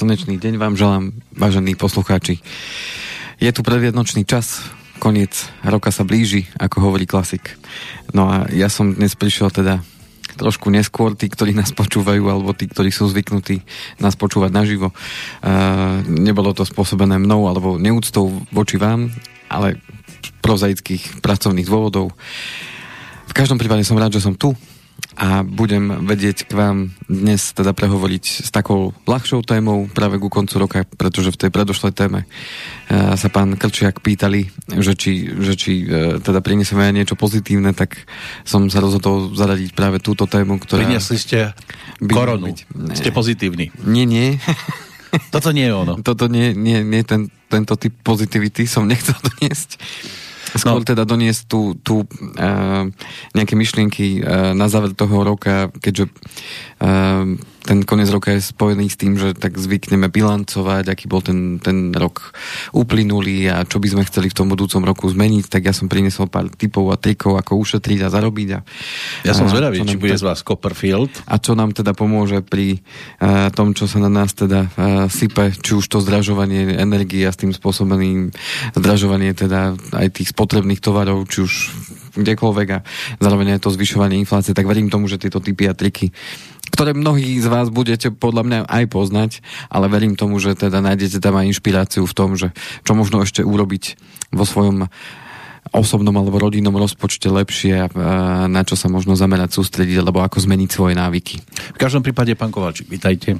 Slnečný 0.00 0.40
deň 0.40 0.56
vám 0.56 0.80
želám, 0.80 1.12
vážení 1.36 1.76
poslucháči. 1.76 2.40
Je 3.36 3.52
tu 3.52 3.60
predviednočný 3.60 4.24
čas, 4.24 4.64
koniec 4.96 5.52
roka 5.60 5.92
sa 5.92 6.08
blíži, 6.08 6.48
ako 6.56 6.88
hovorí 6.88 7.04
klasik. 7.04 7.60
No 8.16 8.24
a 8.24 8.48
ja 8.48 8.72
som 8.72 8.96
dnes 8.96 9.12
prišiel 9.12 9.52
teda 9.52 9.84
trošku 10.40 10.72
neskôr, 10.72 11.12
tí, 11.20 11.28
ktorí 11.28 11.52
nás 11.52 11.76
počúvajú, 11.76 12.32
alebo 12.32 12.56
tí, 12.56 12.64
ktorí 12.64 12.88
sú 12.88 13.12
zvyknutí 13.12 13.60
nás 14.00 14.16
počúvať 14.16 14.48
naživo. 14.48 14.88
Uh, 15.44 16.00
nebolo 16.08 16.56
to 16.56 16.64
spôsobené 16.64 17.20
mnou, 17.20 17.44
alebo 17.44 17.76
neúctou 17.76 18.32
voči 18.56 18.80
vám, 18.80 19.12
ale 19.52 19.84
prozaických 20.40 21.20
pracovných 21.20 21.68
dôvodov. 21.68 22.16
V 23.28 23.36
každom 23.36 23.60
prípade 23.60 23.84
som 23.84 24.00
rád, 24.00 24.16
že 24.16 24.24
som 24.24 24.32
tu, 24.32 24.56
a 25.20 25.44
budem 25.44 26.08
vedieť 26.08 26.48
k 26.48 26.52
vám 26.56 26.96
dnes 27.04 27.52
teda 27.52 27.76
prehovoriť 27.76 28.24
s 28.40 28.48
takou 28.48 28.96
ľahšou 29.04 29.44
témou 29.44 29.84
práve 29.92 30.16
ku 30.16 30.32
koncu 30.32 30.56
roka, 30.56 30.88
pretože 30.96 31.28
v 31.36 31.40
tej 31.44 31.50
predošlej 31.52 31.92
téme 31.92 32.24
uh, 32.24 33.12
sa 33.20 33.28
pán 33.28 33.52
Krčiak 33.60 34.00
pýtali, 34.00 34.48
že 34.80 34.96
či, 34.96 35.28
že 35.28 35.60
či 35.60 35.84
uh, 35.84 36.24
teda 36.24 36.40
prinesieme 36.40 36.88
aj 36.88 36.96
niečo 36.96 37.20
pozitívne, 37.20 37.76
tak 37.76 38.00
som 38.48 38.64
sa 38.72 38.80
rozhodol 38.80 39.36
zaradiť 39.36 39.76
práve 39.76 40.00
túto 40.00 40.24
tému, 40.24 40.56
ktorá... 40.56 40.88
Priniesli 40.88 41.20
ste 41.20 41.52
koronu. 42.00 42.56
Ste 42.96 43.12
pozitívni. 43.12 43.68
Nie, 43.84 44.08
nie. 44.08 44.40
Toto 45.28 45.52
nie 45.52 45.68
je 45.68 45.74
ono. 45.76 46.00
Toto 46.00 46.32
nie, 46.32 46.56
nie, 46.56 46.80
nie 46.80 47.04
ten, 47.04 47.28
tento 47.50 47.76
typ 47.76 47.92
pozitivity 48.00 48.64
som 48.64 48.88
nechcel 48.88 49.20
doniesť. 49.20 49.76
Skôr 50.56 50.82
no. 50.82 50.88
teda 50.88 51.04
doniesť 51.06 51.42
tú, 51.46 51.74
tú 51.80 52.04
uh, 52.06 52.84
nejaké 53.36 53.54
myšlienky 53.54 54.20
uh, 54.20 54.52
na 54.56 54.66
záver 54.66 54.96
toho 54.96 55.22
roka, 55.22 55.68
keďže 55.80 56.10
uh, 56.80 57.36
ten 57.60 57.84
koniec 57.84 58.08
roka 58.08 58.32
je 58.32 58.40
spojený 58.40 58.88
s 58.88 58.96
tým, 58.96 59.14
že 59.20 59.36
tak 59.36 59.60
zvykneme 59.60 60.08
bilancovať, 60.08 60.88
aký 60.88 61.04
bol 61.06 61.20
ten, 61.20 61.60
ten 61.60 61.92
rok 61.92 62.32
uplynulý 62.72 63.52
a 63.52 63.62
čo 63.68 63.78
by 63.78 63.88
sme 63.92 64.02
chceli 64.08 64.32
v 64.32 64.36
tom 64.36 64.48
budúcom 64.48 64.80
roku 64.82 65.06
zmeniť, 65.06 65.52
tak 65.52 65.68
ja 65.68 65.74
som 65.76 65.86
priniesol 65.86 66.26
pár 66.26 66.48
typov 66.50 66.88
a 66.90 66.96
trikov, 66.96 67.36
ako 67.36 67.60
ušetriť 67.60 67.98
a 68.04 68.08
zarobiť. 68.08 68.48
A, 68.56 68.58
ja 69.28 69.32
som 69.36 69.46
zvedavý, 69.46 69.84
či 69.84 70.00
bude 70.00 70.16
z 70.16 70.24
vás 70.24 70.40
Copperfield. 70.40 71.12
A 71.28 71.36
čo 71.36 71.52
nám 71.52 71.76
teda 71.76 71.92
pomôže 71.92 72.40
pri 72.40 72.80
uh, 72.80 73.52
tom, 73.52 73.76
čo 73.76 73.84
sa 73.84 74.00
na 74.00 74.08
nás 74.08 74.32
teda 74.32 74.66
uh, 74.66 75.06
sype, 75.12 75.52
či 75.54 75.76
už 75.76 75.86
to 75.86 76.00
zdražovanie 76.00 76.80
energie 76.80 77.22
a 77.28 77.32
s 77.32 77.40
tým 77.40 77.52
spôsobeným 77.52 78.32
zdražovanie 78.74 79.36
teda 79.36 79.76
aj 79.94 80.08
tých 80.16 80.32
spotrebných 80.32 80.80
tovarov, 80.80 81.28
či 81.28 81.44
už 81.44 81.52
kdekoľvek 82.22 82.68
a 82.76 82.78
zároveň 83.18 83.56
aj 83.56 83.60
to 83.64 83.74
zvyšovanie 83.74 84.20
inflácie, 84.20 84.56
tak 84.56 84.68
verím 84.68 84.92
tomu, 84.92 85.08
že 85.08 85.20
tieto 85.20 85.40
typy 85.40 85.68
a 85.70 85.74
triky 85.74 86.12
ktoré 86.70 86.94
mnohí 86.94 87.42
z 87.42 87.50
vás 87.50 87.66
budete 87.68 88.14
podľa 88.14 88.42
mňa 88.46 88.58
aj 88.70 88.84
poznať, 88.94 89.30
ale 89.68 89.90
verím 89.90 90.14
tomu, 90.14 90.38
že 90.38 90.54
teda 90.54 90.78
nájdete 90.78 91.18
tam 91.18 91.34
aj 91.34 91.50
inšpiráciu 91.50 92.06
v 92.06 92.14
tom, 92.14 92.38
že 92.38 92.54
čo 92.86 92.94
možno 92.94 93.20
ešte 93.26 93.42
urobiť 93.42 93.98
vo 94.30 94.46
svojom 94.46 94.86
osobnom 95.70 96.14
alebo 96.16 96.40
rodinnom 96.40 96.72
rozpočte 96.72 97.28
lepšie 97.28 97.92
na 98.48 98.62
čo 98.64 98.74
sa 98.74 98.88
možno 98.88 99.14
zamerať, 99.14 99.60
sústrediť, 99.60 100.00
alebo 100.00 100.24
ako 100.24 100.40
zmeniť 100.40 100.70
svoje 100.72 100.94
návyky. 100.96 101.36
V 101.76 101.78
každom 101.78 102.00
prípade, 102.00 102.32
pán 102.34 102.48
Kovalčík, 102.48 102.88
vítajte. 102.88 103.38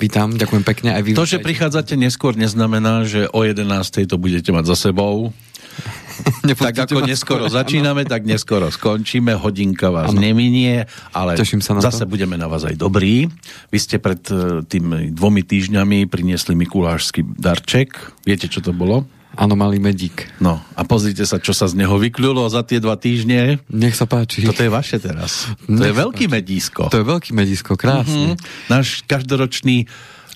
Vítam, 0.00 0.34
ďakujem 0.34 0.64
pekne. 0.64 0.96
Aj 0.96 1.02
vy 1.04 1.14
to, 1.14 1.28
že 1.28 1.38
prichádzate 1.38 1.94
neskôr, 2.00 2.34
neznamená, 2.34 3.04
že 3.06 3.28
o 3.30 3.44
11. 3.44 3.66
to 4.08 4.16
budete 4.16 4.50
mať 4.50 4.64
za 4.66 4.90
sebou. 4.90 5.30
tak 6.60 6.76
ako 6.88 7.04
neskoro 7.04 7.48
začíname, 7.48 8.04
tak 8.04 8.24
neskoro 8.28 8.68
skončíme, 8.68 9.36
hodinka 9.36 9.88
vás 9.88 10.12
ano. 10.12 10.20
neminie, 10.20 10.84
ale 11.12 11.36
sa 11.40 11.72
na 11.76 11.82
zase 11.82 12.04
to. 12.04 12.10
budeme 12.10 12.36
na 12.36 12.46
vás 12.46 12.64
aj 12.64 12.76
dobrí. 12.76 13.28
Vy 13.72 13.78
ste 13.78 13.96
pred 14.00 14.20
e, 14.28 14.64
tými 14.64 15.12
dvomi 15.14 15.42
týždňami 15.44 16.08
priniesli 16.08 16.56
Mikulášsky 16.56 17.24
darček. 17.24 17.96
Viete, 18.24 18.48
čo 18.48 18.60
to 18.60 18.72
bolo? 18.76 19.06
Áno, 19.38 19.54
malý 19.54 19.78
medík. 19.78 20.26
No 20.42 20.58
a 20.74 20.82
pozrite 20.82 21.22
sa, 21.22 21.38
čo 21.38 21.54
sa 21.54 21.70
z 21.70 21.78
neho 21.78 21.94
vykľulo 21.94 22.50
za 22.50 22.66
tie 22.66 22.82
dva 22.82 22.98
týždne. 22.98 23.62
Nech 23.70 23.94
sa 23.94 24.04
páči. 24.04 24.42
Toto 24.42 24.66
je 24.66 24.72
vaše 24.72 24.98
teraz. 24.98 25.46
Nech 25.70 25.78
to 25.78 25.84
je 25.86 25.94
veľký 25.94 26.24
páči. 26.26 26.34
medísko. 26.34 26.82
To 26.90 26.98
je 26.98 27.06
veľký 27.06 27.30
medísko, 27.32 27.78
krásne. 27.78 28.34
Mm-hmm. 28.34 28.68
Náš 28.68 29.06
každoročný, 29.06 29.86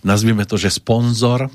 nazvime 0.06 0.46
to, 0.46 0.54
že 0.54 0.78
sponzor, 0.78 1.50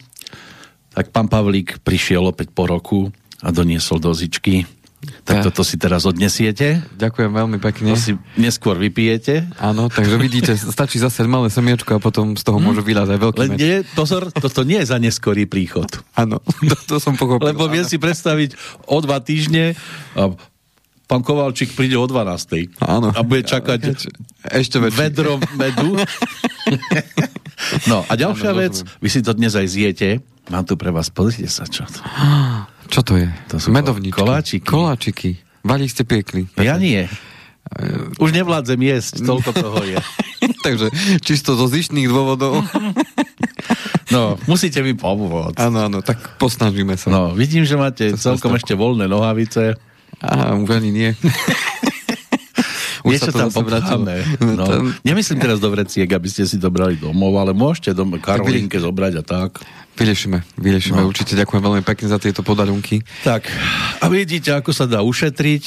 tak 0.91 1.15
pán 1.15 1.31
Pavlík 1.31 1.79
prišiel 1.79 2.27
opäť 2.27 2.51
po 2.51 2.67
roku 2.67 3.07
a 3.43 3.49
doniesol 3.51 4.03
dozičky. 4.03 4.67
Tak 4.99 5.35
ja. 5.39 5.43
toto 5.47 5.63
si 5.63 5.79
teraz 5.79 6.03
odnesiete. 6.03 6.83
Ďakujem 6.99 7.31
veľmi 7.31 7.57
pekne. 7.63 7.95
To 7.95 7.99
si 7.99 8.19
neskôr 8.35 8.75
vypijete. 8.75 9.47
Áno, 9.55 9.87
takže 9.87 10.19
vidíte, 10.19 10.51
stačí 10.59 10.99
zase 10.99 11.23
malé 11.23 11.47
semiečko 11.47 11.95
a 11.95 11.99
potom 12.03 12.35
z 12.35 12.43
toho 12.43 12.59
hmm. 12.59 12.65
môže 12.67 12.81
vylať 12.83 13.07
aj 13.15 13.19
veľký 13.23 13.39
Len 13.39 13.51
nie, 13.55 13.75
pozor, 13.95 14.27
toto 14.35 14.67
nie 14.67 14.83
je 14.83 14.91
za 14.91 14.99
neskorý 14.99 15.47
príchod. 15.47 15.87
Áno, 16.19 16.43
to, 16.43 16.75
to 16.83 16.95
som 16.99 17.15
pochopil. 17.15 17.47
Lebo 17.47 17.71
viem 17.71 17.87
si 17.87 17.95
predstaviť 17.95 18.59
o 18.91 18.99
dva 18.99 19.23
týždne 19.23 19.79
a 20.19 20.35
pán 21.07 21.23
Kovalčík 21.23 21.79
príde 21.79 21.95
o 21.95 22.03
12. 22.03 22.83
Áno. 22.83 23.15
A 23.15 23.23
bude 23.23 23.47
čakať 23.47 23.95
ešte 24.51 24.77
vedro 24.91 25.39
medu. 25.55 25.95
no 27.89 28.03
a 28.03 28.13
ďalšia 28.19 28.51
Áno, 28.51 28.59
vec, 28.67 28.83
vy 28.99 29.07
si 29.07 29.23
to 29.23 29.31
dnes 29.31 29.55
aj 29.55 29.67
zjete. 29.71 30.09
Mám 30.51 30.67
tu 30.67 30.75
pre 30.75 30.91
vás, 30.91 31.07
pozrite 31.07 31.47
sa, 31.47 31.63
čo 31.63 31.87
to. 31.87 32.03
Čo 32.89 33.01
to 33.05 33.13
je? 33.21 33.29
To 33.53 33.61
sú 33.61 33.69
Medovničky. 33.69 34.17
Koláčiky. 34.17 34.65
Koláčiky. 34.65 35.29
Vali 35.61 35.85
ste 35.85 36.01
piekli. 36.03 36.49
Ja 36.57 36.81
nie. 36.81 37.05
Už 38.17 38.33
nevládzem 38.33 38.81
jesť, 38.81 39.21
toľko 39.21 39.51
toho 39.53 39.79
je. 39.85 39.97
Takže 40.65 40.89
čisto 41.21 41.53
zo 41.53 41.69
zištných 41.69 42.09
dôvodov. 42.09 42.65
no, 44.15 44.41
musíte 44.49 44.81
mi 44.81 44.97
pomôcť. 44.97 45.61
Áno, 45.61 45.85
áno, 45.85 45.99
tak 46.01 46.17
posnažíme 46.41 46.97
sa. 46.97 47.13
No, 47.13 47.21
vidím, 47.37 47.69
že 47.69 47.77
máte 47.77 48.09
to 48.09 48.17
celkom 48.17 48.57
ešte 48.57 48.73
voľné 48.73 49.05
nohavice. 49.05 49.77
Á, 50.19 50.57
už 50.57 50.69
ani 50.81 50.89
nie. 50.89 51.09
Už 52.99 53.15
Niečo 53.15 53.31
tam 53.31 53.47
popcháme. 53.47 54.43
No. 54.43 54.67
Tam... 54.67 54.91
Nemyslím 55.07 55.39
teraz 55.39 55.63
do 55.63 55.71
vreciek, 55.71 56.03
aby 56.11 56.27
ste 56.27 56.43
si 56.43 56.59
dobrali 56.59 56.99
domov, 56.99 57.31
ale 57.39 57.55
môžete 57.55 57.95
dom 57.95 58.11
Karolinke 58.19 58.75
zobrať 58.75 59.13
a 59.17 59.23
tak. 59.23 59.63
Vyriešime, 59.99 60.47
vyriešime. 60.55 61.03
No. 61.03 61.11
Určite 61.11 61.35
ďakujem 61.35 61.59
veľmi 61.59 61.83
pekne 61.83 62.07
za 62.07 62.15
tieto 62.15 62.39
podarunky. 62.39 63.03
Tak, 63.27 63.51
a 63.99 64.07
vidíte, 64.07 64.55
ako 64.55 64.71
sa 64.71 64.87
dá 64.87 65.03
ušetriť. 65.03 65.63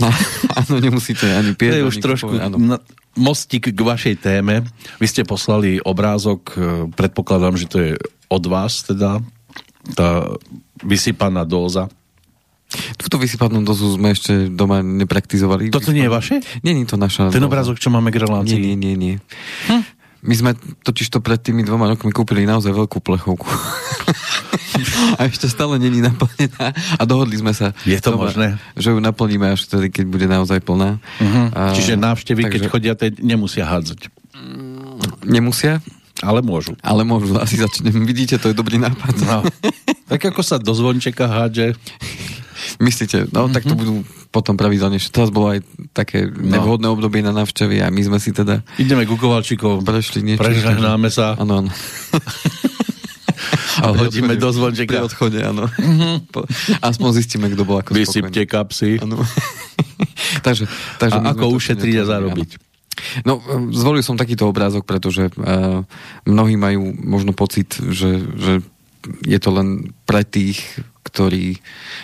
No, 0.00 0.08
áno, 0.64 0.80
nemusíte 0.80 1.28
ani 1.28 1.52
pieť. 1.52 1.76
To 1.76 1.78
je 1.84 1.88
už 1.92 1.96
trošku 2.00 2.32
kupovať, 2.32 2.80
mostík 3.16 3.72
k 3.72 3.80
vašej 3.80 4.16
téme. 4.20 4.64
Vy 4.96 5.06
ste 5.08 5.28
poslali 5.28 5.76
obrázok, 5.80 6.40
e, 6.52 6.56
predpokladám, 6.92 7.60
že 7.60 7.66
to 7.68 7.76
je 7.80 7.92
od 8.32 8.44
vás, 8.48 8.80
teda, 8.84 9.20
tá 9.92 10.24
vysypaná 10.80 11.44
dóza. 11.44 11.92
Túto 12.98 13.16
vysypanú 13.22 13.62
dozu 13.62 13.94
sme 13.94 14.10
ešte 14.10 14.50
doma 14.50 14.82
nepraktizovali. 14.82 15.70
Toto 15.70 15.94
nie 15.94 16.02
je 16.02 16.10
vaše? 16.10 16.34
Nie, 16.66 16.74
nie 16.74 16.82
to 16.82 16.98
naša. 16.98 17.30
Ten 17.30 17.46
obrázok, 17.46 17.78
čo 17.78 17.94
máme 17.94 18.10
k 18.10 18.18
relácii? 18.18 18.58
Nie, 18.58 18.74
nie, 18.74 18.74
nie. 18.74 18.94
nie. 18.98 19.14
Hm? 19.70 19.82
My 20.24 20.34
sme 20.34 20.50
totiž 20.84 21.12
to 21.12 21.18
pred 21.20 21.40
tými 21.40 21.64
dvoma 21.66 21.92
rokmi 21.92 22.12
kúpili 22.12 22.48
naozaj 22.48 22.72
veľkú 22.72 22.98
plechovku. 23.04 23.46
a 25.18 25.20
ešte 25.28 25.48
stále 25.48 25.80
není 25.80 26.04
naplnená 26.04 26.72
a 26.72 27.02
dohodli 27.08 27.40
sme 27.40 27.52
sa. 27.56 27.72
Je 27.88 28.00
to 28.00 28.16
doma, 28.16 28.28
možné? 28.28 28.56
Že 28.76 28.96
ju 28.96 28.98
naplníme 29.00 29.46
až 29.52 29.68
vtedy, 29.68 29.92
keď 29.92 30.04
bude 30.08 30.26
naozaj 30.28 30.60
plná. 30.64 31.00
Uh-huh. 31.00 31.46
A, 31.52 31.72
Čiže 31.76 31.96
návštevy, 31.96 32.48
takže... 32.48 32.54
keď 32.54 32.62
chodia, 32.68 32.94
nemusia 33.20 33.64
hádzať. 33.68 34.08
Nemusia? 35.26 35.80
Ale 36.24 36.40
môžu. 36.40 36.72
Ale 36.80 37.04
môžu, 37.04 37.36
asi 37.36 37.60
začnem. 37.60 37.92
Vidíte, 38.08 38.40
to 38.40 38.48
je 38.52 38.56
dobrý 38.56 38.80
nápad. 38.80 39.14
No. 39.24 39.40
Tak 40.06 40.22
ako 40.22 40.38
sa 40.46 40.62
do 40.62 40.70
zvončeka 40.70 41.26
hádže. 41.26 41.74
Myslíte, 42.80 43.30
no 43.30 43.46
mm-hmm. 43.46 43.54
tak 43.54 43.62
to 43.64 43.74
mhm. 43.74 43.80
budú 43.80 43.94
potom 44.30 44.54
pravidelne. 44.58 44.98
Teraz 44.98 45.32
bolo 45.32 45.56
aj 45.56 45.64
také 45.96 46.28
no. 46.28 46.60
nevhodné 46.60 46.86
obdobie 46.90 47.24
na 47.24 47.32
návštevy 47.32 47.80
a 47.80 47.88
my 47.88 48.02
sme 48.04 48.18
si 48.20 48.32
teda... 48.32 48.60
Ideme 48.76 49.08
ku 49.08 49.16
Kovalčíkov, 49.16 49.84
prešli 49.84 50.24
niečo. 50.24 50.44
Prežehnáme 50.44 51.08
sa. 51.08 51.36
Áno, 51.40 51.64
áno. 51.64 51.70
a 53.84 53.92
hodíme 53.92 54.36
do 54.36 54.48
zvončeka. 54.52 54.92
Pri 54.92 55.04
odchode, 55.04 55.38
áno. 55.40 55.68
Mm-hmm. 55.68 56.80
Aspoň 56.80 57.08
zistíme, 57.16 57.46
kto 57.52 57.64
bol 57.64 57.80
ako 57.80 57.96
Vysypte 57.96 58.44
kapsy. 58.48 59.00
Áno. 59.00 59.20
takže, 60.46 60.68
takže 61.00 61.18
a 61.20 61.32
ako 61.32 61.52
ušetriť 61.56 61.94
a 62.00 62.04
zarobiť. 62.04 62.50
Áno. 62.56 62.64
No, 63.24 63.44
zvolil 63.76 64.00
som 64.00 64.16
takýto 64.16 64.48
obrázok, 64.48 64.88
pretože 64.88 65.28
uh, 65.28 65.84
mnohí 66.24 66.56
majú 66.56 66.96
možno 66.96 67.36
pocit, 67.36 67.76
že, 67.76 68.24
že 68.24 68.52
je 69.22 69.38
to 69.38 69.52
len 69.52 69.92
pre 70.08 70.24
tých, 70.26 70.58
ktorí, 71.16 71.56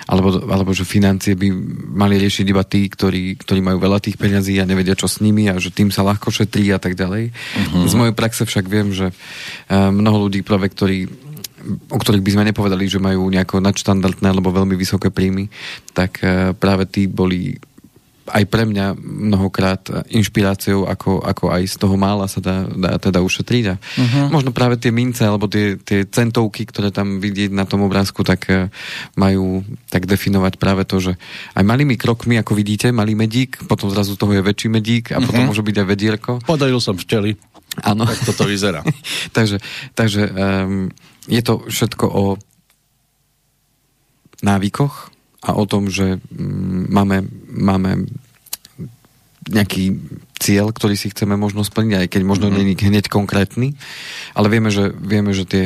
alebo, 0.09 0.41
alebo 0.49 0.73
že 0.73 0.89
financie 0.89 1.37
by 1.37 1.53
mali 1.93 2.17
riešiť 2.17 2.47
iba 2.49 2.65
tí, 2.65 2.89
ktorí, 2.89 3.37
ktorí 3.37 3.61
majú 3.61 3.77
veľa 3.77 4.01
tých 4.01 4.17
peňazí 4.17 4.57
a 4.57 4.65
nevedia, 4.65 4.97
čo 4.97 5.05
s 5.05 5.21
nimi 5.21 5.53
a 5.53 5.61
že 5.61 5.69
tým 5.69 5.93
sa 5.93 6.01
ľahko 6.01 6.33
šetrí 6.33 6.73
a 6.73 6.81
tak 6.81 6.97
ďalej. 6.97 7.29
Uh-huh. 7.29 7.85
Z 7.85 7.93
mojej 8.01 8.17
praxe 8.17 8.49
však 8.49 8.65
viem, 8.65 8.89
že 8.97 9.13
uh, 9.13 9.93
mnoho 9.93 10.33
ľudí 10.33 10.41
práve, 10.41 10.73
ktorí 10.73 11.13
o 11.93 11.99
ktorých 12.01 12.25
by 12.27 12.33
sme 12.35 12.49
nepovedali, 12.51 12.91
že 12.91 12.99
majú 12.99 13.29
nejako 13.31 13.63
nadštandardné 13.63 14.35
alebo 14.35 14.51
veľmi 14.51 14.75
vysoké 14.75 15.13
príjmy, 15.13 15.53
tak 15.93 16.25
uh, 16.25 16.57
práve 16.57 16.89
tí 16.89 17.05
boli 17.05 17.61
aj 18.31 18.45
pre 18.47 18.63
mňa 18.63 18.95
mnohokrát 19.03 19.83
inšpiráciou, 20.07 20.87
ako, 20.87 21.23
ako 21.27 21.51
aj 21.51 21.63
z 21.67 21.77
toho 21.79 21.99
mála 21.99 22.31
sa 22.31 22.39
dá, 22.39 22.67
dá 22.71 22.95
teda 23.03 23.19
ušetriť. 23.19 23.65
A 23.67 23.75
uh-huh. 23.79 24.27
Možno 24.31 24.55
práve 24.55 24.79
tie 24.79 24.95
mince, 24.95 25.27
alebo 25.27 25.51
tie, 25.51 25.75
tie 25.81 26.07
centovky, 26.07 26.63
ktoré 26.63 26.95
tam 26.95 27.19
vidieť 27.19 27.51
na 27.51 27.67
tom 27.67 27.83
obrázku, 27.83 28.23
tak 28.23 28.47
uh, 28.47 28.71
majú 29.19 29.67
tak 29.91 30.07
definovať 30.07 30.63
práve 30.63 30.87
to, 30.87 31.03
že 31.03 31.13
aj 31.59 31.65
malými 31.67 31.99
krokmi, 31.99 32.39
ako 32.39 32.55
vidíte, 32.55 32.95
malý 32.95 33.19
medík, 33.19 33.59
potom 33.67 33.91
zrazu 33.91 34.15
toho 34.15 34.39
je 34.39 34.43
väčší 34.43 34.69
medík 34.71 35.11
a 35.11 35.19
uh-huh. 35.19 35.27
potom 35.27 35.43
môže 35.51 35.67
byť 35.67 35.77
aj 35.83 35.87
vedierko. 35.87 36.31
Podaril 36.47 36.79
som 36.79 36.95
včeli. 36.95 37.35
Áno. 37.83 38.05
Tak 38.05 38.29
toto 38.29 38.47
vyzerá. 38.47 38.85
takže 39.37 39.59
takže 39.99 40.29
um, 40.29 40.93
je 41.27 41.43
to 41.43 41.65
všetko 41.67 42.07
o 42.07 42.25
návykoch, 44.43 45.13
a 45.43 45.59
o 45.59 45.65
tom, 45.67 45.91
že 45.91 46.23
mm, 46.23 46.87
máme, 46.87 47.27
máme 47.53 48.09
nejaký 49.53 49.99
cieľ, 50.39 50.71
ktorý 50.71 50.95
si 50.95 51.11
chceme 51.11 51.35
možno 51.35 51.67
splniť, 51.67 52.07
aj 52.07 52.09
keď 52.11 52.23
možno 52.23 52.47
mm-hmm. 52.51 52.59
není 52.63 52.75
hneď 52.79 53.07
konkrétny, 53.11 53.75
ale 54.35 54.47
vieme, 54.51 54.71
že, 54.71 54.91
vieme, 54.95 55.35
že 55.35 55.47
tie 55.47 55.65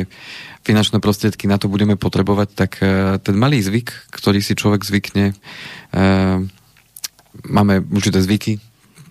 finančné 0.65 0.99
prostriedky 0.99 1.47
na 1.47 1.61
to 1.61 1.71
budeme 1.71 1.95
potrebovať, 1.95 2.47
tak 2.53 2.71
uh, 2.81 3.17
ten 3.21 3.37
malý 3.37 3.61
zvyk, 3.61 4.11
ktorý 4.11 4.41
si 4.41 4.57
človek 4.57 4.81
zvykne, 4.81 5.33
uh, 5.33 6.41
máme 7.45 7.85
určité 7.93 8.19
zvyky, 8.19 8.59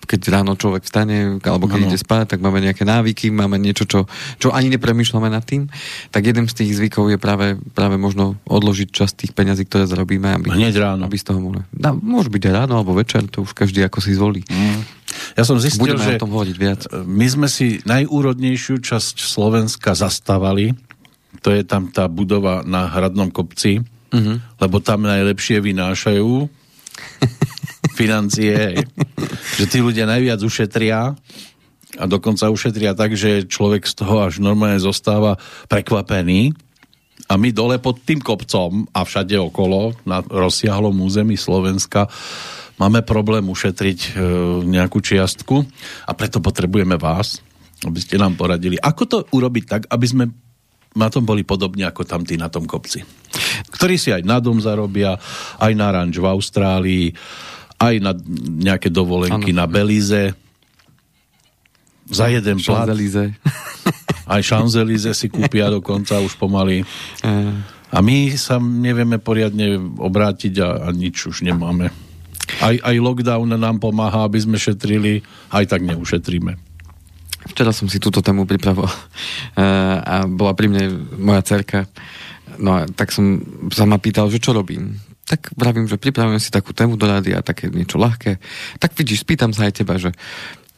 keď 0.07 0.21
ráno 0.31 0.55
človek 0.55 0.87
vstane, 0.87 1.43
alebo 1.43 1.67
keď 1.67 1.79
ano. 1.83 1.87
ide 1.91 1.99
spať, 1.99 2.25
tak 2.33 2.39
máme 2.39 2.63
nejaké 2.63 2.87
návyky, 2.87 3.27
máme 3.29 3.59
niečo, 3.59 3.83
čo, 3.83 4.07
čo 4.39 4.55
ani 4.55 4.71
nepremýšľame 4.71 5.27
nad 5.27 5.43
tým, 5.43 5.67
tak 6.09 6.23
jeden 6.23 6.47
z 6.47 6.63
tých 6.63 6.79
zvykov 6.79 7.11
je 7.11 7.19
práve, 7.19 7.59
práve 7.75 7.99
možno 7.99 8.39
odložiť 8.47 8.87
časť 8.87 9.13
tých 9.27 9.33
peňazí, 9.35 9.67
ktoré 9.67 9.83
zarobíme. 9.83 10.39
Aby, 10.39 10.55
Hneď 10.55 10.79
ráno. 10.79 11.03
Aby 11.03 11.19
z 11.19 11.25
toho 11.27 11.43
mohli. 11.43 11.61
No, 11.75 11.99
môže 11.99 12.31
byť 12.31 12.43
aj 12.47 12.53
ráno, 12.55 12.79
alebo 12.79 12.95
večer, 12.95 13.27
to 13.27 13.43
už 13.43 13.51
každý 13.51 13.83
ako 13.83 13.99
si 13.99 14.15
zvolí. 14.15 14.41
Mm. 14.47 14.97
Ja 15.35 15.43
som 15.43 15.59
zistil, 15.59 15.91
Budeme 15.91 16.07
že 16.07 16.15
o 16.15 16.23
tom 16.23 16.31
hovoriť 16.31 16.55
viac. 16.55 16.81
my 17.03 17.27
sme 17.27 17.47
si 17.51 17.83
najúrodnejšiu 17.83 18.79
časť 18.79 19.19
Slovenska 19.19 19.91
zastávali, 19.91 20.71
to 21.43 21.51
je 21.51 21.61
tam 21.67 21.91
tá 21.91 22.07
budova 22.07 22.63
na 22.63 22.87
Hradnom 22.89 23.29
kopci, 23.29 23.83
uh-huh. 23.83 24.37
lebo 24.59 24.79
tam 24.79 25.05
najlepšie 25.05 25.61
vynášajú 25.61 26.29
financie, 27.97 28.85
že 29.57 29.65
tí 29.65 29.81
ľudia 29.81 30.05
najviac 30.05 30.37
ušetria 30.45 31.17
a 31.97 32.03
dokonca 32.05 32.53
ušetria 32.53 32.93
tak, 32.93 33.17
že 33.17 33.49
človek 33.49 33.89
z 33.89 34.05
toho 34.05 34.29
až 34.29 34.37
normálne 34.37 34.77
zostáva 34.77 35.41
prekvapený 35.65 36.53
a 37.25 37.33
my 37.35 37.49
dole 37.49 37.81
pod 37.81 38.05
tým 38.05 38.21
kopcom 38.21 38.85
a 38.93 39.01
všade 39.01 39.33
okolo 39.41 39.97
na 40.05 40.21
rozsiahlom 40.21 40.93
území 41.01 41.33
Slovenska 41.35 42.05
máme 42.77 43.01
problém 43.01 43.43
ušetriť 43.49 43.99
e, 43.99 44.09
nejakú 44.69 45.01
čiastku 45.01 45.65
a 46.05 46.11
preto 46.13 46.37
potrebujeme 46.37 46.95
vás, 46.95 47.41
aby 47.83 47.97
ste 47.97 48.21
nám 48.21 48.37
poradili, 48.37 48.77
ako 48.77 49.03
to 49.09 49.17
urobiť 49.33 49.63
tak, 49.65 49.81
aby 49.89 50.05
sme 50.05 50.25
na 50.97 51.13
tom 51.13 51.25
boli 51.25 51.45
podobne 51.45 51.85
ako 51.85 52.05
tam 52.09 52.25
tí 52.25 52.39
na 52.41 52.49
tom 52.49 52.65
kopci. 52.65 53.05
Ktorí 53.69 54.01
si 54.01 54.09
aj 54.09 54.25
na 54.25 54.41
dom 54.41 54.57
zarobia, 54.57 55.13
aj 55.61 55.73
na 55.77 55.93
ranč 55.93 56.17
v 56.17 56.25
Austrálii, 56.25 57.05
aj 57.77 57.95
na 58.01 58.11
nejaké 58.61 58.89
dovolenky 58.89 59.53
ano. 59.53 59.59
na 59.63 59.65
Belize. 59.69 60.33
Za 62.07 62.31
jeden 62.31 62.57
plat. 62.63 62.87
Aj 64.27 64.43
Champs-Élysées 64.43 65.15
si 65.15 65.27
kúpia 65.31 65.71
dokonca 65.71 66.19
už 66.19 66.35
pomaly. 66.35 66.83
A 67.87 67.97
my 68.03 68.35
sa 68.35 68.59
nevieme 68.59 69.19
poriadne 69.23 69.79
obrátiť 69.79 70.59
a, 70.59 70.69
a 70.83 70.91
nič 70.91 71.31
už 71.31 71.47
nemáme. 71.47 71.87
Aj, 72.59 72.75
aj 72.75 72.95
lockdown 72.99 73.55
nám 73.55 73.79
pomáha, 73.79 74.27
aby 74.27 74.39
sme 74.39 74.59
šetrili, 74.59 75.23
aj 75.51 75.67
tak 75.67 75.83
neušetríme. 75.83 76.59
Včera 77.47 77.71
som 77.71 77.87
si 77.87 77.99
túto 77.99 78.19
tému 78.19 78.43
pripravoval 78.43 78.91
e, 78.91 79.63
a 80.03 80.27
bola 80.27 80.51
pri 80.51 80.67
mne 80.67 80.83
moja 81.15 81.43
cerka. 81.43 81.87
No 82.59 82.75
a 82.75 82.87
tak 82.87 83.15
som 83.15 83.39
sa 83.71 83.87
ma 83.87 83.99
pýtal, 83.99 84.27
že 84.27 84.43
čo 84.43 84.51
robím 84.51 84.99
tak 85.27 85.51
vravím, 85.59 85.91
že 85.91 85.99
pripravujem 85.99 86.39
si 86.39 86.47
takú 86.47 86.71
tému 86.71 86.95
do 86.95 87.03
rádia, 87.03 87.43
také 87.43 87.67
niečo 87.67 87.99
ľahké. 87.99 88.39
Tak 88.79 88.95
vidíš, 88.95 89.27
spýtam 89.27 89.51
sa 89.51 89.67
aj 89.67 89.83
teba, 89.83 89.99
že 89.99 90.15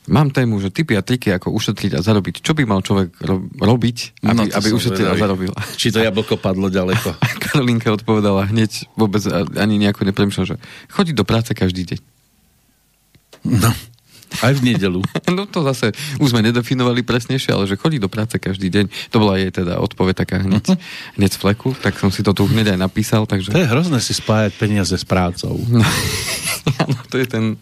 mám 0.09 0.33
tému, 0.33 0.57
že 0.57 0.73
typy 0.73 0.97
a 0.97 1.05
triky, 1.05 1.29
ako 1.29 1.53
ušetriť 1.53 1.93
a 1.93 2.01
zarobiť. 2.01 2.41
Čo 2.41 2.57
by 2.57 2.65
mal 2.65 2.81
človek 2.81 3.13
ro- 3.21 3.45
robiť, 3.45 4.25
aby, 4.25 4.33
no, 4.33 4.43
aby 4.49 4.69
ušetril 4.73 5.05
a 5.05 5.15
zarobil? 5.15 5.53
Či 5.77 5.93
to 5.93 6.01
jablko 6.01 6.41
padlo 6.41 6.73
ďaleko? 6.73 7.13
Karolinka 7.45 7.93
odpovedala 7.93 8.49
hneď, 8.49 8.89
vôbec 8.97 9.21
ani 9.53 9.77
nejako 9.77 10.09
nepremýšľa, 10.09 10.45
že 10.49 10.55
chodí 10.89 11.13
do 11.13 11.21
práce 11.21 11.53
každý 11.53 11.85
deň. 11.85 11.99
No. 13.45 13.71
Aj 14.39 14.53
v 14.53 14.61
nedelu. 14.61 15.01
no 15.35 15.43
to 15.49 15.65
zase 15.65 15.91
už 16.21 16.31
sme 16.31 16.45
nedefinovali 16.45 17.01
presnejšie, 17.01 17.51
ale 17.53 17.65
že 17.65 17.79
chodí 17.79 17.97
do 17.97 18.07
práce 18.07 18.37
každý 18.37 18.69
deň. 18.69 18.85
To 19.09 19.17
bola 19.17 19.41
jej 19.41 19.49
teda 19.49 19.81
odpoveď 19.81 20.15
taká 20.25 20.37
hneď, 20.45 20.77
hneď 21.17 21.31
z 21.33 21.37
fleku, 21.37 21.73
tak 21.73 21.97
som 21.97 22.13
si 22.13 22.21
to 22.21 22.31
tu 22.31 22.45
hneď 22.45 22.77
aj 22.77 22.79
napísal. 22.79 23.25
Takže... 23.25 23.51
To 23.51 23.61
je 23.61 23.67
hrozné 23.67 23.99
si 23.99 24.13
spájať 24.13 24.51
peniaze 24.55 24.93
s 24.93 25.05
prácou. 25.05 25.57
No, 26.59 26.75
áno, 26.85 26.99
to 27.07 27.15
je 27.15 27.23
ten... 27.23 27.55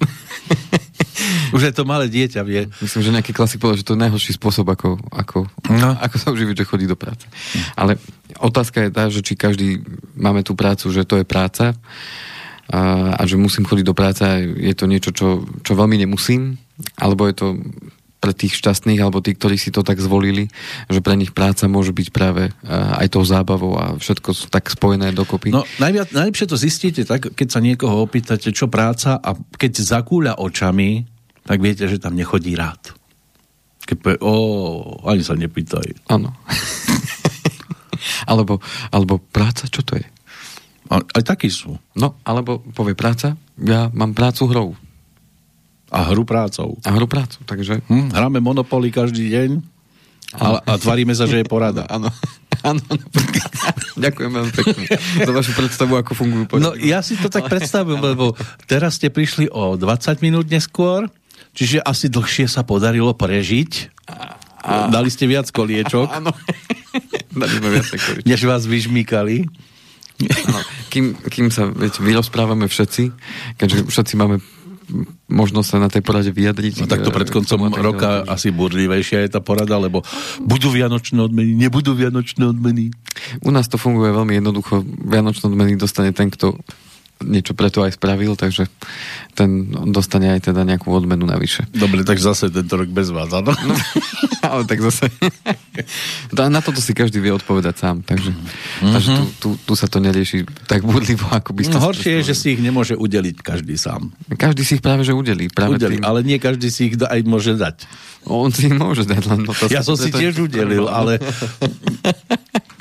Už 1.53 1.69
je 1.69 1.73
to 1.73 1.85
malé 1.85 2.09
dieťa, 2.09 2.41
vie. 2.41 2.65
Myslím, 2.81 3.01
že 3.05 3.13
nejaký 3.13 3.31
klasik 3.31 3.61
povedal, 3.61 3.79
že 3.79 3.87
to 3.87 3.93
je 3.93 4.03
najhorší 4.03 4.33
spôsob, 4.35 4.67
ako, 4.67 4.97
ako, 5.13 5.45
no. 5.69 5.89
ako 6.01 6.15
sa 6.17 6.33
uživiť, 6.33 6.65
že 6.65 6.69
chodí 6.69 6.89
do 6.89 6.97
práce. 6.97 7.29
Ale 7.77 8.01
otázka 8.41 8.83
je 8.83 8.91
tá, 8.91 9.07
že 9.07 9.21
či 9.21 9.37
každý 9.37 9.85
máme 10.17 10.41
tú 10.41 10.57
prácu, 10.57 10.89
že 10.89 11.05
to 11.05 11.21
je 11.21 11.25
práca 11.29 11.77
a, 12.67 13.15
a 13.15 13.21
že 13.23 13.39
musím 13.39 13.63
chodiť 13.63 13.85
do 13.87 13.95
práce 13.95 14.21
a 14.23 14.43
je 14.43 14.75
to 14.75 14.85
niečo, 14.91 15.11
čo, 15.15 15.47
čo 15.63 15.71
veľmi 15.73 15.95
nemusím, 15.99 16.59
alebo 16.99 17.25
je 17.27 17.35
to 17.35 17.47
pre 18.17 18.33
tých 18.33 18.57
šťastných, 18.57 18.97
alebo 18.97 19.21
tí, 19.21 19.37
ktorí 19.37 19.55
si 19.61 19.69
to 19.69 19.85
tak 19.85 20.01
zvolili, 20.01 20.49
že 20.89 21.05
pre 21.05 21.13
nich 21.13 21.31
práca 21.31 21.69
môže 21.69 21.93
byť 21.93 22.07
práve 22.09 22.49
aj 22.65 23.13
tou 23.13 23.21
zábavou 23.21 23.77
a 23.77 23.85
všetko 23.95 24.29
sú 24.33 24.45
tak 24.49 24.67
spojené 24.73 25.13
dokopy. 25.13 25.53
No 25.53 25.63
najviac, 25.77 26.11
najlepšie 26.11 26.49
to 26.49 26.57
zistíte 26.57 27.05
tak, 27.05 27.29
keď 27.37 27.47
sa 27.47 27.61
niekoho 27.61 28.01
opýtate, 28.01 28.49
čo 28.49 28.67
práca 28.67 29.21
a 29.21 29.37
keď 29.37 29.71
zakúľa 29.85 30.41
očami, 30.41 31.05
tak 31.45 31.61
viete, 31.61 31.85
že 31.85 32.01
tam 32.01 32.17
nechodí 32.17 32.57
rád. 32.57 32.97
Keď 33.87 33.97
povie, 34.03 34.19
o, 34.19 34.33
ani 35.07 35.23
sa 35.23 35.37
nepýtaj. 35.37 36.11
Áno. 36.11 36.35
alebo, 38.31 38.59
alebo 38.91 39.21
práca, 39.21 39.69
čo 39.69 39.85
to 39.85 39.95
je? 39.95 40.05
Aj, 40.87 41.03
aj 41.03 41.23
takí 41.23 41.51
sú. 41.51 41.75
No, 41.93 42.15
alebo 42.23 42.63
povie 42.73 42.95
práca, 42.95 43.35
ja 43.59 43.91
mám 43.91 44.15
prácu 44.15 44.47
hrou. 44.51 44.69
A 45.87 46.03
hru 46.11 46.27
prácou. 46.27 46.75
A 46.83 46.91
hru 46.91 47.07
prácu, 47.07 47.39
takže... 47.47 47.79
Hm, 47.87 48.11
hráme 48.11 48.43
Monopoly 48.43 48.91
každý 48.91 49.31
deň 49.31 49.77
a, 50.35 50.59
a 50.59 50.73
tvaríme 50.75 51.15
sa, 51.15 51.23
že 51.23 51.39
je 51.39 51.45
porada. 51.47 51.87
Áno. 51.95 52.11
Áno, 52.65 52.81
ďakujem 54.05 54.31
veľmi 54.33 54.51
pekne 54.51 54.85
za 55.23 55.31
vašu 55.31 55.53
predstavu, 55.53 55.93
ako 55.93 56.11
fungujú 56.17 56.45
porady. 56.49 56.65
No 56.65 56.73
ja 56.73 57.05
si 57.05 57.13
to 57.15 57.29
tak 57.29 57.47
predstavujem, 57.47 58.01
lebo 58.11 58.33
teraz 58.65 58.97
ste 58.97 59.13
prišli 59.13 59.47
o 59.53 59.77
20 59.77 60.25
minút 60.25 60.49
neskôr, 60.49 61.05
čiže 61.53 61.79
asi 61.85 62.09
dlhšie 62.09 62.49
sa 62.49 62.65
podarilo 62.65 63.13
prežiť. 63.13 63.93
A... 64.67 64.89
Dali 64.91 65.07
ste 65.07 65.29
viac 65.29 65.47
koliečok. 65.47 66.11
Áno. 66.11 66.33
Dali 67.31 67.53
sme 67.55 67.69
viac 67.71 67.87
koliečok. 67.87 68.25
Než 68.25 68.41
vás 68.43 68.65
vyžmýkali. 68.67 69.47
Ano, 70.17 70.59
kým, 70.89 71.13
kým 71.13 71.53
sa 71.53 71.69
viete, 71.69 72.01
vyrozprávame 72.01 72.65
všetci, 72.65 73.13
keďže 73.61 73.85
všetci 73.85 74.13
máme 74.17 74.41
možnosť 75.27 75.67
sa 75.67 75.77
na 75.83 75.91
tej 75.91 75.99
porade 75.99 76.31
vyjadriť. 76.31 76.83
No 76.83 76.87
tak 76.87 77.03
to 77.03 77.11
pred 77.11 77.27
koncom 77.27 77.67
roka 77.75 78.23
ďalej. 78.23 78.31
asi 78.31 78.47
burlivejšia 78.55 79.27
je 79.27 79.29
tá 79.35 79.43
porada, 79.43 79.75
lebo 79.75 80.01
budú 80.39 80.71
vianočné 80.71 81.19
odmeny, 81.19 81.59
nebudú 81.59 81.91
vianočné 81.91 82.47
odmeny. 82.47 82.95
U 83.43 83.51
nás 83.51 83.67
to 83.67 83.75
funguje 83.75 84.15
veľmi 84.15 84.39
jednoducho. 84.39 84.87
Vianočné 84.87 85.51
odmeny 85.51 85.75
dostane 85.75 86.15
ten, 86.15 86.31
kto 86.31 86.55
niečo 87.25 87.57
preto 87.57 87.81
aj 87.81 87.97
spravil, 87.97 88.37
takže 88.37 88.69
ten 89.33 89.69
dostane 89.89 90.33
aj 90.37 90.49
teda 90.53 90.61
nejakú 90.61 90.93
odmenu 90.93 91.25
navyše. 91.25 91.65
Dobre, 91.73 92.05
tak 92.05 92.21
zase 92.21 92.53
tento 92.53 92.77
rok 92.77 92.89
bez 92.89 93.09
vás, 93.09 93.29
áno? 93.33 93.53
No, 93.53 93.75
ale 94.53 94.63
tak 94.69 94.81
zase... 94.85 95.09
na 96.53 96.61
toto 96.61 96.81
si 96.81 96.93
každý 96.93 97.21
vie 97.21 97.33
odpovedať 97.33 97.75
sám, 97.77 97.97
takže, 98.05 98.33
mm-hmm. 98.33 98.93
takže 98.93 99.09
tu, 99.13 99.23
tu, 99.41 99.49
tu 99.61 99.73
sa 99.73 99.89
to 99.89 99.97
nerieši 99.97 100.45
tak 100.69 100.85
budlivo, 100.85 101.25
ako 101.29 101.53
by. 101.57 101.61
No, 101.69 101.81
horšie 101.81 102.21
je, 102.21 102.33
že 102.33 102.35
si 102.37 102.47
ich 102.57 102.61
nemôže 102.61 102.93
udeliť 102.93 103.41
každý 103.41 103.77
sám. 103.77 104.13
Každý 104.37 104.61
si 104.61 104.77
ich 104.77 104.83
práve 104.85 105.01
že 105.01 105.13
udelí. 105.13 105.49
Práve 105.49 105.81
udelí, 105.81 106.01
tým... 106.01 106.05
ale 106.05 106.21
nie 106.21 106.37
každý 106.37 106.69
si 106.69 106.93
ich 106.93 106.95
aj 106.97 107.19
môže 107.25 107.57
dať. 107.57 107.85
On 108.27 108.51
si 108.51 108.67
ich 108.67 108.75
môže 108.75 109.07
dať, 109.07 109.23
len... 109.25 109.39
No 109.47 109.53
to 109.55 109.71
ja 109.71 109.81
som 109.81 109.95
si 109.95 110.11
tiež 110.11 110.37
udelil, 110.37 110.85
ale... 110.91 111.17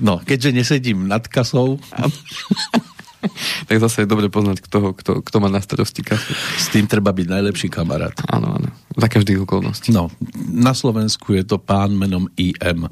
No, 0.01 0.21
keďže 0.21 0.51
nesedím 0.53 1.09
nad 1.09 1.25
kasou... 1.25 1.81
tak 3.69 3.77
zase 3.81 4.05
je 4.05 4.11
dobre 4.11 4.29
poznať, 4.29 4.63
kto, 4.63 4.95
kto, 4.97 5.11
kto 5.23 5.37
má 5.43 5.49
na 5.51 5.61
starosti 5.63 6.03
kasu. 6.03 6.33
S 6.59 6.71
tým 6.71 6.87
treba 6.87 7.11
byť 7.11 7.27
najlepší 7.27 7.69
kamarát. 7.69 8.15
Áno, 8.31 8.57
áno. 8.57 8.69
Za 8.97 9.09
každých 9.11 9.45
okolností. 9.45 9.93
No, 9.93 10.13
na 10.51 10.73
Slovensku 10.73 11.37
je 11.37 11.45
to 11.45 11.61
pán 11.61 11.95
menom 11.95 12.31
IM. 12.39 12.89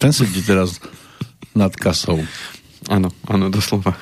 Ten 0.00 0.10
sedí 0.10 0.42
teraz 0.42 0.82
nad 1.54 1.70
kasou. 1.76 2.18
Áno, 2.90 3.14
áno, 3.30 3.46
doslova. 3.46 3.94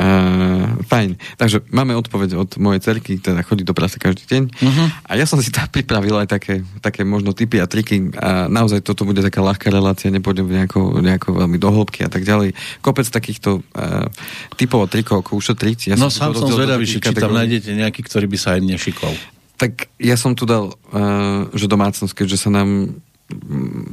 Uh, 0.00 0.80
fajn. 0.88 1.20
Takže 1.36 1.60
máme 1.68 1.92
odpoveď 1.92 2.40
od 2.40 2.56
mojej 2.56 2.80
cerky, 2.80 3.20
teda 3.20 3.44
chodí 3.44 3.68
do 3.68 3.76
práce 3.76 4.00
každý 4.00 4.24
deň. 4.24 4.42
Uh-huh. 4.48 4.86
A 5.04 5.20
ja 5.20 5.28
som 5.28 5.36
si 5.44 5.52
tam 5.52 5.68
pripravil 5.68 6.16
aj 6.16 6.32
také, 6.32 6.64
také 6.80 7.04
možno 7.04 7.36
typy 7.36 7.60
a 7.60 7.68
triky. 7.68 8.16
A 8.16 8.48
naozaj 8.48 8.80
toto 8.80 9.04
bude 9.04 9.20
taká 9.20 9.44
ľahká 9.44 9.68
relácia, 9.68 10.08
nepôjdem 10.08 10.48
nejako, 10.48 11.04
nejako 11.04 11.36
veľmi 11.36 11.60
do 11.60 11.68
hĺbky 11.68 12.08
a 12.08 12.10
tak 12.10 12.24
ďalej. 12.24 12.56
Kopec 12.80 13.04
takýchto 13.04 13.60
uh, 13.60 14.08
typov 14.56 14.80
a 14.80 14.88
trikov, 14.88 15.20
ako 15.20 15.36
ušetriť. 15.36 15.92
Ja 15.92 15.96
no 16.00 16.08
sám 16.08 16.32
som 16.32 16.48
zvedavý, 16.48 16.88
či 16.88 17.04
tam 17.04 17.36
nájdete 17.36 17.76
nejaký, 17.76 18.00
ktorý 18.08 18.24
by 18.24 18.38
sa 18.40 18.56
aj 18.56 18.60
nešikol. 18.64 19.12
Tak 19.60 19.92
ja 20.00 20.16
som 20.16 20.32
tu 20.32 20.48
dal, 20.48 20.72
uh, 20.72 21.52
že 21.52 21.68
domácnosť, 21.68 22.24
keďže 22.24 22.48
sa 22.48 22.50
nám 22.50 22.88
um, 22.88 23.92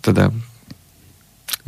teda 0.00 0.32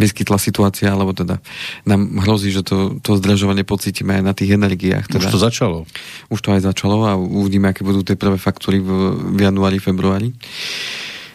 vyskytla 0.02 0.42
situácia, 0.42 0.90
alebo 0.90 1.14
teda 1.14 1.38
nám 1.86 2.18
hrozí, 2.26 2.50
že 2.50 2.66
to, 2.66 2.98
to 2.98 3.14
zdražovanie 3.22 3.62
pocítime 3.62 4.18
aj 4.18 4.22
na 4.26 4.34
tých 4.34 4.58
energiách. 4.58 5.06
Teda. 5.06 5.30
Už 5.30 5.38
to 5.38 5.40
začalo. 5.40 5.78
Už 6.26 6.42
to 6.42 6.50
aj 6.50 6.66
začalo 6.66 7.06
a 7.06 7.14
uvidíme, 7.14 7.70
aké 7.70 7.86
budú 7.86 8.02
tie 8.02 8.18
prvé 8.18 8.36
faktúry 8.42 8.82
v, 8.82 8.90
v 9.38 9.40
januári, 9.46 9.78
februári. 9.78 10.34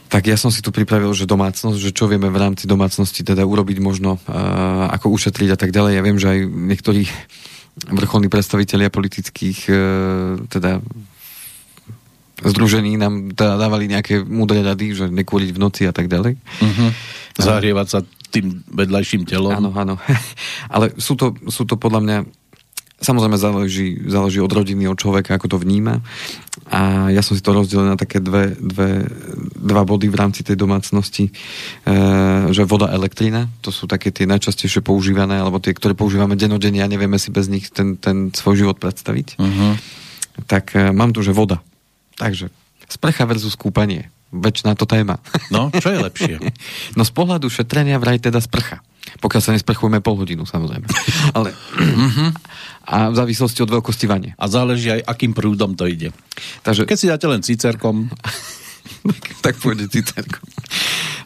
Tak 0.07 0.27
ja 0.27 0.39
som 0.39 0.51
si 0.51 0.63
tu 0.63 0.71
pripravil, 0.71 1.11
že 1.11 1.27
domácnosť, 1.27 1.79
že 1.79 1.91
čo 1.91 2.07
vieme 2.07 2.31
v 2.31 2.39
rámci 2.39 2.63
domácnosti 2.63 3.27
teda 3.27 3.43
urobiť 3.43 3.77
možno, 3.83 4.15
uh, 4.15 4.87
ako 4.91 5.11
ušetriť 5.11 5.49
a 5.51 5.57
tak 5.59 5.75
ďalej. 5.75 5.99
Ja 5.99 6.03
viem, 6.03 6.15
že 6.19 6.31
aj 6.31 6.39
niektorí 6.47 7.01
vrcholní 7.91 8.31
predstavitelia 8.31 8.87
politických 8.87 9.59
uh, 9.67 9.77
teda 10.47 10.79
združení 12.43 12.97
nám 13.01 13.33
dávali 13.33 13.89
nejaké 13.89 14.21
múdre 14.21 14.61
rady, 14.61 14.93
že 14.93 15.05
nekúriť 15.09 15.49
v 15.55 15.61
noci 15.61 15.83
a 15.89 15.93
tak 15.93 16.05
ďalej. 16.05 16.37
Uh-huh. 16.37 16.89
Zahrievať 17.37 17.87
sa 17.87 17.99
tým 18.29 18.61
vedľajším 18.69 19.25
telom. 19.25 19.57
Áno, 19.57 19.71
áno. 19.73 19.95
Ale 20.73 20.93
sú 21.01 21.17
to, 21.17 21.33
sú 21.49 21.65
to 21.65 21.79
podľa 21.79 22.01
mňa 22.03 22.17
Samozrejme 22.97 23.37
záleží, 23.37 24.09
záleží 24.09 24.41
od 24.41 24.49
rodiny, 24.49 24.89
od 24.89 24.97
človeka, 24.97 25.37
ako 25.37 25.53
to 25.53 25.57
vníma. 25.61 26.01
A 26.73 27.13
ja 27.13 27.21
som 27.21 27.37
si 27.37 27.45
to 27.45 27.53
rozdelil 27.53 27.85
na 27.85 27.93
také 27.93 28.17
dve, 28.17 28.57
dve, 28.57 29.05
dva 29.53 29.85
body 29.85 30.09
v 30.09 30.17
rámci 30.17 30.41
tej 30.41 30.57
domácnosti. 30.57 31.29
E, 31.29 31.31
že 32.49 32.65
voda, 32.65 32.89
elektrina, 32.89 33.53
to 33.61 33.69
sú 33.69 33.85
také 33.85 34.09
tie 34.09 34.25
najčastejšie 34.25 34.81
používané, 34.81 35.37
alebo 35.37 35.61
tie, 35.61 35.77
ktoré 35.77 35.93
používame 35.93 36.33
denodenne 36.33 36.81
a 36.81 36.89
nevieme 36.89 37.21
si 37.21 37.29
bez 37.29 37.45
nich 37.53 37.69
ten, 37.69 38.01
ten 38.01 38.33
svoj 38.33 38.65
život 38.65 38.81
predstaviť. 38.81 39.37
Uh-huh. 39.37 39.77
Tak 40.49 40.73
e, 40.73 40.89
mám 40.89 41.13
tu, 41.13 41.21
že 41.21 41.37
voda. 41.37 41.61
Takže 42.17 42.49
sprcha 42.89 43.23
versus 43.29 43.53
kúpanie 43.53 44.09
väčšiná 44.31 44.75
to 44.75 44.83
téma. 44.83 45.23
No, 45.53 45.71
čo 45.71 45.87
je 45.87 45.99
lepšie? 46.03 46.35
no 46.97 47.01
z 47.07 47.11
pohľadu 47.15 47.47
šetrenia 47.47 47.95
vraj 48.01 48.19
teda 48.19 48.43
sprcha. 48.43 48.83
Pokiaľ 49.23 49.41
sa 49.41 49.55
nesprchujeme 49.55 50.03
pol 50.03 50.19
hodinu, 50.19 50.43
samozrejme. 50.43 50.83
Ale, 51.37 51.55
mhm. 51.79 52.35
a 52.87 53.07
v 53.07 53.15
závislosti 53.15 53.63
od 53.63 53.71
veľkosti 53.71 54.05
vane. 54.07 54.35
A 54.35 54.45
záleží 54.51 54.91
aj, 54.91 55.07
akým 55.07 55.31
prúdom 55.31 55.79
to 55.79 55.87
ide. 55.87 56.11
Takže, 56.67 56.83
Keď 56.83 56.97
si 56.99 57.07
dáte 57.07 57.27
len 57.27 57.39
cicerkom... 57.39 58.11
tak 59.45 59.59
pôjde 59.63 59.87
cicerkom. 59.87 60.43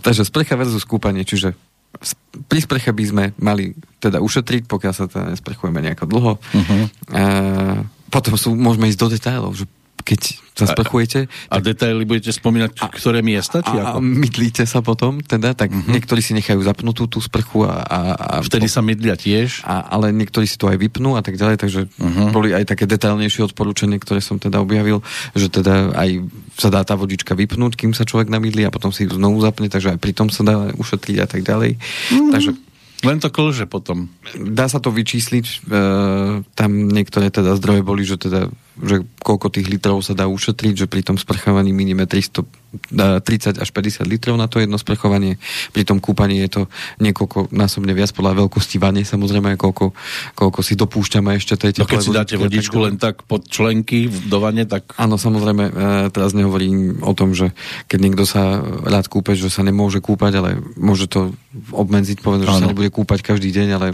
Takže 0.01 0.25
sprcha 0.25 0.57
versus 0.57 0.85
kúpanie, 0.85 1.25
čiže 1.25 1.53
pri 2.47 2.59
sprche 2.63 2.89
by 2.95 3.03
sme 3.05 3.23
mali 3.37 3.75
teda 4.01 4.23
ušetriť, 4.23 4.65
pokiaľ 4.65 4.93
sa 4.95 5.05
teda 5.05 5.35
nesprchujeme 5.35 5.83
nejako 5.83 6.05
dlho. 6.07 6.33
Uh-huh. 6.39 6.83
A 7.13 7.21
potom 8.09 8.33
sú, 8.39 8.55
môžeme 8.57 8.87
ísť 8.89 8.99
do 9.01 9.07
detailov, 9.11 9.51
že 9.53 9.67
keď 10.01 10.41
sa 10.51 10.67
sprchujete. 10.67 11.25
A, 11.47 11.57
tak... 11.57 11.61
a 11.61 11.65
detaily 11.73 12.03
budete 12.03 12.35
spomínať, 12.35 12.77
a, 12.77 12.87
ktoré 12.91 13.23
miesta? 13.23 13.63
Či 13.63 13.75
a, 13.79 13.95
ako? 13.95 13.97
a 13.97 14.03
mydlíte 14.03 14.63
sa 14.67 14.83
potom, 14.83 15.23
teda, 15.23 15.55
tak 15.55 15.71
uh-huh. 15.71 15.89
niektorí 15.89 16.19
si 16.19 16.35
nechajú 16.35 16.61
zapnutú 16.61 17.07
tú 17.07 17.23
sprchu 17.23 17.65
a... 17.65 17.81
a, 17.81 17.99
a 18.13 18.33
Vtedy 18.43 18.67
sa 18.67 18.83
mydlia 18.83 19.15
tiež? 19.15 19.63
A, 19.63 19.87
ale 19.87 20.11
niektorí 20.11 20.45
si 20.45 20.59
to 20.59 20.67
aj 20.67 20.77
vypnú 20.77 21.15
a 21.15 21.23
tak 21.23 21.39
ďalej, 21.39 21.57
takže 21.57 21.81
uh-huh. 21.87 22.29
boli 22.35 22.51
aj 22.51 22.67
také 22.67 22.85
detailnejšie 22.85 23.47
odporúčanie, 23.47 23.97
ktoré 23.97 24.19
som 24.19 24.37
teda 24.37 24.59
objavil, 24.59 24.99
že 25.33 25.47
teda 25.47 25.95
aj 25.95 26.09
sa 26.59 26.69
dá 26.69 26.83
tá 26.83 26.99
vodička 26.99 27.33
vypnúť, 27.33 27.79
kým 27.79 27.95
sa 27.95 28.03
človek 28.03 28.27
namydlí 28.27 28.67
a 28.67 28.73
potom 28.73 28.91
si 28.91 29.07
ju 29.07 29.15
znovu 29.15 29.39
zapne, 29.41 29.71
takže 29.71 29.95
aj 29.95 29.99
pri 30.03 30.13
tom 30.13 30.27
sa 30.27 30.43
dá 30.43 30.69
ušetriť 30.75 31.17
a 31.23 31.27
tak 31.31 31.41
ďalej. 31.47 31.79
Uh-huh. 31.79 32.31
Takže 32.35 32.51
len 33.01 33.17
to 33.17 33.33
klže 33.33 33.65
potom. 33.65 34.13
Dá 34.37 34.69
sa 34.69 34.77
to 34.77 34.93
vyčísliť. 34.93 35.45
E, 35.49 35.53
tam 36.53 36.69
niektoré 36.85 37.33
teda 37.33 37.57
zdroje 37.57 37.81
boli, 37.81 38.05
že 38.05 38.21
teda 38.21 38.53
že 38.81 39.05
koľko 39.21 39.53
tých 39.53 39.69
litrov 39.69 40.01
sa 40.01 40.17
dá 40.17 40.25
ušetriť, 40.25 40.85
že 40.85 40.89
pri 40.89 41.05
tom 41.05 41.15
sprchovaní 41.15 41.69
minime 41.69 42.09
300, 42.09 42.41
30 43.21 43.59
až 43.59 43.69
50 43.69 44.07
litrov 44.07 44.39
na 44.39 44.47
to 44.47 44.63
jedno 44.63 44.79
sprchovanie. 44.79 45.37
Pri 45.75 45.83
tom 45.83 45.99
kúpaní 45.99 46.41
je 46.47 46.49
to 46.49 46.61
niekoľko 47.03 47.51
násobne 47.51 47.91
viac 47.91 48.09
podľa 48.15 48.45
veľkosti 48.45 48.79
vane, 48.79 49.03
samozrejme, 49.03 49.59
koľko, 49.59 49.91
koľko 50.33 50.59
si 50.63 50.73
dopúšťame 50.79 51.35
ešte 51.35 51.59
tej 51.59 51.83
No 51.83 51.89
keď 51.89 51.99
si 52.01 52.15
dáte 52.15 52.35
vodičku 52.39 52.77
tak, 52.79 52.83
len 52.83 52.95
tak 52.95 53.15
pod 53.27 53.45
členky 53.45 54.07
do 54.07 54.37
vane, 54.39 54.63
tak... 54.63 54.95
Áno, 54.95 55.19
samozrejme, 55.19 55.63
e, 55.67 55.71
teraz 56.09 56.31
nehovorím 56.31 57.03
o 57.03 57.13
tom, 57.13 57.35
že 57.35 57.51
keď 57.91 57.99
niekto 57.99 58.23
sa 58.23 58.63
rád 58.87 59.11
kúpe, 59.11 59.35
že 59.35 59.51
sa 59.51 59.61
nemôže 59.61 59.99
kúpať, 59.99 60.39
ale 60.39 60.49
môže 60.79 61.11
to 61.11 61.35
obmedziť, 61.75 62.23
povedať, 62.23 62.47
že 62.47 62.57
sa 62.63 62.71
nebude 62.71 62.89
kúpať 62.89 63.19
každý 63.21 63.51
deň, 63.51 63.67
ale, 63.75 63.87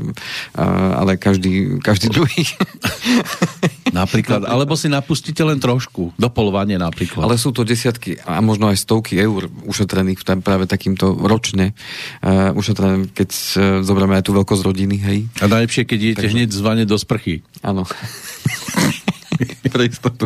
e, 0.53 0.63
ale 0.93 1.17
každý, 1.17 1.81
každý 1.81 2.13
druhý. 2.13 2.45
Napríklad, 3.91 4.43
alebo 4.43 4.75
si 4.75 4.91
napustíte 4.91 5.43
len 5.43 5.59
trošku, 5.59 6.15
do 6.15 6.29
polovania 6.31 6.79
napríklad. 6.79 7.23
Ale 7.23 7.39
sú 7.39 7.55
to 7.55 7.63
desiatky 7.63 8.19
a 8.23 8.39
možno 8.43 8.67
aj 8.67 8.83
stovky 8.83 9.19
eur 9.19 9.47
ušetrených 9.67 10.23
tam 10.23 10.43
práve 10.43 10.67
takýmto 10.67 11.15
ročne. 11.15 11.73
Uh, 12.19 12.51
ušetrené, 12.57 13.09
keď 13.11 13.29
uh, 13.29 13.61
zoberieme 13.83 14.19
aj 14.19 14.25
tú 14.27 14.31
veľkosť 14.35 14.63
rodiny, 14.63 14.95
hej. 15.01 15.19
A 15.39 15.47
najlepšie, 15.47 15.83
keď 15.87 15.99
idete 15.99 16.25
Takže... 16.27 16.35
hneď 16.35 16.49
zvane 16.51 16.83
do 16.83 16.97
sprchy. 16.99 17.43
Áno. 17.63 17.87
Pre 19.73 19.83
istotu. 19.85 20.25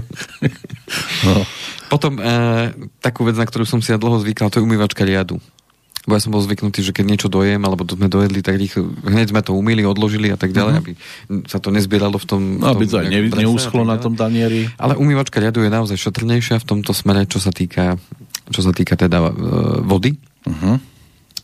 no. 1.28 1.44
Potom 1.92 2.16
uh, 2.16 2.72
takú 3.04 3.28
vec, 3.28 3.36
na 3.36 3.44
ktorú 3.44 3.68
som 3.68 3.84
si 3.84 3.92
ja 3.92 4.00
dlho 4.00 4.24
zvykal, 4.24 4.48
to 4.48 4.64
je 4.64 4.66
umývačka 4.66 5.04
riadu. 5.04 5.44
Bo 6.02 6.18
ja 6.18 6.22
som 6.22 6.34
bol 6.34 6.42
zvyknutý, 6.42 6.82
že 6.82 6.98
keď 6.98 7.06
niečo 7.06 7.30
dojem, 7.30 7.62
alebo 7.62 7.86
to 7.86 7.94
sme 7.94 8.10
dojedli, 8.10 8.42
tak 8.42 8.58
rýchlo, 8.58 8.90
hneď 9.06 9.30
sme 9.30 9.46
to 9.46 9.54
umýli, 9.54 9.86
odložili 9.86 10.34
a 10.34 10.38
tak 10.38 10.50
ďalej, 10.50 10.82
mm-hmm. 10.82 10.90
aby 11.30 11.46
sa 11.46 11.62
to 11.62 11.70
nezbieralo 11.70 12.18
v 12.18 12.26
tom... 12.26 12.42
No, 12.58 12.74
aby 12.74 12.90
to 12.90 12.98
aj 12.98 13.06
ne, 13.06 13.30
neúschlo 13.30 13.86
na 13.86 14.02
tom 14.02 14.18
tanieri. 14.18 14.66
Ale 14.82 14.98
umývačka 14.98 15.38
riadu 15.38 15.62
je 15.62 15.70
naozaj 15.70 16.02
šetrnejšia 16.02 16.58
v 16.58 16.66
tomto 16.66 16.98
smere, 16.98 17.30
čo 17.30 17.38
sa 17.38 17.54
týka, 17.54 18.02
čo 18.50 18.62
sa 18.66 18.74
týka 18.74 18.98
teda 18.98 19.30
uh, 19.30 19.30
vody. 19.86 20.18
Uh-huh. 20.50 20.82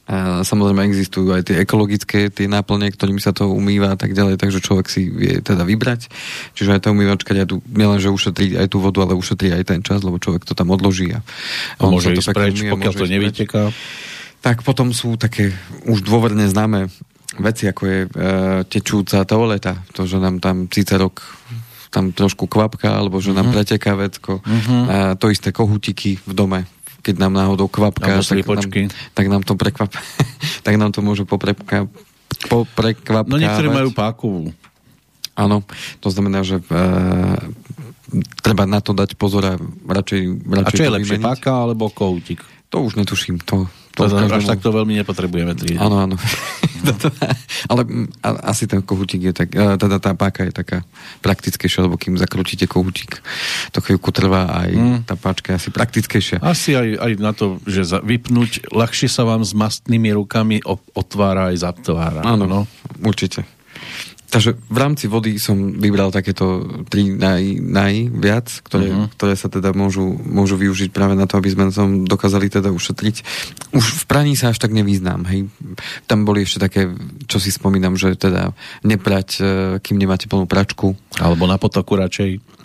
A 0.07 0.41
samozrejme 0.41 0.87
existujú 0.87 1.35
aj 1.35 1.51
tie 1.51 1.61
ekologické 1.61 2.31
tie 2.31 2.47
náplne, 2.47 2.87
ktorými 2.89 3.19
sa 3.19 3.35
to 3.35 3.51
umýva 3.51 3.93
a 3.93 3.97
tak 3.99 4.15
ďalej, 4.15 4.39
takže 4.39 4.63
človek 4.63 4.87
si 4.87 5.11
vie 5.11 5.43
teda 5.43 5.67
vybrať. 5.67 6.07
Čiže 6.55 6.79
aj 6.79 6.81
tá 6.87 6.89
umývačka 6.95 7.35
riadu 7.35 7.59
nielen, 7.67 7.99
že 7.99 8.07
ušetrí 8.07 8.55
aj 8.55 8.71
tú 8.71 8.79
vodu, 8.79 9.03
ale 9.03 9.19
ušetrí 9.19 9.51
aj 9.51 9.67
ten 9.67 9.83
čas, 9.83 10.01
lebo 10.07 10.15
človek 10.15 10.47
to 10.47 10.55
tam 10.55 10.71
odloží. 10.71 11.11
A, 11.11 11.19
a 11.77 11.91
môže 11.91 12.15
ísť 12.15 12.31
preč, 12.31 12.63
pokiaľ 12.63 12.93
to 12.95 13.05
nevyteká. 13.05 13.63
Tak 14.41 14.63
potom 14.63 14.93
sú 14.93 15.17
také 15.17 15.51
už 15.89 16.05
dôverne 16.05 16.45
známe 16.47 16.87
veci, 17.41 17.69
ako 17.69 17.83
je 17.85 17.99
e, 18.05 18.09
tečúca 18.69 19.25
toaleta, 19.27 19.81
to, 19.93 20.09
že 20.09 20.17
nám 20.17 20.41
tam 20.41 20.65
rok 20.97 21.21
tam 21.87 22.11
trošku 22.11 22.51
kvapka, 22.51 22.99
alebo 22.99 23.23
že 23.23 23.31
nám 23.31 23.49
uh-huh. 23.49 23.63
preteká 23.63 23.95
vecko. 23.95 24.43
Uh-huh. 24.43 24.91
A 24.91 24.95
to 25.15 25.31
isté 25.31 25.55
kohutiky 25.55 26.19
v 26.19 26.33
dome, 26.35 26.67
keď 26.99 27.15
nám 27.23 27.33
náhodou 27.33 27.71
kvapka, 27.71 28.19
tak 28.19 28.43
nám, 28.43 28.67
tak 29.15 29.25
nám 29.31 29.43
to 29.47 29.55
prekvap, 29.55 29.91
tak 30.67 30.75
nám 30.75 30.91
to 30.91 30.99
môže 30.99 31.23
poprekvapkávať. 31.23 31.87
No 33.31 33.39
niektoré 33.39 33.71
majú 33.71 33.89
pákovú. 33.95 34.51
Áno, 35.37 35.61
to 36.01 36.09
znamená, 36.09 36.41
že 36.41 36.59
e, 36.59 36.63
treba 38.41 38.65
na 38.65 38.81
to 38.81 38.91
dať 38.91 39.13
pozor 39.15 39.45
a 39.45 39.53
radšej, 39.85 40.21
radšej 40.43 40.73
A 40.73 40.77
čo 40.77 40.85
je 40.85 40.95
lepšie, 40.97 41.17
páka 41.21 41.65
alebo 41.65 41.93
kohutík? 41.93 42.41
To 42.73 42.83
už 42.83 42.97
netuším, 42.97 43.39
to, 43.45 43.69
to 43.97 44.05
až 44.29 44.45
takto 44.45 44.69
veľmi 44.69 44.93
nepotrebujeme 45.01 45.57
triediť. 45.57 45.81
Áno, 45.81 46.05
áno. 46.05 46.15
Ale 47.71 47.81
a, 48.21 48.53
asi 48.53 48.69
ten 48.69 48.85
kohutík 48.85 49.31
je 49.31 49.33
tak, 49.33 49.49
teda 49.51 49.97
tá 49.97 50.13
páka 50.13 50.45
je 50.45 50.53
taká 50.53 50.85
praktickejšia, 51.25 51.89
lebo 51.89 51.97
kým 51.97 52.15
zakrúčite 52.15 52.69
kohutík, 52.69 53.17
to 53.73 53.81
chvíľku 53.81 54.13
trvá 54.13 54.53
aj 54.65 54.69
mm. 54.71 54.97
tá 55.09 55.17
páčka 55.17 55.57
je 55.57 55.65
asi 55.65 55.69
praktickejšia. 55.73 56.37
Asi 56.45 56.77
aj, 56.77 56.87
aj 57.01 57.11
na 57.17 57.31
to, 57.33 57.57
že 57.65 57.89
za, 57.89 57.99
vypnúť, 58.05 58.69
ľahšie 58.69 59.09
sa 59.09 59.25
vám 59.25 59.41
s 59.41 59.57
mastnými 59.57 60.13
rukami 60.13 60.61
otvára 60.93 61.49
aj 61.49 61.65
zatvára. 61.65 62.21
Áno, 62.21 62.45
no? 62.45 62.59
určite. 63.01 63.43
Takže 64.37 64.53
v 64.69 64.77
rámci 64.77 65.09
vody 65.09 65.41
som 65.41 65.57
vybral 65.81 66.13
takéto 66.13 66.61
tri 66.85 67.09
naj, 67.09 67.57
najviac, 67.57 68.61
ktoré, 68.69 68.93
uh-huh. 68.93 69.09
ktoré 69.17 69.33
sa 69.33 69.49
teda 69.49 69.73
môžu, 69.73 70.13
môžu 70.13 70.61
využiť 70.61 70.93
práve 70.93 71.17
na 71.17 71.25
to, 71.25 71.41
aby 71.41 71.49
sme 71.49 71.73
som 71.73 72.05
dokázali 72.05 72.45
teda 72.45 72.69
ušetriť. 72.69 73.15
Už 73.73 73.85
v 73.97 74.03
praní 74.05 74.37
sa 74.37 74.53
až 74.53 74.61
tak 74.61 74.77
nevýznam, 74.77 75.25
hej. 75.25 75.49
Tam 76.05 76.21
boli 76.21 76.45
ešte 76.45 76.61
také, 76.61 76.85
čo 77.25 77.41
si 77.41 77.49
spomínam, 77.49 77.97
že 77.97 78.13
teda 78.13 78.53
neprať, 78.85 79.27
e, 79.41 79.43
kým 79.81 79.97
nemáte 79.97 80.29
plnú 80.29 80.45
pračku. 80.45 80.93
Alebo 81.17 81.49
na 81.49 81.57
potoku 81.57 81.97
radšej. 81.97 82.56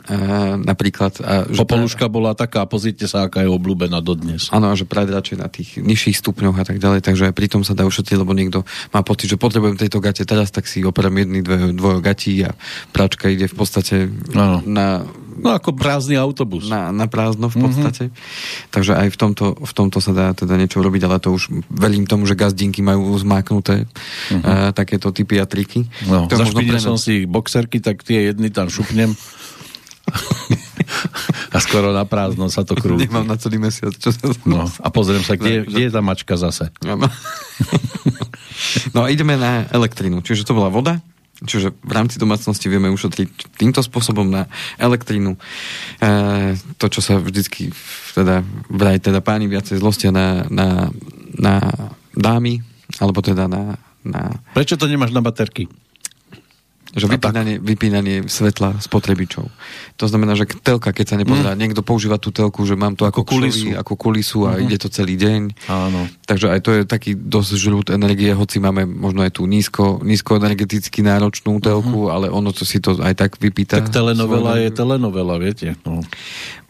Napríklad. 0.66 1.12
A, 1.22 1.46
že 1.46 1.62
Popoluška 1.62 2.10
pra... 2.10 2.12
bola 2.12 2.32
taká, 2.34 2.66
pozrite 2.66 3.06
sa, 3.06 3.30
aká 3.30 3.46
je 3.46 3.50
obľúbená 3.50 4.02
dodnes. 4.02 4.50
Áno, 4.50 4.74
že 4.74 4.82
práve 4.82 5.14
radšej 5.14 5.36
na 5.38 5.46
tých 5.46 5.78
nižších 5.78 6.18
stupňoch 6.18 6.58
a 6.58 6.64
tak 6.66 6.82
ďalej, 6.82 7.06
takže 7.06 7.30
aj 7.30 7.34
pri 7.34 7.46
tom 7.46 7.62
sa 7.62 7.78
dá 7.78 7.86
ušetriť, 7.86 8.18
lebo 8.18 8.34
niekto 8.34 8.66
má 8.90 9.06
pocit, 9.06 9.30
že 9.30 9.38
potrebujem 9.38 9.78
tejto 9.78 10.02
gate 10.02 10.26
teraz, 10.26 10.50
tak 10.50 10.66
si 10.66 10.82
operem 10.82 11.22
jedný, 11.22 11.40
dve, 11.46 11.70
dvojo 11.70 12.02
gatí 12.02 12.42
a 12.42 12.50
práčka 12.90 13.30
ide 13.30 13.46
v 13.46 13.54
podstate 13.54 14.10
ano. 14.34 14.58
na 14.66 15.06
No 15.32 15.56
ako 15.56 15.72
prázdny 15.72 16.20
autobus. 16.20 16.68
Na, 16.68 16.92
na 16.92 17.08
prázdno 17.08 17.48
v 17.48 17.64
podstate. 17.64 18.12
Mm-hmm. 18.12 18.68
Takže 18.68 18.92
aj 18.92 19.08
v 19.08 19.16
tomto, 19.16 19.44
v 19.56 19.72
tomto 19.72 19.98
sa 20.04 20.12
dá 20.12 20.26
teda 20.36 20.60
niečo 20.60 20.84
robiť, 20.84 21.08
ale 21.08 21.16
to 21.24 21.32
už 21.32 21.48
verím 21.72 22.04
tomu, 22.04 22.28
že 22.28 22.36
gazdinky 22.36 22.84
majú 22.84 23.16
zmáknuté 23.16 23.88
mm-hmm. 23.88 24.42
uh, 24.44 24.70
takéto 24.76 25.08
typy 25.08 25.40
a 25.40 25.48
triky. 25.48 25.88
No, 26.04 26.28
zašpinil 26.28 26.76
som 26.76 27.00
si 27.00 27.24
boxerky, 27.24 27.80
tak 27.80 28.04
tie 28.04 28.28
jedny 28.32 28.52
tam 28.52 28.68
šupnem. 28.68 29.16
a 31.54 31.58
skoro 31.60 31.92
na 31.92 32.04
prázdno 32.08 32.48
sa 32.48 32.64
to 32.64 32.74
krúti. 32.76 33.06
Nemám 33.08 33.26
na 33.28 33.36
celý 33.36 33.60
mesiac. 33.60 33.92
Čo 33.96 34.10
sa 34.12 34.32
no, 34.48 34.66
a 34.66 34.88
pozriem 34.88 35.22
sa, 35.22 35.36
kde, 35.36 35.68
kde 35.68 35.88
je 35.88 35.92
tá 35.92 36.00
mačka 36.00 36.34
zase. 36.36 36.72
no 38.94 39.00
a 39.04 39.08
ideme 39.08 39.36
na 39.36 39.68
elektrinu. 39.70 40.24
Čiže 40.24 40.48
to 40.48 40.56
bola 40.56 40.72
voda, 40.72 41.00
Čiže 41.42 41.74
v 41.82 41.92
rámci 41.92 42.22
domácnosti 42.22 42.70
vieme 42.70 42.86
ušetriť 42.94 43.58
týmto 43.58 43.82
spôsobom 43.82 44.30
na 44.30 44.46
elektrínu. 44.78 45.34
E, 45.34 45.38
to, 46.78 46.86
čo 46.86 47.02
sa 47.02 47.18
vždycky 47.18 47.74
teda, 48.14 48.46
vraj 48.70 49.02
teda 49.02 49.18
páni 49.18 49.50
viacej 49.50 49.82
zlostia 49.82 50.14
na, 50.14 50.46
na, 50.46 50.86
na 51.34 51.58
dámy, 52.14 52.62
alebo 53.02 53.18
teda 53.26 53.50
na, 53.50 53.74
na... 54.06 54.38
Prečo 54.54 54.78
to 54.78 54.86
nemáš 54.86 55.10
na 55.10 55.18
baterky? 55.18 55.66
Že 56.92 57.08
vypínanie, 57.08 57.56
vypínanie 57.56 58.16
svetla 58.28 58.76
spotrebičov. 58.84 59.48
To 59.96 60.04
znamená, 60.04 60.36
že 60.36 60.44
telka, 60.44 60.92
keď 60.92 61.06
sa 61.08 61.16
nepozerá, 61.16 61.56
mm. 61.56 61.60
niekto 61.60 61.80
používa 61.80 62.20
tú 62.20 62.28
telku, 62.28 62.68
že 62.68 62.76
mám 62.76 63.00
to 63.00 63.08
ako, 63.08 63.24
ako 63.24 63.32
kulisu, 63.32 63.66
ako 63.80 63.92
kulisu 63.96 64.38
a 64.44 64.56
mm-hmm. 64.56 64.64
ide 64.68 64.76
to 64.76 64.88
celý 64.92 65.16
deň. 65.16 65.40
Áno. 65.72 66.04
Takže 66.28 66.52
aj 66.52 66.60
to 66.60 66.70
je 66.76 66.82
taký 66.84 67.16
dosť 67.16 67.50
žrút 67.56 67.86
energie, 67.88 68.36
hoci 68.36 68.60
máme 68.60 68.84
možno 68.84 69.24
aj 69.24 69.40
tú 69.40 69.48
nízko, 69.48 70.04
nízko 70.04 70.36
energeticky 70.36 71.00
náročnú 71.00 71.56
telku, 71.64 72.08
mm-hmm. 72.08 72.14
ale 72.14 72.26
ono 72.28 72.52
to 72.52 72.68
si 72.68 72.76
to 72.76 73.00
aj 73.00 73.16
tak 73.16 73.40
vypýta. 73.40 73.80
Tak 73.80 73.88
telenovela 73.88 74.60
je 74.60 74.68
telenovela, 74.68 75.40
viete. 75.40 75.72
No. 75.88 76.04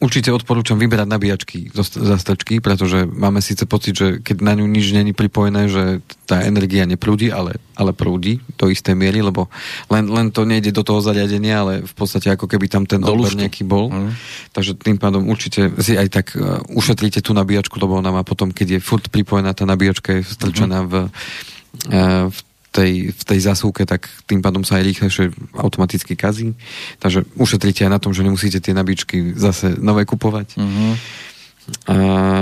Určite 0.03 0.35
odporúčam 0.35 0.79
vyberať 0.83 1.07
nabíjačky 1.07 1.71
za 1.79 2.17
strčky, 2.19 2.59
pretože 2.59 3.07
máme 3.07 3.39
síce 3.39 3.67
pocit, 3.71 3.95
že 3.95 4.09
keď 4.19 4.37
na 4.43 4.59
ňu 4.59 4.67
nič 4.67 4.91
není 4.91 5.15
pripojené, 5.15 5.71
že 5.71 6.03
tá 6.27 6.43
energia 6.43 6.83
neprúdi, 6.89 7.31
ale, 7.31 7.61
ale 7.79 7.95
prúdi 7.95 8.43
do 8.59 8.67
istej 8.67 8.99
miery, 8.99 9.23
lebo 9.23 9.47
len, 9.93 10.11
len 10.13 10.29
to 10.29 10.45
nejde 10.45 10.71
do 10.77 10.85
toho 10.85 11.01
zariadenia, 11.01 11.65
ale 11.65 11.73
v 11.83 11.95
podstate 11.97 12.29
ako 12.29 12.45
keby 12.45 12.69
tam 12.69 12.85
ten 12.85 13.01
odber 13.01 13.33
nejaký 13.33 13.65
bol. 13.65 13.89
Mm. 13.89 14.13
Takže 14.53 14.77
tým 14.77 15.01
pádom 15.01 15.25
určite 15.33 15.73
si 15.81 15.97
aj 15.97 16.09
tak 16.13 16.27
uh, 16.37 16.61
ušetríte 16.71 17.25
tú 17.25 17.33
nabíjačku, 17.33 17.81
lebo 17.81 17.97
ona 17.97 18.13
má 18.13 18.21
potom, 18.23 18.53
keď 18.53 18.79
je 18.79 18.85
furt 18.85 19.09
pripojená 19.09 19.57
tá 19.57 19.65
nabíjačka, 19.65 20.21
je 20.21 20.29
strčená 20.29 20.85
mm. 20.85 20.89
v, 20.89 20.95
uh, 20.95 22.27
v 22.29 22.39
tej, 22.73 22.93
v 23.13 23.23
tej 23.23 23.41
zasúke, 23.45 23.85
tak 23.85 24.09
tým 24.25 24.41
pádom 24.41 24.65
sa 24.65 24.81
aj 24.81 24.89
rýchlejšie 24.89 25.25
automaticky 25.61 26.17
kazí. 26.17 26.57
Takže 27.05 27.29
ušetríte 27.37 27.85
aj 27.85 27.93
na 27.93 28.01
tom, 28.01 28.17
že 28.17 28.25
nemusíte 28.25 28.65
tie 28.65 28.73
nabíčky 28.73 29.37
zase 29.37 29.77
nové 29.77 30.09
kupovať. 30.09 30.57
Uh-huh. 30.57 30.97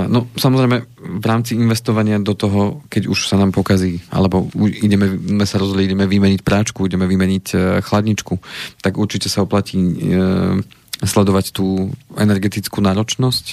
No 0.09 0.27
samozrejme 0.33 0.77
v 0.97 1.25
rámci 1.25 1.53
investovania 1.53 2.17
do 2.17 2.33
toho, 2.33 2.81
keď 2.89 3.05
už 3.05 3.29
sa 3.29 3.37
nám 3.37 3.53
pokazí, 3.53 4.01
alebo 4.09 4.49
ideme, 4.57 5.13
sa 5.45 5.61
rozhodli, 5.61 5.85
ideme 5.85 6.09
vymeniť 6.09 6.41
práčku, 6.41 6.89
ideme 6.89 7.05
vymeniť 7.05 7.45
uh, 7.53 7.61
chladničku, 7.85 8.33
tak 8.81 8.97
určite 8.97 9.29
sa 9.29 9.45
oplatí 9.45 9.77
uh, 9.77 10.57
sledovať 11.01 11.53
tú 11.53 11.89
energetickú 12.13 12.81
náročnosť 12.81 13.45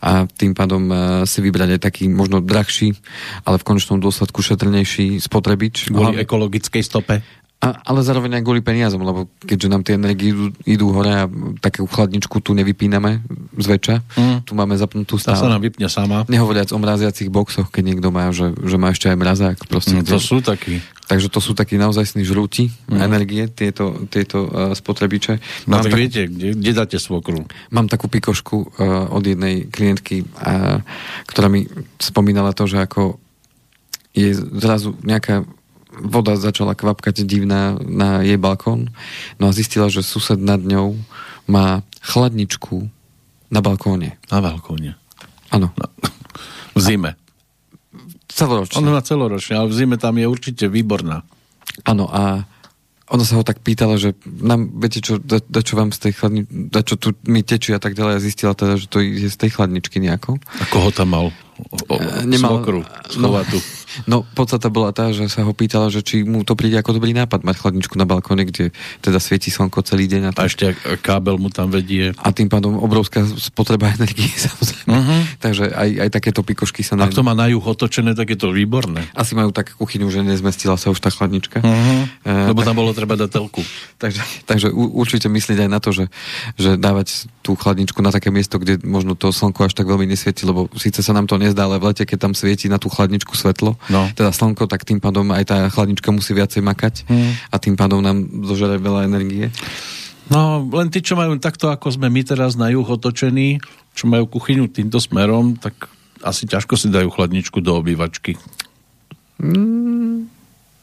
a 0.00 0.24
tým 0.24 0.56
pádom 0.56 0.88
e, 0.88 0.94
si 1.28 1.44
vybrať 1.44 1.76
aj 1.76 1.80
taký 1.84 2.04
možno 2.08 2.40
drahší, 2.40 2.96
ale 3.44 3.60
v 3.60 3.66
konečnom 3.68 4.00
dôsledku 4.00 4.40
šetrnejší 4.40 5.20
spotrebič. 5.20 5.92
Kvôli 5.92 6.24
ekologickej 6.24 6.80
stope? 6.80 7.20
A, 7.64 7.80
ale 7.80 8.04
zároveň 8.04 8.36
aj 8.36 8.42
kvôli 8.44 8.60
peniazom, 8.60 9.00
lebo 9.00 9.24
keďže 9.40 9.68
nám 9.72 9.80
tie 9.80 9.96
energie 9.96 10.36
idú, 10.36 10.52
idú 10.68 10.86
hore 10.92 11.08
a 11.08 11.24
takú 11.64 11.88
chladničku 11.88 12.44
tu 12.44 12.52
nevypíname 12.52 13.24
zväčša, 13.56 13.96
mm. 14.04 14.36
tu 14.44 14.52
máme 14.52 14.76
zapnutú 14.76 15.16
stále. 15.16 15.40
Tá 15.40 15.48
sa 15.48 15.52
nám 15.56 15.64
vypne 15.64 15.88
sama. 15.88 16.28
Nehovoriac 16.28 16.68
o 16.76 16.78
mraziacich 16.78 17.32
boxoch, 17.32 17.72
keď 17.72 17.82
niekto 17.88 18.12
má, 18.12 18.28
že, 18.36 18.52
že 18.52 18.76
má 18.76 18.92
ešte 18.92 19.08
aj 19.08 19.16
mrazák. 19.16 19.56
Proste, 19.64 19.96
mm, 19.96 20.04
to 20.04 20.20
sú 20.20 20.44
takí. 20.44 20.84
Takže 21.08 21.32
to 21.32 21.40
sú 21.40 21.56
takí 21.56 21.80
naozaj 21.80 22.20
žrúti 22.20 22.68
mm. 22.68 23.00
energie, 23.00 23.48
tieto, 23.48 23.96
tieto 24.12 24.44
uh, 24.44 24.76
spotrebiče. 24.76 25.40
No 25.64 25.80
tak, 25.80 25.88
tak 25.88 25.96
viete, 25.96 26.28
kde, 26.28 26.52
kde 26.60 26.72
dáte 26.76 26.98
svokru? 27.00 27.48
Mám 27.72 27.88
takú 27.88 28.12
pikošku 28.12 28.56
uh, 28.60 29.08
od 29.08 29.24
jednej 29.24 29.72
klientky, 29.72 30.20
uh, 30.20 30.84
ktorá 31.32 31.48
mi 31.48 31.64
spomínala 31.96 32.52
to, 32.52 32.68
že 32.68 32.84
ako 32.84 33.16
je 34.12 34.36
zrazu 34.36 34.94
nejaká 35.00 35.48
voda 36.00 36.34
začala 36.34 36.74
kvapkať 36.74 37.22
divná 37.22 37.78
na 37.82 38.24
jej 38.24 38.38
balkón. 38.40 38.90
No 39.38 39.50
a 39.50 39.56
zistila, 39.56 39.86
že 39.92 40.02
sused 40.02 40.40
nad 40.40 40.60
ňou 40.60 40.98
má 41.46 41.86
chladničku 42.02 42.88
na 43.52 43.60
balkóne. 43.62 44.18
Na 44.32 44.42
balkóne. 44.42 44.98
Áno. 45.54 45.70
No. 45.70 45.86
V 46.74 46.80
zime. 46.82 47.14
Celoročne. 48.26 48.82
Ona 48.82 48.98
má 48.98 49.02
celoročne, 49.06 49.54
ale 49.54 49.70
v 49.70 49.76
zime 49.78 49.96
tam 50.00 50.18
je 50.18 50.26
určite 50.26 50.66
výborná. 50.66 51.22
Áno 51.86 52.10
a 52.10 52.42
ona 53.04 53.22
sa 53.22 53.36
ho 53.36 53.44
tak 53.44 53.60
pýtala, 53.60 54.00
že 54.00 54.16
nám, 54.24 54.80
viete 54.80 55.04
čo, 55.04 55.20
da, 55.20 55.38
da 55.38 55.60
čo 55.60 55.76
vám 55.76 55.92
z 55.92 56.08
tej 56.08 56.12
chladničky, 56.16 56.50
da 56.72 56.80
čo 56.80 56.96
tu 56.96 57.12
mi 57.28 57.44
tečí 57.44 57.76
a 57.76 57.78
tak 57.78 57.92
ďalej 57.92 58.14
a 58.16 58.24
zistila 58.24 58.56
teda, 58.56 58.80
že 58.80 58.88
to 58.88 59.04
je 59.04 59.28
z 59.28 59.36
tej 59.38 59.54
chladničky 59.54 60.00
nejako. 60.00 60.40
A 60.40 60.64
koho 60.72 60.88
tam 60.88 61.12
mal? 61.12 61.26
O, 61.60 61.94
o, 61.94 61.96
Nemal, 62.26 62.58
smokru, 62.58 62.80
schovatu. 63.12 63.60
No, 63.60 63.66
No, 64.10 64.26
podstata 64.34 64.68
bola 64.68 64.90
tá, 64.90 65.14
že 65.14 65.30
sa 65.30 65.46
ho 65.46 65.52
pýtala, 65.54 65.88
že 65.88 66.02
či 66.02 66.26
mu 66.26 66.42
to 66.42 66.58
príde 66.58 66.74
ako 66.78 66.98
dobrý 66.98 67.14
nápad 67.14 67.46
mať 67.46 67.56
chladničku 67.62 67.94
na 67.94 68.06
balkóne, 68.08 68.44
kde 68.46 68.74
teda 69.00 69.18
svieti 69.22 69.54
slnko 69.54 69.86
celý 69.86 70.10
deň. 70.10 70.30
A, 70.30 70.30
a 70.34 70.50
ešte 70.50 70.74
kábel 71.00 71.38
mu 71.38 71.48
tam 71.48 71.70
vedie. 71.70 72.10
A 72.18 72.34
tým 72.34 72.50
pádom 72.50 72.76
obrovská 72.78 73.22
spotreba 73.24 73.94
energie, 73.94 74.28
samozrejme. 74.50 74.90
Uh-huh. 74.90 75.20
Takže 75.38 75.64
aj, 75.70 75.88
aj 76.06 76.10
takéto 76.10 76.40
pikošky 76.42 76.82
sa... 76.82 76.98
Na... 76.98 77.06
Ak 77.06 77.14
to 77.14 77.22
má 77.22 77.32
na 77.32 77.46
juh 77.46 77.62
otočené, 77.62 78.18
tak 78.18 78.34
je 78.34 78.38
to 78.38 78.50
výborné. 78.50 79.06
Asi 79.14 79.38
majú 79.38 79.54
tak 79.54 79.74
kuchyňu, 79.78 80.10
že 80.10 80.26
nezmestila 80.26 80.74
sa 80.74 80.90
už 80.90 80.98
tá 80.98 81.08
chladnička. 81.14 81.62
Uh-huh. 81.62 82.02
E, 82.26 82.50
Lebo 82.50 82.60
tak... 82.62 82.66
tam 82.72 82.76
bolo 82.76 82.90
treba 82.92 83.14
dať 83.14 83.30
telku. 83.30 83.62
takže, 84.02 84.22
takže 84.44 84.68
určite 84.74 85.30
myslieť 85.30 85.66
aj 85.66 85.70
na 85.70 85.78
to, 85.78 85.90
že, 85.94 86.04
že 86.58 86.76
dávať 86.76 87.30
tú 87.44 87.54
chladničku 87.54 88.00
na 88.00 88.10
také 88.10 88.32
miesto, 88.32 88.56
kde 88.56 88.80
možno 88.84 89.12
to 89.18 89.28
slnko 89.30 89.68
až 89.68 89.76
tak 89.76 89.84
veľmi 89.84 90.08
nesvieti, 90.08 90.48
lebo 90.48 90.72
síce 90.80 91.04
sa 91.04 91.12
nám 91.12 91.28
to 91.28 91.36
nezdá, 91.36 91.68
ale 91.68 91.76
v 91.76 91.92
lete, 91.92 92.08
keď 92.08 92.30
tam 92.30 92.32
svieti 92.32 92.72
na 92.72 92.80
tú 92.80 92.88
chladničku 92.88 93.36
svetlo, 93.36 93.76
no. 93.90 94.08
teda 94.12 94.30
slnko, 94.30 94.68
tak 94.68 94.86
tým 94.86 95.02
pádom 95.02 95.28
aj 95.34 95.44
tá 95.48 95.56
chladnička 95.68 96.08
musí 96.12 96.32
viacej 96.32 96.62
makať 96.64 96.94
hmm. 97.08 97.32
a 97.52 97.56
tým 97.58 97.74
pádom 97.74 98.00
nám 98.04 98.24
zožere 98.44 98.80
veľa 98.80 99.08
energie. 99.08 99.48
No, 100.32 100.64
len 100.64 100.88
tí, 100.88 101.04
čo 101.04 101.20
majú 101.20 101.36
takto, 101.36 101.68
ako 101.68 102.00
sme 102.00 102.08
my 102.08 102.24
teraz 102.24 102.56
na 102.56 102.72
juh 102.72 102.84
otočení, 102.84 103.60
čo 103.92 104.08
majú 104.08 104.24
kuchyňu 104.24 104.72
týmto 104.72 104.96
smerom, 104.96 105.60
tak 105.60 105.92
asi 106.24 106.48
ťažko 106.48 106.80
si 106.80 106.88
dajú 106.88 107.12
chladničku 107.12 107.60
do 107.60 107.76
obývačky. 107.76 108.40
Mm, 109.36 110.32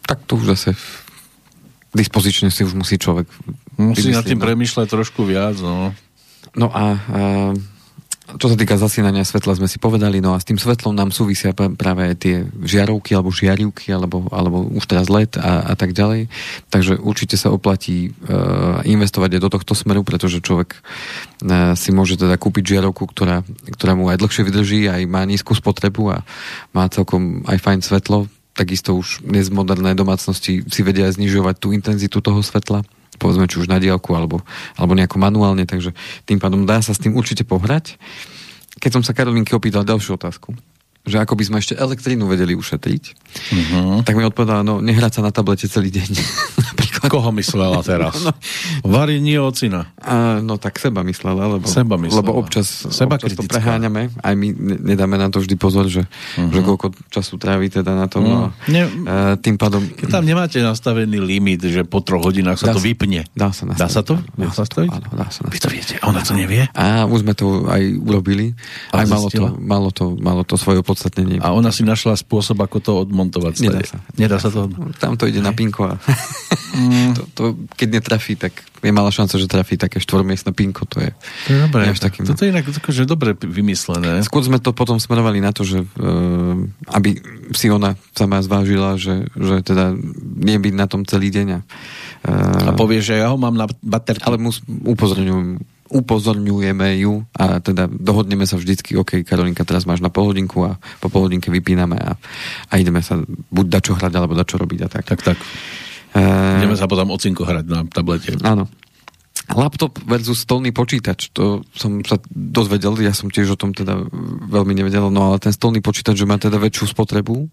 tak 0.05 0.21
to 0.29 0.37
už 0.37 0.53
zase 0.53 0.77
dispozične 1.91 2.53
si 2.53 2.61
už 2.63 2.77
musí 2.77 2.95
človek 2.95 3.27
Musí 3.81 4.13
nad 4.13 4.21
tým 4.21 4.37
no. 4.37 4.45
premyšľať 4.45 4.87
trošku 4.87 5.25
viac, 5.25 5.57
no. 5.57 5.89
No 6.53 6.67
a, 6.69 6.85
a 6.93 7.21
čo 8.37 8.47
sa 8.51 8.55
týka 8.55 8.79
zasínania 8.79 9.27
svetla, 9.27 9.57
sme 9.59 9.67
si 9.67 9.81
povedali, 9.81 10.23
no 10.23 10.35
a 10.35 10.39
s 10.39 10.47
tým 10.47 10.55
svetlom 10.55 10.95
nám 10.95 11.11
súvisia 11.11 11.51
práve 11.55 12.15
tie 12.15 12.47
žiarovky 12.63 13.15
alebo 13.15 13.33
žiarivky, 13.33 13.91
alebo, 13.91 14.29
alebo 14.31 14.67
už 14.71 14.85
teraz 14.87 15.11
LED 15.11 15.35
a, 15.39 15.71
a 15.71 15.73
tak 15.75 15.91
ďalej. 15.91 16.31
Takže 16.71 17.01
určite 17.01 17.35
sa 17.35 17.51
oplatí 17.51 18.11
uh, 18.11 18.85
investovať 18.87 19.39
aj 19.39 19.41
do 19.41 19.49
tohto 19.51 19.73
smeru, 19.75 20.05
pretože 20.05 20.39
človek 20.39 20.79
uh, 20.79 21.73
si 21.75 21.89
môže 21.91 22.15
teda 22.15 22.37
kúpiť 22.39 22.77
žiarovku, 22.77 23.03
ktorá, 23.09 23.43
ktorá 23.75 23.93
mu 23.97 24.07
aj 24.07 24.21
dlhšie 24.21 24.43
vydrží, 24.47 24.79
aj 24.87 25.01
má 25.09 25.25
nízku 25.27 25.51
spotrebu 25.57 26.15
a 26.15 26.17
má 26.71 26.87
celkom 26.87 27.43
aj 27.49 27.57
fajn 27.59 27.79
svetlo. 27.83 28.31
Takisto 28.51 28.99
už 28.99 29.23
dnes 29.23 29.47
moderné 29.47 29.95
domácnosti 29.95 30.67
si 30.67 30.81
vedia 30.83 31.07
znižovať 31.07 31.55
tú 31.57 31.71
intenzitu 31.71 32.19
toho 32.19 32.43
svetla 32.43 32.83
povedzme 33.17 33.49
či 33.49 33.59
už 33.59 33.67
na 33.67 33.81
diálku 33.81 34.13
alebo, 34.15 34.43
alebo 34.79 34.93
nejako 34.95 35.17
manuálne, 35.19 35.67
takže 35.67 35.91
tým 36.23 36.39
pádom 36.39 36.63
dá 36.63 36.79
sa 36.79 36.95
s 36.95 37.01
tým 37.01 37.17
určite 37.17 37.43
pohrať. 37.43 37.99
Keď 38.79 38.91
som 38.99 39.03
sa 39.03 39.11
Karolinky 39.11 39.51
opýtal 39.51 39.83
ďalšiu 39.83 40.15
otázku, 40.15 40.55
že 41.01 41.17
ako 41.17 41.33
by 41.33 41.43
sme 41.49 41.57
ešte 41.59 41.73
elektrínu 41.73 42.29
vedeli 42.29 42.53
ušetriť, 42.53 43.03
uh-huh. 43.09 44.05
tak 44.05 44.13
mi 44.13 44.23
odpovedala, 44.23 44.61
no 44.61 44.79
nehrať 44.79 45.19
sa 45.19 45.21
na 45.25 45.33
tablete 45.33 45.65
celý 45.65 45.89
deň. 45.89 46.09
Koho 47.13 47.29
myslela 47.33 47.81
teraz? 47.81 48.21
No, 48.21 48.31
Vary 48.85 49.17
nie 49.17 49.37
ocina. 49.41 49.89
A, 50.01 50.37
no 50.41 50.61
tak 50.61 50.77
seba 50.77 51.01
myslela, 51.01 51.57
lebo, 51.57 51.65
seba 51.65 51.97
myslela. 51.97 52.21
lebo 52.21 52.31
občas, 52.37 52.67
seba 52.89 53.17
občas 53.17 53.33
to 53.33 53.45
preháňame, 53.45 54.13
aj 54.21 54.33
my 54.37 54.47
nedáme 54.85 55.17
na 55.17 55.33
to 55.33 55.41
vždy 55.41 55.55
pozor, 55.57 55.89
že, 55.89 56.05
uh-huh. 56.05 56.51
že 56.53 56.59
koľko 56.61 56.93
času 57.09 57.41
trávi 57.41 57.73
teda 57.73 57.97
na 57.97 58.05
tom. 58.05 58.23
Uh-huh. 58.25 58.49
No, 58.49 58.69
ne, 58.69 58.83
a, 59.09 59.35
tým 59.37 59.57
pádom... 59.57 59.81
Keď 59.81 60.09
tam 60.09 60.25
nemáte 60.25 60.61
nastavený 60.61 61.17
limit, 61.17 61.65
že 61.65 61.81
po 61.85 62.05
troch 62.05 62.21
hodinách 62.21 62.61
sa 62.61 62.73
dá 62.73 62.77
to 62.77 62.83
vypne. 62.83 63.25
Dá 63.33 63.49
sa 63.49 63.65
nastaviť. 63.65 63.81
Dá 63.81 63.87
sa 63.89 64.01
to? 64.05 64.13
Dá, 64.37 64.49
sa 64.53 64.63
to? 64.67 64.79
Áno, 64.85 65.07
dá 65.17 65.27
sa 65.29 65.41
nastaviť. 65.45 65.53
Vy 65.53 65.59
to 65.59 65.69
viete, 65.69 65.93
ona 66.05 66.21
to 66.21 66.33
nevie? 66.37 66.63
A 66.77 67.09
už 67.09 67.25
sme 67.25 67.33
to 67.33 67.65
aj 67.65 67.81
urobili. 67.97 68.53
A 68.93 69.03
aj 69.03 69.07
malo 69.09 69.27
to, 69.31 69.43
malo, 69.57 69.89
to, 69.89 70.05
malo 70.21 70.41
to 70.45 70.55
svoje 70.59 70.81
opodstatnenie. 70.83 71.41
A 71.41 71.53
ona 71.53 71.73
si 71.73 71.81
našla 71.81 72.13
spôsob, 72.17 72.61
ako 72.61 72.77
to 72.77 72.91
odmontovať. 73.07 73.53
Nedá 73.63 73.81
sa. 73.85 73.97
Nedá 74.17 74.37
sa 74.37 74.49
to? 74.53 74.69
Tam 75.01 75.17
to 75.17 75.25
ide 75.25 75.41
na 75.41 75.55
pinko 75.55 75.87
a 75.87 75.95
mm. 76.75 76.90
To, 77.15 77.23
to, 77.33 77.43
keď 77.75 77.87
netrafí, 78.01 78.33
tak 78.35 78.51
je 78.81 78.91
malá 78.93 79.13
šanca, 79.13 79.37
že 79.37 79.45
trafí 79.45 79.77
také 79.77 80.01
štvormiestne 80.01 80.51
pinko. 80.51 80.89
To 80.89 80.97
je, 81.01 81.09
to 81.45 81.49
je 81.53 81.59
dobré. 81.69 81.85
Takým, 81.93 82.25
Toto 82.25 82.41
je 82.41 82.49
inak 82.49 82.65
akože 82.65 83.05
dobre 83.05 83.37
vymyslené. 83.37 84.25
Skôr 84.25 84.41
sme 84.41 84.57
to 84.57 84.73
potom 84.73 84.97
smerovali 84.97 85.37
na 85.37 85.53
to, 85.53 85.61
že 85.61 85.85
uh, 85.85 86.57
aby 86.89 87.21
si 87.53 87.69
ona 87.69 87.93
sama 88.17 88.41
zvážila, 88.41 88.97
že, 88.97 89.29
že 89.37 89.61
teda 89.61 89.93
nie 90.41 90.57
byť 90.57 90.73
na 90.73 90.85
tom 90.89 91.05
celý 91.05 91.29
deň. 91.29 91.47
A, 91.53 91.59
uh, 92.25 92.69
a 92.69 92.71
povie, 92.73 93.05
že 93.05 93.21
ja 93.21 93.29
ho 93.29 93.37
mám 93.37 93.53
na 93.53 93.69
baterky. 93.85 94.25
Ale 94.25 94.41
mus, 94.41 94.65
upozorňujem 94.65 95.61
upozorňujeme 95.91 97.03
ju 97.03 97.27
a 97.35 97.59
teda 97.59 97.91
dohodneme 97.91 98.47
sa 98.47 98.55
vždycky, 98.55 98.95
OK, 98.95 99.27
Karolinka, 99.27 99.67
teraz 99.67 99.83
máš 99.83 99.99
na 99.99 100.07
polhodinku 100.07 100.63
a 100.63 100.79
po 101.03 101.11
polhodinke 101.11 101.51
vypíname 101.51 101.99
a, 101.99 102.15
a 102.71 102.73
ideme 102.79 103.03
sa 103.03 103.19
buď 103.51 103.65
dačo 103.67 103.93
hrať, 103.99 104.13
alebo 104.15 104.31
dačo 104.31 104.55
robiť 104.55 104.79
a 104.79 104.89
tak. 104.89 105.03
Tak, 105.03 105.19
tak. 105.19 105.37
Uh, 106.11 106.59
ideme 106.59 106.75
sa 106.75 106.91
potom 106.91 107.11
ocinko 107.11 107.47
hrať 107.47 107.65
na 107.67 107.87
tablete. 107.87 108.35
Áno. 108.43 108.67
Laptop 109.51 109.99
versus 110.07 110.47
stolný 110.47 110.71
počítač, 110.71 111.31
to 111.35 111.65
som 111.75 111.99
sa 112.07 112.19
dozvedel, 112.31 112.95
ja 113.03 113.11
som 113.11 113.27
tiež 113.27 113.55
o 113.55 113.59
tom 113.59 113.75
teda 113.75 113.99
veľmi 114.47 114.71
nevedel, 114.75 115.11
no 115.11 115.27
ale 115.27 115.43
ten 115.43 115.51
stolný 115.51 115.83
počítač, 115.83 116.15
že 116.15 116.29
má 116.29 116.39
teda 116.39 116.55
väčšiu 116.55 116.87
spotrebu 116.87 117.35
uh, 117.35 117.47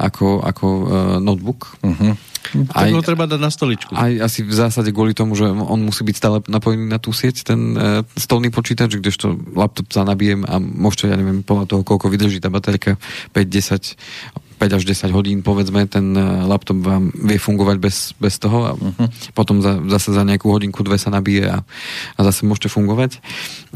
ako, 0.00 0.40
ako 0.40 0.66
uh, 0.66 0.84
notebook. 1.20 1.76
Uh-huh. 1.84 2.16
Aj, 2.72 2.88
ho 2.92 3.02
treba 3.04 3.24
dať 3.24 3.40
na 3.40 3.50
stoličku. 3.50 3.92
Aj 3.96 4.12
asi 4.20 4.44
v 4.44 4.52
zásade 4.52 4.92
kvôli 4.92 5.16
tomu, 5.16 5.34
že 5.34 5.48
on 5.48 5.80
musí 5.80 6.04
byť 6.04 6.16
stále 6.16 6.36
napojený 6.46 6.86
na 6.86 7.00
tú 7.00 7.10
sieť, 7.10 7.46
ten 7.46 7.60
uh, 7.74 8.04
stolný 8.14 8.52
počítač, 8.52 9.00
kdežto 9.00 9.34
laptop 9.56 9.90
sa 9.90 10.04
nabijem 10.04 10.44
a 10.44 10.60
môžete, 10.60 11.10
ja 11.10 11.16
neviem, 11.16 11.40
podľa 11.40 11.66
toho, 11.70 11.80
koľko 11.82 12.12
vydrží 12.12 12.38
tá 12.38 12.52
baterka, 12.52 13.00
5, 13.32 13.44
10, 13.48 14.60
5 14.60 14.76
až 14.76 14.82
10 14.84 15.16
hodín, 15.16 15.38
povedzme, 15.40 15.88
ten 15.88 16.14
uh, 16.14 16.44
laptop 16.46 16.78
vám 16.80 17.10
vie 17.12 17.40
fungovať 17.40 17.76
bez, 17.80 17.96
bez 18.20 18.36
toho 18.38 18.58
a 18.68 18.72
uh-huh. 18.76 19.08
potom 19.34 19.64
za, 19.64 19.80
zase 19.90 20.14
za 20.14 20.22
nejakú 20.22 20.48
hodinku, 20.48 20.84
dve 20.86 21.00
sa 21.00 21.10
nabije 21.12 21.48
a, 21.50 21.58
a 22.16 22.20
zase 22.24 22.46
môžete 22.46 22.70
fungovať. 22.70 23.18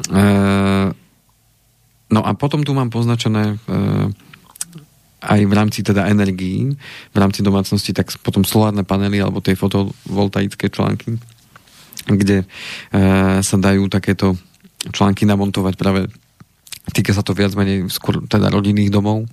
Uh, 0.09 0.95
no 2.09 2.21
a 2.23 2.31
potom 2.37 2.63
tu 2.63 2.73
mám 2.73 2.89
poznačené 2.93 3.59
uh, 3.59 4.09
aj 5.19 5.41
v 5.47 5.53
rámci 5.53 5.83
teda 5.83 6.07
energií, 6.07 6.71
v 7.11 7.17
rámci 7.19 7.43
domácnosti, 7.43 7.91
tak 7.91 8.11
potom 8.23 8.47
solárne 8.47 8.87
panely 8.87 9.19
alebo 9.19 9.43
tie 9.43 9.59
fotovoltaické 9.59 10.71
články, 10.71 11.19
kde 12.07 12.43
e, 12.43 12.47
sa 13.43 13.57
dajú 13.59 13.91
takéto 13.91 14.39
články 14.95 15.27
namontovať 15.27 15.75
práve 15.75 16.07
týka 16.95 17.13
sa 17.13 17.27
to 17.27 17.35
viac 17.35 17.53
menej 17.59 17.91
skôr 17.91 18.23
teda 18.25 18.49
rodinných 18.49 18.95
domov, 18.95 19.27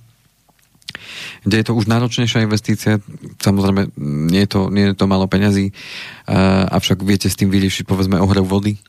kde 1.46 1.56
je 1.62 1.66
to 1.66 1.78
už 1.78 1.86
náročnejšia 1.86 2.44
investícia, 2.44 2.98
samozrejme 3.40 3.94
nie 4.32 4.42
je 4.44 4.50
to, 4.50 4.62
nie 4.74 4.92
je 4.92 4.96
to 4.98 5.06
malo 5.06 5.30
peňazí, 5.30 5.70
e, 5.70 5.74
avšak 6.74 7.06
viete 7.06 7.30
s 7.30 7.38
tým 7.38 7.54
vyriešiť 7.54 7.86
povedzme 7.86 8.18
ohrev 8.18 8.44
vody, 8.44 8.82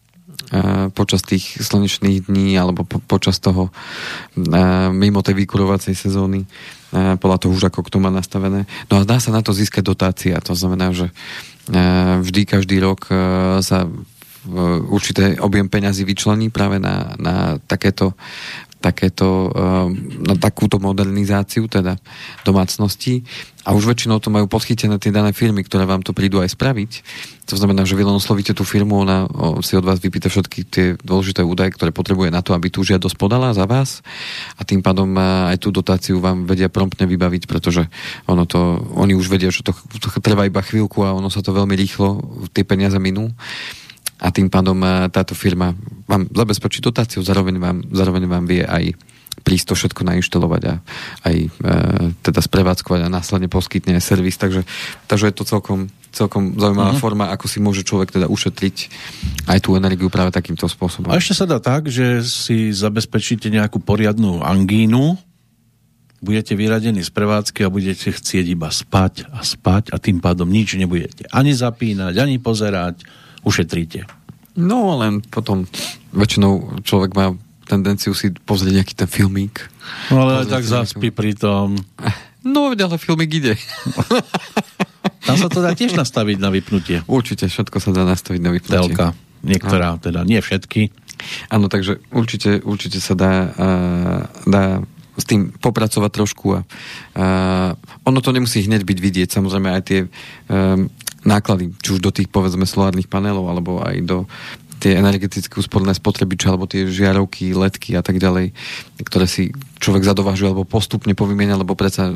počas 0.95 1.27
tých 1.27 1.59
slnečných 1.59 2.31
dní 2.31 2.55
alebo 2.55 2.87
po, 2.87 3.03
počas 3.03 3.43
toho 3.43 3.75
mimo 4.95 5.21
tej 5.23 5.35
vykurovacej 5.43 5.95
sezóny 5.99 6.47
podľa 6.95 7.39
toho 7.43 7.53
už 7.53 7.69
ako 7.69 7.83
kto 7.83 7.99
má 7.99 8.15
nastavené. 8.15 8.65
No 8.87 9.03
a 9.03 9.09
dá 9.09 9.19
sa 9.19 9.35
na 9.35 9.43
to 9.43 9.51
získať 9.51 9.83
dotácia. 9.83 10.39
To 10.47 10.55
znamená, 10.55 10.95
že 10.95 11.11
vždy 12.23 12.47
každý 12.47 12.79
rok 12.79 13.11
sa 13.59 13.91
určité 14.87 15.35
objem 15.43 15.67
peňazí 15.67 16.07
vyčlení 16.07 16.55
práve 16.55 16.79
na, 16.79 17.19
na 17.19 17.35
takéto 17.67 18.15
takéto, 18.87 19.51
ehm, 19.51 20.23
na 20.23 20.39
takúto 20.39 20.79
modernizáciu 20.79 21.67
teda 21.67 21.99
domácnosti. 22.47 23.27
A 23.67 23.75
už 23.75 23.91
väčšinou 23.91 24.23
to 24.23 24.31
majú 24.31 24.47
podchytené 24.47 25.03
tie 25.03 25.11
dané 25.11 25.35
firmy, 25.35 25.67
ktoré 25.67 25.91
vám 25.91 26.07
to 26.07 26.15
prídu 26.15 26.39
aj 26.39 26.55
spraviť. 26.55 27.03
To 27.51 27.59
znamená, 27.59 27.83
že 27.83 27.99
vy 27.99 28.07
len 28.07 28.15
oslovíte 28.15 28.55
tú 28.55 28.63
firmu, 28.63 29.03
ona 29.03 29.27
si 29.59 29.75
od 29.75 29.83
vás 29.83 29.99
vypýta 29.99 30.31
všetky 30.31 30.59
tie 30.71 30.87
dôležité 31.03 31.43
údaje, 31.43 31.75
ktoré 31.75 31.91
potrebuje 31.91 32.31
na 32.31 32.47
to, 32.47 32.55
aby 32.55 32.71
tú 32.71 32.87
žiadosť 32.87 33.19
podala 33.19 33.51
za 33.59 33.67
vás. 33.67 34.07
A 34.55 34.63
tým 34.63 34.87
pádom 34.87 35.11
aj 35.19 35.59
tú 35.59 35.75
dotáciu 35.75 36.23
vám 36.23 36.47
vedia 36.47 36.71
promptne 36.71 37.11
vybaviť, 37.11 37.51
pretože 37.51 37.91
ono 38.31 38.47
to, 38.47 38.87
oni 38.95 39.19
už 39.19 39.27
vedia, 39.27 39.51
že 39.51 39.67
to, 39.67 39.75
to 39.99 40.15
trvá 40.23 40.47
iba 40.47 40.63
chvíľku 40.63 41.03
a 41.03 41.19
ono 41.19 41.27
sa 41.27 41.43
to 41.43 41.51
veľmi 41.51 41.75
rýchlo, 41.75 42.23
tie 42.55 42.63
peniaze 42.63 43.03
minú 43.03 43.35
a 44.17 44.29
tým 44.33 44.49
pádom 44.49 44.79
eh, 44.81 45.09
táto 45.13 45.37
firma 45.37 45.77
vám 46.07 46.31
zabezpečí 46.31 46.81
dotáciu, 46.81 47.21
zároveň 47.21 47.57
vám, 47.59 47.77
zároveň 47.91 48.25
vám 48.31 48.45
vie 48.47 48.63
aj 48.63 48.95
prísť 49.43 49.67
to 49.71 49.75
všetko 49.77 50.03
nainštalovať 50.03 50.63
a 50.67 50.75
aj 51.29 51.37
e, 51.39 51.49
teda 52.25 52.41
sprevádzkovať 52.41 53.01
a 53.05 53.13
následne 53.13 53.47
poskytne 53.47 53.95
aj 53.95 54.03
servis, 54.03 54.35
takže, 54.41 54.65
takže 55.07 55.29
je 55.31 55.35
to 55.37 55.45
celkom, 55.45 55.79
celkom 56.11 56.57
zaujímavá 56.57 56.97
uh-huh. 56.97 57.03
forma, 57.03 57.31
ako 57.31 57.47
si 57.47 57.61
môže 57.61 57.85
človek 57.85 58.11
teda 58.17 58.27
ušetriť 58.27 58.77
aj 59.47 59.59
tú 59.61 59.77
energiu 59.77 60.09
práve 60.09 60.33
takýmto 60.33 60.67
spôsobom. 60.67 61.13
A 61.13 61.21
ešte 61.21 61.37
sa 61.37 61.47
dá 61.47 61.61
tak, 61.61 61.87
že 61.93 62.25
si 62.25 62.73
zabezpečíte 62.73 63.53
nejakú 63.53 63.79
poriadnu 63.79 64.41
angínu, 64.41 65.15
budete 66.25 66.57
vyradení 66.57 67.05
z 67.05 67.13
prevádzky 67.13 67.61
a 67.63 67.71
budete 67.71 68.11
chcieť 68.11 68.47
iba 68.51 68.73
spať 68.73 69.29
a 69.31 69.45
spať 69.45 69.93
a 69.93 70.01
tým 70.01 70.19
pádom 70.19 70.49
nič 70.49 70.75
nebudete 70.75 71.29
ani 71.29 71.53
zapínať, 71.53 72.19
ani 72.19 72.41
pozerať, 72.41 73.05
ušetríte. 73.47 74.05
No, 74.59 74.99
len 74.99 75.23
potom 75.23 75.71
väčšinou 76.11 76.83
človek 76.83 77.15
má 77.15 77.33
tendenciu 77.67 78.15
si 78.15 78.33
pozrieť 78.33 78.83
nejaký 78.83 78.95
ten 78.95 79.09
filmík. 79.11 79.69
No 80.11 80.27
ale 80.27 80.43
aj 80.43 80.47
tak 80.51 80.65
zaspí 80.65 81.15
pri 81.15 81.39
tom. 81.39 81.79
No, 82.47 82.71
ale 82.71 82.97
filmík 82.97 83.31
ide. 83.43 83.55
Tam 85.27 85.35
sa 85.35 85.51
to 85.51 85.59
dá 85.59 85.75
tiež 85.75 85.99
nastaviť 85.99 86.39
na 86.39 86.55
vypnutie. 86.55 87.03
Určite, 87.11 87.51
všetko 87.51 87.83
sa 87.83 87.91
dá 87.91 88.07
nastaviť 88.07 88.41
na 88.41 88.55
vypnutie. 88.55 88.95
Telka. 88.95 89.07
Niektorá, 89.43 89.99
a. 89.99 90.01
teda 90.01 90.23
nie 90.23 90.39
všetky. 90.39 90.95
Áno, 91.51 91.67
takže 91.67 91.99
určite, 92.15 92.63
určite 92.63 93.03
sa 93.03 93.19
dá, 93.19 93.51
uh, 93.51 94.21
dá 94.47 94.87
s 95.17 95.25
tým 95.25 95.51
popracovať 95.59 96.11
trošku 96.13 96.47
a 96.55 96.61
uh, 96.63 97.71
ono 98.05 98.19
to 98.21 98.37
nemusí 98.37 98.63
hneď 98.69 98.85
byť 98.85 98.99
vidieť, 99.01 99.29
samozrejme 99.33 99.69
aj 99.73 99.83
tie 99.83 100.01
um, 100.05 100.93
náklady, 101.27 101.75
či 101.83 101.99
už 101.99 102.01
do 102.01 102.15
tých 102.15 102.31
povedzme 102.31 102.65
solárnych 102.65 103.11
panelov, 103.11 103.51
alebo 103.51 103.83
aj 103.83 103.97
do 104.07 104.19
tie 104.77 105.01
energeticky 105.01 105.57
úsporné 105.57 105.97
spotrebiče, 105.97 106.53
alebo 106.53 106.69
tie 106.69 106.85
žiarovky, 106.85 107.57
ledky 107.57 107.97
a 107.97 108.05
tak 108.05 108.21
ďalej, 108.21 108.53
ktoré 109.03 109.25
si 109.25 109.51
človek 109.81 110.05
zadovážuje 110.05 110.53
alebo 110.53 110.69
postupne 110.69 111.17
povymienia, 111.17 111.57
lebo 111.57 111.73
predsa 111.73 112.13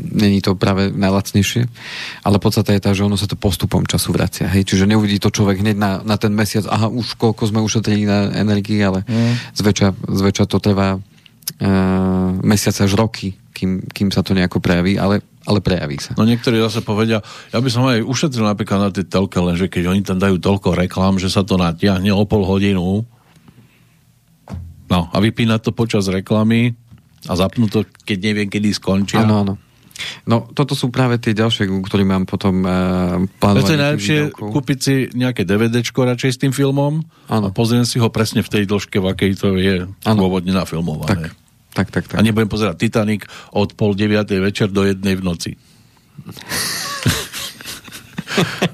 není 0.00 0.40
to 0.40 0.56
práve 0.56 0.88
najlacnejšie. 0.92 1.68
Ale 2.24 2.40
podstate 2.40 2.76
je 2.76 2.84
tá, 2.84 2.90
že 2.96 3.04
ono 3.04 3.20
sa 3.20 3.28
to 3.28 3.36
postupom 3.36 3.84
času 3.84 4.16
vracia. 4.16 4.48
Hej? 4.48 4.64
Čiže 4.64 4.88
neuvidí 4.88 5.20
to 5.20 5.28
človek 5.28 5.60
hneď 5.60 5.76
na, 5.76 6.00
na 6.04 6.16
ten 6.16 6.32
mesiac, 6.32 6.64
aha, 6.68 6.88
už 6.88 7.20
koľko 7.20 7.52
sme 7.52 7.60
ušetrili 7.60 8.08
na 8.08 8.32
energii, 8.32 8.80
ale 8.80 9.04
mm. 9.04 9.56
zväčša, 9.60 9.88
zväčša 10.08 10.44
to 10.48 10.58
trvá 10.60 10.96
uh, 10.96 11.00
mesiace 12.40 12.84
až 12.84 12.96
roky, 12.96 13.36
kým, 13.58 13.82
kým 13.90 14.14
sa 14.14 14.22
to 14.22 14.38
nejako 14.38 14.62
prejaví, 14.62 14.94
ale 14.94 15.18
ale 15.48 15.64
prejaví 15.64 15.96
sa. 15.96 16.12
No 16.14 16.28
niektorí 16.28 16.60
zase 16.60 16.84
povedia, 16.84 17.24
ja 17.50 17.58
by 17.58 17.70
som 17.72 17.88
aj 17.88 18.04
ušetril 18.04 18.44
napríklad 18.44 18.78
na 18.84 18.90
tie 18.92 19.02
telke, 19.02 19.40
lenže 19.40 19.72
keď 19.72 19.96
oni 19.96 20.04
tam 20.04 20.20
dajú 20.20 20.36
toľko 20.36 20.76
reklám, 20.76 21.16
že 21.16 21.32
sa 21.32 21.40
to 21.40 21.56
natiahne 21.56 22.12
o 22.12 22.22
pol 22.28 22.44
hodinu, 22.44 23.08
no 24.92 25.00
a 25.08 25.16
vypínať 25.16 25.60
to 25.64 25.72
počas 25.72 26.04
reklamy 26.12 26.76
a 27.24 27.32
zapnúť 27.32 27.70
to, 27.72 27.80
keď 28.04 28.18
neviem, 28.20 28.48
kedy 28.52 28.76
skončia. 28.76 29.24
Áno, 29.24 29.42
áno. 29.42 29.54
No, 30.28 30.46
toto 30.54 30.78
sú 30.78 30.94
práve 30.94 31.18
tie 31.18 31.34
ďalšie, 31.34 31.66
ktoré 31.82 32.06
mám 32.06 32.22
potom 32.22 32.62
uh, 32.62 33.18
plánovať. 33.42 33.66
To 33.66 33.74
je 33.74 33.82
najlepšie 33.82 34.18
kúpiť 34.30 34.78
si 34.78 34.94
nejaké 35.10 35.42
DVDčko 35.42 36.06
radšej 36.06 36.30
s 36.30 36.38
tým 36.38 36.52
filmom 36.54 37.02
ano. 37.26 37.44
a 37.48 37.50
pozriem 37.50 37.82
si 37.82 37.98
ho 37.98 38.06
presne 38.06 38.46
v 38.46 38.50
tej 38.52 38.62
dĺžke, 38.70 39.02
v 39.02 39.06
akej 39.10 39.32
to 39.34 39.58
je 39.58 39.90
ano. 39.90 40.18
pôvodne 40.22 40.54
nafilmované. 40.54 41.10
Tak. 41.10 41.47
Tak, 41.78 41.94
tak, 41.94 42.10
tak. 42.10 42.18
A 42.18 42.26
nebudem 42.26 42.50
pozerať 42.50 42.82
Titanic 42.82 43.22
od 43.54 43.70
pol 43.78 43.94
deviatej 43.94 44.42
večer 44.42 44.66
do 44.66 44.82
jednej 44.82 45.14
v 45.14 45.22
noci. 45.22 45.50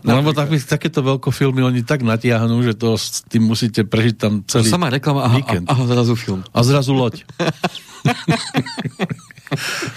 No 0.04 0.20
lebo 0.20 0.36
tak, 0.36 0.52
takéto 0.52 1.00
veľkofilmy 1.00 1.64
oni 1.64 1.80
tak 1.88 2.04
natiahnu, 2.04 2.60
že 2.60 2.76
to 2.76 3.00
s 3.00 3.24
tým 3.24 3.48
musíte 3.48 3.88
prežiť 3.88 4.14
tam 4.20 4.44
celý 4.44 4.68
Sama 4.68 4.92
reklama, 4.92 5.24
aha, 5.24 5.40
víkend. 5.40 5.64
Aha, 5.64 5.88
zrazu 5.88 6.12
film. 6.12 6.44
A 6.52 6.60
zrazu 6.60 6.92
loď. 6.92 7.24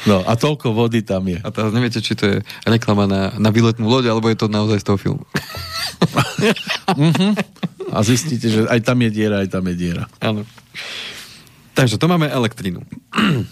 No 0.08 0.24
a 0.24 0.39
toľko 0.39 0.72
vody 0.72 1.04
tam 1.04 1.28
je. 1.28 1.43
A 1.43 1.50
teraz 1.52 1.76
neviete, 1.76 2.00
či 2.00 2.15
to 2.15 2.24
je 2.30 2.38
reklama 2.63 3.10
na, 3.10 3.36
na 3.36 3.50
výletnú 3.52 3.89
loď, 3.89 4.13
alebo 4.13 4.32
je 4.32 4.38
to 4.39 4.48
naozaj 4.48 4.80
z 4.80 4.86
toho 4.86 4.98
filmu. 5.02 5.24
uh-huh. 6.96 7.34
A 7.91 8.00
zistíte, 8.06 8.48
že 8.48 8.60
aj 8.70 8.80
tam 8.88 9.02
je 9.02 9.10
diera, 9.12 9.43
aj 9.43 9.50
tam 9.52 9.65
je 9.67 9.76
diera. 9.76 10.06
Áno. 10.24 10.48
Takže 11.78 12.02
to 12.02 12.10
máme 12.10 12.26
elektrínu. 12.26 12.82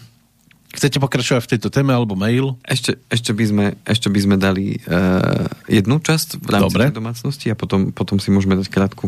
Chcete 0.75 0.99
pokračovať 0.99 1.41
v 1.45 1.49
tejto 1.55 1.69
téme 1.71 1.95
alebo 1.95 2.19
mail? 2.19 2.59
Ešte, 2.67 2.99
ešte, 3.07 3.31
by, 3.31 3.45
sme, 3.47 3.65
ešte 3.87 4.11
by 4.11 4.19
sme 4.19 4.35
dali 4.35 4.81
uh, 4.91 5.47
jednu 5.71 6.03
časť 6.03 6.43
v 6.43 6.47
rámci 6.51 6.75
Dobre. 6.75 6.91
domácnosti 6.91 7.47
a 7.47 7.55
potom, 7.55 7.95
potom 7.95 8.19
si 8.19 8.27
môžeme 8.27 8.59
dať 8.59 8.67
krátku 8.67 9.07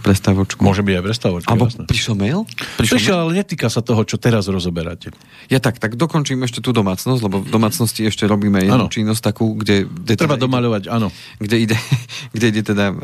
prestávočku. 0.00 0.64
Môže 0.64 0.80
byť 0.80 0.94
aj 0.96 1.04
prestávočka, 1.04 1.48
Alebo 1.52 1.68
jasné. 1.68 1.84
prišiel 1.84 2.16
mail? 2.16 2.48
Prišiel, 2.80 2.96
prišiel 2.96 3.16
mail? 3.20 3.22
ale 3.22 3.30
netýka 3.44 3.68
sa 3.68 3.84
toho, 3.84 4.00
čo 4.08 4.16
teraz 4.16 4.48
rozoberáte. 4.48 5.12
Ja 5.52 5.60
tak, 5.60 5.76
tak 5.76 5.94
dokončím 6.00 6.40
ešte 6.42 6.64
tú 6.64 6.72
domácnosť, 6.72 7.20
lebo 7.20 7.44
v 7.44 7.52
domácnosti 7.52 8.08
ešte 8.08 8.24
robíme 8.24 8.64
jednu 8.64 8.88
ano. 8.88 8.90
činnosť 8.90 9.20
takú, 9.20 9.54
kde... 9.60 9.84
kde 9.86 10.14
Treba 10.16 10.40
teda 10.40 10.48
domaľovať, 10.48 10.82
ide, 10.88 10.90
áno. 10.90 11.08
Kde 11.36 11.56
ide, 11.68 11.76
kde 12.34 12.46
ide 12.48 12.62
teda 12.64 12.86
uh, 12.90 12.96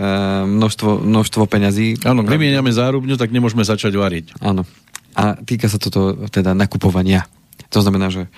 množstvo, 0.49 1.05
množstvo 1.05 1.43
peňazí. 1.47 2.01
Áno, 2.03 2.25
vymieňame 2.25 2.73
zárubňu, 2.73 3.21
tak 3.21 3.31
nemôžeme 3.31 3.63
začať 3.63 3.93
variť. 3.95 4.33
Áno. 4.41 4.65
A 5.17 5.41
týka 5.41 5.67
sa 5.73 5.81
toto 5.81 6.29
teda 6.29 6.53
nakupovania. 6.53 7.25
To 7.73 7.81
znamená, 7.81 8.13
že 8.13 8.29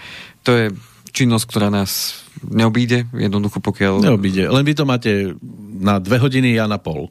to 0.47 0.55
je 0.55 0.65
činnosť, 1.11 1.45
ktorá 1.51 1.69
nás 1.75 2.23
neobíde, 2.47 3.11
jednoducho 3.11 3.59
pokiaľ... 3.59 4.07
Neobíde, 4.07 4.47
len 4.47 4.63
vy 4.63 4.79
to 4.79 4.87
máte 4.87 5.35
na 5.83 5.99
dve 5.99 6.23
hodiny, 6.23 6.55
ja 6.55 6.71
na 6.71 6.79
pol. 6.79 7.11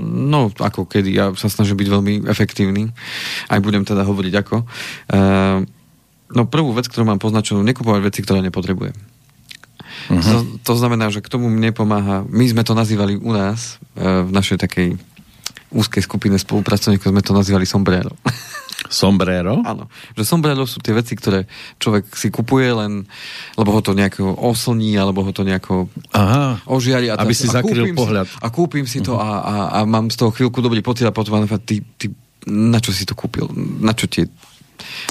No, 0.00 0.52
ako 0.52 0.88
kedy. 0.88 1.10
Ja 1.12 1.32
sa 1.36 1.48
snažím 1.48 1.80
byť 1.80 1.88
veľmi 1.88 2.14
efektívny. 2.28 2.92
Aj 3.48 3.60
budem 3.60 3.84
teda 3.84 4.04
hovoriť 4.04 4.34
ako. 4.44 4.56
Uh, 5.08 5.64
no, 6.32 6.44
prvú 6.48 6.76
vec, 6.76 6.88
ktorú 6.88 7.08
mám 7.08 7.20
poznačenú, 7.20 7.64
nekupovať 7.64 8.00
veci, 8.04 8.20
ktoré 8.24 8.44
nepotrebujem. 8.44 8.96
Uh-huh. 10.12 10.20
To, 10.20 10.36
to 10.60 10.74
znamená, 10.76 11.08
že 11.12 11.24
k 11.24 11.30
tomu 11.30 11.48
mne 11.48 11.72
pomáha, 11.72 12.24
my 12.28 12.44
sme 12.48 12.64
to 12.64 12.76
nazývali 12.76 13.16
u 13.16 13.32
nás, 13.32 13.80
uh, 13.96 14.24
v 14.24 14.30
našej 14.32 14.60
takej 14.60 14.88
úzkej 15.72 16.04
skupine 16.04 16.36
spolupracovníkov 16.36 17.08
sme 17.08 17.24
to 17.24 17.32
nazývali 17.32 17.66
sombrero. 17.66 18.12
Sombrero? 18.92 19.64
Áno. 19.70 19.88
Že 20.14 20.22
sombrero 20.24 20.68
sú 20.68 20.78
tie 20.84 20.92
veci, 20.92 21.16
ktoré 21.16 21.48
človek 21.80 22.12
si 22.12 22.28
kupuje 22.28 22.68
len, 22.72 23.08
lebo 23.56 23.70
ho 23.72 23.80
to 23.80 23.96
nejako 23.96 24.36
oslní, 24.36 24.94
alebo 25.00 25.24
ho 25.24 25.32
to 25.32 25.42
nejako 25.42 25.88
Aha, 26.12 26.60
ožiari. 26.68 27.08
A 27.08 27.16
aby 27.18 27.32
si 27.32 27.48
a 27.48 27.60
zakryl 27.60 27.96
pohľad. 27.96 28.28
Si, 28.28 28.38
a 28.38 28.46
kúpim 28.52 28.84
si 28.84 29.00
to 29.00 29.16
uh-huh. 29.16 29.24
a, 29.24 29.40
a, 29.42 29.54
a 29.76 29.88
mám 29.88 30.12
z 30.12 30.16
toho 30.20 30.30
chvíľku 30.30 30.60
dobrý 30.60 30.84
pocit 30.84 31.08
a 31.08 31.14
potom 31.14 31.44
ty, 31.64 31.80
ty, 31.96 32.12
na 32.46 32.78
čo 32.78 32.92
si 32.92 33.08
to 33.08 33.16
kúpil? 33.16 33.48
Na 33.80 33.96
čo 33.96 34.06
ti 34.06 34.28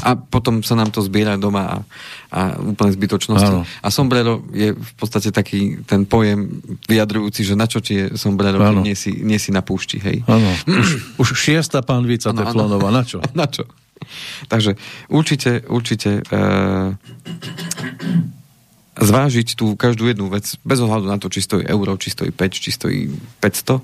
a 0.04 0.16
potom 0.18 0.62
sa 0.66 0.76
nám 0.76 0.92
to 0.92 1.00
zbiera 1.02 1.38
doma 1.38 1.64
a, 1.64 1.78
a 2.32 2.42
úplne 2.60 2.92
zbytočnosti. 2.92 3.52
Áno. 3.52 3.64
A 3.64 3.88
sombrero 3.94 4.44
je 4.52 4.74
v 4.76 4.94
podstate 4.98 5.32
taký 5.32 5.84
ten 5.86 6.04
pojem 6.06 6.62
vyjadrujúci, 6.88 7.46
že 7.46 7.56
na 7.56 7.66
čo 7.70 7.80
ti 7.80 7.98
je 7.98 8.06
sombrero, 8.20 8.60
keď 8.60 8.84
nie 8.84 8.98
si, 8.98 9.12
nie 9.22 9.40
si 9.40 9.54
na 9.54 9.64
púšti, 9.64 10.02
hej. 10.02 10.26
Áno. 10.28 10.50
Už, 10.68 10.88
už 11.24 11.28
šiesta 11.38 11.86
pánvica 11.86 12.34
Teflonova, 12.34 12.90
na 12.90 13.04
čo? 13.06 13.20
na 13.38 13.48
čo? 13.48 13.68
Takže 14.50 14.76
určite, 15.14 15.62
určite 15.70 16.26
uh, 16.34 16.98
zvážiť 18.98 19.56
tú 19.56 19.78
každú 19.78 20.10
jednu 20.10 20.28
vec, 20.28 20.58
bez 20.66 20.80
ohľadu 20.82 21.06
na 21.08 21.22
to, 21.22 21.30
či 21.30 21.46
stojí 21.46 21.64
euro, 21.70 21.96
či 22.02 22.12
stojí 22.12 22.34
5, 22.34 22.50
či 22.52 22.70
stojí 22.74 23.00
500, 23.40 23.78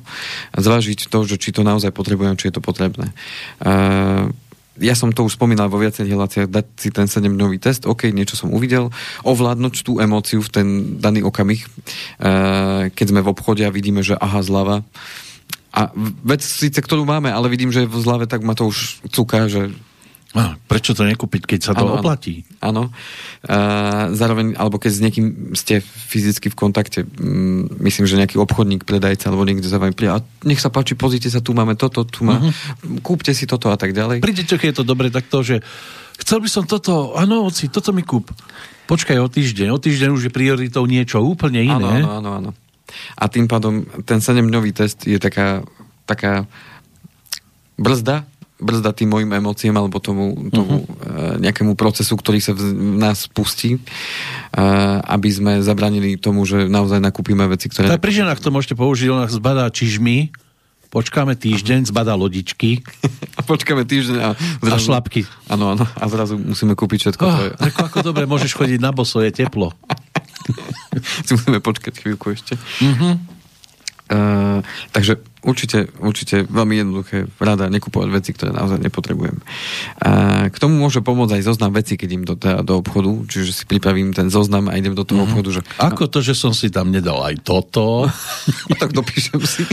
a 0.54 0.58
zvážiť 0.58 1.08
to, 1.08 1.20
že 1.24 1.38
či 1.38 1.54
to 1.54 1.62
naozaj 1.62 1.94
potrebujem, 1.94 2.36
či 2.36 2.50
je 2.50 2.58
to 2.58 2.62
potrebné. 2.66 3.14
Uh, 3.62 4.34
ja 4.80 4.94
som 4.94 5.10
to 5.14 5.26
už 5.26 5.38
spomínal 5.38 5.70
vo 5.70 5.82
viacerých 5.82 6.14
reláciách, 6.14 6.48
dať 6.50 6.66
si 6.78 6.90
ten 6.94 7.10
7-dňový 7.10 7.58
test, 7.58 7.86
OK, 7.90 8.10
niečo 8.14 8.38
som 8.38 8.54
uvidel, 8.54 8.94
ovládnuť 9.26 9.76
tú 9.86 9.98
emóciu 9.98 10.42
v 10.42 10.50
ten 10.50 10.68
daný 11.02 11.26
okamih, 11.26 11.62
e, 11.64 11.70
keď 12.94 13.06
sme 13.10 13.22
v 13.24 13.32
obchode 13.32 13.64
a 13.66 13.74
vidíme, 13.74 14.06
že 14.06 14.18
aha, 14.18 14.46
zľava. 14.46 14.86
A 15.78 15.94
vec 16.26 16.42
síce, 16.42 16.82
ktorú 16.82 17.06
máme, 17.06 17.30
ale 17.30 17.54
vidím, 17.54 17.70
že 17.70 17.86
v 17.86 17.98
zlave, 18.02 18.26
tak 18.26 18.42
ma 18.42 18.58
to 18.58 18.70
už 18.70 19.06
cúka, 19.14 19.46
že 19.46 19.70
a 20.38 20.56
prečo 20.70 20.94
to 20.94 21.02
nekúpiť, 21.02 21.50
keď 21.50 21.60
sa 21.60 21.74
to 21.74 21.90
ano, 21.90 21.98
oplatí? 21.98 22.46
Áno. 22.62 22.94
zároveň, 24.14 24.54
alebo 24.54 24.78
keď 24.78 24.92
s 24.94 25.02
niekým 25.02 25.26
ste 25.58 25.82
fyzicky 25.82 26.54
v 26.54 26.56
kontakte, 26.56 27.00
mm, 27.04 27.82
myslím, 27.82 28.06
že 28.06 28.22
nejaký 28.22 28.38
obchodník, 28.38 28.86
predajca, 28.86 29.34
alebo 29.34 29.44
niekto 29.44 29.66
za 29.66 29.82
vami 29.82 29.98
príde, 29.98 30.14
a 30.14 30.22
nech 30.46 30.62
sa 30.62 30.70
páči, 30.70 30.94
pozrite 30.94 31.28
sa, 31.34 31.42
tu 31.42 31.58
máme 31.58 31.74
toto, 31.74 32.06
tu 32.06 32.22
má, 32.24 32.38
uh-huh. 32.38 33.02
kúpte 33.02 33.34
si 33.34 33.50
toto 33.50 33.74
a 33.74 33.78
tak 33.78 33.98
ďalej. 33.98 34.22
Prídete, 34.22 34.56
keď 34.56 34.68
je 34.72 34.78
to 34.78 34.86
dobre, 34.86 35.10
tak 35.10 35.26
to, 35.26 35.42
že 35.42 35.66
chcel 36.22 36.40
by 36.40 36.50
som 36.50 36.64
toto, 36.70 37.18
áno, 37.18 37.50
oci, 37.50 37.74
toto 37.74 37.90
mi 37.92 38.06
kúp. 38.06 38.30
Počkaj 38.88 39.18
o 39.20 39.28
týždeň, 39.28 39.68
o 39.74 39.82
týždeň 39.82 40.10
už 40.16 40.30
je 40.30 40.32
prioritou 40.32 40.88
niečo 40.88 41.20
úplne 41.20 41.60
iné. 41.60 41.76
Áno, 41.76 42.08
áno, 42.08 42.10
áno, 42.24 42.30
áno. 42.40 42.52
A 43.20 43.28
tým 43.28 43.52
pádom 43.52 43.84
ten 44.08 44.24
7-dňový 44.24 44.72
test 44.72 45.04
je 45.04 45.20
taká, 45.20 45.68
taká 46.08 46.48
brzda, 47.76 48.24
brzda 48.58 48.90
tým 48.94 49.14
mojim 49.14 49.30
emóciám 49.30 49.78
alebo 49.78 50.02
tomu, 50.02 50.50
tomu 50.50 50.84
uh-huh. 50.84 51.38
nejakému 51.38 51.78
procesu, 51.78 52.18
ktorý 52.18 52.42
sa 52.42 52.58
v 52.58 52.74
nás 52.98 53.30
pustí, 53.30 53.78
uh, 53.78 55.02
aby 55.06 55.30
sme 55.30 55.52
zabranili 55.62 56.18
tomu, 56.18 56.42
že 56.44 56.66
naozaj 56.66 56.98
nakúpime 56.98 57.46
veci, 57.46 57.70
ktoré... 57.70 57.90
Tak 57.90 58.02
pri 58.02 58.26
ženách 58.26 58.42
to 58.42 58.50
môžete 58.50 58.74
použiť, 58.74 59.08
ona 59.14 59.30
zbadá 59.30 59.70
čižmy, 59.70 60.34
počkáme 60.90 61.38
týždeň, 61.38 61.86
uh-huh. 61.86 61.92
zbadá 61.94 62.18
lodičky. 62.18 62.82
a 63.38 63.42
počkáme 63.52 63.86
týždeň 63.86 64.18
a, 64.26 64.30
zrazu, 64.66 64.74
a 64.74 64.86
šlapky. 64.90 65.22
Áno, 65.54 65.78
áno, 65.78 65.86
a 65.86 66.06
zrazu 66.10 66.42
musíme 66.42 66.74
kúpiť 66.74 67.08
všetko. 67.08 67.24
Oh, 67.24 67.40
ako, 67.62 67.80
ako 67.94 68.00
dobre, 68.02 68.26
môžeš 68.26 68.58
chodiť 68.58 68.80
na 68.82 68.90
boso, 68.90 69.22
je 69.22 69.30
teplo. 69.30 69.70
si 71.30 71.32
musíme 71.38 71.62
počkať 71.62 71.94
chvíľku 72.02 72.34
ešte. 72.34 72.58
Uh-huh. 72.82 73.22
Uh, 74.08 74.64
takže 74.96 75.20
určite, 75.48 75.88
určite 76.04 76.44
veľmi 76.44 76.76
jednoduché 76.84 77.32
rada 77.40 77.72
nekupovať 77.72 78.10
veci, 78.12 78.36
ktoré 78.36 78.52
naozaj 78.52 78.84
nepotrebujem. 78.84 79.40
Uh, 80.04 80.52
k 80.52 80.58
tomu 80.60 80.76
môže 80.76 81.00
pomôcť 81.00 81.40
aj 81.40 81.44
zoznam 81.48 81.72
veci, 81.72 81.96
keď 81.96 82.08
idem 82.12 82.26
do, 82.28 82.36
teda, 82.36 82.60
do 82.68 82.84
obchodu, 82.84 83.24
čiže 83.32 83.52
si 83.56 83.64
pripravím 83.64 84.12
ten 84.12 84.28
zoznam 84.28 84.68
a 84.68 84.76
idem 84.76 84.92
do 84.92 85.08
toho 85.08 85.24
mm-hmm. 85.24 85.32
obchodu. 85.32 85.50
Že, 85.56 85.62
Ako 85.80 86.04
to, 86.12 86.20
že 86.20 86.36
som 86.36 86.52
si 86.52 86.68
tam 86.68 86.92
nedal 86.92 87.24
aj 87.24 87.40
toto? 87.48 88.12
tak 88.82 88.92
dopíšem 88.92 89.40
si. 89.48 89.64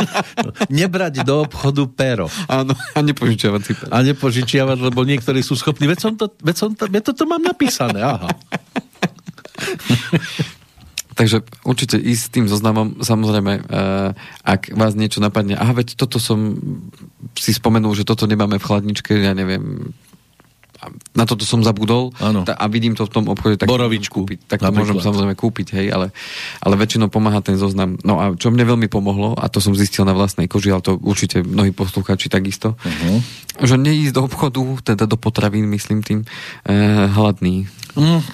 Nebrať 0.80 1.26
do 1.26 1.42
obchodu 1.42 1.90
pero. 1.90 2.30
Áno, 2.46 2.72
a 2.72 2.98
nepožičiavať 3.02 3.62
si 3.66 3.72
pero. 3.74 3.90
A 3.90 4.06
nepožičiavať, 4.06 4.78
lebo 4.78 5.02
niektorí 5.02 5.42
sú 5.42 5.58
schopní. 5.58 5.90
Veď 5.90 5.98
som 5.98 6.12
to, 6.14 6.30
veď 6.38 6.56
som 6.56 6.70
to, 6.78 6.86
veď 6.86 7.02
toto 7.10 7.26
mám 7.26 7.42
napísané, 7.42 7.98
aha. 7.98 8.30
Takže 11.14 11.42
určite 11.66 11.98
ísť 11.98 12.22
s 12.22 12.32
tým 12.32 12.46
zoznamom, 12.46 13.02
samozrejme, 13.02 13.52
uh, 13.66 14.14
ak 14.46 14.72
vás 14.74 14.94
niečo 14.94 15.18
napadne, 15.18 15.58
aha, 15.58 15.74
veď 15.74 15.98
toto 15.98 16.22
som 16.22 16.56
si 17.34 17.50
spomenul, 17.50 17.92
že 17.98 18.06
toto 18.06 18.30
nemáme 18.30 18.62
v 18.62 18.66
chladničke, 18.66 19.18
ja 19.18 19.34
neviem, 19.34 19.90
na 21.12 21.28
toto 21.28 21.44
som 21.44 21.60
zabudol 21.60 22.08
tá, 22.16 22.56
a 22.56 22.64
vidím 22.72 22.96
to 22.96 23.04
v 23.04 23.12
tom 23.12 23.24
obchode, 23.28 23.60
tak 23.60 23.68
Borovičku, 23.68 24.24
kúpiť, 24.24 24.48
tak 24.48 24.64
to 24.64 24.72
môžem 24.72 24.96
samozrejme 24.96 25.36
kúpiť, 25.36 25.76
hej, 25.76 25.86
ale, 25.92 26.08
ale 26.64 26.74
väčšinou 26.80 27.12
pomáha 27.12 27.44
ten 27.44 27.60
zoznam. 27.60 28.00
No 28.00 28.16
a 28.16 28.32
čo 28.32 28.48
mne 28.48 28.64
veľmi 28.64 28.88
pomohlo, 28.88 29.36
a 29.36 29.52
to 29.52 29.60
som 29.60 29.76
zistil 29.76 30.08
na 30.08 30.16
vlastnej 30.16 30.48
koži, 30.48 30.72
ale 30.72 30.80
to 30.80 30.96
určite 30.96 31.44
mnohí 31.44 31.76
poslucháči 31.76 32.32
takisto, 32.32 32.80
uh-huh. 32.80 33.20
že 33.60 33.76
neísť 33.76 34.16
do 34.16 34.22
obchodu, 34.24 34.62
teda 34.80 35.04
do 35.04 35.20
potravín, 35.20 35.68
myslím 35.68 36.00
tým, 36.00 36.24
eh, 36.64 37.12
hladný. 37.12 37.68
Uh-huh. 37.92 38.24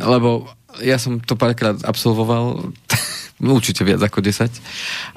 Lebo 0.00 0.48
ja 0.82 0.98
som 0.98 1.22
to 1.22 1.38
párkrát 1.38 1.78
absolvoval, 1.86 2.72
určite 3.42 3.82
viac 3.82 4.00
ako 4.00 4.22
10. 4.22 4.48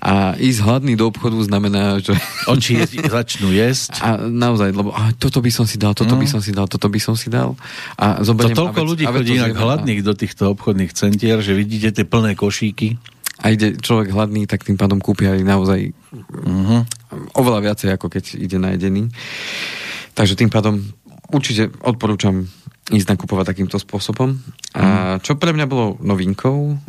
A 0.02 0.34
ísť 0.36 0.60
hladný 0.66 0.98
do 0.98 1.08
obchodu 1.08 1.38
znamená, 1.42 2.02
že... 2.02 2.18
Oči 2.52 2.82
začnú 2.88 3.54
jesť. 3.54 4.02
A 4.02 4.10
naozaj, 4.28 4.74
lebo 4.74 4.92
a 4.92 5.14
toto 5.16 5.40
by 5.40 5.52
som 5.54 5.66
si 5.70 5.78
dal, 5.78 5.94
toto 5.94 6.18
mm. 6.18 6.22
by 6.22 6.28
som 6.28 6.42
si 6.42 6.52
dal, 6.52 6.66
toto 6.66 6.88
by 6.90 7.00
som 7.00 7.16
si 7.16 7.30
dal. 7.30 7.54
A 7.96 8.22
zoberiem, 8.26 8.58
to 8.58 8.68
toľko 8.68 8.82
ľudí 8.84 9.04
chodí 9.06 9.38
inak 9.38 9.56
hladných 9.56 10.02
do 10.02 10.14
týchto 10.18 10.52
obchodných 10.54 10.92
centier, 10.92 11.40
že 11.40 11.54
vidíte 11.54 12.02
tie 12.02 12.06
plné 12.06 12.34
košíky. 12.34 12.98
A 13.38 13.54
ide 13.54 13.78
človek 13.78 14.10
hladný, 14.18 14.50
tak 14.50 14.66
tým 14.66 14.82
pádom 14.82 14.98
kúpi 14.98 15.30
aj 15.30 15.46
naozaj 15.46 15.94
mm-hmm. 15.94 16.82
oveľa 17.38 17.60
viacej, 17.70 17.90
ako 17.94 18.10
keď 18.10 18.34
ide 18.34 18.58
najedený. 18.58 19.14
Takže 20.18 20.34
tým 20.34 20.50
pádom 20.50 20.82
určite 21.30 21.70
odporúčam 21.86 22.50
ísť 22.92 23.08
nakupovať 23.18 23.56
takýmto 23.56 23.78
spôsobom. 23.80 24.38
A 24.76 25.18
mhm. 25.18 25.26
čo 25.26 25.36
pre 25.36 25.52
mňa 25.52 25.66
bolo 25.68 26.00
novinkou, 26.00 26.80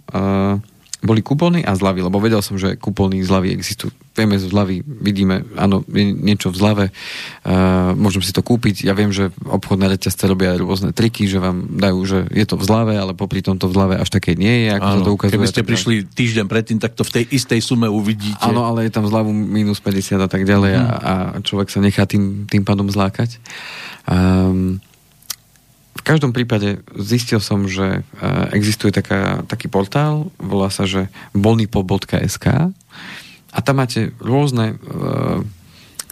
boli 0.98 1.22
kupóny 1.22 1.62
a 1.62 1.78
zľavy, 1.78 2.02
lebo 2.02 2.18
vedel 2.18 2.42
som, 2.42 2.58
že 2.58 2.74
kupóny 2.74 3.22
zľavy 3.22 3.54
existujú. 3.54 3.94
Vieme, 4.18 4.34
z 4.34 4.50
zľavy 4.50 4.82
vidíme, 4.82 5.46
áno, 5.54 5.86
je 5.86 6.10
niečo 6.10 6.50
v 6.50 6.58
zľave, 6.58 6.84
uh, 6.90 7.94
môžem 7.94 8.18
si 8.18 8.34
to 8.34 8.42
kúpiť. 8.42 8.82
Ja 8.82 8.98
viem, 8.98 9.14
že 9.14 9.30
obchodné 9.46 9.94
reťazce 9.94 10.26
robia 10.26 10.58
rôzne 10.58 10.90
triky, 10.90 11.30
že 11.30 11.38
vám 11.38 11.78
dajú, 11.78 12.02
že 12.02 12.18
je 12.34 12.42
to 12.42 12.58
v 12.58 12.66
zľave, 12.66 12.98
ale 12.98 13.14
popri 13.14 13.46
tomto 13.46 13.70
v 13.70 13.78
zľave 13.78 13.94
až 13.94 14.10
také 14.10 14.34
nie 14.34 14.66
je, 14.66 14.74
ako 14.74 14.90
áno, 14.90 15.04
to 15.06 15.10
ukazuje. 15.14 15.34
Keby 15.38 15.46
ste 15.54 15.62
prišli 15.62 15.94
týždeň 16.10 16.46
predtým, 16.50 16.82
tak 16.82 16.98
to 16.98 17.06
v 17.06 17.22
tej 17.22 17.24
istej 17.30 17.62
sume 17.62 17.86
uvidíte. 17.86 18.42
Áno, 18.42 18.66
ale 18.66 18.90
je 18.90 18.92
tam 18.98 19.06
zľavu 19.06 19.30
minus 19.30 19.78
50 19.78 20.18
a 20.18 20.26
tak 20.26 20.42
ďalej 20.42 20.72
mm. 20.74 20.82
a, 20.82 20.90
a 20.98 21.12
človek 21.46 21.70
sa 21.70 21.78
nechá 21.78 22.10
tým, 22.10 22.50
tým 22.50 22.66
pádom 22.66 22.90
zlákať. 22.90 23.38
Um, 24.10 24.82
v 25.98 26.02
každom 26.06 26.30
prípade 26.30 26.80
zistil 26.94 27.42
som, 27.42 27.66
že 27.66 28.06
existuje 28.54 28.94
taká, 28.94 29.42
taký 29.50 29.66
portál, 29.66 30.30
volá 30.38 30.70
sa, 30.70 30.86
že 30.86 31.10
bonipo.sk 31.34 32.46
a 33.50 33.58
tam 33.58 33.76
máte 33.82 34.14
rôzne 34.22 34.78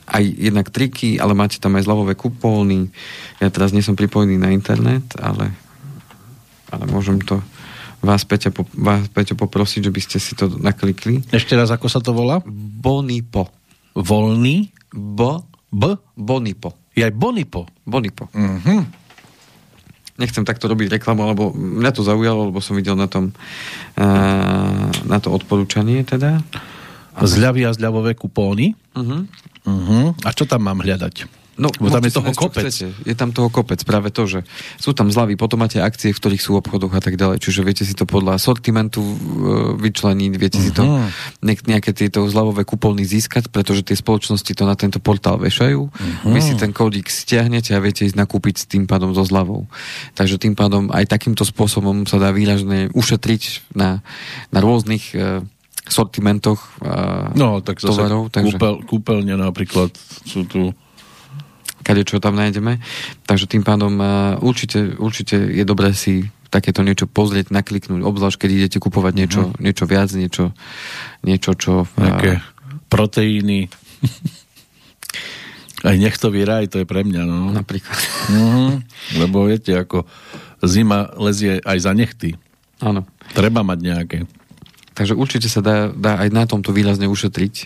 aj 0.06 0.22
jednak 0.22 0.70
triky, 0.70 1.18
ale 1.18 1.34
máte 1.34 1.58
tam 1.58 1.74
aj 1.78 1.86
zľavové 1.86 2.14
kupóny. 2.14 2.90
Ja 3.42 3.50
teraz 3.50 3.74
nie 3.74 3.82
som 3.82 3.98
pripojený 3.98 4.38
na 4.38 4.54
internet, 4.54 5.02
ale, 5.18 5.50
ale 6.70 6.84
môžem 6.86 7.18
to 7.22 7.42
vás, 8.06 8.22
Peťa, 8.22 8.54
vás, 8.78 9.10
Peťo, 9.10 9.34
poprosiť, 9.34 9.90
že 9.90 9.94
by 9.94 10.00
ste 10.02 10.18
si 10.22 10.38
to 10.38 10.46
naklikli. 10.62 11.26
Ešte 11.34 11.58
raz, 11.58 11.74
ako 11.74 11.90
sa 11.90 11.98
to 11.98 12.14
volá? 12.14 12.38
Bonipo. 12.46 13.50
Volný? 13.98 14.70
B. 14.94 15.20
B? 15.74 15.82
Bonipo. 16.14 16.78
Je 16.94 17.02
aj 17.02 17.10
Bonipo. 17.10 17.66
Bonipo. 17.82 18.30
Uh-huh. 18.30 18.86
Nechcem 20.16 20.44
takto 20.48 20.68
robiť 20.68 20.96
reklamu, 20.96 21.28
lebo 21.28 21.52
mňa 21.52 21.92
to 21.92 22.00
zaujalo, 22.00 22.48
lebo 22.52 22.60
som 22.64 22.76
videl 22.76 22.96
na 22.96 23.08
tom 23.08 23.36
uh, 24.00 24.88
na 25.04 25.18
to 25.20 25.28
odporúčanie 25.32 26.04
teda. 26.08 26.40
Zľavy 27.16 27.64
a 27.64 27.72
zľavové 27.72 28.12
kupóny. 28.12 28.76
Uh-huh. 28.92 29.24
Uh-huh. 29.64 30.06
A 30.24 30.30
čo 30.36 30.44
tam 30.44 30.68
mám 30.68 30.84
hľadať? 30.84 31.45
No, 31.56 31.72
Bo 31.72 31.88
tam 31.88 32.04
je 32.04 32.12
toho 32.12 32.32
kopec. 32.36 32.68
Je 32.84 33.14
tam 33.16 33.32
toho 33.32 33.48
kopec, 33.48 33.80
práve 33.88 34.12
to, 34.12 34.28
že 34.28 34.44
sú 34.76 34.92
tam 34.92 35.08
zľavy, 35.08 35.40
potom 35.40 35.64
máte 35.64 35.80
akcie, 35.80 36.12
v 36.12 36.20
ktorých 36.20 36.42
sú 36.44 36.52
obchodoch 36.60 36.92
a 36.92 37.00
tak 37.00 37.16
ďalej, 37.16 37.40
čiže 37.40 37.64
viete 37.64 37.84
si 37.88 37.96
to 37.96 38.04
podľa 38.04 38.36
sortimentu 38.36 39.00
uh, 39.00 39.16
vyčleniť, 39.80 40.32
viete 40.36 40.60
uh-huh. 40.60 40.68
si 40.68 40.76
to 40.76 40.84
mhm. 40.84 41.64
nejaké 41.64 41.96
tieto 41.96 42.28
zľavové 42.28 42.68
kupóny 42.68 43.08
získať, 43.08 43.48
pretože 43.48 43.88
tie 43.88 43.96
spoločnosti 43.96 44.52
to 44.52 44.64
na 44.68 44.76
tento 44.76 45.00
portál 45.00 45.40
vešajú. 45.40 45.80
Uh-huh. 45.88 46.32
Vy 46.32 46.40
si 46.44 46.52
ten 46.60 46.76
kódik 46.76 47.08
stiahnete 47.08 47.72
a 47.72 47.80
viete 47.80 48.04
ísť 48.04 48.20
nakúpiť 48.20 48.54
s 48.60 48.64
tým 48.68 48.84
pádom 48.84 49.16
so 49.16 49.24
zľavou. 49.24 49.64
Takže 50.12 50.36
tým 50.36 50.52
pádom 50.52 50.92
aj 50.92 51.08
takýmto 51.08 51.48
spôsobom 51.48 52.04
sa 52.04 52.20
dá 52.20 52.36
výražne 52.36 52.92
ušetriť 52.92 53.72
na, 53.72 54.04
na 54.52 54.58
rôznych 54.60 55.16
uh, 55.16 55.40
sortimentoch 55.88 56.60
uh, 56.84 57.32
no, 57.32 57.64
tak 57.64 57.80
tovarov. 57.80 58.28
Takže... 58.28 58.60
Kúpel, 58.60 58.74
kúpeľne 58.84 59.40
napríklad 59.40 59.94
sú 60.26 60.44
tu 60.44 60.76
kade 61.86 62.02
čo 62.02 62.18
tam 62.18 62.34
nájdeme. 62.34 62.82
Takže 63.30 63.46
tým 63.46 63.62
pádom 63.62 63.94
uh, 64.02 64.34
určite, 64.42 64.98
určite 64.98 65.38
je 65.38 65.62
dobré 65.62 65.94
si 65.94 66.26
takéto 66.50 66.82
niečo 66.82 67.06
pozrieť, 67.06 67.54
nakliknúť, 67.54 68.02
obzvlášť 68.02 68.38
keď 68.42 68.50
idete 68.50 68.78
kupovať 68.82 69.12
niečo, 69.14 69.40
uh-huh. 69.46 69.62
niečo 69.62 69.84
viac, 69.86 70.10
niečo, 70.10 70.50
niečo 71.22 71.54
čo... 71.54 71.86
Nejaké 71.94 72.42
uh, 72.42 72.44
proteíny. 72.90 73.70
Aj 75.86 75.94
nechtový 75.94 76.42
raj, 76.42 76.66
to 76.72 76.82
je 76.82 76.86
pre 76.88 77.06
mňa, 77.06 77.22
no. 77.22 77.54
Napríklad. 77.54 77.98
Uh-huh. 78.34 78.82
Lebo 79.14 79.46
viete, 79.46 79.78
ako 79.78 80.02
zima 80.66 81.14
lezie 81.14 81.62
aj 81.62 81.78
za 81.78 81.92
nechty. 81.94 82.34
Áno. 82.82 83.06
Treba 83.36 83.62
mať 83.62 83.78
nejaké. 83.82 84.18
Takže 84.96 85.12
určite 85.12 85.52
sa 85.52 85.60
dá, 85.60 85.92
dá 85.92 86.16
aj 86.24 86.32
na 86.32 86.48
tomto 86.48 86.72
výrazne 86.72 87.04
ušetriť, 87.04 87.54
e, 87.60 87.64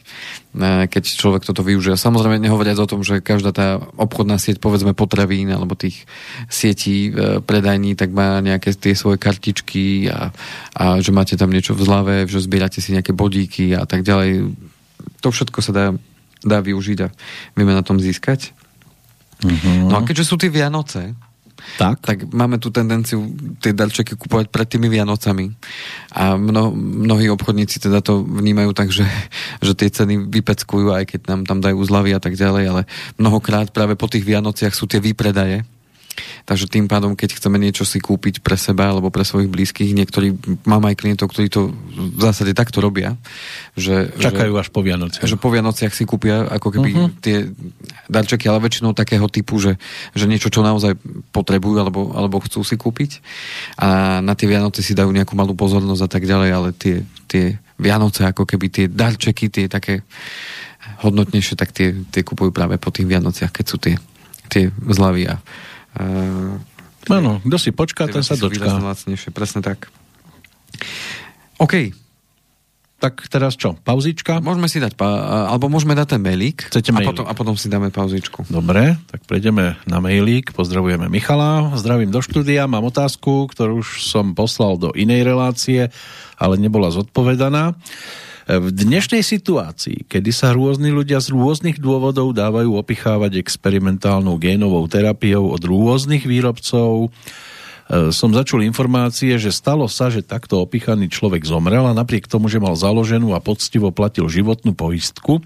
keď 0.91 1.03
človek 1.15 1.47
toto 1.47 1.63
využije. 1.63 1.95
Samozrejme, 1.95 2.43
nehovoriac 2.43 2.75
o 2.83 2.91
tom, 2.91 3.07
že 3.07 3.23
každá 3.23 3.55
tá 3.55 3.79
obchodná 3.95 4.35
sieť, 4.35 4.59
povedzme 4.59 4.99
potravín 4.99 5.47
alebo 5.47 5.79
tých 5.79 6.11
sietí 6.51 7.15
e, 7.15 7.39
predajní, 7.39 7.95
tak 7.95 8.11
má 8.11 8.43
nejaké 8.43 8.75
tie 8.75 8.99
svoje 8.99 9.23
kartičky 9.23 10.11
a, 10.11 10.35
a 10.75 10.99
že 10.99 11.15
máte 11.15 11.39
tam 11.39 11.55
niečo 11.55 11.79
v 11.79 11.87
zlave, 11.87 12.15
že 12.27 12.43
zbierate 12.43 12.83
si 12.83 12.91
nejaké 12.91 13.15
bodíky 13.15 13.79
a 13.79 13.87
tak 13.87 14.03
ďalej. 14.03 14.51
To 15.23 15.31
všetko 15.31 15.63
sa 15.63 15.71
dá, 15.71 15.87
dá 16.43 16.59
využiť 16.59 16.99
a 17.07 17.15
vieme 17.55 17.79
na 17.79 17.87
tom 17.87 18.03
získať. 18.03 18.51
Uh-huh. 19.47 19.87
No 19.87 19.95
a 19.97 20.03
keďže 20.03 20.27
sú 20.27 20.35
tie 20.35 20.51
Vianoce, 20.51 21.15
tak. 21.81 22.01
tak 22.03 22.19
máme 22.31 22.61
tu 22.61 22.69
tendenciu 22.69 23.25
tie 23.59 23.75
darčeky 23.75 24.15
kupovať 24.15 24.53
pred 24.53 24.69
tými 24.69 24.93
Vianocami. 24.93 25.53
A 26.15 26.37
mno, 26.37 26.75
mnohí 26.75 27.31
obchodníci 27.33 27.81
teda 27.83 28.05
to 28.05 28.23
vnímajú 28.23 28.71
tak, 28.77 28.93
že, 28.93 29.07
že 29.65 29.73
tie 29.75 29.89
ceny 29.89 30.31
vypeckujú, 30.31 30.93
aj 30.93 31.05
keď 31.17 31.21
nám 31.31 31.43
tam 31.49 31.59
dajú 31.59 31.81
zľavy 31.83 32.11
a 32.17 32.21
tak 32.21 32.37
ďalej, 32.37 32.65
ale 32.69 32.83
mnohokrát 33.17 33.73
práve 33.73 33.95
po 33.97 34.07
tých 34.07 34.27
Vianociach 34.27 34.77
sú 34.77 34.85
tie 34.85 35.03
výpredaje 35.03 35.65
Takže 36.45 36.67
tým 36.67 36.91
pádom, 36.91 37.15
keď 37.15 37.39
chceme 37.39 37.61
niečo 37.61 37.87
si 37.87 38.03
kúpiť 38.03 38.43
pre 38.43 38.59
seba 38.59 38.91
alebo 38.91 39.13
pre 39.13 39.23
svojich 39.23 39.51
blízkych, 39.51 39.93
niektorí, 39.95 40.35
mám 40.67 40.85
aj 40.89 40.99
klientov, 40.99 41.31
ktorí 41.31 41.47
to 41.47 41.71
v 41.95 42.21
zásade 42.21 42.57
takto 42.57 42.83
robia. 42.83 43.15
Že, 43.79 44.17
Čakajú 44.19 44.53
že, 44.57 44.61
až 44.61 44.69
po 44.75 44.81
Vianociach. 44.83 45.27
Že 45.27 45.37
po 45.39 45.49
Vianociach 45.53 45.95
si 45.95 46.05
kúpia 46.05 46.49
ako 46.49 46.69
keby 46.75 46.91
uh-huh. 46.91 47.11
tie 47.23 47.51
darčeky, 48.11 48.51
ale 48.51 48.65
väčšinou 48.65 48.93
takého 48.97 49.27
typu, 49.31 49.63
že, 49.63 49.79
že 50.17 50.27
niečo, 50.27 50.51
čo 50.51 50.67
naozaj 50.67 50.99
potrebujú 51.31 51.77
alebo, 51.79 52.11
alebo 52.17 52.43
chcú 52.43 52.67
si 52.67 52.75
kúpiť. 52.75 53.23
A 53.79 54.19
na 54.25 54.35
tie 54.35 54.51
Vianoce 54.51 54.83
si 54.83 54.97
dajú 54.97 55.15
nejakú 55.15 55.39
malú 55.39 55.55
pozornosť 55.55 56.03
a 56.07 56.11
tak 56.11 56.27
ďalej, 56.27 56.51
ale 56.51 56.69
tie, 56.75 57.07
tie 57.31 57.61
Vianoce, 57.81 58.27
ako 58.27 58.45
keby 58.45 58.67
tie 58.69 58.87
darčeky, 58.91 59.49
tie 59.49 59.67
také 59.71 60.03
hodnotnejšie, 61.01 61.57
tak 61.57 61.73
tie, 61.73 61.97
tie 62.13 62.23
kupujú 62.27 62.53
práve 62.53 62.77
po 62.77 62.93
tých 62.93 63.09
Vianociach, 63.09 63.53
keď 63.53 63.65
sú 63.65 63.77
tie, 63.81 63.97
tie 64.53 64.69
zľavy 64.85 65.31
a 65.31 65.41
Áno, 67.11 67.41
kto 67.43 67.57
si 67.59 67.71
počká, 67.75 68.07
ten 68.07 68.23
sa 68.23 68.39
dočká. 68.39 68.79
Lacnejšie, 68.79 69.35
presne 69.35 69.61
tak. 69.65 69.91
OK. 71.59 71.93
Tak 73.01 73.33
teraz 73.33 73.57
čo, 73.57 73.81
pauzička? 73.81 74.45
Môžeme 74.45 74.69
si 74.69 74.77
dať, 74.77 74.93
pa- 74.93 75.49
alebo 75.49 75.73
môžeme 75.73 75.97
dať 75.97 76.07
ten 76.17 76.21
mailík. 76.21 76.69
Chcete 76.69 76.93
mailík? 76.93 77.09
A 77.09 77.11
potom, 77.11 77.25
a 77.25 77.33
potom 77.33 77.55
si 77.57 77.73
dáme 77.73 77.89
pauzičku. 77.89 78.45
Dobre, 78.53 79.01
tak 79.09 79.25
prejdeme 79.25 79.81
na 79.89 80.05
mailík. 80.05 80.53
Pozdravujeme 80.53 81.09
Michala, 81.09 81.73
zdravím 81.81 82.13
do 82.13 82.21
štúdia, 82.21 82.69
mám 82.69 82.85
otázku, 82.85 83.49
ktorú 83.49 83.81
už 83.81 84.05
som 84.05 84.37
poslal 84.37 84.77
do 84.77 84.93
inej 84.93 85.25
relácie, 85.25 85.89
ale 86.37 86.61
nebola 86.61 86.93
zodpovedaná. 86.93 87.73
V 88.49 88.73
dnešnej 88.73 89.21
situácii, 89.21 90.09
kedy 90.09 90.31
sa 90.33 90.57
rôzni 90.57 90.89
ľudia 90.89 91.21
z 91.21 91.37
rôznych 91.37 91.77
dôvodov 91.77 92.33
dávajú 92.33 92.73
opichávať 92.81 93.37
experimentálnou 93.37 94.41
génovou 94.41 94.89
terapiou 94.89 95.53
od 95.53 95.61
rôznych 95.61 96.25
výrobcov, 96.25 97.13
som 97.91 98.31
začul 98.31 98.63
informácie, 98.63 99.35
že 99.35 99.51
stalo 99.51 99.91
sa, 99.91 100.15
že 100.15 100.23
takto 100.23 100.63
opichaný 100.63 101.11
človek 101.11 101.43
zomrel 101.43 101.83
a 101.91 101.97
napriek 101.97 102.31
tomu, 102.31 102.47
že 102.47 102.63
mal 102.63 102.79
založenú 102.79 103.35
a 103.35 103.43
poctivo 103.43 103.91
platil 103.91 104.31
životnú 104.31 104.79
poistku, 104.79 105.43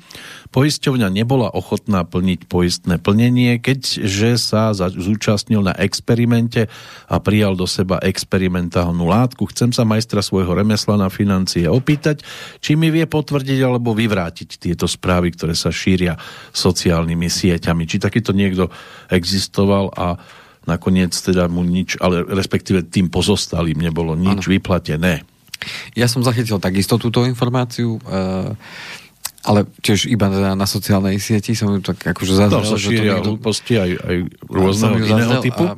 poisťovňa 0.53 1.09
nebola 1.09 1.49
ochotná 1.49 2.05
plniť 2.05 2.45
poistné 2.45 3.01
plnenie, 3.01 3.57
keďže 3.65 4.37
sa 4.37 4.77
zúčastnil 4.77 5.65
na 5.65 5.73
experimente 5.73 6.69
a 7.09 7.17
prijal 7.17 7.57
do 7.57 7.65
seba 7.65 7.97
experimentálnu 8.05 9.09
látku. 9.09 9.49
Chcem 9.49 9.73
sa 9.73 9.89
majstra 9.89 10.21
svojho 10.21 10.53
remesla 10.53 11.01
na 11.01 11.09
financie 11.09 11.65
opýtať, 11.65 12.21
či 12.61 12.77
mi 12.77 12.93
vie 12.93 13.09
potvrdiť 13.09 13.59
alebo 13.65 13.97
vyvrátiť 13.97 14.61
tieto 14.61 14.85
správy, 14.85 15.33
ktoré 15.33 15.57
sa 15.57 15.73
šíria 15.73 16.21
sociálnymi 16.53 17.27
sieťami. 17.27 17.89
Či 17.89 18.05
takýto 18.05 18.37
niekto 18.37 18.69
existoval 19.09 19.91
a 19.97 20.21
nakoniec 20.65 21.13
teda 21.15 21.49
mu 21.49 21.65
nič, 21.65 22.01
ale 22.01 22.25
respektíve 22.25 22.85
tým 22.85 23.09
pozostalým 23.13 23.79
nebolo 23.79 24.17
nič 24.17 24.45
ano. 24.45 24.53
vyplatené. 24.53 25.25
Ja 25.97 26.11
som 26.11 26.21
zachytil 26.21 26.61
takisto 26.61 27.01
túto 27.01 27.25
informáciu, 27.25 27.97
uh, 28.05 28.53
ale 29.45 29.69
tiež 29.85 30.09
iba 30.09 30.33
na, 30.33 30.57
na 30.57 30.67
sociálnej 30.69 31.21
sieti 31.21 31.53
som 31.53 31.69
ju 31.73 31.81
tak 31.85 32.01
akože 32.01 32.33
zazrel. 32.33 32.65
To 32.65 32.73
sa 32.75 32.81
šíria 32.81 33.21
niekto... 33.21 33.37
aj, 33.77 33.91
aj 34.01 34.17
rôzneho 34.49 34.97
iného 35.05 35.33
typu. 35.45 35.65
A 35.69 35.77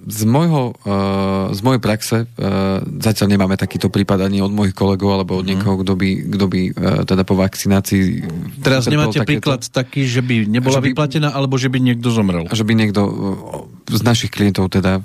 z, 0.00 0.22
môjho, 0.24 0.72
uh, 0.88 1.52
z 1.52 1.60
mojej 1.60 1.80
praxe 1.82 2.16
uh, 2.24 2.80
zatiaľ 3.00 3.36
nemáme 3.36 3.60
takýto 3.60 3.92
prípad 3.92 4.24
ani 4.28 4.40
od 4.40 4.48
mojich 4.48 4.72
kolegov 4.72 5.12
alebo 5.12 5.40
od 5.40 5.44
mm. 5.44 5.50
niekoho, 5.52 5.76
kto 5.84 5.92
by, 5.96 6.10
kto 6.36 6.44
by 6.48 6.60
uh, 6.72 7.02
teda 7.04 7.22
po 7.28 7.36
vakcinácii... 7.36 8.02
Teraz 8.64 8.88
nemáte 8.88 9.20
takéto, 9.20 9.28
príklad 9.28 9.60
taký, 9.68 10.08
že 10.08 10.24
by 10.24 10.48
nebola 10.48 10.80
že 10.80 10.84
by, 10.84 10.88
vyplatená 10.92 11.28
alebo 11.36 11.60
že 11.60 11.68
by 11.68 11.78
niekto 11.80 12.08
zomrel? 12.08 12.48
Že 12.48 12.64
by 12.64 12.72
niekto 12.72 13.00
z 13.90 14.02
našich 14.06 14.30
klientov 14.30 14.70
teda, 14.70 15.02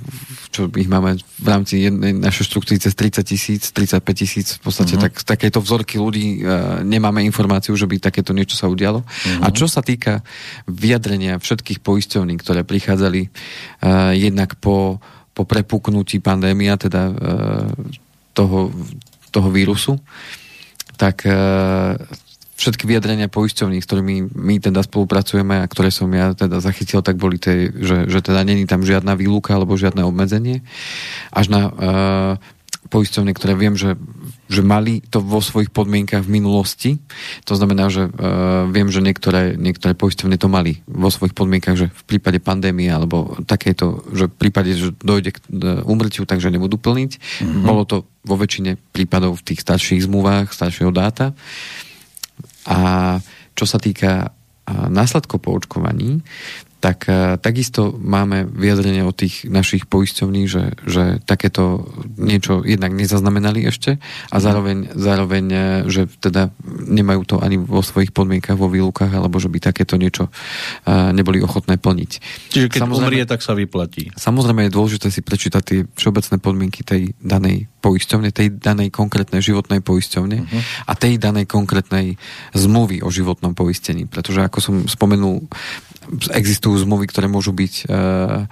čo 0.54 0.70
ich 0.78 0.86
máme 0.86 1.18
v 1.18 1.48
rámci 1.48 1.90
jednej 1.90 2.14
našej 2.14 2.46
štruktúry 2.46 2.78
cez 2.78 2.94
30 2.94 3.26
tisíc, 3.26 3.74
35 3.74 4.06
tisíc 4.14 4.48
v 4.58 4.62
podstate, 4.70 4.96
mm. 4.96 5.02
tak 5.02 5.14
takéto 5.26 5.60
vzorky 5.60 5.98
ľudí 5.98 6.46
uh, 6.46 6.86
nemáme 6.86 7.26
informáciu, 7.26 7.74
že 7.74 7.90
by 7.90 7.98
takéto 7.98 8.32
niečo 8.32 8.56
sa 8.56 8.70
udialo. 8.70 9.02
Mm. 9.02 9.42
A 9.44 9.48
čo 9.50 9.66
sa 9.66 9.82
týka 9.82 10.22
vyjadrenia 10.70 11.42
všetkých 11.42 11.82
poisťovní, 11.82 12.38
ktoré 12.40 12.62
prichádzali 12.64 13.28
uh, 13.28 14.14
jednak 14.14 14.56
po 14.62 15.02
po, 15.36 15.44
prepuknutí 15.44 16.24
pandémia, 16.24 16.80
teda 16.80 17.12
e, 17.12 17.14
toho, 18.32 18.72
toho 19.36 19.50
vírusu, 19.52 20.00
tak 20.96 21.28
e, 21.28 21.36
všetky 22.56 22.88
vyjadrenia 22.88 23.28
poisťovní, 23.28 23.84
s 23.84 23.88
ktorými 23.88 24.32
my 24.32 24.56
teda 24.64 24.82
spolupracujeme 24.82 25.60
a 25.60 25.68
ktoré 25.68 25.92
som 25.92 26.08
ja 26.16 26.32
teda 26.32 26.64
zachytil, 26.64 27.04
tak 27.04 27.20
boli 27.20 27.36
tie, 27.36 27.68
že, 27.72 28.08
že 28.08 28.20
teda 28.24 28.48
není 28.48 28.64
tam 28.64 28.88
žiadna 28.88 29.20
výluka 29.20 29.56
alebo 29.56 29.76
žiadne 29.76 30.08
obmedzenie. 30.08 30.64
Až 31.36 31.52
na 31.52 31.62
uh, 31.68 32.34
poisťovne, 32.88 33.36
ktoré 33.36 33.54
viem, 33.60 33.76
že 33.76 34.00
že 34.46 34.62
mali 34.62 35.02
to 35.02 35.26
vo 35.26 35.42
svojich 35.42 35.74
podmienkach 35.74 36.22
v 36.22 36.38
minulosti. 36.38 37.02
To 37.50 37.58
znamená, 37.58 37.90
že 37.90 38.06
uh, 38.06 38.70
viem, 38.70 38.94
že 38.94 39.02
niektoré, 39.02 39.58
niektoré 39.58 39.98
poisťovne 39.98 40.38
to 40.38 40.46
mali 40.46 40.86
vo 40.86 41.10
svojich 41.10 41.34
podmienkach, 41.34 41.74
že 41.74 41.90
v 41.90 42.04
prípade 42.06 42.38
pandémie 42.38 42.86
alebo 42.86 43.42
takéto, 43.50 44.06
že 44.14 44.30
v 44.30 44.38
prípade, 44.38 44.78
že 44.78 44.94
dojde 45.02 45.34
k 45.34 45.38
umrtiu, 45.82 46.30
takže 46.30 46.54
nebudú 46.54 46.78
plniť. 46.78 47.12
Mm-hmm. 47.18 47.66
Bolo 47.66 47.90
to 47.90 48.06
vo 48.22 48.38
väčšine 48.38 48.78
prípadov 48.94 49.42
v 49.42 49.46
tých 49.50 49.66
starších 49.66 50.06
zmluvách, 50.06 50.54
staršieho 50.54 50.94
dáta. 50.94 51.34
A 52.66 52.78
čo 53.54 53.66
sa 53.70 53.78
týka 53.78 54.34
následkov 54.66 55.38
po 55.46 55.54
očkovaní, 55.54 56.26
tak 56.86 57.10
uh, 57.10 57.42
takisto 57.42 57.98
máme 57.98 58.46
vyjadrenie 58.46 59.02
od 59.02 59.18
tých 59.18 59.50
našich 59.50 59.90
poisťovní, 59.90 60.46
že, 60.46 60.78
že 60.86 61.18
takéto 61.26 61.90
niečo 62.22 62.62
jednak 62.62 62.94
nezaznamenali 62.94 63.66
ešte 63.66 63.98
a 64.30 64.38
zároveň, 64.38 64.94
zároveň, 64.94 65.46
uh, 65.50 65.60
že 65.90 66.06
teda 66.22 66.54
nemajú 66.86 67.26
to 67.26 67.36
ani 67.42 67.58
vo 67.58 67.82
svojich 67.82 68.14
podmienkach, 68.14 68.54
vo 68.54 68.70
výlukách, 68.70 69.18
alebo 69.18 69.42
že 69.42 69.50
by 69.50 69.58
takéto 69.66 69.98
niečo 69.98 70.30
uh, 70.30 71.10
neboli 71.10 71.42
ochotné 71.42 71.82
plniť. 71.82 72.12
Čiže 72.54 72.70
keď 72.70 72.80
samozrejme, 72.86 73.10
umrie, 73.10 73.26
tak 73.26 73.42
sa 73.42 73.58
vyplatí. 73.58 74.14
Samozrejme 74.14 74.70
je 74.70 74.76
dôležité 74.78 75.10
si 75.10 75.26
prečítať 75.26 75.62
tie 75.66 75.80
všeobecné 75.90 76.38
podmienky 76.38 76.86
tej 76.86 77.18
danej 77.18 77.66
poisťovne, 77.82 78.30
tej 78.30 78.62
danej 78.62 78.94
konkrétnej 78.94 79.42
životnej 79.42 79.82
poisťovne 79.82 80.38
uh-huh. 80.42 80.62
a 80.86 80.94
tej 80.94 81.18
danej 81.18 81.50
konkrétnej 81.50 82.18
zmluvy 82.54 83.02
o 83.02 83.10
životnom 83.10 83.58
poistení. 83.58 84.06
Pretože 84.06 84.46
ako 84.46 84.58
som 84.62 84.76
spomenul, 84.86 85.46
existujú 86.34 86.75
zmluvy, 86.82 87.06
ktoré 87.08 87.28
môžu 87.32 87.56
byť 87.56 87.74
uh, 87.88 88.46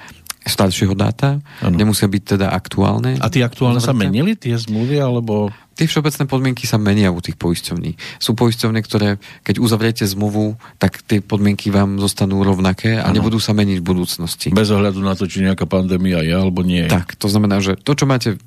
staršieho 0.43 0.91
dáta, 0.91 1.39
ano. 1.63 1.76
nemusia 1.76 2.07
byť 2.11 2.24
teda 2.36 2.47
aktuálne. 2.51 3.15
A 3.24 3.32
tie 3.32 3.47
aktuálne 3.47 3.80
sa 3.80 3.95
menili, 3.95 4.36
tie 4.36 4.55
zmluvy, 4.59 4.99
alebo... 4.99 5.47
Tie 5.74 5.89
všeobecné 5.89 6.30
podmienky 6.30 6.69
sa 6.69 6.78
menia 6.78 7.09
u 7.09 7.17
tých 7.17 7.39
poisťovní. 7.39 7.97
Sú 8.21 8.38
poisťovne, 8.38 8.78
ktoré, 8.86 9.17
keď 9.41 9.57
uzavriete 9.57 10.05
zmluvu, 10.05 10.59
tak 10.78 11.01
tie 11.01 11.24
podmienky 11.24 11.74
vám 11.74 11.97
zostanú 11.97 12.45
rovnaké 12.45 12.99
a 12.99 13.09
ano. 13.09 13.17
nebudú 13.17 13.41
sa 13.41 13.57
meniť 13.57 13.82
v 13.82 13.86
budúcnosti. 13.88 14.47
Bez 14.53 14.69
ohľadu 14.69 15.01
na 15.01 15.17
to, 15.17 15.26
či 15.26 15.41
nejaká 15.41 15.65
pandémia 15.65 16.21
je 16.21 16.36
alebo 16.36 16.61
nie. 16.61 16.86
Tak, 16.86 17.17
to 17.17 17.26
znamená, 17.26 17.57
že 17.57 17.80
to, 17.80 17.97
čo 17.97 18.05
máte 18.05 18.38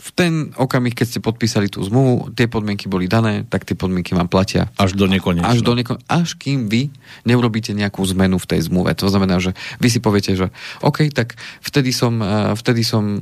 v 0.00 0.10
ten 0.16 0.32
okamih, 0.56 0.96
keď 0.96 1.06
ste 1.06 1.20
podpísali 1.20 1.68
tú 1.68 1.84
zmluvu, 1.84 2.32
tie 2.32 2.48
podmienky 2.48 2.88
boli 2.88 3.04
dané, 3.04 3.44
tak 3.44 3.68
tie 3.68 3.76
podmienky 3.76 4.16
vám 4.16 4.32
platia. 4.32 4.72
Až 4.80 4.96
do 4.96 5.04
nekonečna. 5.04 5.52
Až, 5.52 5.60
do 5.60 5.76
nekon- 5.76 6.00
až 6.08 6.40
kým 6.40 6.72
vy 6.72 6.88
neurobíte 7.28 7.76
nejakú 7.76 8.00
zmenu 8.16 8.40
v 8.40 8.48
tej 8.48 8.72
zmluve. 8.72 8.96
To 8.96 9.12
znamená, 9.12 9.36
že 9.38 9.52
vy 9.76 9.88
si 9.92 10.00
poviete, 10.00 10.32
že 10.32 10.48
OK, 10.80 11.12
tak 11.12 11.36
vtedy 11.60 11.92
som, 11.92 12.16
uh, 12.24 12.56
vtedy 12.56 12.80
som 12.80 13.20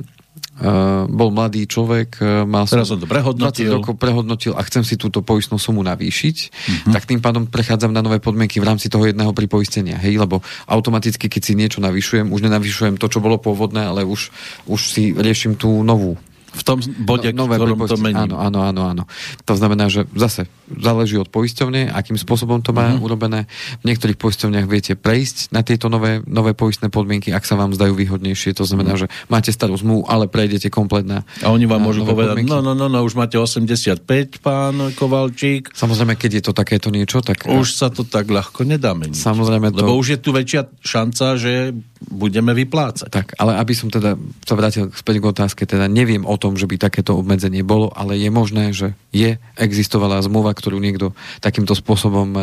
Uh, 0.59 1.07
bol 1.07 1.31
mladý 1.31 1.63
človek, 1.63 2.19
uh, 2.19 2.43
mal 2.43 2.67
som, 2.67 2.83
som 2.83 2.99
to 2.99 3.07
prehodnotil. 3.07 3.71
20 3.71 3.79
rokov 3.79 3.95
prehodnotil 3.95 4.51
a 4.59 4.61
chcem 4.67 4.83
si 4.83 4.99
túto 4.99 5.23
poistnú 5.23 5.55
sumu 5.55 5.79
navýšiť, 5.87 6.37
uh-huh. 6.51 6.91
tak 6.91 7.07
tým 7.07 7.23
pádom 7.23 7.47
prechádzam 7.47 7.95
na 7.95 8.03
nové 8.03 8.19
podmienky 8.19 8.59
v 8.59 8.67
rámci 8.67 8.91
toho 8.91 9.07
jedného 9.07 9.31
pripoistenia. 9.31 9.95
Hej, 9.95 10.19
lebo 10.19 10.43
automaticky, 10.67 11.31
keď 11.31 11.41
si 11.47 11.53
niečo 11.55 11.79
navyšujem, 11.79 12.27
už 12.27 12.43
nenavyšujem 12.43 12.99
to, 12.99 13.07
čo 13.07 13.23
bolo 13.23 13.39
pôvodné, 13.39 13.87
ale 13.87 14.03
už, 14.03 14.35
už 14.67 14.81
si 14.83 15.15
riešim 15.15 15.55
tú 15.55 15.79
novú 15.79 16.19
v 16.59 16.63
tom 16.67 16.77
bode, 17.07 17.31
no, 17.31 17.47
nové 17.47 17.55
ktorom 17.55 17.87
to 17.87 17.95
mení. 17.95 18.19
Áno, 18.19 18.35
áno, 18.35 18.59
áno, 18.67 18.81
áno. 18.91 19.03
To 19.47 19.53
znamená, 19.55 19.87
že 19.87 20.03
zase 20.11 20.51
záleží 20.69 21.15
od 21.15 21.31
poisťovne, 21.31 21.89
akým 21.89 22.19
spôsobom 22.19 22.59
to 22.59 22.75
má 22.75 22.93
uh-huh. 22.93 23.05
urobené. 23.07 23.47
V 23.81 23.89
niektorých 23.89 24.19
poisťovniach 24.19 24.67
viete 24.67 24.93
prejsť 24.99 25.55
na 25.55 25.63
tieto 25.63 25.87
nové, 25.87 26.21
nové 26.27 26.51
poistné 26.53 26.91
podmienky, 26.91 27.31
ak 27.31 27.47
sa 27.47 27.55
vám 27.55 27.73
zdajú 27.73 27.95
výhodnejšie. 27.95 28.53
To 28.59 28.67
znamená, 28.67 28.99
uh-huh. 28.99 29.09
že 29.09 29.27
máte 29.31 29.49
starú 29.55 29.79
zmluvu, 29.79 30.05
ale 30.05 30.27
prejdete 30.27 30.67
komplet 30.69 31.07
na 31.07 31.23
A 31.41 31.49
oni 31.49 31.65
vám 31.65 31.81
môžu 31.81 32.03
povedať, 32.03 32.37
podmienky. 32.37 32.51
no, 32.51 32.61
no, 32.61 32.75
no, 32.75 32.91
no, 32.91 32.99
už 33.01 33.15
máte 33.15 33.39
85, 33.39 34.43
pán 34.43 34.75
Kovalčík. 34.93 35.71
Samozrejme, 35.73 36.19
keď 36.19 36.31
je 36.37 36.43
to 36.45 36.53
takéto 36.53 36.91
niečo, 36.91 37.23
tak... 37.23 37.47
Už 37.47 37.73
sa 37.73 37.87
to 37.89 38.03
tak 38.03 38.27
ľahko 38.29 38.67
nedá 38.67 38.91
meniť. 38.93 39.17
Samozrejme 39.17 39.71
to... 39.73 39.81
Lebo 39.87 39.97
už 39.97 40.17
je 40.17 40.19
tu 40.19 40.29
väčšia 40.35 40.69
šanca, 40.83 41.25
že 41.39 41.73
budeme 42.07 42.55
vyplácať. 42.55 43.11
Tak, 43.11 43.27
ale 43.35 43.59
aby 43.59 43.75
som 43.75 43.91
teda 43.91 44.15
sa 44.47 44.55
vrátil 44.55 44.87
späť 44.95 45.19
k 45.19 45.29
otázke, 45.35 45.61
teda 45.67 45.91
neviem 45.91 46.23
o 46.23 46.35
tom, 46.39 46.55
že 46.55 46.63
by 46.63 46.79
takéto 46.79 47.19
obmedzenie 47.19 47.59
bolo, 47.59 47.91
ale 47.91 48.15
je 48.15 48.31
možné, 48.31 48.71
že 48.71 48.95
je, 49.11 49.35
existovala 49.59 50.23
zmluva, 50.23 50.55
ktorú 50.55 50.79
niekto 50.79 51.11
takýmto 51.43 51.75
spôsobom 51.75 52.29
e, 52.37 52.41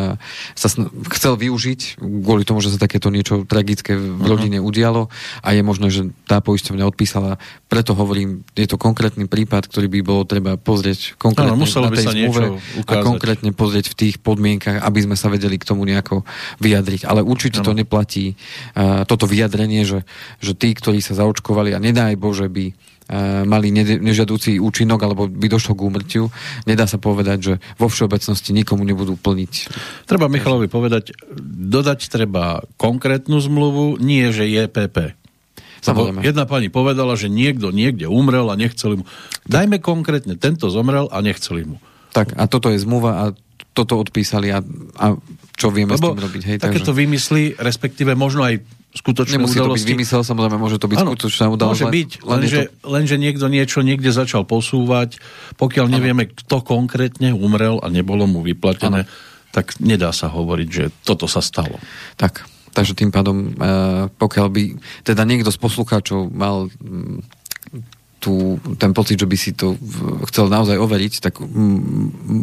sa 0.53 0.69
chcel 1.17 1.33
využiť 1.39 1.97
kvôli 1.97 2.45
tomu, 2.45 2.61
že 2.61 2.75
sa 2.75 2.79
takéto 2.79 3.09
niečo 3.09 3.49
tragické 3.49 3.97
v 3.97 4.13
uh-huh. 4.13 4.29
rodine 4.29 4.59
udialo 4.61 5.09
a 5.41 5.47
je 5.55 5.61
možné, 5.65 5.87
že 5.89 6.11
tá 6.29 6.37
poisťovňa 6.43 6.83
odpísala. 6.85 7.41
Preto 7.65 7.97
hovorím, 7.97 8.45
je 8.53 8.67
to 8.69 8.77
konkrétny 8.77 9.25
prípad, 9.25 9.65
ktorý 9.71 9.89
by 9.89 9.99
bolo 10.05 10.21
treba 10.27 10.59
pozrieť 10.59 11.17
konkrétne 11.17 11.57
ano, 11.57 11.65
na 11.65 11.91
tej 11.95 12.05
zmluve 12.13 12.61
a 12.85 12.93
konkrétne 13.01 13.51
pozrieť 13.55 13.95
v 13.95 13.95
tých 13.95 14.15
podmienkach, 14.21 14.85
aby 14.85 14.99
sme 15.01 15.15
sa 15.17 15.31
vedeli 15.33 15.57
k 15.57 15.65
tomu 15.65 15.87
nejako 15.87 16.21
vyjadriť. 16.61 17.09
Ale 17.09 17.23
určite 17.25 17.63
ano. 17.63 17.65
to 17.65 17.71
neplatí 17.73 18.25
uh, 18.75 19.07
toto 19.07 19.23
vyjadrenie, 19.23 19.46
že, 19.49 19.99
že 20.43 20.53
tí, 20.53 20.69
ktorí 20.75 20.99
sa 20.99 21.17
zaočkovali 21.17 21.73
a 21.73 21.79
nedaj 21.79 22.19
Bože 22.19 22.47
by 22.51 22.75
mali 23.47 23.71
nežiadúci 23.71 24.59
účinok 24.59 24.99
alebo 24.99 25.31
by 25.31 25.47
došlo 25.47 25.79
k 25.79 25.85
úmrtiu. 25.87 26.23
Nedá 26.67 26.83
sa 26.91 26.99
povedať, 26.99 27.37
že 27.39 27.53
vo 27.79 27.87
všeobecnosti 27.87 28.51
nikomu 28.51 28.83
nebudú 28.83 29.15
plniť. 29.15 29.53
Treba 30.03 30.27
Michalovi 30.27 30.67
povedať, 30.67 31.15
dodať 31.71 32.11
treba 32.11 32.67
konkrétnu 32.75 33.39
zmluvu, 33.39 33.95
nie 34.03 34.27
že 34.35 34.43
je 34.51 34.63
PP. 34.67 35.15
Samozrejme. 35.87 36.19
Jedna 36.25 36.43
pani 36.43 36.67
povedala, 36.67 37.15
že 37.15 37.31
niekto 37.31 37.71
niekde 37.71 38.11
umrel 38.11 38.51
a 38.51 38.59
nechceli 38.59 38.99
mu. 38.99 39.05
Dajme 39.47 39.79
konkrétne, 39.79 40.35
tento 40.35 40.67
zomrel 40.67 41.07
a 41.07 41.23
nechceli 41.23 41.63
mu. 41.63 41.79
Tak 42.11 42.35
a 42.35 42.43
toto 42.49 42.73
je 42.73 42.81
zmluva 42.81 43.11
a 43.23 43.25
toto 43.71 44.01
odpísali 44.01 44.49
a, 44.51 44.59
a 44.97 45.05
čo 45.53 45.69
vieme 45.69 45.93
Lebo 45.93 46.11
s 46.11 46.17
tým 46.17 46.23
robiť. 46.27 46.43
Hej, 46.43 46.57
takéto 46.59 46.91
takže... 46.91 46.99
vymysly, 47.05 47.43
respektíve 47.61 48.17
možno 48.17 48.41
aj 48.41 48.57
skutočné 48.97 49.37
Nemusí 49.37 49.61
udalosti. 49.61 49.69
to 49.69 49.77
byť 49.77 49.93
vymysel, 49.93 50.21
samozrejme, 50.25 50.57
môže 50.57 50.77
to 50.81 50.89
byť 50.89 50.97
ano, 50.97 51.13
skutočná 51.13 51.45
udalosť. 51.53 51.73
Môže 51.77 51.87
byť, 51.93 52.09
len 52.25 52.39
lenže, 52.41 52.61
to... 52.65 52.87
lenže 52.89 53.15
niekto 53.21 53.45
niečo 53.45 53.79
niekde 53.85 54.09
začal 54.09 54.43
posúvať, 54.43 55.21
pokiaľ 55.61 55.85
ano. 55.85 55.93
nevieme, 55.93 56.23
kto 56.25 56.65
konkrétne 56.65 57.37
umrel 57.37 57.77
a 57.79 57.87
nebolo 57.93 58.25
mu 58.25 58.41
vyplatené, 58.41 59.05
ano. 59.05 59.11
tak 59.53 59.77
nedá 59.77 60.09
sa 60.09 60.27
hovoriť, 60.33 60.69
že 60.73 60.89
toto 61.05 61.29
sa 61.29 61.45
stalo. 61.45 61.77
Tak, 62.17 62.49
takže 62.73 62.97
tým 62.97 63.13
pádom, 63.13 63.53
eh, 63.53 64.09
pokiaľ 64.09 64.47
by 64.49 64.63
teda 65.05 65.21
niekto 65.23 65.53
z 65.53 65.59
poslucháčov 65.61 66.33
mal 66.33 66.73
mm, 66.81 67.36
tú, 68.17 68.57
ten 68.81 68.97
pocit, 68.97 69.21
že 69.21 69.29
by 69.29 69.37
si 69.37 69.53
to 69.53 69.77
chcel 70.29 70.49
naozaj 70.49 70.73
overiť, 70.73 71.13
tak 71.21 71.37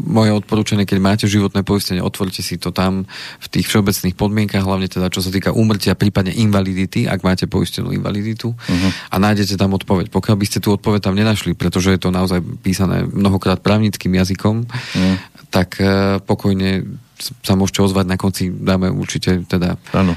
moje 0.07 0.31
odporúčanie, 0.31 0.87
keď 0.87 0.99
máte 1.03 1.27
životné 1.27 1.67
poistenie, 1.67 1.99
otvorte 1.99 2.47
si 2.47 2.63
to 2.63 2.71
tam 2.71 3.11
v 3.43 3.47
tých 3.51 3.67
všeobecných 3.67 4.15
podmienkach, 4.15 4.63
hlavne 4.63 4.87
teda 4.87 5.11
čo 5.11 5.19
sa 5.19 5.35
týka 5.35 5.51
úmrtia, 5.51 5.99
prípadne 5.99 6.31
invalidity, 6.31 7.11
ak 7.11 7.27
máte 7.27 7.51
poistenú 7.51 7.91
invaliditu 7.91 8.55
uh-huh. 8.55 8.91
a 9.11 9.17
nájdete 9.19 9.59
tam 9.59 9.75
odpoveď. 9.75 10.15
Pokiaľ 10.15 10.37
by 10.39 10.47
ste 10.47 10.63
tú 10.63 10.79
odpoveď 10.79 11.11
tam 11.11 11.19
nenašli, 11.19 11.59
pretože 11.59 11.91
je 11.91 12.01
to 12.01 12.15
naozaj 12.15 12.39
písané 12.63 13.03
mnohokrát 13.11 13.59
právnickým 13.59 14.15
jazykom, 14.15 14.71
uh-huh. 14.71 15.15
tak 15.51 15.83
uh, 15.83 16.23
pokojne 16.23 16.87
sa 17.25 17.55
môžete 17.57 17.81
ozvať, 17.81 18.05
na 18.05 18.21
konci 18.21 18.53
dáme 18.53 18.93
určite 18.93 19.41
teda 19.49 19.81
ano. 19.97 20.13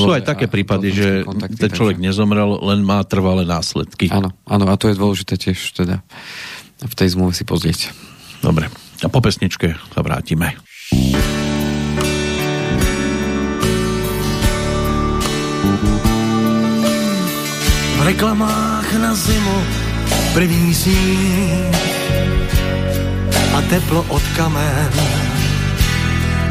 Sú 0.00 0.16
aj 0.16 0.24
také 0.24 0.48
prípady, 0.48 0.88
že 0.94 1.08
kontakty, 1.26 1.60
ten 1.60 1.70
človek 1.74 2.00
takže... 2.00 2.06
nezomrel, 2.08 2.50
len 2.64 2.80
má 2.80 3.04
trvalé 3.04 3.44
následky. 3.44 4.08
Áno, 4.08 4.32
áno, 4.48 4.64
a 4.70 4.74
to 4.80 4.88
je 4.88 4.96
dôležité 4.96 5.36
tiež 5.36 5.58
teda 5.76 6.00
v 6.80 6.94
tej 6.96 7.12
zmluve 7.12 7.36
si 7.36 7.44
pozrieť. 7.44 7.92
Dobre, 8.40 8.72
a 9.04 9.08
po 9.12 9.20
pesničke 9.20 9.76
sa 9.76 10.00
vrátime. 10.00 10.56
V 18.00 18.02
reklamách 18.08 18.88
na 18.96 19.12
zimu 19.12 19.58
první 20.32 20.72
sníh 20.72 21.76
a 23.50 23.58
teplo 23.68 24.00
od 24.08 24.24
kamen 24.36 25.29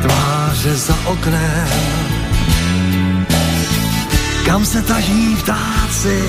tváře 0.02 0.76
za 0.76 0.98
oknem. 1.06 1.68
Kam 4.46 4.66
se 4.66 4.82
taží 4.82 5.36
vtáci 5.36 6.24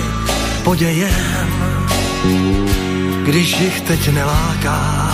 podějem, 0.64 1.48
když 3.24 3.60
jich 3.60 3.80
teď 3.80 4.12
neláká 4.12 5.10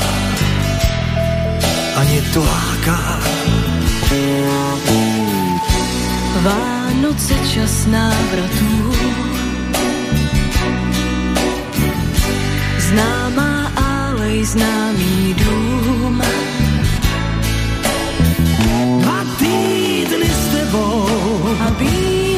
ani 1.97 2.23
láká. 2.37 3.21
Vánoce 6.43 7.35
čas 7.55 7.87
návratů 7.87 8.93
Známá 12.79 13.73
alej, 13.77 14.45
známý 14.45 15.35
dům 15.35 15.66
a 21.61 21.71
bílo 21.71 22.36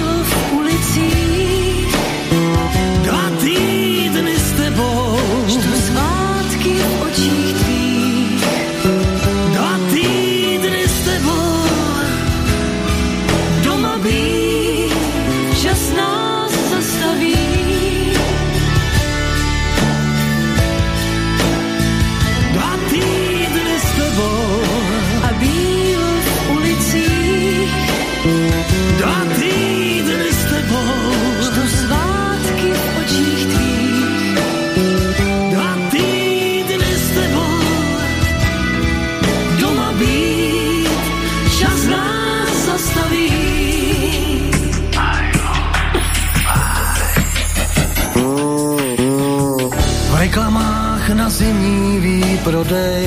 prodej 52.45 53.07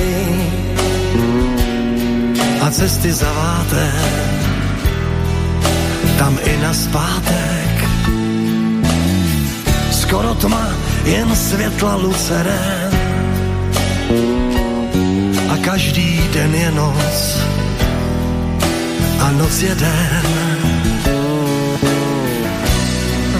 a 2.60 2.70
cesty 2.70 3.12
zaváté, 3.12 3.92
tam 6.18 6.38
i 6.44 6.56
na 6.62 6.72
zpátek. 6.74 7.76
Skoro 9.90 10.34
tma, 10.34 10.66
jen 11.04 11.36
světla 11.36 11.96
lucerén 11.96 12.92
a 15.48 15.56
každý 15.56 16.20
den 16.32 16.54
je 16.54 16.70
noc 16.72 17.38
a 19.20 19.30
noc 19.30 19.62
je 19.62 19.74
den. 19.74 20.26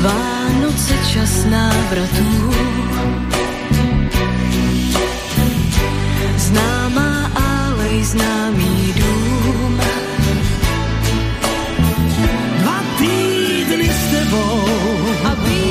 Vánoce 0.03 0.95
čas 1.13 1.45
návratů 1.45 2.51
people. 14.33 15.62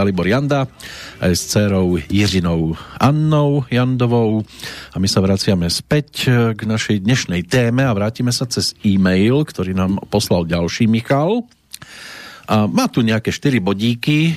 Dalibor 0.00 0.24
Janda 0.24 0.64
aj 1.20 1.32
s 1.36 1.52
dcerou 1.52 2.00
Jiřinou 2.00 2.72
Annou 2.96 3.68
Jandovou. 3.68 4.40
A 4.90 4.96
my 4.96 5.04
sa 5.04 5.20
vraciame 5.20 5.68
späť 5.68 6.32
k 6.56 6.60
našej 6.64 7.04
dnešnej 7.04 7.44
téme 7.44 7.84
a 7.84 7.92
vrátime 7.92 8.32
sa 8.32 8.48
cez 8.48 8.72
e-mail, 8.80 9.44
ktorý 9.44 9.76
nám 9.76 10.00
poslal 10.08 10.48
ďalší 10.48 10.88
Michal. 10.88 11.44
A 12.48 12.64
má 12.64 12.88
tu 12.88 13.04
nejaké 13.04 13.28
4 13.28 13.60
bodíky, 13.60 14.32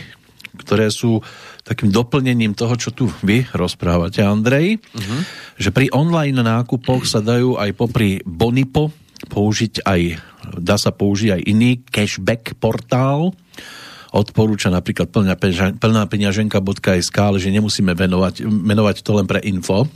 ktoré 0.60 0.92
sú 0.92 1.24
takým 1.64 1.96
doplnením 1.96 2.60
toho, 2.60 2.76
čo 2.76 2.92
tu 2.92 3.08
vy 3.24 3.48
rozprávate, 3.56 4.20
Andrej, 4.20 4.84
uh-huh. 4.84 5.20
že 5.56 5.72
pri 5.72 5.88
online 5.96 6.44
nákupoch 6.44 7.08
sa 7.08 7.24
dajú 7.24 7.56
aj 7.56 7.72
popri 7.72 8.20
Bonipo 8.28 8.92
použiť 9.32 9.88
aj, 9.88 10.02
dá 10.60 10.76
sa 10.76 10.92
použiť 10.92 11.40
aj 11.40 11.42
iný 11.48 11.80
cashback 11.88 12.60
portál, 12.60 13.32
odporúča 14.14 14.70
napríklad 14.70 15.10
plná, 15.10 15.34
plná 15.82 16.04
peňaženka.sk, 16.06 17.18
ale 17.18 17.42
že 17.42 17.50
nemusíme 17.50 17.98
venovať, 17.98 18.46
menovať 18.46 19.02
to 19.02 19.12
len 19.18 19.26
pre 19.26 19.42
info. 19.42 19.90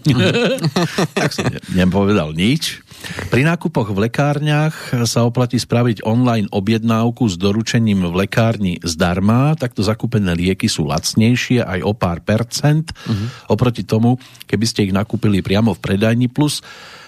tak 1.21 1.31
som 1.31 1.45
ne, 1.45 1.61
nepovedal 1.77 2.33
nič. 2.33 2.81
Pri 3.29 3.45
nákupoch 3.45 3.93
v 3.93 4.09
lekárniach 4.09 5.05
sa 5.05 5.21
oplatí 5.21 5.61
spraviť 5.61 6.01
online 6.01 6.49
objednávku 6.49 7.29
s 7.29 7.37
doručením 7.37 8.09
v 8.09 8.25
lekárni 8.25 8.81
zdarma. 8.81 9.53
Takto 9.53 9.85
zakúpené 9.85 10.33
lieky 10.33 10.65
sú 10.65 10.89
lacnejšie 10.89 11.61
aj 11.61 11.79
o 11.85 11.93
pár 11.93 12.25
percent. 12.25 12.89
Uh-huh. 13.05 13.53
Oproti 13.53 13.85
tomu, 13.85 14.17
keby 14.49 14.65
ste 14.65 14.89
ich 14.89 14.93
nakúpili 14.97 15.45
priamo 15.45 15.77
v 15.77 15.83
predajni 15.83 16.25
plus 16.25 16.65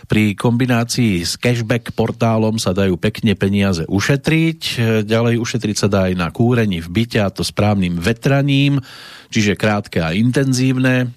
pri 0.09 0.33
kombinácii 0.33 1.21
s 1.21 1.37
cashback 1.37 1.93
portálom 1.93 2.57
sa 2.57 2.73
dajú 2.73 2.97
pekne 2.97 3.37
peniaze 3.37 3.85
ušetriť. 3.85 4.81
Ďalej 5.05 5.37
ušetriť 5.37 5.77
sa 5.77 5.85
dá 5.85 6.09
aj 6.09 6.17
na 6.17 6.33
kúrení 6.33 6.81
v 6.81 6.89
byte 6.89 7.21
a 7.21 7.29
to 7.29 7.45
správnym 7.45 8.01
vetraním, 8.01 8.81
čiže 9.29 9.53
krátke 9.53 10.01
a 10.01 10.17
intenzívne. 10.17 11.13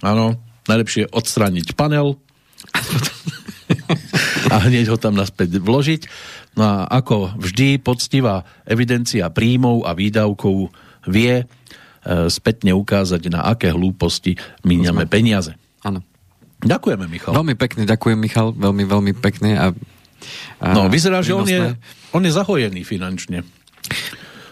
Áno, 0.00 0.40
najlepšie 0.64 1.12
odstrániť 1.12 1.76
panel 1.76 2.16
a 4.52 4.56
hneď 4.64 4.88
ho 4.88 4.96
tam 4.96 5.12
naspäť 5.12 5.60
vložiť. 5.60 6.08
No 6.56 6.64
a 6.64 6.76
ako 6.88 7.36
vždy 7.36 7.76
poctivá 7.76 8.48
evidencia 8.64 9.28
príjmov 9.28 9.84
a 9.84 9.92
výdavkov 9.92 10.72
vie 11.04 11.44
e, 11.44 11.46
spätne 12.32 12.72
ukázať, 12.72 13.28
na 13.28 13.44
aké 13.52 13.68
hlúposti 13.68 14.40
míňame 14.64 15.04
peniaze. 15.04 15.52
Áno. 15.84 16.07
Ďakujeme, 16.58 17.06
Michal. 17.06 17.32
Veľmi 17.34 17.54
pekne, 17.54 17.86
ďakujem, 17.86 18.18
Michal. 18.18 18.50
Veľmi, 18.50 18.82
veľmi 18.82 19.12
pekne. 19.14 19.50
A, 19.54 19.66
a 20.58 20.66
no, 20.74 20.90
vyzerá, 20.90 21.22
že 21.22 21.34
on 21.34 21.46
je, 21.46 21.78
on 22.10 22.22
je 22.26 22.32
zahojený 22.34 22.82
finančne. 22.82 23.46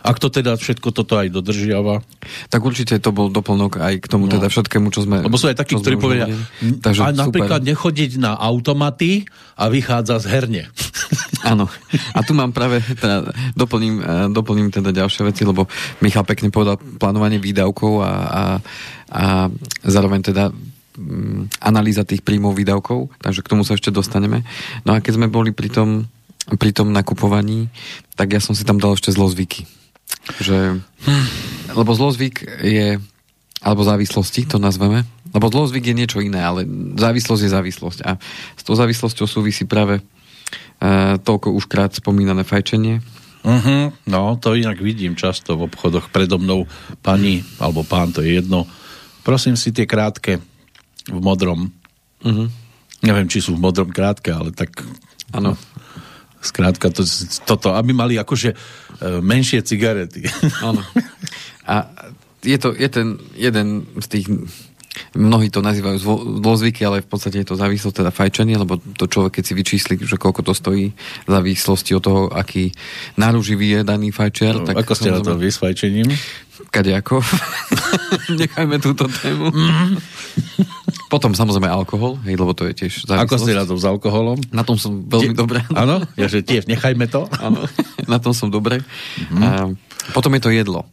Ak 0.06 0.22
to 0.22 0.30
teda 0.30 0.54
všetko 0.54 0.94
toto 0.94 1.18
aj 1.18 1.34
dodržiava. 1.34 1.98
Tak 2.46 2.62
určite 2.62 2.94
to 3.02 3.10
bol 3.10 3.26
doplnok 3.26 3.82
aj 3.82 3.98
k 3.98 4.06
tomu 4.06 4.30
no. 4.30 4.38
teda 4.38 4.46
všetkému, 4.46 4.94
čo 4.94 5.02
sme... 5.02 5.18
Lebo 5.26 5.34
sú 5.34 5.50
aj 5.50 5.58
takí, 5.58 5.74
ktorí 5.74 5.98
povedia, 5.98 6.30
Takže 6.62 7.02
a 7.02 7.10
napríklad 7.10 7.66
super. 7.66 7.70
nechodiť 7.74 8.22
na 8.22 8.38
automaty 8.38 9.26
a 9.58 9.66
vychádza 9.66 10.22
z 10.22 10.26
herne. 10.30 10.64
Áno. 11.50 11.66
A 12.14 12.22
tu 12.22 12.38
mám 12.38 12.54
práve, 12.54 12.86
teda, 12.86 13.34
doplním, 13.58 13.98
eh, 13.98 14.26
doplním 14.30 14.70
teda 14.70 14.94
ďalšie 14.94 15.26
veci, 15.26 15.42
lebo 15.42 15.66
Michal 15.98 16.22
pekne 16.22 16.54
povedal 16.54 16.78
plánovanie 16.78 17.42
výdavkov 17.42 18.06
a, 18.06 18.06
a, 18.06 18.42
a 19.10 19.24
zároveň 19.82 20.22
teda 20.22 20.54
analýza 21.60 22.08
tých 22.08 22.24
príjmov 22.24 22.56
výdavkov, 22.56 23.12
takže 23.20 23.44
k 23.44 23.50
tomu 23.52 23.62
sa 23.62 23.76
ešte 23.76 23.92
dostaneme. 23.92 24.42
No 24.88 24.96
a 24.96 25.02
keď 25.04 25.20
sme 25.20 25.28
boli 25.28 25.52
pri 25.52 25.68
tom, 25.68 26.08
pri 26.56 26.72
tom 26.72 26.90
nakupovaní, 26.90 27.68
tak 28.16 28.32
ja 28.32 28.40
som 28.40 28.56
si 28.56 28.64
tam 28.64 28.80
dal 28.80 28.96
ešte 28.96 29.12
zlozvyky. 29.12 29.68
Že, 30.40 30.80
lebo 31.76 31.90
zlozvyk 31.92 32.42
je, 32.64 32.96
alebo 33.60 33.86
závislosti, 33.86 34.48
to 34.48 34.56
nazveme, 34.56 35.04
lebo 35.36 35.52
zlozvyk 35.52 35.92
je 35.92 35.98
niečo 35.98 36.18
iné, 36.24 36.40
ale 36.40 36.64
závislosť 36.96 37.42
je 37.44 37.54
závislosť. 37.54 37.98
A 38.08 38.16
s 38.56 38.62
tou 38.64 38.72
závislosťou 38.72 39.26
súvisí 39.28 39.68
práve 39.68 40.00
uh, 40.00 41.20
toľko 41.20 41.52
užkrát 41.52 41.92
spomínané 41.92 42.42
fajčenie, 42.42 43.04
Uh-huh, 43.46 43.94
no, 44.10 44.34
to 44.42 44.58
inak 44.58 44.82
vidím 44.82 45.14
často 45.14 45.54
v 45.54 45.70
obchodoch 45.70 46.10
predo 46.10 46.34
mnou 46.34 46.66
pani, 46.98 47.46
alebo 47.62 47.86
pán, 47.86 48.10
to 48.10 48.18
je 48.18 48.42
jedno. 48.42 48.66
Prosím 49.22 49.54
si 49.54 49.70
tie 49.70 49.86
krátke 49.86 50.42
v 51.06 51.20
modrom. 51.22 51.70
Uh-huh. 52.22 52.48
Neviem, 53.02 53.28
či 53.30 53.44
sú 53.44 53.54
v 53.54 53.62
modrom 53.62 53.90
krátke, 53.90 54.34
ale 54.34 54.50
tak... 54.50 54.82
Áno. 55.34 55.58
Skrátka, 56.38 56.94
to, 56.94 57.02
toto, 57.42 57.74
aby 57.74 57.90
mali 57.90 58.14
akože 58.14 58.50
e, 58.52 58.56
menšie 59.18 59.66
cigarety. 59.66 60.26
Áno. 60.62 60.78
A 61.66 61.90
je 62.46 62.58
to 62.62 62.70
je 62.70 62.86
ten 62.86 63.18
jeden 63.34 63.90
z 63.98 64.06
tých 64.06 64.26
mnohí 65.16 65.48
to 65.48 65.64
nazývajú 65.64 65.98
zlozvyky, 66.42 66.82
ale 66.84 67.04
v 67.04 67.08
podstate 67.08 67.42
je 67.42 67.48
to 67.48 67.56
závislosť 67.58 67.96
teda 68.04 68.10
fajčenie, 68.12 68.56
lebo 68.56 68.78
to 68.96 69.06
človek, 69.08 69.40
keď 69.40 69.44
si 69.44 69.54
vyčísli, 69.54 69.94
že 70.00 70.16
koľko 70.20 70.42
to 70.46 70.52
stojí 70.52 70.92
v 71.24 71.30
závislosti 71.30 71.92
od 71.96 72.02
toho, 72.02 72.22
aký 72.32 72.72
náruživý 73.20 73.80
je 73.80 73.80
daný 73.84 74.10
fajčer. 74.12 74.62
No, 74.62 74.66
tak 74.66 74.82
ako 74.82 74.92
ste 74.94 75.12
na 75.12 75.20
to 75.20 75.36
vy 75.36 75.48
s 75.48 75.58
fajčením? 75.60 76.08
Kadejako. 76.72 77.20
Nechajme 78.40 78.80
túto 78.80 79.04
tému. 79.08 79.52
Mm. 79.52 80.00
Potom 81.06 81.36
samozrejme 81.36 81.70
alkohol, 81.70 82.18
hej, 82.26 82.34
lebo 82.34 82.50
to 82.56 82.66
je 82.66 82.74
tiež 82.74 83.06
závislosť. 83.06 83.30
Ako 83.30 83.36
ste 83.38 83.54
na 83.54 83.64
tom 83.68 83.78
s 83.78 83.86
alkoholom? 83.86 84.38
Na 84.50 84.66
tom 84.66 84.74
som 84.80 85.06
veľmi 85.06 85.32
Tie, 85.32 85.38
dobre. 85.38 85.62
Áno? 85.70 86.02
Ja, 86.18 86.26
že 86.26 86.42
tiež 86.42 86.66
nechajme 86.66 87.06
to. 87.06 87.30
Áno, 87.38 87.62
na 88.10 88.18
tom 88.18 88.34
som 88.34 88.50
dobre. 88.50 88.82
Mm-hmm. 88.82 89.42
A, 89.44 89.48
Potom 90.14 90.30
je 90.38 90.42
to 90.42 90.50
jedlo. 90.54 90.86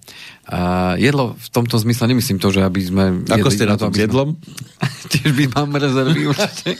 A 0.43 0.93
jedlo 0.99 1.39
v 1.39 1.47
tomto 1.56 1.80
zmysle 1.80 2.12
nemyslím 2.12 2.36
to, 2.36 2.51
že 2.51 2.68
aby 2.68 2.82
sme... 2.84 3.04
Ako 3.32 3.47
ste 3.47 3.64
na 3.64 3.80
to 3.80 3.88
s 3.88 3.95
jedlom? 3.95 4.36
Tiež 5.12 5.32
by 5.32 5.45
mám 5.56 5.72
rezervy 5.78 6.28
určite. 6.28 6.76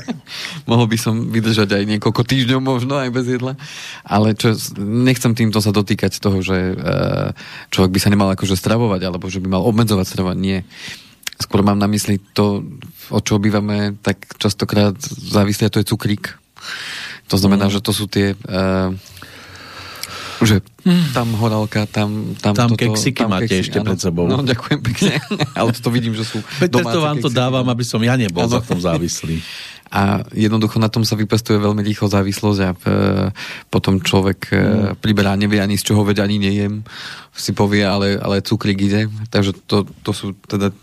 Mohol 0.70 0.86
by 0.88 0.96
som 0.96 1.14
vydržať 1.28 1.76
aj 1.76 1.84
niekoľko 1.84 2.22
týždňov 2.24 2.60
možno 2.64 2.96
aj 2.96 3.10
bez 3.12 3.26
jedla. 3.28 3.60
Ale 4.08 4.32
čo, 4.32 4.56
nechcem 4.80 5.36
týmto 5.36 5.60
sa 5.60 5.74
dotýkať 5.74 6.16
toho, 6.16 6.40
že 6.40 6.72
uh, 6.72 7.36
človek 7.68 7.92
by 7.92 8.00
sa 8.00 8.08
nemal 8.08 8.32
akože 8.32 8.56
stravovať, 8.56 9.00
alebo 9.04 9.28
že 9.28 9.42
by 9.44 9.52
mal 9.52 9.66
obmedzovať 9.68 10.06
stravovať. 10.08 10.36
Nie. 10.40 10.64
Skôr 11.36 11.60
mám 11.60 11.76
na 11.76 11.90
mysli 11.90 12.22
to, 12.32 12.64
od 13.12 13.20
čoho 13.20 13.42
bývame 13.42 14.00
tak 14.00 14.38
častokrát 14.40 14.96
závislé, 15.04 15.68
to 15.68 15.82
je 15.82 15.90
cukrík. 15.92 16.40
To 17.28 17.36
znamená, 17.36 17.68
mm. 17.68 17.72
že 17.76 17.84
to 17.84 17.92
sú 17.92 18.08
tie... 18.08 18.32
Uh, 18.48 18.96
že 20.44 20.56
tam 21.16 21.32
horálka, 21.36 21.88
tam... 21.88 22.36
Tam, 22.38 22.54
tam 22.54 22.70
toto, 22.72 22.80
keksiky 22.80 23.24
tam 23.24 23.30
máte 23.32 23.50
keksy, 23.50 23.62
ešte 23.68 23.78
áno. 23.80 23.86
pred 23.90 23.98
sebou. 23.98 24.24
No, 24.28 24.44
ďakujem 24.44 24.80
pekne. 24.80 25.12
Ale 25.58 25.70
to 25.72 25.88
vidím, 25.90 26.14
že 26.14 26.24
sú 26.24 26.38
to 26.68 27.00
vám 27.00 27.18
to 27.20 27.28
dávam, 27.32 27.66
aby 27.68 27.84
som 27.84 28.00
ja 28.00 28.14
nebol 28.14 28.44
za 28.46 28.60
tom 28.60 28.78
závislý. 28.78 29.40
A 29.94 30.26
jednoducho 30.34 30.82
na 30.82 30.90
tom 30.90 31.06
sa 31.06 31.14
vypestuje 31.14 31.54
veľmi 31.62 31.78
rýchlo 31.86 32.10
závislosť 32.10 32.60
a 32.66 32.70
e, 32.74 32.78
potom 33.70 34.02
človek 34.02 34.40
e, 34.50 34.54
mm. 34.58 34.92
priberá, 34.98 35.38
nevie 35.38 35.62
ani 35.62 35.78
z 35.78 35.94
čoho, 35.94 36.02
veď 36.02 36.26
ani 36.26 36.42
nejem, 36.42 36.82
si 37.30 37.54
povie, 37.54 37.86
ale, 37.86 38.18
ale 38.18 38.42
cukrík 38.42 38.78
ide. 38.82 39.06
Takže 39.30 39.54
to, 39.70 39.86
to 40.02 40.10
sú 40.10 40.34
teda 40.50 40.74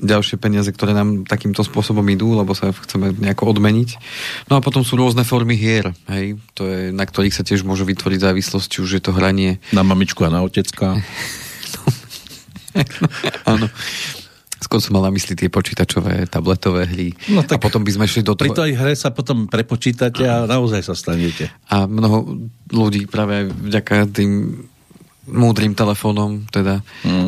ďalšie 0.00 0.40
peniaze, 0.40 0.72
ktoré 0.72 0.96
nám 0.96 1.28
takýmto 1.28 1.60
spôsobom 1.60 2.04
idú, 2.08 2.32
lebo 2.32 2.56
sa 2.56 2.72
chceme 2.72 3.12
nejako 3.12 3.52
odmeniť. 3.52 4.00
No 4.48 4.56
a 4.56 4.64
potom 4.64 4.80
sú 4.80 4.96
rôzne 4.96 5.28
formy 5.28 5.60
hier, 5.60 5.92
hej, 6.08 6.40
to 6.56 6.64
je, 6.64 6.80
na 6.88 7.04
ktorých 7.04 7.36
sa 7.36 7.44
tiež 7.44 7.68
môže 7.68 7.84
vytvoriť 7.84 8.32
závislosť, 8.32 8.66
či 8.66 8.78
už 8.80 8.90
je 8.96 9.02
to 9.04 9.12
hranie. 9.12 9.60
Na 9.76 9.84
mamičku 9.84 10.24
a 10.24 10.32
na 10.32 10.40
otecka. 10.40 10.96
Áno. 13.50 13.66
Skôr 14.74 14.90
som 14.90 14.98
mal 14.98 15.06
na 15.06 15.14
mysli 15.14 15.38
tie 15.38 15.46
počítačové, 15.46 16.26
tabletové 16.26 16.90
hry. 16.90 17.14
No 17.30 17.46
tak 17.46 17.62
a 17.62 17.70
potom 17.70 17.86
by 17.86 17.94
sme 17.94 18.10
šli 18.10 18.26
do 18.26 18.34
toho... 18.34 18.50
Pri 18.50 18.58
tej 18.58 18.74
hre 18.74 18.90
sa 18.98 19.14
potom 19.14 19.46
prepočítate 19.46 20.26
a 20.26 20.50
naozaj 20.50 20.82
sa 20.82 20.98
stanete. 20.98 21.46
A 21.70 21.86
mnoho 21.86 22.50
ľudí 22.74 23.06
práve 23.06 23.46
vďaka 23.46 24.10
tým 24.10 24.66
múdrym 25.24 25.72
telefónom 25.72 26.44
teda 26.52 26.84
mm. 27.04 27.08
uh, 27.08 27.24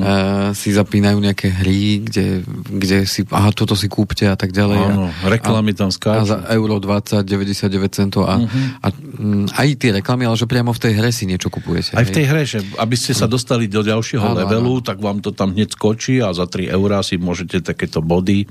si 0.52 0.72
zapínajú 0.72 1.16
nejaké 1.16 1.48
hry, 1.48 2.04
kde, 2.04 2.44
kde 2.68 3.08
si, 3.08 3.24
aha, 3.32 3.50
toto 3.56 3.72
si 3.72 3.88
kúpte 3.88 4.28
a 4.28 4.36
tak 4.36 4.52
ďalej. 4.52 4.80
Áno, 4.80 5.08
reklamy 5.24 5.72
tam 5.72 5.88
skáču. 5.88 6.20
A 6.20 6.28
za 6.28 6.38
euro 6.52 6.76
20, 6.76 7.24
99 7.24 7.72
centov 7.90 8.28
a, 8.28 8.36
mm-hmm. 8.36 8.66
a 8.84 8.86
m, 8.92 9.48
mm, 9.48 9.56
aj 9.56 9.68
tie 9.80 9.90
reklamy, 9.96 10.28
ale 10.28 10.36
že 10.36 10.44
priamo 10.44 10.76
v 10.76 10.80
tej 10.80 10.92
hre 11.00 11.08
si 11.08 11.24
niečo 11.24 11.48
kupujete. 11.48 11.96
Aj 11.96 12.04
hej? 12.04 12.12
v 12.12 12.14
tej 12.14 12.24
hre, 12.28 12.42
že 12.44 12.58
aby 12.76 12.96
ste 12.98 13.16
sa 13.16 13.24
dostali 13.24 13.66
do 13.66 13.80
ďalšieho 13.80 14.24
áno, 14.24 14.38
levelu, 14.44 14.74
áno. 14.80 14.84
tak 14.84 15.00
vám 15.00 15.24
to 15.24 15.32
tam 15.32 15.56
hneď 15.56 15.72
skočí 15.72 16.20
a 16.20 16.36
za 16.36 16.44
3 16.44 16.68
eurá 16.72 17.00
si 17.00 17.16
môžete 17.16 17.64
takéto 17.64 18.04
body 18.04 18.44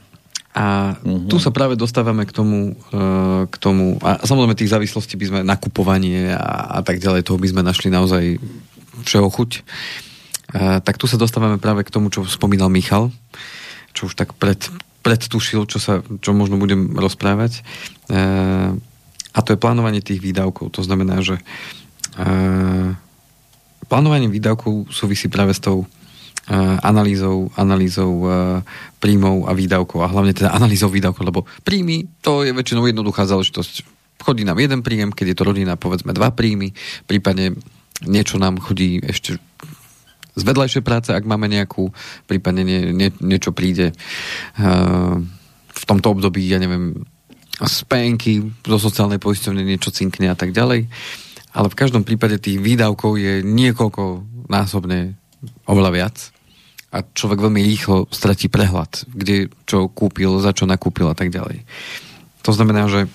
a 0.56 0.96
uh-huh. 0.96 1.28
tu 1.28 1.36
sa 1.36 1.52
práve 1.52 1.76
dostávame 1.76 2.24
k 2.24 2.32
tomu, 2.32 2.80
uh, 2.96 3.44
k 3.52 3.56
tomu, 3.60 4.00
a 4.00 4.24
samozrejme 4.24 4.56
tých 4.56 4.72
závislostí 4.72 5.20
by 5.20 5.26
sme 5.28 5.40
nakupovanie 5.44 6.32
a, 6.32 6.80
a 6.80 6.82
tak 6.82 7.04
ďalej, 7.04 7.28
toho 7.28 7.36
by 7.36 7.52
sme 7.52 7.60
našli 7.60 7.92
naozaj 7.92 8.40
všeho 9.04 9.28
chuť. 9.28 9.52
Uh, 10.56 10.80
tak 10.80 10.96
tu 10.96 11.10
sa 11.10 11.20
dostávame 11.20 11.60
práve 11.60 11.84
k 11.84 11.92
tomu, 11.92 12.08
čo 12.14 12.24
spomínal 12.24 12.72
Michal, 12.72 13.12
čo 13.92 14.08
už 14.08 14.16
tak 14.16 14.32
pred, 14.40 14.62
predtušil, 15.04 15.68
čo, 15.68 15.82
sa, 15.82 16.00
čo 16.24 16.32
možno 16.32 16.56
budem 16.56 16.96
rozprávať. 16.96 17.66
Uh, 18.08 18.80
a 19.36 19.40
to 19.44 19.52
je 19.52 19.60
plánovanie 19.60 20.00
tých 20.00 20.24
výdavkov. 20.24 20.72
To 20.72 20.82
znamená, 20.86 21.20
že 21.20 21.44
uh, 22.16 22.96
plánovanie 23.92 24.32
výdavkov 24.32 24.88
súvisí 24.94 25.28
práve 25.28 25.52
s 25.52 25.60
tou 25.60 25.84
analýzou, 26.86 27.50
analýzou 27.58 28.22
príjmov 29.02 29.50
a 29.50 29.58
výdavkov 29.58 30.06
a 30.06 30.14
hlavne 30.14 30.30
teda 30.30 30.54
analýzou 30.54 30.94
výdavkov, 30.94 31.26
lebo 31.26 31.50
príjmy 31.66 32.06
to 32.22 32.46
je 32.46 32.54
väčšinou 32.54 32.86
jednoduchá 32.86 33.26
záležitosť. 33.26 33.82
Chodí 34.22 34.46
nám 34.46 34.62
jeden 34.62 34.86
príjem, 34.86 35.10
keď 35.10 35.34
je 35.34 35.38
to 35.42 35.48
rodina, 35.50 35.74
povedzme 35.74 36.14
dva 36.14 36.30
príjmy, 36.30 36.70
prípadne 37.10 37.58
niečo 38.04 38.36
nám 38.36 38.60
chodí 38.60 39.00
ešte 39.00 39.40
z 40.36 40.44
vedľajšej 40.44 40.84
práce, 40.84 41.16
ak 41.16 41.24
máme 41.24 41.48
nejakú, 41.48 41.96
prípadne 42.28 42.68
nie, 42.68 42.92
nie, 42.92 43.08
niečo 43.24 43.56
príde 43.56 43.96
v 45.76 45.84
tomto 45.88 46.12
období, 46.12 46.44
ja 46.44 46.60
neviem, 46.60 47.08
z 47.56 47.78
penky, 47.88 48.44
zo 48.68 48.76
sociálnej 48.76 49.16
poisťovne 49.16 49.64
niečo 49.64 49.96
cinkne 49.96 50.28
a 50.28 50.36
tak 50.36 50.52
ďalej. 50.52 50.92
Ale 51.56 51.68
v 51.72 51.80
každom 51.80 52.04
prípade 52.04 52.36
tých 52.36 52.60
výdavkov 52.60 53.16
je 53.16 53.40
niekoľko 53.48 54.28
násobne 54.52 55.16
oveľa 55.64 55.92
viac 55.96 56.18
a 56.92 57.00
človek 57.00 57.40
veľmi 57.40 57.64
rýchlo 57.64 58.12
stratí 58.12 58.52
prehľad, 58.52 59.08
kde 59.08 59.48
čo 59.64 59.88
kúpil, 59.88 60.36
za 60.44 60.52
čo 60.52 60.68
nakúpil 60.68 61.08
a 61.08 61.16
tak 61.16 61.32
ďalej. 61.32 61.64
To 62.44 62.52
znamená, 62.52 62.92
že 62.92 63.08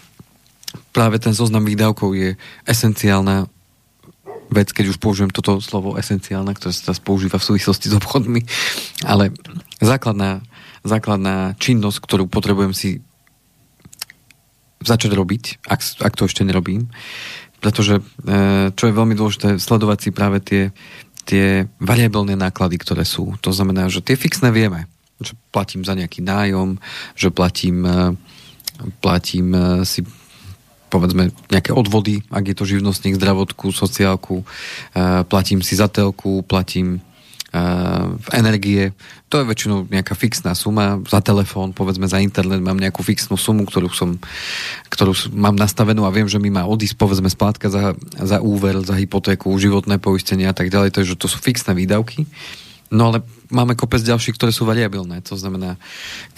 práve 0.97 1.21
ten 1.21 1.37
zoznam 1.37 1.69
výdavkov 1.69 2.17
je 2.17 2.41
esenciálna 2.65 3.45
vec, 4.51 4.69
keď 4.75 4.93
už 4.93 4.99
použijem 4.99 5.31
toto 5.31 5.63
slovo 5.63 5.95
esenciálna, 5.97 6.53
ktoré 6.53 6.75
sa 6.75 6.93
používa 6.99 7.39
v 7.39 7.49
súvislosti 7.55 7.91
s 7.91 7.97
obchodmi, 7.97 8.43
ale 9.07 9.31
základná, 9.79 10.43
základná 10.83 11.55
činnosť, 11.57 11.99
ktorú 12.03 12.27
potrebujem 12.27 12.75
si 12.75 12.91
začať 14.81 15.13
robiť, 15.13 15.65
ak, 15.69 15.81
ak 16.03 16.13
to 16.17 16.27
ešte 16.27 16.43
nerobím, 16.43 16.89
pretože 17.61 18.01
e, 18.01 18.03
čo 18.73 18.85
je 18.89 18.97
veľmi 18.97 19.13
dôležité, 19.13 19.61
sledovať 19.61 19.99
si 20.01 20.11
práve 20.11 20.41
tie 20.41 20.73
tie 21.31 21.69
variabilné 21.79 22.35
náklady, 22.35 22.81
ktoré 22.81 23.07
sú. 23.07 23.39
To 23.45 23.55
znamená, 23.55 23.87
že 23.87 24.03
tie 24.03 24.19
fixné 24.19 24.51
vieme, 24.51 24.91
že 25.23 25.39
platím 25.55 25.87
za 25.87 25.95
nejaký 25.95 26.25
nájom, 26.25 26.81
že 27.15 27.29
platím, 27.31 27.87
e, 27.87 28.19
platím 28.99 29.55
e, 29.55 29.87
si 29.87 30.03
povedzme 30.91 31.31
nejaké 31.49 31.71
odvody, 31.71 32.27
ak 32.29 32.45
je 32.51 32.57
to 32.59 32.67
živnostník, 32.67 33.17
zdravotku, 33.17 33.71
sociálku, 33.71 34.43
e, 34.43 34.45
platím 35.25 35.63
si 35.63 35.79
za 35.79 35.87
telku, 35.87 36.43
platím 36.43 37.01
v 37.51 38.29
energie. 38.31 38.95
To 39.27 39.43
je 39.43 39.49
väčšinou 39.51 39.91
nejaká 39.91 40.15
fixná 40.15 40.55
suma. 40.55 41.03
Za 41.03 41.19
telefón, 41.19 41.75
povedzme 41.75 42.07
za 42.07 42.23
internet 42.23 42.63
mám 42.63 42.79
nejakú 42.79 43.03
fixnú 43.03 43.35
sumu, 43.35 43.67
ktorú, 43.67 43.91
som, 43.91 44.23
ktorú 44.87 45.35
mám 45.35 45.59
nastavenú 45.59 46.07
a 46.07 46.15
viem, 46.15 46.31
že 46.31 46.39
mi 46.39 46.47
má 46.47 46.63
odísť 46.63 46.95
povedzme 46.95 47.27
splátka 47.27 47.67
za, 47.67 47.99
za 48.15 48.39
úver, 48.39 48.79
za 48.87 48.95
hypotéku, 48.95 49.51
životné 49.59 49.99
poistenie 49.99 50.47
a 50.47 50.55
tak 50.55 50.71
ďalej. 50.71 50.95
Takže 50.95 51.19
to 51.19 51.27
sú 51.27 51.43
fixné 51.43 51.75
výdavky. 51.75 52.23
No 52.95 53.11
ale 53.11 53.27
máme 53.51 53.75
kopec 53.75 54.03
ďalších, 54.03 54.39
ktoré 54.39 54.55
sú 54.55 54.63
variabilné. 54.63 55.19
To 55.27 55.35
znamená, 55.35 55.75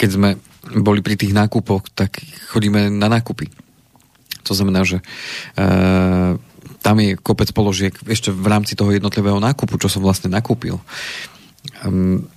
keď 0.01 0.09
sme 0.17 0.29
boli 0.81 1.05
pri 1.05 1.13
tých 1.13 1.33
nákupoch, 1.33 1.93
tak 1.93 2.25
chodíme 2.49 2.89
na 2.89 3.05
nákupy. 3.05 3.62
To 4.43 4.53
znamená, 4.55 4.83
že 4.83 4.99
e, 4.99 5.03
tam 6.83 6.99
je 6.99 7.15
kopec 7.15 7.49
položiek 7.55 7.95
ešte 8.07 8.29
v 8.29 8.47
rámci 8.47 8.75
toho 8.75 8.91
jednotlivého 8.91 9.39
nákupu, 9.39 9.79
čo 9.79 9.87
som 9.87 10.03
vlastne 10.03 10.27
nakúpil. 10.27 10.79
Um, 11.87 12.27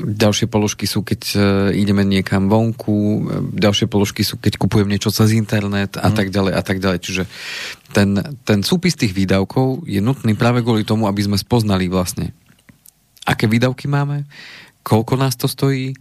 ďalšie 0.00 0.46
položky 0.48 0.86
sú, 0.88 1.02
keď 1.04 1.20
uh, 1.34 1.42
ideme 1.74 2.06
niekam 2.06 2.46
vonku, 2.46 3.26
ďalšie 3.58 3.90
položky 3.90 4.22
sú, 4.22 4.38
keď 4.38 4.56
kupujem 4.56 4.88
niečo 4.88 5.10
cez 5.10 5.34
internet 5.34 5.98
a 5.98 6.08
mm. 6.08 6.14
tak 6.16 6.28
ďalej 6.30 6.52
a 6.54 6.62
tak 6.62 6.78
ďalej. 6.78 6.98
Čiže 7.02 7.22
ten, 7.90 8.16
ten 8.46 8.62
súpis 8.62 8.94
tých 8.94 9.12
výdavkov 9.12 9.84
je 9.84 9.98
nutný 9.98 10.38
práve 10.38 10.62
kvôli 10.62 10.86
tomu, 10.86 11.10
aby 11.10 11.26
sme 11.26 11.36
spoznali 11.36 11.90
vlastne, 11.90 12.32
aké 13.26 13.50
výdavky 13.50 13.90
máme, 13.90 14.30
koľko 14.86 15.18
nás 15.18 15.34
to 15.34 15.50
stojí 15.50 15.92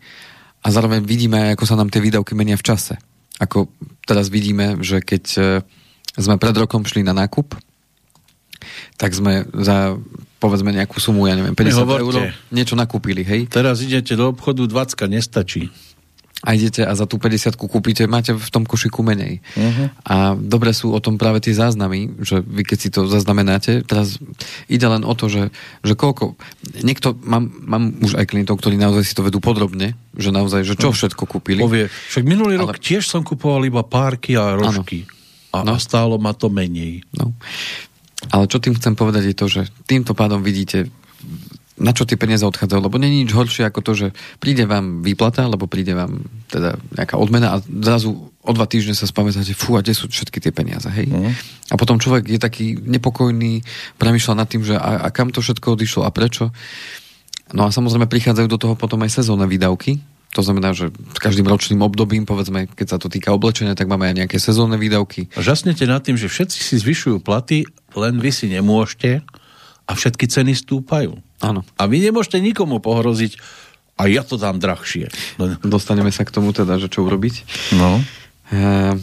a 0.61 0.67
zároveň 0.69 1.01
vidíme, 1.01 1.51
ako 1.57 1.65
sa 1.65 1.75
nám 1.75 1.89
tie 1.89 2.03
výdavky 2.03 2.37
menia 2.37 2.55
v 2.55 2.67
čase. 2.69 3.08
Ako 3.39 3.71
teraz 4.03 4.27
vidíme, 4.27 4.77
že 4.83 4.99
keď 4.99 5.23
uh, 5.39 5.45
sme 6.19 6.35
pred 6.35 6.55
rokom 6.55 6.83
šli 6.83 7.01
na 7.01 7.15
nákup, 7.15 7.55
tak 8.99 9.15
sme 9.15 9.47
za 9.55 9.95
povedzme 10.39 10.71
nejakú 10.71 10.99
sumu, 11.03 11.27
ja 11.27 11.35
neviem, 11.35 11.51
50 11.51 11.99
eur, 11.99 12.31
niečo 12.51 12.79
nakúpili, 12.79 13.27
hej? 13.27 13.51
Teraz 13.51 13.83
idete 13.83 14.15
do 14.15 14.31
obchodu, 14.31 14.63
20 14.63 14.95
nestačí. 15.11 15.67
A 16.39 16.55
idete 16.55 16.87
a 16.87 16.95
za 16.95 17.03
tú 17.03 17.19
50 17.19 17.59
kúpite, 17.59 18.07
máte 18.07 18.31
v 18.31 18.47
tom 18.47 18.63
košiku 18.63 19.03
menej. 19.03 19.43
Uh-huh. 19.59 19.91
A 20.07 20.15
dobre 20.39 20.71
sú 20.71 20.95
o 20.95 20.99
tom 21.03 21.19
práve 21.19 21.43
tie 21.43 21.51
záznamy, 21.51 22.15
že 22.23 22.39
vy 22.39 22.63
keď 22.63 22.77
si 22.79 22.87
to 22.87 23.11
zaznamenáte, 23.11 23.83
teraz 23.83 24.23
ide 24.71 24.87
len 24.87 25.03
o 25.03 25.11
to, 25.19 25.27
že, 25.27 25.51
že 25.83 25.99
koľko, 25.99 26.39
niekto, 26.79 27.11
mám, 27.27 27.51
mám 27.67 27.91
už 27.99 28.15
aj 28.15 28.31
klientov, 28.31 28.63
ktorí 28.63 28.79
naozaj 28.79 29.03
si 29.03 29.13
to 29.19 29.27
vedú 29.27 29.43
podrobne, 29.43 29.99
že 30.15 30.31
naozaj, 30.31 30.63
že 30.63 30.79
čo 30.79 30.95
všetko 30.95 31.27
kúpili. 31.27 31.59
Povie, 31.59 31.91
však 31.91 32.23
minulý 32.23 32.55
Ale... 32.55 32.71
rok 32.71 32.79
tiež 32.79 33.03
som 33.03 33.27
kupoval 33.27 33.67
iba 33.67 33.83
párky 33.83 34.39
a 34.39 34.55
rožky. 34.55 35.03
Ano. 35.03 35.19
A, 35.49 35.57
no. 35.67 35.75
a 35.75 35.81
stálo 35.81 36.15
ma 36.21 36.31
to 36.31 36.47
menej. 36.47 37.03
No. 37.19 37.35
Ale 38.31 38.47
čo 38.47 38.63
tým 38.63 38.79
chcem 38.79 38.95
povedať 38.95 39.31
je 39.31 39.35
to, 39.35 39.45
že 39.51 39.61
týmto 39.87 40.15
pádom 40.15 40.39
vidíte, 40.39 40.87
na 41.79 41.95
čo 41.95 42.03
tie 42.03 42.19
peniaze 42.19 42.43
odchádzajú, 42.43 42.79
lebo 42.83 42.99
není 42.99 43.23
nič 43.23 43.31
horšie 43.31 43.63
ako 43.65 43.79
to, 43.79 43.91
že 43.95 44.07
príde 44.37 44.67
vám 44.67 45.01
výplata, 45.01 45.47
alebo 45.47 45.65
príde 45.65 45.95
vám 45.95 46.27
teda 46.51 46.75
nejaká 46.99 47.15
odmena 47.15 47.55
a 47.55 47.63
zrazu 47.63 48.29
o 48.39 48.51
dva 48.51 48.67
týždne 48.67 48.95
sa 48.95 49.07
spamätáte, 49.07 49.55
fú, 49.55 49.79
a 49.79 49.83
kde 49.83 49.95
sú 49.95 50.11
všetky 50.11 50.43
tie 50.43 50.51
peniaze, 50.51 50.91
hej? 50.91 51.07
Mm. 51.07 51.31
A 51.71 51.75
potom 51.79 51.97
človek 51.97 52.27
je 52.27 52.39
taký 52.39 52.75
nepokojný, 52.75 53.63
premyšľa 53.95 54.33
nad 54.35 54.47
tým, 54.47 54.63
že 54.67 54.75
a, 54.75 55.07
a 55.07 55.09
kam 55.09 55.31
to 55.31 55.39
všetko 55.39 55.79
odišlo 55.79 56.03
a 56.03 56.11
prečo. 56.11 56.51
No 57.55 57.65
a 57.65 57.73
samozrejme 57.73 58.05
prichádzajú 58.11 58.47
do 58.51 58.61
toho 58.61 58.75
potom 58.77 59.01
aj 59.01 59.23
sezónne 59.23 59.47
výdavky, 59.49 60.03
to 60.29 60.45
znamená, 60.45 60.77
že 60.77 60.93
s 60.93 61.17
každým 61.17 61.49
ročným 61.49 61.81
obdobím, 61.81 62.29
povedzme, 62.29 62.69
keď 62.69 62.87
sa 62.87 62.97
to 63.01 63.09
týka 63.09 63.33
oblečenia, 63.33 63.73
tak 63.73 63.89
máme 63.89 64.13
aj 64.13 64.15
nejaké 64.25 64.37
sezónne 64.37 64.77
výdavky. 64.77 65.25
Žasnete 65.33 65.89
nad 65.89 66.05
tým, 66.05 66.21
že 66.21 66.29
všetci 66.29 66.57
si 66.61 66.75
zvyšujú 66.77 67.17
platy, 67.25 67.65
len 67.97 68.21
vy 68.21 68.29
si 68.29 68.45
nemôžete 68.45 69.25
a 69.89 69.97
všetky 69.97 70.29
ceny 70.29 70.53
stúpajú. 70.53 71.17
Áno. 71.41 71.65
A 71.81 71.89
vy 71.89 72.05
nemôžete 72.05 72.37
nikomu 72.37 72.77
pohroziť, 72.77 73.41
a 73.99 74.07
ja 74.07 74.23
to 74.23 74.39
dám 74.39 74.63
drahšie. 74.63 75.11
Dostaneme 75.59 76.07
sa 76.15 76.23
k 76.23 76.31
tomu 76.31 76.55
teda, 76.55 76.79
že 76.79 76.87
čo 76.87 77.03
urobiť. 77.03 77.43
No. 77.75 77.99
E, 78.47 78.95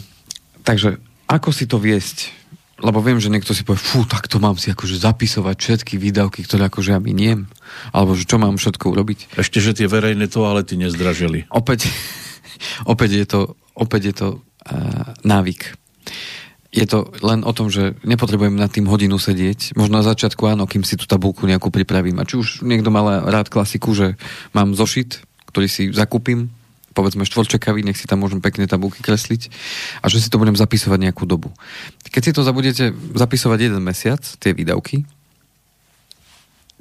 takže 0.65 0.97
ako 1.29 1.53
si 1.53 1.69
to 1.69 1.77
viesť? 1.77 2.33
Lebo 2.81 3.01
viem, 3.05 3.21
že 3.21 3.29
niekto 3.29 3.53
si 3.53 3.61
povie, 3.61 3.77
fú, 3.77 4.09
tak 4.09 4.25
to 4.25 4.41
mám 4.41 4.57
si 4.57 4.73
akože 4.73 4.97
zapisovať 4.97 5.53
všetky 5.53 6.01
výdavky, 6.01 6.41
ktoré 6.45 6.69
akože 6.69 6.97
ja 6.97 7.01
miniem. 7.01 7.45
Alebo 7.93 8.17
že 8.17 8.25
čo 8.25 8.41
mám 8.41 8.57
všetko 8.57 8.89
urobiť. 8.89 9.37
Ešte, 9.37 9.61
že 9.61 9.77
tie 9.77 9.85
verejné 9.85 10.25
toalety 10.33 10.81
nezdražili. 10.81 11.45
Opäť, 11.53 11.93
opäť 12.93 13.09
je 13.21 13.25
to, 13.29 13.41
opäť 13.77 14.01
je 14.09 14.15
to 14.17 14.27
uh, 14.33 15.13
návyk 15.21 15.77
je 16.71 16.85
to 16.85 17.09
len 17.23 17.47
o 17.47 17.51
tom, 17.55 17.71
že 17.71 17.95
nepotrebujem 18.03 18.55
nad 18.59 18.67
tým 18.67 18.85
hodinu 18.91 19.15
sedieť. 19.15 19.73
Možno 19.79 19.99
na 19.99 20.05
začiatku 20.05 20.43
áno, 20.45 20.67
kým 20.67 20.83
si 20.83 20.99
tú 20.99 21.07
tabulku 21.07 21.47
nejakú 21.47 21.71
pripravím. 21.71 22.19
A 22.19 22.27
či 22.27 22.35
už 22.35 22.61
niekto 22.67 22.91
mal 22.91 23.23
rád 23.23 23.47
klasiku, 23.47 23.95
že 23.95 24.19
mám 24.51 24.75
zošit, 24.75 25.23
ktorý 25.47 25.67
si 25.71 25.89
zakúpim, 25.95 26.51
povedzme 26.91 27.29
štvorčekavý, 27.29 27.85
nech 27.85 27.97
si 27.97 28.09
tam 28.09 28.25
môžem 28.25 28.41
pekne 28.41 28.65
tabulky 28.65 29.05
kresliť 29.05 29.53
a 30.01 30.09
že 30.09 30.17
si 30.17 30.33
to 30.33 30.41
budem 30.41 30.57
zapisovať 30.57 30.97
nejakú 30.97 31.29
dobu. 31.29 31.53
Keď 32.09 32.21
si 32.25 32.31
to 32.33 32.41
budete 32.49 32.89
zapisovať 33.13 33.59
jeden 33.69 33.81
mesiac, 33.85 34.19
tie 34.41 34.57
výdavky, 34.57 35.05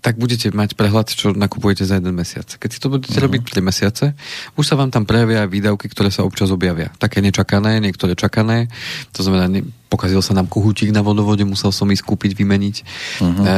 tak 0.07 0.23
budete 0.23 0.55
mať 0.55 0.79
prehľad, 0.79 1.11
čo 1.11 1.35
nakupujete 1.35 1.83
za 1.83 1.99
jeden 1.99 2.15
mesiac. 2.15 2.47
Keď 2.47 2.71
si 2.71 2.79
to 2.79 2.95
budete 2.95 3.11
uh-huh. 3.11 3.27
robiť 3.27 3.59
3 3.59 3.59
mesiace, 3.59 4.15
už 4.55 4.63
sa 4.63 4.79
vám 4.79 4.95
tam 4.95 5.03
prejavia 5.03 5.51
výdavky, 5.51 5.91
ktoré 5.91 6.15
sa 6.15 6.23
občas 6.23 6.55
objavia. 6.55 6.95
Také 7.03 7.19
nečakané, 7.19 7.83
niektoré 7.83 8.15
čakané. 8.15 8.71
To 9.19 9.27
znamená, 9.27 9.51
ne, 9.51 9.67
pokazil 9.91 10.23
sa 10.23 10.31
nám 10.31 10.47
kohútik 10.47 10.95
na 10.95 11.03
vodovode, 11.03 11.43
musel 11.43 11.75
som 11.75 11.91
ísť 11.91 12.07
kúpiť, 12.07 12.39
vymeniť. 12.39 12.77
Uh-huh. 13.19 13.43
E, 13.43 13.55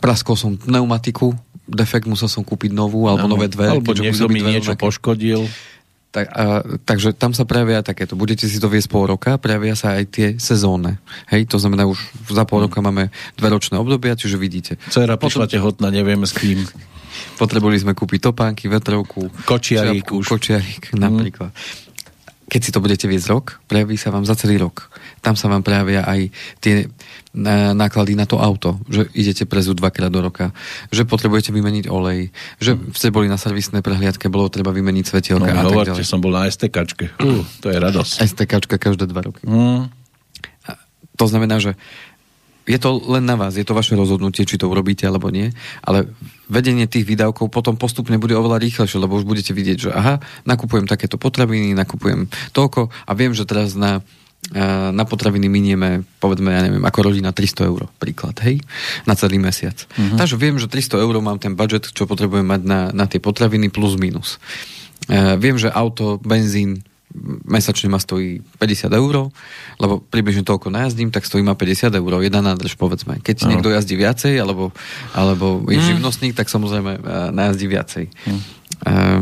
praskol 0.00 0.40
som 0.40 0.56
pneumatiku, 0.56 1.36
defekt, 1.68 2.08
musel 2.08 2.32
som 2.32 2.40
kúpiť 2.40 2.72
novú, 2.72 3.04
alebo 3.04 3.28
uh-huh. 3.28 3.34
nové 3.36 3.52
dve. 3.52 3.76
Alebo 3.76 3.92
niekto 3.92 4.24
mi 4.32 4.40
niečo 4.40 4.72
nejaké... 4.72 4.88
poškodil. 4.88 5.44
Tak, 6.14 6.26
a, 6.30 6.62
takže 6.86 7.10
tam 7.18 7.34
sa 7.34 7.42
prejavia 7.42 7.82
takéto. 7.82 8.14
Budete 8.14 8.46
si 8.46 8.62
to 8.62 8.70
viesť 8.70 8.86
pol 8.86 9.10
roka, 9.10 9.34
prejavia 9.34 9.74
sa 9.74 9.98
aj 9.98 10.04
tie 10.14 10.28
sezónne. 10.38 11.02
Hej, 11.26 11.50
to 11.50 11.58
znamená, 11.58 11.90
už 11.90 11.98
za 12.30 12.46
pol 12.46 12.62
roka 12.62 12.78
máme 12.78 13.10
dve 13.34 13.48
ročné 13.50 13.82
obdobia, 13.82 14.14
čiže 14.14 14.38
vidíte. 14.38 14.78
Cera 14.94 15.18
prišla 15.18 15.50
tehotná, 15.50 15.90
nevieme 15.90 16.22
s 16.22 16.30
kým. 16.30 16.62
Potrebovali 17.34 17.82
sme 17.82 17.98
kúpiť 17.98 18.30
topánky, 18.30 18.70
vetrovku, 18.70 19.26
kočiarík 19.42 20.14
už. 20.14 20.30
Kočiarík 20.30 20.94
napríklad. 20.94 21.50
Mm 21.50 21.82
keď 22.44 22.60
si 22.60 22.70
to 22.70 22.78
budete 22.84 23.08
viesť 23.08 23.28
rok, 23.32 23.46
prejaví 23.66 23.96
sa 23.96 24.12
vám 24.12 24.28
za 24.28 24.36
celý 24.36 24.60
rok. 24.60 24.92
Tam 25.24 25.40
sa 25.40 25.48
vám 25.48 25.64
prejavia 25.64 26.04
aj 26.04 26.28
tie 26.60 26.84
e, 26.84 26.86
náklady 27.72 28.12
na 28.12 28.28
to 28.28 28.36
auto, 28.36 28.76
že 28.92 29.08
idete 29.16 29.48
prezu 29.48 29.72
dvakrát 29.72 30.12
do 30.12 30.20
roka, 30.20 30.52
že 30.92 31.08
potrebujete 31.08 31.48
vymeniť 31.48 31.88
olej, 31.88 32.28
že 32.60 32.76
ste 32.92 33.08
boli 33.08 33.24
na 33.32 33.40
servisnej 33.40 33.80
prehliadke, 33.80 34.28
bolo 34.28 34.52
treba 34.52 34.68
vymeniť 34.76 35.04
svetielka 35.08 35.48
no, 35.48 35.60
a 35.60 35.64
tak 35.64 35.96
ďalej. 35.96 36.04
som 36.04 36.20
bol 36.20 36.36
na 36.36 36.44
STKčke. 36.44 37.16
Uh, 37.16 37.40
to 37.64 37.72
je 37.72 37.80
radosť. 37.80 38.20
STKčka 38.20 38.76
každé 38.76 39.08
dva 39.08 39.24
roky. 39.24 39.40
Mm. 39.48 39.88
To 41.14 41.24
znamená, 41.30 41.62
že 41.62 41.78
je 42.64 42.78
to 42.80 42.96
len 42.96 43.28
na 43.28 43.36
vás, 43.36 43.60
je 43.60 43.64
to 43.64 43.76
vaše 43.76 43.92
rozhodnutie, 43.92 44.48
či 44.48 44.56
to 44.56 44.72
urobíte 44.72 45.04
alebo 45.04 45.28
nie, 45.28 45.52
ale 45.84 46.08
vedenie 46.48 46.88
tých 46.88 47.04
výdavkov 47.04 47.52
potom 47.52 47.76
postupne 47.76 48.16
bude 48.16 48.32
oveľa 48.32 48.56
rýchlejšie, 48.56 48.96
lebo 48.96 49.20
už 49.20 49.28
budete 49.28 49.52
vidieť, 49.52 49.78
že 49.78 49.90
aha, 49.92 50.24
nakupujem 50.48 50.88
takéto 50.88 51.20
potraviny, 51.20 51.76
nakupujem 51.76 52.24
toľko 52.56 52.88
a 52.88 53.12
viem, 53.12 53.36
že 53.36 53.44
teraz 53.44 53.76
na, 53.76 54.00
na 54.92 55.04
potraviny 55.08 55.48
minieme, 55.48 56.04
povedzme, 56.20 56.52
ja 56.52 56.60
neviem, 56.60 56.84
ako 56.84 57.10
rodina 57.10 57.32
300 57.32 57.70
eur, 57.70 57.88
príklad, 57.96 58.36
hej, 58.44 58.60
na 59.08 59.16
celý 59.16 59.40
mesiac. 59.40 59.74
Uh-huh. 59.96 60.20
Takže 60.20 60.36
viem, 60.36 60.60
že 60.60 60.68
300 60.68 61.00
eur 61.00 61.14
mám 61.24 61.40
ten 61.40 61.56
budget, 61.56 61.88
čo 61.90 62.04
potrebujem 62.04 62.44
mať 62.44 62.62
na, 62.62 62.80
na 62.92 63.08
tie 63.08 63.18
potraviny 63.18 63.72
plus 63.72 63.96
minus. 63.96 64.36
Uh, 65.08 65.40
viem, 65.40 65.56
že 65.56 65.72
auto, 65.72 66.20
benzín, 66.20 66.84
mesačne 67.46 67.88
ma 67.88 68.02
stojí 68.02 68.42
50 68.58 68.90
eur, 68.90 69.30
lebo 69.78 70.02
približne 70.02 70.42
toľko 70.42 70.68
najazdím, 70.68 71.14
tak 71.14 71.24
stojí 71.24 71.46
ma 71.46 71.56
50 71.56 71.94
eur, 71.94 72.12
jedna 72.20 72.42
nádrž, 72.42 72.74
povedzme. 72.76 73.22
Keď 73.22 73.46
no. 73.46 73.54
niekto 73.54 73.70
jazdí 73.70 73.94
viacej, 73.96 74.34
alebo, 74.38 74.74
alebo 75.14 75.62
je 75.70 75.78
mm. 75.78 75.88
živnostník, 75.94 76.34
tak 76.36 76.50
samozrejme 76.52 77.00
uh, 77.00 77.30
najazdí 77.32 77.66
viacej. 77.70 78.04
Mm. 78.28 78.40
Uh, 78.84 79.20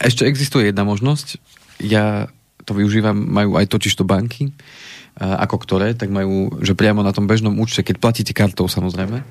ešte 0.00 0.24
existuje 0.24 0.72
jedna 0.72 0.82
možnosť, 0.88 1.36
ja 1.84 2.32
to 2.70 2.78
využívam, 2.78 3.18
majú 3.18 3.58
aj 3.58 3.66
totiž 3.66 3.98
to 3.98 4.06
banky, 4.06 4.54
uh, 4.54 5.42
ako 5.42 5.66
ktoré, 5.66 5.98
tak 5.98 6.14
majú, 6.14 6.62
že 6.62 6.78
priamo 6.78 7.02
na 7.02 7.10
tom 7.10 7.26
bežnom 7.26 7.58
účte, 7.58 7.82
keď 7.82 7.98
platíte 7.98 8.32
kartou 8.32 8.70
samozrejme, 8.70 9.26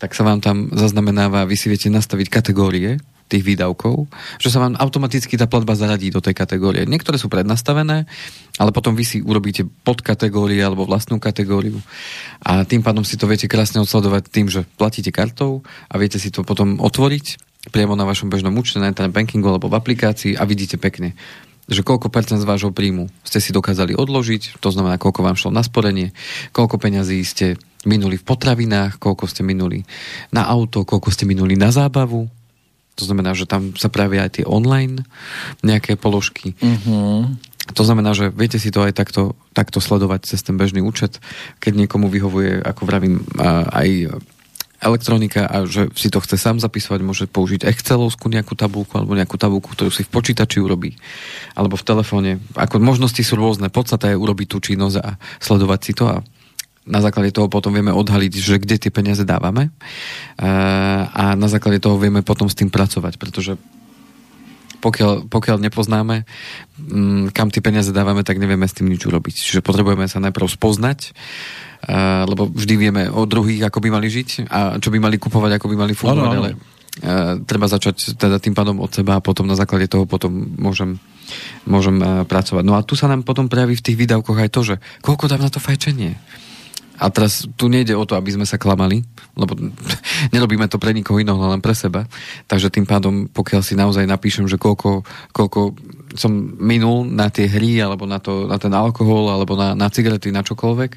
tak 0.00 0.16
sa 0.16 0.24
vám 0.24 0.40
tam 0.40 0.72
zaznamenáva, 0.72 1.44
vy 1.44 1.60
si 1.60 1.68
viete 1.68 1.92
nastaviť 1.92 2.32
kategórie, 2.32 2.96
tých 3.30 3.46
výdavkov, 3.46 4.10
že 4.42 4.50
sa 4.50 4.58
vám 4.58 4.74
automaticky 4.74 5.38
tá 5.38 5.46
platba 5.46 5.78
zaradí 5.78 6.10
do 6.10 6.18
tej 6.18 6.34
kategórie. 6.34 6.82
Niektoré 6.82 7.14
sú 7.14 7.30
prednastavené, 7.30 8.10
ale 8.58 8.70
potom 8.74 8.98
vy 8.98 9.06
si 9.06 9.18
urobíte 9.22 9.62
podkategórie 9.86 10.58
alebo 10.58 10.82
vlastnú 10.82 11.22
kategóriu 11.22 11.78
a 12.42 12.66
tým 12.66 12.82
pádom 12.82 13.06
si 13.06 13.14
to 13.14 13.30
viete 13.30 13.46
krásne 13.46 13.78
odsledovať 13.78 14.26
tým, 14.26 14.50
že 14.50 14.66
platíte 14.74 15.14
kartou 15.14 15.62
a 15.86 15.94
viete 15.94 16.18
si 16.18 16.34
to 16.34 16.42
potom 16.42 16.82
otvoriť 16.82 17.38
priamo 17.70 17.94
na 17.94 18.08
vašom 18.08 18.32
bežnom 18.32 18.56
účte, 18.58 18.82
na 18.82 18.90
internet 18.90 19.14
bankingu 19.14 19.46
alebo 19.46 19.70
v 19.70 19.78
aplikácii 19.78 20.34
a 20.34 20.42
vidíte 20.42 20.80
pekne, 20.80 21.14
že 21.70 21.86
koľko 21.86 22.10
percent 22.10 22.42
z 22.42 22.48
vášho 22.50 22.74
príjmu 22.74 23.06
ste 23.22 23.38
si 23.38 23.54
dokázali 23.54 23.94
odložiť, 23.94 24.58
to 24.58 24.68
znamená, 24.74 24.98
koľko 24.98 25.22
vám 25.22 25.38
šlo 25.38 25.54
na 25.54 25.62
sporenie, 25.62 26.10
koľko 26.50 26.82
peňazí 26.82 27.22
ste 27.22 27.54
minuli 27.86 28.20
v 28.20 28.26
potravinách, 28.26 29.00
koľko 29.00 29.24
ste 29.30 29.46
minuli 29.46 29.86
na 30.34 30.44
auto, 30.50 30.84
koľko 30.84 31.08
ste 31.08 31.24
minuli 31.24 31.56
na 31.56 31.72
zábavu, 31.72 32.28
to 32.98 33.08
znamená, 33.08 33.32
že 33.32 33.48
tam 33.48 33.72
sa 33.80 33.88
pravia 33.88 34.28
aj 34.28 34.42
tie 34.42 34.44
online 34.44 35.08
nejaké 35.64 35.96
položky. 35.96 36.52
Uh-huh. 36.60 37.32
To 37.72 37.82
znamená, 37.86 38.12
že 38.12 38.28
viete 38.28 38.60
si 38.60 38.68
to 38.68 38.84
aj 38.84 38.92
takto, 38.92 39.38
takto 39.56 39.80
sledovať 39.80 40.28
cez 40.28 40.44
ten 40.44 40.60
bežný 40.60 40.84
účet, 40.84 41.16
keď 41.62 41.86
niekomu 41.86 42.12
vyhovuje, 42.12 42.60
ako 42.60 42.82
vravím, 42.84 43.24
aj 43.72 44.20
elektronika 44.80 45.44
a 45.44 45.68
že 45.68 45.92
si 45.92 46.08
to 46.08 46.24
chce 46.24 46.40
sám 46.40 46.56
zapisovať, 46.58 47.00
môže 47.04 47.24
použiť 47.28 47.68
Excelovskú 47.68 48.32
nejakú 48.32 48.56
tabulku 48.56 48.96
alebo 48.96 49.12
nejakú 49.12 49.36
tabulku, 49.36 49.68
ktorú 49.76 49.92
si 49.92 50.02
v 50.02 50.12
počítači 50.12 50.58
urobí 50.58 50.96
alebo 51.52 51.76
v 51.76 51.84
telefóne. 51.84 52.30
Ako 52.56 52.80
možnosti 52.80 53.20
sú 53.20 53.36
rôzne. 53.36 53.68
Podstata 53.68 54.08
je 54.08 54.16
urobiť 54.16 54.46
tú 54.48 54.58
činnosť 54.58 54.96
a 55.04 55.20
sledovať 55.38 55.80
si 55.84 55.92
to 55.92 56.04
a 56.08 56.16
na 56.88 57.04
základe 57.04 57.30
toho 57.30 57.52
potom 57.52 57.76
vieme 57.76 57.92
odhaliť, 57.92 58.32
že 58.40 58.56
kde 58.56 58.80
tie 58.80 58.90
peniaze 58.90 59.22
dávame 59.22 59.68
a 60.40 61.36
na 61.36 61.48
základe 61.52 61.78
toho 61.78 62.00
vieme 62.00 62.24
potom 62.24 62.48
s 62.48 62.56
tým 62.56 62.72
pracovať, 62.72 63.20
pretože 63.20 63.60
pokiaľ, 64.80 65.28
pokiaľ 65.28 65.56
nepoznáme, 65.60 66.24
mm, 66.80 67.36
kam 67.36 67.52
tie 67.52 67.60
peniaze 67.60 67.92
dávame, 67.92 68.24
tak 68.24 68.40
nevieme 68.40 68.64
s 68.64 68.76
tým 68.76 68.88
nič 68.88 69.04
urobiť. 69.04 69.34
Čiže 69.36 69.60
potrebujeme 69.60 70.08
sa 70.08 70.18
najprv 70.24 70.48
spoznať, 70.48 71.12
lebo 72.28 72.48
vždy 72.48 72.74
vieme 72.76 73.02
o 73.08 73.24
druhých, 73.24 73.64
ako 73.68 73.80
by 73.80 73.88
mali 73.88 74.12
žiť 74.12 74.52
a 74.52 74.76
čo 74.76 74.92
by 74.92 75.00
mali 75.00 75.16
kupovať, 75.16 75.56
ako 75.56 75.66
by 75.72 75.76
mali 75.80 75.92
fungovať, 75.96 76.32
ale 76.36 76.50
treba 77.48 77.70
začať 77.70 78.20
teda 78.20 78.36
tým 78.36 78.52
pádom 78.52 78.82
od 78.84 78.92
seba 78.92 79.16
a 79.16 79.24
potom 79.24 79.48
na 79.48 79.56
základe 79.56 79.88
toho 79.88 80.04
potom 80.04 80.28
môžem, 80.60 81.00
môžem 81.64 81.96
pracovať. 82.28 82.62
No 82.66 82.76
a 82.76 82.84
tu 82.84 83.00
sa 83.00 83.08
nám 83.08 83.24
potom 83.24 83.48
prejaví 83.48 83.80
v 83.80 83.84
tých 83.84 83.96
výdavkoch 83.96 84.36
aj 84.36 84.50
to, 84.52 84.60
že 84.60 84.74
koľko 85.00 85.30
dám 85.30 85.40
na 85.40 85.48
to 85.48 85.62
fajčenie 85.62 86.20
a 87.00 87.08
teraz 87.08 87.48
tu 87.56 87.72
nejde 87.72 87.96
o 87.96 88.04
to, 88.04 88.12
aby 88.12 88.36
sme 88.36 88.44
sa 88.44 88.60
klamali, 88.60 89.00
lebo 89.32 89.56
nerobíme 90.36 90.68
to 90.68 90.76
pre 90.76 90.92
nikoho 90.92 91.16
iného, 91.16 91.40
len 91.40 91.64
pre 91.64 91.72
seba. 91.72 92.04
Takže 92.44 92.68
tým 92.68 92.84
pádom, 92.84 93.24
pokiaľ 93.32 93.64
si 93.64 93.72
naozaj 93.72 94.04
napíšem, 94.04 94.44
že 94.44 94.60
koľko, 94.60 95.08
koľko 95.32 95.72
som 96.18 96.32
minul 96.58 97.06
na 97.06 97.30
tie 97.30 97.46
hry, 97.46 97.78
alebo 97.80 98.04
na, 98.04 98.18
to, 98.20 98.50
na 98.50 98.60
ten 98.60 98.70
alkohol, 98.74 99.30
alebo 99.30 99.54
na, 99.54 99.72
na 99.78 99.88
cigarety, 99.88 100.34
na 100.34 100.44
čokoľvek, 100.44 100.90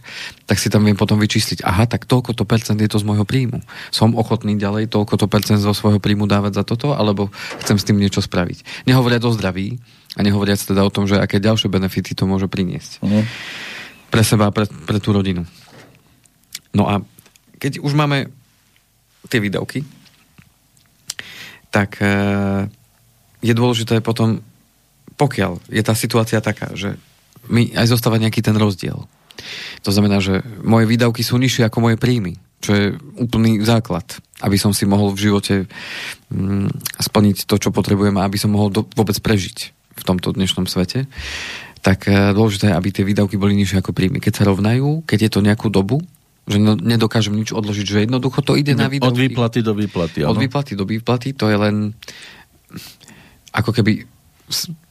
tak 0.49 0.57
si 0.57 0.67
tam 0.67 0.83
viem 0.83 0.97
potom 0.97 1.21
vyčísliť, 1.21 1.63
aha, 1.63 1.85
tak 1.85 2.09
toľko 2.09 2.33
to 2.33 2.43
percent 2.43 2.81
je 2.81 2.89
to 2.89 2.99
z 2.99 3.05
môjho 3.05 3.23
príjmu. 3.23 3.61
Som 3.93 4.17
ochotný 4.17 4.57
ďalej 4.57 4.89
toľko 4.89 5.15
to 5.21 5.27
percent 5.29 5.61
zo 5.61 5.71
svojho 5.71 6.01
príjmu 6.01 6.25
dávať 6.25 6.59
za 6.59 6.63
toto, 6.65 6.97
alebo 6.97 7.29
chcem 7.61 7.77
s 7.77 7.85
tým 7.85 8.01
niečo 8.01 8.19
spraviť. 8.19 8.89
Nehovoria 8.89 9.21
o 9.23 9.31
zdraví 9.31 9.79
a 10.17 10.19
nehovoriac 10.21 10.59
teda 10.59 10.81
o 10.83 10.93
tom, 10.93 11.05
že 11.05 11.17
aké 11.17 11.39
ďalšie 11.39 11.69
benefity 11.69 12.13
to 12.13 12.25
môže 12.25 12.49
priniesť. 12.49 13.01
Uh-huh. 13.01 13.23
Pre 14.13 14.23
seba 14.25 14.49
a 14.49 14.53
pre, 14.53 14.69
pre 14.69 14.97
tú 15.01 15.13
rodinu. 15.13 15.45
No 16.73 16.89
a 16.89 17.01
keď 17.61 17.79
už 17.79 17.93
máme 17.93 18.27
tie 19.29 19.39
výdavky, 19.39 19.85
tak 21.73 21.97
e, 22.01 22.05
je 23.41 23.53
dôležité 23.53 24.01
potom 24.03 24.41
pokiaľ 25.13 25.69
je 25.69 25.83
tá 25.85 25.93
situácia 25.93 26.41
taká, 26.41 26.73
že 26.73 26.97
mi 27.47 27.69
aj 27.73 27.93
zostáva 27.93 28.17
nejaký 28.17 28.41
ten 28.41 28.57
rozdiel. 28.57 29.05
To 29.85 29.91
znamená, 29.93 30.23
že 30.23 30.41
moje 30.65 30.89
výdavky 30.89 31.21
sú 31.21 31.37
nižšie 31.37 31.69
ako 31.69 31.83
moje 31.85 31.97
príjmy, 32.01 32.39
čo 32.63 32.71
je 32.73 32.85
úplný 33.19 33.61
základ, 33.61 34.05
aby 34.41 34.57
som 34.57 34.71
si 34.71 34.89
mohol 34.89 35.13
v 35.13 35.23
živote 35.29 35.55
mm, 36.33 36.69
splniť 36.97 37.45
to, 37.45 37.55
čo 37.59 37.69
potrebujem 37.69 38.15
a 38.17 38.25
aby 38.25 38.37
som 38.39 38.55
mohol 38.55 38.71
do, 38.73 38.81
vôbec 38.95 39.17
prežiť 39.19 39.57
v 39.93 40.03
tomto 40.03 40.33
dnešnom 40.33 40.65
svete 40.65 41.05
tak 41.83 42.07
e, 42.07 42.31
dôležité 42.31 42.71
je, 42.71 42.77
aby 42.79 42.89
tie 42.95 43.03
výdavky 43.03 43.35
boli 43.35 43.59
nižšie 43.59 43.83
ako 43.83 43.91
príjmy. 43.91 44.23
Keď 44.23 44.33
sa 44.39 44.47
rovnajú, 44.47 45.03
keď 45.03 45.27
je 45.27 45.31
to 45.35 45.43
nejakú 45.43 45.67
dobu, 45.67 45.99
že 46.43 46.57
no, 46.59 46.75
nedokážem 46.75 47.35
nič 47.35 47.55
odložiť, 47.55 47.85
že 47.87 47.99
jednoducho 48.03 48.43
to 48.43 48.59
ide 48.59 48.75
na 48.75 48.91
výdavky. 48.91 49.15
Od 49.15 49.19
výplaty 49.19 49.59
do 49.63 49.73
výplaty, 49.75 50.17
Od 50.27 50.35
výplaty 50.35 50.73
do 50.75 50.83
výplaty, 50.83 51.31
to 51.31 51.47
je 51.47 51.55
len 51.55 51.95
ako 53.55 53.71
keby 53.71 54.03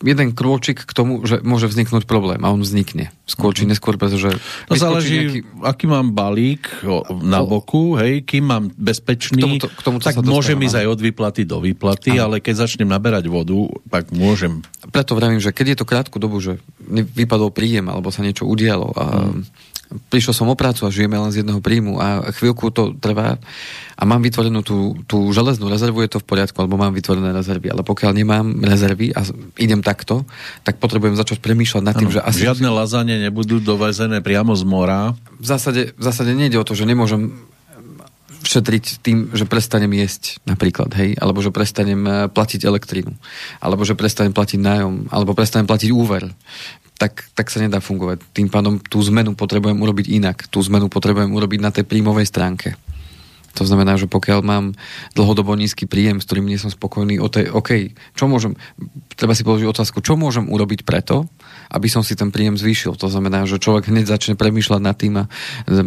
jeden 0.00 0.32
krôčik 0.32 0.88
k 0.88 0.92
tomu, 0.96 1.22
že 1.28 1.44
môže 1.44 1.68
vzniknúť 1.68 2.08
problém 2.08 2.40
a 2.40 2.48
on 2.50 2.64
vznikne. 2.64 3.12
Skôr 3.28 3.52
či 3.52 3.68
mhm. 3.68 3.76
neskôr, 3.76 4.00
pretože... 4.00 4.32
To 4.66 4.74
záleží, 4.74 5.28
nejaký... 5.28 5.40
aký 5.60 5.84
mám 5.86 6.16
balík 6.16 6.82
na 7.20 7.44
boku, 7.44 8.00
hej, 8.00 8.24
kým 8.24 8.48
mám 8.48 8.64
bezpečný, 8.74 9.38
k 9.38 9.44
tomuto, 9.44 9.68
k 9.68 9.80
tomuto 9.84 10.04
tak 10.08 10.24
môžem 10.24 10.58
ísť 10.66 10.82
aj 10.82 10.86
od 10.88 11.00
výplaty 11.04 11.42
do 11.44 11.60
výplaty, 11.60 12.16
ano. 12.16 12.32
ale 12.32 12.36
keď 12.40 12.66
začnem 12.66 12.88
naberať 12.88 13.28
vodu, 13.28 13.68
tak 13.92 14.10
môžem. 14.10 14.64
Preto 14.88 15.14
vravím, 15.14 15.38
že 15.38 15.52
keď 15.52 15.76
je 15.76 15.78
to 15.78 15.86
krátku 15.86 16.16
dobu, 16.16 16.40
že 16.40 16.58
vypadol 16.88 17.52
príjem, 17.52 17.92
alebo 17.92 18.08
sa 18.08 18.24
niečo 18.24 18.48
udialo 18.48 18.88
a 18.96 19.04
hmm 19.30 19.70
prišiel 20.08 20.34
som 20.36 20.48
o 20.50 20.56
prácu 20.56 20.84
a 20.86 20.94
žijeme 20.94 21.16
len 21.16 21.30
z 21.32 21.44
jedného 21.44 21.60
príjmu 21.62 21.98
a 22.00 22.32
chvíľku 22.32 22.72
to 22.72 22.96
trvá. 22.96 23.38
A 23.96 24.02
mám 24.02 24.18
vytvorenú 24.24 24.66
tú, 24.66 24.98
tú 25.06 25.30
železnú 25.30 25.70
rezervu, 25.70 26.02
je 26.02 26.18
to 26.18 26.22
v 26.22 26.26
poriadku, 26.26 26.58
alebo 26.58 26.74
mám 26.74 26.90
vytvorené 26.90 27.30
rezervy. 27.30 27.70
Ale 27.70 27.86
pokiaľ 27.86 28.10
nemám 28.16 28.46
rezervy 28.66 29.14
a 29.14 29.22
idem 29.60 29.78
takto, 29.78 30.26
tak 30.66 30.82
potrebujem 30.82 31.14
začať 31.14 31.38
premýšľať 31.38 31.82
nad 31.86 31.94
tým, 31.94 32.10
ano, 32.10 32.16
že 32.18 32.20
asi... 32.24 32.42
Žiadne 32.42 32.68
lazanie 32.72 33.16
nebudú 33.22 33.62
dovezené 33.62 34.18
priamo 34.18 34.58
z 34.58 34.64
mora. 34.66 35.14
V 35.38 35.46
zásade, 35.46 35.94
v 35.94 36.02
zásade 36.02 36.34
nejde 36.34 36.58
o 36.58 36.66
to, 36.66 36.74
že 36.74 36.88
nemôžem 36.88 37.30
šetriť 38.42 38.84
tým, 39.00 39.18
že 39.32 39.46
prestanem 39.46 39.90
jesť 39.94 40.42
napríklad, 40.42 40.90
hej, 40.98 41.14
alebo 41.16 41.38
že 41.38 41.54
prestanem 41.54 42.02
eh, 42.04 42.12
platiť 42.26 42.66
elektrínu, 42.66 43.14
alebo 43.62 43.86
že 43.86 43.94
prestanem 43.94 44.34
platiť 44.34 44.58
nájom, 44.58 44.94
alebo 45.14 45.32
prestanem 45.32 45.66
platiť 45.70 45.90
úver 45.94 46.26
tak, 47.02 47.26
tak 47.34 47.50
sa 47.50 47.58
nedá 47.58 47.82
fungovať. 47.82 48.22
Tým 48.30 48.46
pádom 48.46 48.78
tú 48.78 49.02
zmenu 49.02 49.34
potrebujem 49.34 49.74
urobiť 49.74 50.06
inak. 50.22 50.46
Tú 50.46 50.62
zmenu 50.62 50.86
potrebujem 50.86 51.34
urobiť 51.34 51.58
na 51.58 51.74
tej 51.74 51.82
príjmovej 51.82 52.30
stránke. 52.30 52.78
To 53.60 53.68
znamená, 53.68 54.00
že 54.00 54.08
pokiaľ 54.08 54.40
mám 54.40 54.64
dlhodobo 55.12 55.52
nízky 55.52 55.84
príjem, 55.84 56.20
s 56.20 56.26
ktorým 56.28 56.48
nie 56.48 56.56
som 56.56 56.72
spokojný, 56.72 57.20
o 57.20 57.28
tej, 57.28 57.52
OK, 57.52 57.92
čo 58.16 58.24
môžem, 58.24 58.56
treba 59.12 59.36
si 59.36 59.44
položiť 59.44 59.68
otázku, 59.68 60.00
čo 60.00 60.16
môžem 60.16 60.48
urobiť 60.48 60.88
preto, 60.88 61.28
aby 61.72 61.88
som 61.88 62.00
si 62.00 62.16
ten 62.16 62.32
príjem 62.32 62.56
zvýšil. 62.56 62.96
To 62.96 63.08
znamená, 63.12 63.44
že 63.44 63.60
človek 63.60 63.92
hneď 63.92 64.08
začne 64.08 64.34
premýšľať 64.36 64.80
nad 64.80 64.96
tým 64.96 65.14
a 65.20 65.24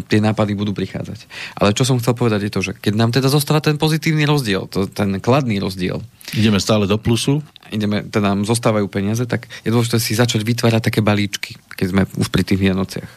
tie 0.05 0.20
nápady 0.22 0.53
budú 0.53 0.78
prichádzať. 0.78 1.26
Ale 1.57 1.74
čo 1.74 1.86
som 1.86 1.97
chcel 1.97 2.13
povedať 2.13 2.49
je 2.49 2.51
to, 2.53 2.61
že 2.61 2.72
keď 2.78 2.93
nám 2.93 3.09
teda 3.13 3.30
zostáva 3.30 3.61
ten 3.61 3.82
pozitívny 3.82 4.30
rozdiel, 4.30 4.70
to, 4.70 4.86
ten 4.86 5.18
kladný 5.18 5.57
rozdiel. 5.57 6.05
Ideme 6.34 6.61
stále 6.61 6.86
do 6.86 6.97
plusu. 6.97 7.41
Ideme, 7.74 8.05
teda 8.05 8.34
nám 8.34 8.45
zostávajú 8.45 8.86
peniaze, 8.89 9.26
tak 9.26 9.49
je 9.66 9.74
dôležité 9.74 9.97
si 9.97 10.13
začať 10.13 10.45
vytvárať 10.45 10.93
také 10.93 11.01
balíčky, 11.01 11.57
keď 11.74 11.88
sme 11.89 12.01
už 12.22 12.30
pri 12.30 12.45
tých 12.45 12.61
Vianociach. 12.61 13.09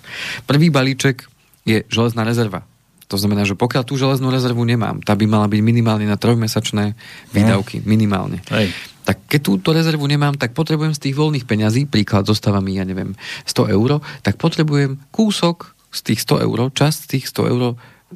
Prvý 0.48 0.72
balíček 0.72 1.28
je 1.68 1.84
železná 1.92 2.24
rezerva 2.24 2.64
to 3.08 3.16
znamená, 3.16 3.48
že 3.48 3.56
pokiaľ 3.56 3.82
tú 3.88 3.96
železnú 3.96 4.28
rezervu 4.28 4.60
nemám, 4.68 5.00
tá 5.00 5.16
by 5.16 5.24
mala 5.24 5.48
byť 5.48 5.60
minimálne 5.64 6.04
na 6.04 6.20
trojmesačné 6.20 6.92
výdavky. 7.32 7.80
No. 7.80 7.88
Minimálne. 7.88 8.44
Hej. 8.52 8.76
Tak 9.08 9.24
keď 9.24 9.40
túto 9.40 9.72
rezervu 9.72 10.04
nemám, 10.04 10.36
tak 10.36 10.52
potrebujem 10.52 10.92
z 10.92 11.08
tých 11.08 11.16
voľných 11.16 11.48
peňazí, 11.48 11.88
príklad 11.88 12.28
zostáva 12.28 12.60
mi, 12.60 12.76
ja 12.76 12.84
neviem, 12.84 13.16
100 13.48 13.72
eur, 13.72 14.04
tak 14.20 14.36
potrebujem 14.36 15.00
kúsok 15.08 15.72
z 15.88 16.12
tých 16.12 16.20
100 16.20 16.44
eur, 16.44 16.58
časť 16.68 16.98
z 17.08 17.08
tých 17.16 17.24
100 17.32 17.52
eur 17.56 17.62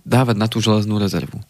dávať 0.05 0.37
na 0.37 0.47
tú 0.53 0.61
železnú 0.61 1.01
rezervu. 1.01 1.41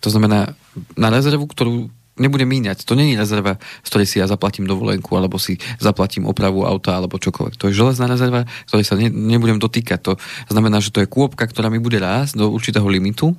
To 0.00 0.08
znamená, 0.08 0.56
na 0.96 1.08
rezervu, 1.12 1.44
ktorú 1.44 1.92
nebudem 2.16 2.48
míňať. 2.48 2.84
To 2.88 2.96
není 2.96 3.16
rezerva, 3.16 3.60
z 3.84 3.88
ktorej 3.88 4.08
si 4.08 4.16
ja 4.20 4.26
zaplatím 4.26 4.64
dovolenku, 4.64 5.12
alebo 5.16 5.36
si 5.36 5.60
zaplatím 5.80 6.24
opravu 6.28 6.64
auta, 6.64 6.96
alebo 6.96 7.20
čokoľvek. 7.20 7.56
To 7.60 7.68
je 7.68 7.78
železná 7.78 8.08
rezerva, 8.08 8.48
ktorej 8.68 8.84
sa 8.88 8.96
ne, 8.96 9.08
nebudem 9.12 9.60
dotýkať. 9.60 10.00
To 10.02 10.12
znamená, 10.48 10.80
že 10.80 10.92
to 10.92 11.04
je 11.04 11.08
kôpka, 11.08 11.44
ktorá 11.44 11.68
mi 11.68 11.80
bude 11.80 12.00
rásť 12.00 12.40
do 12.40 12.48
určitého 12.52 12.84
limitu, 12.88 13.36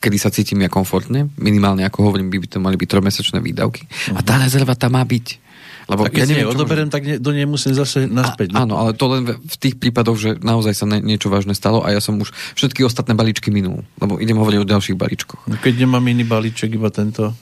kedy 0.00 0.16
sa 0.16 0.32
cítim 0.32 0.64
ja 0.64 0.72
komfortne, 0.72 1.28
minimálne 1.36 1.84
ako 1.84 2.08
hovorím, 2.08 2.32
by, 2.32 2.38
by 2.40 2.48
to 2.48 2.58
mali 2.58 2.76
byť 2.80 2.88
trojmesačné 2.88 3.38
výdavky. 3.44 3.84
Uh-huh. 3.84 4.16
A 4.16 4.24
tá 4.24 4.40
rezerva 4.40 4.72
tam 4.72 4.96
má 4.96 5.04
byť. 5.04 5.49
Lebo 5.90 6.06
tak 6.06 6.14
keď 6.14 6.22
ja 6.22 6.28
neviem, 6.30 6.48
odoberiem, 6.54 6.86
môžem... 6.86 6.94
tak 6.94 7.02
ne, 7.02 7.16
do 7.18 7.30
nej 7.34 7.46
musím 7.50 7.74
zase 7.74 8.06
naspäť. 8.06 8.54
A, 8.54 8.62
áno, 8.62 8.78
ale 8.78 8.94
to 8.94 9.10
len 9.10 9.26
v 9.26 9.56
tých 9.58 9.74
prípadoch, 9.74 10.14
že 10.14 10.30
naozaj 10.38 10.72
sa 10.78 10.86
ne, 10.86 11.02
niečo 11.02 11.26
vážne 11.26 11.52
stalo 11.58 11.82
a 11.82 11.90
ja 11.90 11.98
som 11.98 12.14
už 12.22 12.30
všetky 12.54 12.86
ostatné 12.86 13.18
balíčky 13.18 13.50
minul. 13.50 13.82
Lebo 13.98 14.22
idem 14.22 14.38
hovoriť 14.38 14.58
o 14.62 14.70
ďalších 14.70 14.94
balíčkoch. 14.94 15.50
No 15.50 15.58
keď 15.58 15.82
nemám 15.82 16.06
iný 16.06 16.22
balíček, 16.22 16.70
iba 16.70 16.94
tento 16.94 17.34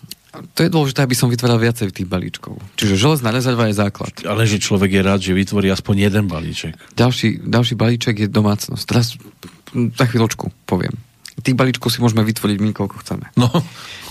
to 0.54 0.60
je 0.60 0.70
dôležité, 0.70 1.02
aby 1.02 1.16
som 1.16 1.32
vytváral 1.32 1.58
viacej 1.58 1.90
tých 1.90 2.06
balíčkov. 2.06 2.60
Čiže 2.78 3.00
železná 3.00 3.32
rezerva 3.32 3.66
je 3.66 3.80
základ. 3.80 4.12
Ale 4.22 4.46
že 4.46 4.62
človek 4.62 5.00
je 5.00 5.02
rád, 5.02 5.20
že 5.24 5.32
vytvorí 5.34 5.72
aspoň 5.72 6.10
jeden 6.10 6.24
balíček. 6.30 6.76
Ďalší, 6.94 7.48
ďalší 7.48 7.74
balíček 7.74 8.14
je 8.22 8.28
domácnosť. 8.30 8.84
Teraz 8.86 9.16
za 9.72 10.04
chvíľočku 10.04 10.52
poviem. 10.68 10.94
Tých 11.38 11.56
balíčkov 11.56 11.90
si 11.90 12.02
môžeme 12.02 12.26
vytvoriť 12.26 12.58
my, 12.60 12.70
koľko 12.74 12.96
chceme. 13.02 13.24
No. 13.38 13.48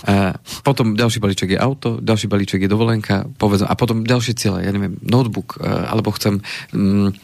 A 0.06 0.38
potom 0.62 0.93
ďalší 0.93 1.18
balíček 1.18 1.50
je 1.56 1.60
auto, 1.60 1.98
ďalší 1.98 2.30
balíček 2.30 2.62
je 2.62 2.70
dovolenka, 2.70 3.26
povedzme, 3.41 3.66
a 3.66 3.74
potom 3.74 4.06
ďalšie 4.06 4.38
ciele, 4.38 4.62
ja 4.62 4.70
neviem, 4.70 5.00
notebook, 5.02 5.58
alebo 5.64 6.14
chcem 6.14 6.45
mm, 6.76 7.18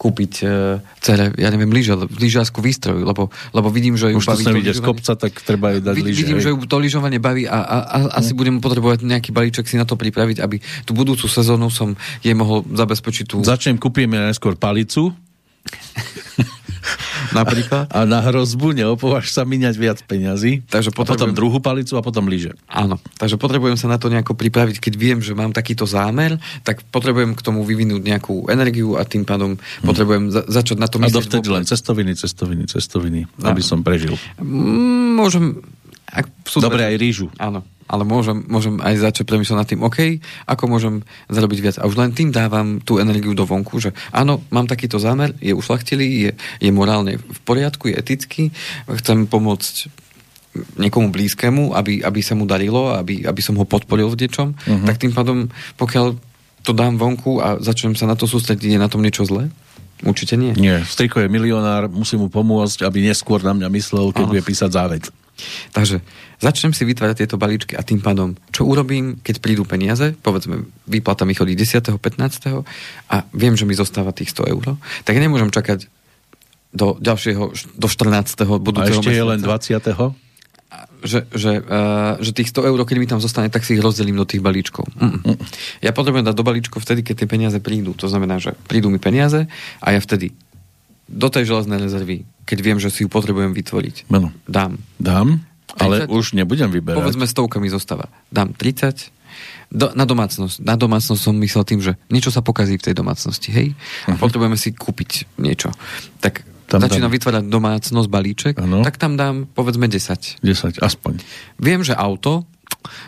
kúpiť 0.00 0.32
uh, 0.48 0.80
cere, 0.96 1.28
ja 1.36 1.52
neviem, 1.52 1.68
lyže, 1.68 1.92
lyžiarsku 2.08 2.64
výstroj, 2.64 3.04
lebo, 3.04 3.28
lebo 3.52 3.68
vidím, 3.68 4.00
že 4.00 4.08
ju 4.08 4.16
Už 4.16 4.32
baví 4.32 4.48
to 4.48 4.72
z 4.72 4.80
kopca, 4.80 5.12
tak 5.12 5.36
treba 5.44 5.76
jej 5.76 5.84
dať 5.84 5.94
lyže. 6.00 6.20
Vidím, 6.24 6.38
hej. 6.40 6.44
že 6.48 6.50
ju 6.56 6.64
to 6.64 6.76
lyžovanie 6.80 7.20
baví 7.20 7.44
a, 7.44 7.60
a, 7.60 7.76
a 7.84 7.96
mm. 8.08 8.16
asi 8.16 8.32
budem 8.32 8.64
potrebovať 8.64 9.04
nejaký 9.04 9.36
balíček 9.36 9.68
si 9.68 9.76
na 9.76 9.84
to 9.84 10.00
pripraviť, 10.00 10.40
aby 10.40 10.56
tú 10.88 10.96
budúcu 10.96 11.28
sezónu 11.28 11.68
som 11.68 11.92
jej 12.24 12.32
mohol 12.32 12.64
zabezpečiť 12.64 13.24
tú... 13.28 13.44
Začnem, 13.44 13.76
kúpime 13.76 14.16
najskôr 14.32 14.56
palicu, 14.56 15.12
Napríklad. 17.38 17.90
A 17.92 18.08
na 18.08 18.20
hrozbu 18.24 18.72
neopováž 18.72 19.30
sa 19.30 19.44
míňať 19.44 19.74
viac 19.76 19.98
peňazí. 20.04 20.64
Takže 20.66 20.90
potrebujem... 20.90 21.30
A 21.30 21.32
potom 21.32 21.36
druhú 21.36 21.58
palicu 21.62 21.94
a 21.96 22.02
potom 22.02 22.26
lyže. 22.26 22.56
Áno. 22.66 22.98
Takže 23.20 23.36
potrebujem 23.36 23.76
sa 23.76 23.86
na 23.90 24.00
to 24.00 24.08
nejako 24.08 24.34
pripraviť. 24.36 24.80
Keď 24.80 24.94
viem, 24.96 25.18
že 25.20 25.36
mám 25.36 25.52
takýto 25.54 25.84
zámer, 25.84 26.40
tak 26.64 26.82
potrebujem 26.88 27.36
k 27.36 27.40
tomu 27.44 27.62
vyvinúť 27.62 28.02
nejakú 28.02 28.48
energiu 28.48 28.96
a 28.96 29.04
tým 29.04 29.24
pádom 29.24 29.56
hmm. 29.56 29.86
potrebujem 29.86 30.24
za- 30.32 30.46
začať 30.48 30.76
na 30.80 30.88
to 30.88 30.98
myslieť. 31.00 31.12
A 31.12 31.18
dovtedy 31.20 31.48
len 31.48 31.64
cestoviny, 31.68 32.12
cestoviny, 32.16 32.64
cestoviny, 32.66 33.20
aby 33.44 33.62
som 33.62 33.84
prežil. 33.84 34.16
Môžem... 34.40 35.60
Ak 36.10 36.26
sú 36.42 36.58
Dobre, 36.58 36.82
aj 36.82 36.98
rýžu. 36.98 37.30
Áno 37.38 37.62
ale 37.90 38.06
môžem, 38.06 38.46
môžem 38.46 38.78
aj 38.78 39.10
začať 39.10 39.26
premyšľať 39.26 39.58
nad 39.58 39.66
tým, 39.66 39.82
OK, 39.82 40.22
ako 40.46 40.64
môžem 40.70 40.94
zarobiť 41.26 41.58
viac. 41.58 41.76
A 41.82 41.90
už 41.90 41.98
len 41.98 42.14
tým 42.14 42.30
dávam 42.30 42.78
tú 42.78 43.02
energiu 43.02 43.34
do 43.34 43.42
vonku, 43.42 43.82
že 43.82 43.90
áno, 44.14 44.46
mám 44.54 44.70
takýto 44.70 45.02
zámer, 45.02 45.34
je 45.42 45.50
ušlachtilý, 45.50 46.30
je, 46.30 46.32
je 46.62 46.70
morálne 46.70 47.18
v 47.18 47.40
poriadku, 47.42 47.90
je 47.90 47.98
etický, 47.98 48.54
chcem 48.86 49.26
pomôcť 49.26 49.90
niekomu 50.78 51.10
blízkému, 51.10 51.74
aby, 51.74 52.02
aby 52.06 52.20
sa 52.22 52.38
mu 52.38 52.46
darilo, 52.46 52.94
aby, 52.94 53.26
aby 53.26 53.42
som 53.42 53.58
ho 53.58 53.66
podporil 53.66 54.10
v 54.10 54.26
niečom, 54.26 54.54
uh-huh. 54.54 54.86
tak 54.86 54.98
tým 54.98 55.14
pádom, 55.14 55.50
pokiaľ 55.78 56.18
to 56.62 56.72
dám 56.74 56.98
vonku 56.98 57.42
a 57.42 57.58
začnem 57.58 57.94
sa 57.98 58.06
na 58.06 58.18
to 58.18 58.26
sústrediť, 58.26 58.76
je 58.76 58.80
na 58.82 58.90
tom 58.90 59.02
niečo 59.02 59.26
zlé? 59.26 59.50
Určite 60.00 60.34
nie. 60.40 60.56
Nie, 60.56 60.80
Striko 60.80 61.20
je 61.20 61.28
milionár, 61.28 61.92
musím 61.92 62.24
mu 62.24 62.28
pomôcť, 62.32 62.88
aby 62.88 63.04
neskôr 63.04 63.44
na 63.44 63.52
mňa 63.52 63.68
myslel, 63.68 64.16
keď 64.16 64.24
ano. 64.24 64.32
bude 64.32 64.42
písať 64.44 64.70
závet. 64.72 65.04
Takže 65.74 66.00
začnem 66.40 66.72
si 66.72 66.82
vytvárať 66.88 67.24
tieto 67.24 67.36
balíčky 67.36 67.76
a 67.76 67.82
tým 67.84 68.00
pádom, 68.00 68.34
čo 68.50 68.64
urobím, 68.64 69.20
keď 69.20 69.44
prídu 69.44 69.68
peniaze, 69.68 70.16
povedzme, 70.20 70.66
výplata 70.88 71.28
mi 71.28 71.36
chodí 71.36 71.52
10., 71.54 72.00
15. 72.00 72.64
a 73.10 73.16
viem, 73.36 73.54
že 73.54 73.68
mi 73.68 73.76
zostáva 73.76 74.16
tých 74.16 74.32
100 74.32 74.52
eur, 74.52 74.80
tak 75.04 75.14
nemôžem 75.20 75.52
čakať 75.52 75.86
do 76.70 76.94
ďalšieho, 77.02 77.44
do 77.76 77.88
14. 77.90 78.46
budúceho 78.62 78.86
A 78.86 79.02
ešte 79.02 79.10
mesiaca. 79.10 79.18
je 79.18 79.24
len 79.26 79.40
20 79.42 80.30
že, 81.00 81.24
že, 81.32 81.64
uh, 81.64 82.20
že 82.20 82.30
tých 82.36 82.52
100 82.52 82.70
eur, 82.70 82.78
keď 82.84 82.96
mi 83.00 83.08
tam 83.08 83.20
zostane, 83.24 83.48
tak 83.48 83.64
si 83.64 83.74
ich 83.76 83.82
rozdelím 83.82 84.20
do 84.20 84.28
tých 84.28 84.44
balíčkov. 84.44 84.84
Mm. 85.00 85.40
Ja 85.80 85.96
potrebujem 85.96 86.28
dať 86.28 86.36
do 86.36 86.44
balíčkov 86.44 86.84
vtedy, 86.84 87.00
keď 87.00 87.24
tie 87.24 87.28
peniaze 87.28 87.58
prídu. 87.58 87.96
To 87.96 88.06
znamená, 88.06 88.36
že 88.36 88.52
prídu 88.68 88.92
mi 88.92 89.00
peniaze 89.00 89.48
a 89.80 89.86
ja 89.96 90.00
vtedy 90.00 90.36
do 91.10 91.26
tej 91.26 91.50
železnej 91.50 91.82
rezervy, 91.82 92.22
keď 92.50 92.58
viem, 92.58 92.78
že 92.82 92.90
si 92.90 93.06
ju 93.06 93.08
potrebujem 93.08 93.54
vytvoriť, 93.54 94.10
Meno. 94.10 94.34
dám. 94.50 94.74
Dám, 94.98 95.46
ale 95.78 96.10
už 96.10 96.34
nebudem 96.34 96.66
vyberať. 96.66 96.98
Povedzme, 96.98 97.30
stovka 97.30 97.62
mi 97.62 97.70
zostáva. 97.70 98.10
Dám 98.34 98.50
30, 98.58 99.14
do, 99.70 99.94
na 99.94 100.02
domácnosť. 100.02 100.66
Na 100.66 100.74
domácnosť 100.74 101.20
som 101.22 101.34
myslel 101.38 101.62
tým, 101.62 101.78
že 101.78 101.94
niečo 102.10 102.34
sa 102.34 102.42
pokazí 102.42 102.74
v 102.74 102.90
tej 102.90 102.94
domácnosti, 102.98 103.54
hej? 103.54 103.70
Uh-huh. 103.70 104.18
Potrebujeme 104.18 104.58
si 104.58 104.74
kúpiť 104.74 105.38
niečo. 105.38 105.70
Tak 106.18 106.42
tam 106.66 106.82
začínam 106.82 107.10
dám... 107.10 107.14
vytvárať 107.14 107.44
domácnosť, 107.46 108.08
balíček, 108.10 108.54
ano. 108.58 108.82
tak 108.86 108.98
tam 108.98 109.14
dám 109.14 109.46
povedzme 109.46 109.86
10. 109.86 110.42
10, 110.42 110.82
aspoň. 110.82 111.22
Viem, 111.58 111.86
že 111.86 111.94
auto 111.94 112.46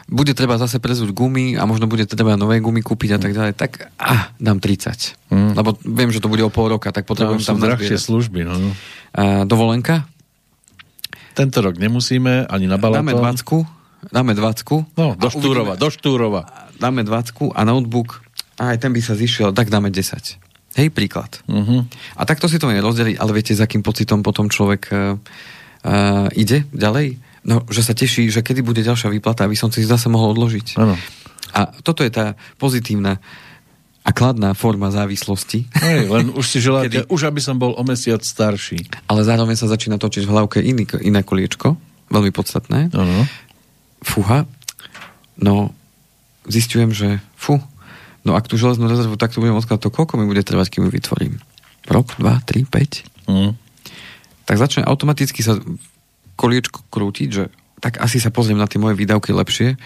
bude 0.07 0.33
treba 0.37 0.61
zase 0.61 0.79
prezúť 0.79 1.13
gumy 1.13 1.57
a 1.57 1.65
možno 1.65 1.89
bude 1.89 2.05
treba 2.05 2.37
nové 2.37 2.61
gumy 2.61 2.85
kúpiť 2.85 3.17
a 3.17 3.19
tak 3.19 3.33
ďalej, 3.33 3.53
tak 3.57 3.93
ah, 3.97 4.33
dám 4.37 4.61
30. 4.61 5.33
Mm. 5.33 5.53
Lebo 5.57 5.77
viem, 5.83 6.11
že 6.13 6.21
to 6.21 6.29
bude 6.29 6.45
o 6.45 6.53
pol 6.53 6.69
roka, 6.71 6.93
tak 6.93 7.09
potrebujem 7.09 7.41
tam, 7.41 7.57
tam 7.59 7.73
drahšie 7.73 7.97
služby. 7.97 8.45
No. 8.45 8.55
A, 9.17 9.49
dovolenka? 9.49 10.07
Tento 11.33 11.65
rok 11.65 11.81
nemusíme 11.81 12.45
ani 12.49 12.69
na 12.69 12.77
Balaton. 12.77 13.09
Dáme 13.09 13.17
20. 13.17 14.13
Dáme 14.13 14.33
20. 14.37 14.99
No, 14.99 15.17
do 15.17 15.29
Štúrova, 15.31 15.79
do 15.79 15.89
Štúrova. 15.89 16.43
Dáme 16.77 17.07
20 17.07 17.55
a 17.55 17.61
notebook, 17.63 18.21
a 18.61 18.77
aj 18.77 18.85
ten 18.85 18.93
by 18.93 19.01
sa 19.01 19.17
zišiel, 19.17 19.55
tak 19.57 19.73
dáme 19.73 19.89
10. 19.89 20.39
Hej, 20.73 20.89
príklad. 20.93 21.41
Uh-huh. 21.45 21.85
A 22.17 22.23
takto 22.25 22.49
si 22.49 22.57
to 22.57 22.69
nerozdeli, 22.69 23.17
ale 23.17 23.37
viete, 23.37 23.53
s 23.53 23.61
akým 23.61 23.85
pocitom 23.85 24.25
potom 24.25 24.49
človek 24.49 24.83
uh, 24.89 25.17
uh, 25.85 26.29
ide 26.33 26.65
ďalej? 26.73 27.21
No, 27.43 27.67
že 27.67 27.83
sa 27.83 27.91
teší, 27.91 28.31
že 28.31 28.39
kedy 28.39 28.63
bude 28.63 28.87
ďalšia 28.87 29.11
výplata, 29.11 29.43
aby 29.43 29.59
som 29.59 29.67
si 29.67 29.83
zase 29.83 30.07
mohol 30.07 30.31
odložiť. 30.39 30.79
Ano. 30.79 30.95
A 31.53 31.75
toto 31.83 32.07
je 32.07 32.11
tá 32.15 32.39
pozitívna 32.57 33.19
a 34.03 34.11
kladná 34.11 34.55
forma 34.55 34.91
závislosti. 34.91 35.67
Hej, 35.79 36.11
len 36.11 36.31
už 36.35 36.47
si 36.47 36.59
želáte, 36.63 37.07
kedy... 37.07 37.11
už 37.11 37.31
aby 37.31 37.39
som 37.43 37.59
bol 37.59 37.75
o 37.75 37.83
mesiac 37.87 38.23
starší. 38.23 38.87
Ale 39.07 39.23
zároveň 39.27 39.55
sa 39.55 39.71
začína 39.71 39.99
točiť 39.99 40.27
v 40.27 40.33
hlavke 40.35 40.59
iný, 40.59 40.87
iné 41.03 41.23
koliečko, 41.23 41.79
veľmi 42.11 42.31
podstatné. 42.35 42.95
Ano. 42.95 43.27
Fúha. 44.03 44.47
No, 45.39 45.71
zistujem, 46.47 46.91
že 46.91 47.23
fú, 47.39 47.63
no 48.27 48.35
ak 48.35 48.51
tú 48.51 48.59
železnú 48.59 48.87
rezervu 48.91 49.15
takto 49.19 49.39
budem 49.43 49.59
odkladať, 49.59 49.83
to 49.83 49.95
koľko 49.95 50.19
mi 50.19 50.27
bude 50.27 50.43
trvať, 50.43 50.67
kým 50.79 50.87
ju 50.87 50.91
vytvorím? 50.91 51.39
Rok, 51.87 52.19
dva, 52.23 52.39
tri, 52.43 52.63
päť? 52.67 53.07
Mm. 53.31 53.55
Tak 54.47 54.59
začne 54.59 54.83
automaticky 54.83 55.43
sa 55.47 55.59
koliečko 56.43 56.83
krútiť, 56.91 57.29
že 57.31 57.45
tak 57.79 58.03
asi 58.03 58.19
sa 58.19 58.35
pozriem 58.35 58.59
na 58.59 58.67
tie 58.67 58.83
moje 58.83 58.99
výdavky 58.99 59.31
lepšie. 59.31 59.79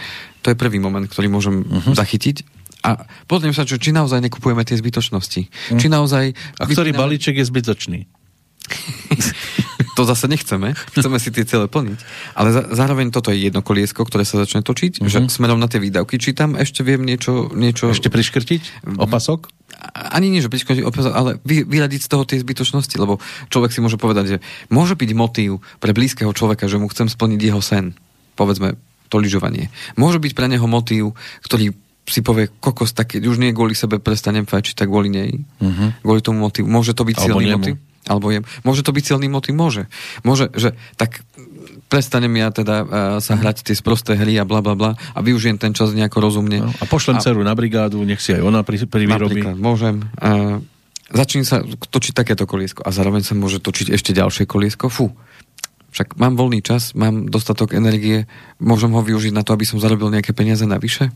To 0.45 0.53
je 0.53 0.57
prvý 0.57 0.81
moment, 0.81 1.05
ktorý 1.05 1.29
môžem 1.29 1.65
uh-huh. 1.65 1.93
zachytiť. 1.93 2.45
A 2.85 3.05
pozriem 3.29 3.53
sa, 3.53 3.69
čo, 3.69 3.77
či 3.77 3.93
naozaj 3.93 4.21
nekupujeme 4.25 4.65
tie 4.65 4.77
zbytočnosti. 4.77 5.49
Uh-huh. 5.49 5.81
Či 5.81 5.93
naozaj... 5.93 6.33
A 6.61 6.65
ktorý 6.65 6.93
balíček 6.97 7.41
je 7.41 7.45
zbytočný? 7.45 8.01
to 9.97 10.05
zase 10.05 10.29
nechceme, 10.29 10.77
chceme 10.93 11.17
si 11.17 11.33
tie 11.33 11.49
cele 11.49 11.73
plniť. 11.73 11.99
Ale 12.37 12.53
za, 12.53 12.63
zároveň 12.69 13.09
toto 13.09 13.33
je 13.33 13.49
jedno 13.49 13.65
koliesko, 13.65 14.05
ktoré 14.05 14.29
sa 14.29 14.45
začne 14.45 14.61
točiť, 14.61 15.01
uh-huh. 15.01 15.09
že 15.09 15.25
smerom 15.33 15.57
na 15.57 15.73
tie 15.73 15.81
výdavky. 15.81 16.21
Či 16.21 16.37
tam 16.37 16.53
ešte 16.55 16.85
viem 16.85 17.01
niečo... 17.01 17.49
niečo... 17.57 17.89
Ešte 17.89 18.13
priškrtiť? 18.13 18.85
Opasok? 19.01 19.49
Ani 19.97 20.29
nie, 20.29 20.45
že 20.45 20.53
priškrtiť 20.53 20.85
opasok, 20.85 21.13
ale 21.17 21.31
vy, 21.49 21.65
vyradiť 21.65 22.05
z 22.05 22.09
toho 22.13 22.29
tie 22.29 22.37
zbytočnosti, 22.37 22.93
lebo 23.01 23.17
človek 23.49 23.73
si 23.73 23.81
môže 23.81 23.97
povedať, 23.97 24.37
že 24.37 24.39
môže 24.69 24.93
byť 24.95 25.11
motív 25.17 25.65
pre 25.81 25.97
blízkeho 25.97 26.31
človeka, 26.37 26.69
že 26.69 26.77
mu 26.77 26.93
chcem 26.93 27.09
splniť 27.09 27.41
jeho 27.41 27.65
sen. 27.65 27.97
Povedzme, 28.37 28.77
to 29.09 29.17
lyžovanie. 29.17 29.73
Môže 29.97 30.21
byť 30.21 30.33
pre 30.37 30.47
neho 30.53 30.69
motív, 30.69 31.17
ktorý 31.41 31.73
si 32.07 32.23
povie, 32.23 32.47
kokos, 32.63 32.95
tak 32.95 33.19
už 33.19 33.37
nie 33.43 33.51
kvôli 33.51 33.75
sebe 33.75 33.99
prestanem 33.99 34.47
fajčiť, 34.47 34.79
tak 34.79 34.87
kvôli 34.87 35.11
nej. 35.11 35.43
Uh-huh. 35.59 35.91
Kvôli 36.07 36.23
tomu 36.23 36.39
motivu. 36.47 36.71
Môže 36.71 36.95
to 36.95 37.03
byť 37.03 37.17
silný 37.19 37.51
motív? 37.59 37.83
Alebo 38.07 38.31
jem. 38.31 38.47
Môže 38.63 38.87
to 38.87 38.95
byť 38.95 39.05
silný 39.05 39.27
motiv? 39.27 39.59
Môže. 39.59 39.91
Môže, 40.23 40.49
že 40.55 40.79
tak 40.95 41.27
prestanem 41.87 42.33
ja 42.39 42.49
teda 42.51 42.77
uh, 42.83 42.89
sa 43.23 43.39
mhm. 43.39 43.41
hrať 43.43 43.57
tie 43.67 43.77
sprosté 43.79 44.19
hry 44.19 44.39
a 44.43 44.45
bla 44.49 44.63
bla 44.63 44.75
bla 44.75 44.91
a 45.15 45.19
využijem 45.23 45.59
ten 45.59 45.75
čas 45.75 45.95
nejako 45.95 46.19
rozumne. 46.19 46.63
No, 46.67 46.71
a 46.71 46.85
pošlem 46.87 47.19
a, 47.19 47.23
dceru 47.23 47.43
na 47.47 47.55
brigádu, 47.55 48.03
nech 48.03 48.19
si 48.19 48.35
aj 48.35 48.43
ona 48.43 48.67
pri, 48.67 48.87
pri 48.87 49.05
výrobi. 49.07 49.43
Môžem. 49.55 50.03
Uh, 50.19 50.63
začne 51.11 51.47
sa 51.47 51.63
točiť 51.63 52.13
takéto 52.15 52.49
koliesko 52.49 52.83
a 52.83 52.91
zároveň 52.91 53.23
sa 53.23 53.39
môže 53.39 53.63
točiť 53.63 53.95
ešte 53.95 54.11
ďalšie 54.11 54.51
koliesko. 54.51 54.91
Fú, 54.91 55.15
však 55.95 56.19
mám 56.19 56.35
voľný 56.35 56.61
čas, 56.61 56.93
mám 56.99 57.31
dostatok 57.31 57.73
energie, 57.73 58.27
môžem 58.59 58.91
ho 58.93 59.01
využiť 59.01 59.33
na 59.33 59.47
to, 59.47 59.55
aby 59.55 59.65
som 59.65 59.79
zarobil 59.79 60.11
nejaké 60.11 60.35
peniaze 60.35 60.67
navyše? 60.67 61.15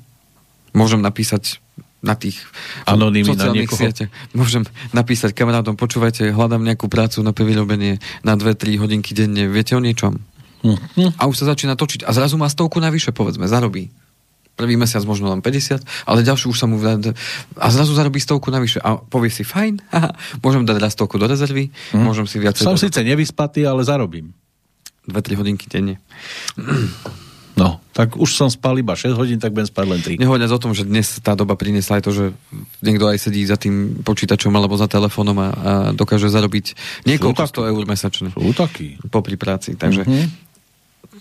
Môžem 0.71 1.03
napísať 1.03 1.59
na 2.01 2.17
tých 2.17 2.41
Anonymny 2.89 3.37
na 3.37 3.53
niekoho. 3.53 3.77
Siete. 3.77 4.09
Môžem 4.33 4.65
napísať 4.97 5.37
kamarátom, 5.37 5.77
počúvajte, 5.77 6.33
hľadám 6.33 6.65
nejakú 6.65 6.89
prácu 6.89 7.21
na 7.21 7.37
vyrobenie 7.37 8.01
na 8.25 8.37
2-3 8.37 8.81
hodinky 8.81 9.13
denne. 9.13 9.49
Viete 9.53 9.77
o 9.77 9.81
niečom? 9.81 10.17
Uh-huh. 10.61 11.09
A 11.17 11.29
už 11.29 11.45
sa 11.45 11.49
začína 11.53 11.77
točiť. 11.77 12.05
A 12.05 12.13
zrazu 12.13 12.37
má 12.41 12.49
stovku 12.49 12.81
navyše, 12.81 13.13
povedzme, 13.13 13.49
zarobí. 13.49 13.93
Prvý 14.57 14.77
mesiac 14.77 15.01
možno 15.09 15.33
len 15.33 15.41
50, 15.41 15.81
ale 16.05 16.21
ďalší 16.21 16.53
už 16.53 16.57
sa 16.57 16.69
mu... 16.69 16.77
A 17.57 17.67
zrazu 17.73 17.97
zarobí 17.97 18.21
stovku 18.21 18.53
navyše. 18.53 18.77
A 18.81 19.01
povie 19.01 19.33
si, 19.33 19.41
fajn, 19.41 19.81
haha, 19.89 20.13
môžem 20.45 20.69
dať 20.69 20.77
raz 20.77 20.93
stovku 20.93 21.17
do 21.17 21.25
rezervy, 21.25 21.73
uh-huh. 21.73 22.05
môžem 22.05 22.29
si 22.29 22.37
viacej... 22.37 22.65
Som 22.65 22.77
síce 22.77 23.01
nevyspatý, 23.01 23.65
ale 23.65 23.85
zarobím. 23.89 24.37
2-3 25.09 25.41
hodinky 25.41 25.65
denne. 25.69 25.97
No, 27.59 27.83
tak 27.91 28.17
už 28.17 28.31
som 28.31 28.49
spal 28.49 28.79
iba 28.79 28.95
6 28.95 29.19
hodín, 29.19 29.39
tak 29.43 29.51
budem 29.53 29.69
spať 29.69 29.87
len 29.91 30.01
3. 30.01 30.23
Nehovoriac 30.23 30.51
o 30.55 30.63
tom, 30.63 30.73
že 30.73 30.87
dnes 30.87 31.19
tá 31.21 31.35
doba 31.35 31.59
priniesla 31.59 31.99
aj 31.99 32.05
to, 32.07 32.13
že 32.15 32.25
niekto 32.81 33.11
aj 33.11 33.19
sedí 33.19 33.43
za 33.45 33.59
tým 33.59 34.01
počítačom 34.07 34.55
alebo 34.55 34.79
za 34.79 34.87
telefónom 34.87 35.37
a, 35.37 35.49
a 35.49 35.73
dokáže 35.93 36.31
zarobiť 36.31 36.79
niekoľko 37.05 37.43
100 37.45 37.71
eur 37.75 37.83
mesačne. 37.85 38.29
Sú 38.33 38.55
takí. 38.55 38.97
Popri 39.11 39.35
práci. 39.35 39.75
Takže 39.75 40.07
mm-hmm. 40.07 40.51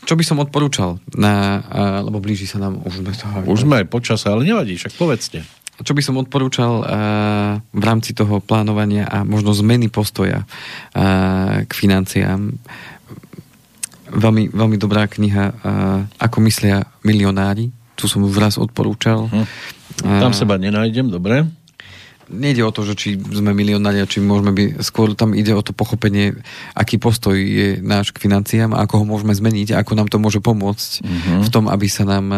Čo 0.05 0.15
by 0.15 0.23
som 0.23 0.39
odporúčal? 0.39 1.01
Na, 1.17 1.59
a, 1.59 1.82
lebo 2.05 2.23
blíži 2.23 2.47
sa 2.47 2.61
nám 2.61 2.80
už 2.86 3.03
sme 3.03 3.11
toho. 3.11 3.43
Už 3.49 3.67
sme 3.67 3.84
aj 3.84 3.88
počas, 3.91 4.23
ale 4.23 4.47
nevadí, 4.47 4.80
však 4.80 4.95
povedzte. 4.95 5.43
Čo 5.80 5.95
by 5.95 6.01
som 6.03 6.15
odporúčal 6.19 6.84
a, 6.84 6.88
v 7.59 7.84
rámci 7.84 8.15
toho 8.15 8.39
plánovania 8.39 9.09
a 9.09 9.27
možno 9.27 9.51
zmeny 9.51 9.91
postoja 9.91 10.45
a, 10.95 11.65
k 11.67 11.71
financiám? 11.73 12.55
Veľmi, 14.12 14.53
veľmi 14.53 14.78
dobrá 14.82 15.05
kniha 15.05 15.45
uh, 15.49 15.55
Ako 16.18 16.41
myslia 16.45 16.86
milionári. 17.05 17.72
Tu 17.95 18.07
som 18.07 18.24
už 18.24 18.36
raz 18.39 18.55
odporúčal. 18.55 19.28
Hm. 19.28 19.45
Tam 19.99 20.32
seba 20.32 20.55
nenájdem, 20.55 21.12
dobre. 21.12 21.43
Nejde 22.30 22.62
o 22.62 22.70
to, 22.70 22.86
že 22.86 22.93
či 22.93 23.10
sme 23.18 23.57
milionári, 23.57 24.05
či 24.05 24.22
môžeme 24.22 24.53
byť, 24.53 24.86
skôr 24.86 25.18
tam 25.18 25.34
ide 25.34 25.49
o 25.49 25.66
to 25.66 25.74
pochopenie, 25.74 26.38
aký 26.78 27.01
postoj 27.01 27.34
je 27.34 27.82
náš 27.82 28.14
k 28.14 28.22
financiám 28.22 28.70
a 28.78 28.86
ako 28.86 29.01
ho 29.01 29.05
môžeme 29.10 29.34
zmeniť 29.34 29.74
a 29.74 29.82
ako 29.82 29.97
nám 29.97 30.14
to 30.14 30.22
môže 30.22 30.38
pomôcť 30.38 31.01
uh-huh. 31.01 31.41
v 31.41 31.49
tom, 31.49 31.66
aby 31.66 31.89
sa 31.89 32.05
nám 32.05 32.30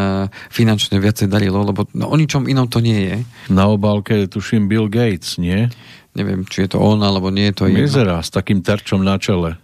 finančne 0.47 0.95
viacej 0.95 1.27
darilo, 1.27 1.59
lebo 1.67 1.91
no, 1.91 2.07
o 2.07 2.15
ničom 2.15 2.47
inom 2.47 2.71
to 2.71 2.79
nie 2.79 3.03
je. 3.03 3.17
Na 3.51 3.67
obálke 3.67 4.31
tuším 4.31 4.71
Bill 4.71 4.87
Gates, 4.87 5.35
nie? 5.35 5.67
Neviem, 6.15 6.47
či 6.47 6.63
je 6.63 6.71
to 6.71 6.79
on, 6.79 7.03
alebo 7.03 7.27
nie 7.27 7.51
je 7.51 7.55
to 7.59 7.63
Vyzerá 7.67 8.23
s 8.23 8.31
takým 8.31 8.63
terčom 8.63 9.03
na 9.03 9.19
čele 9.19 9.59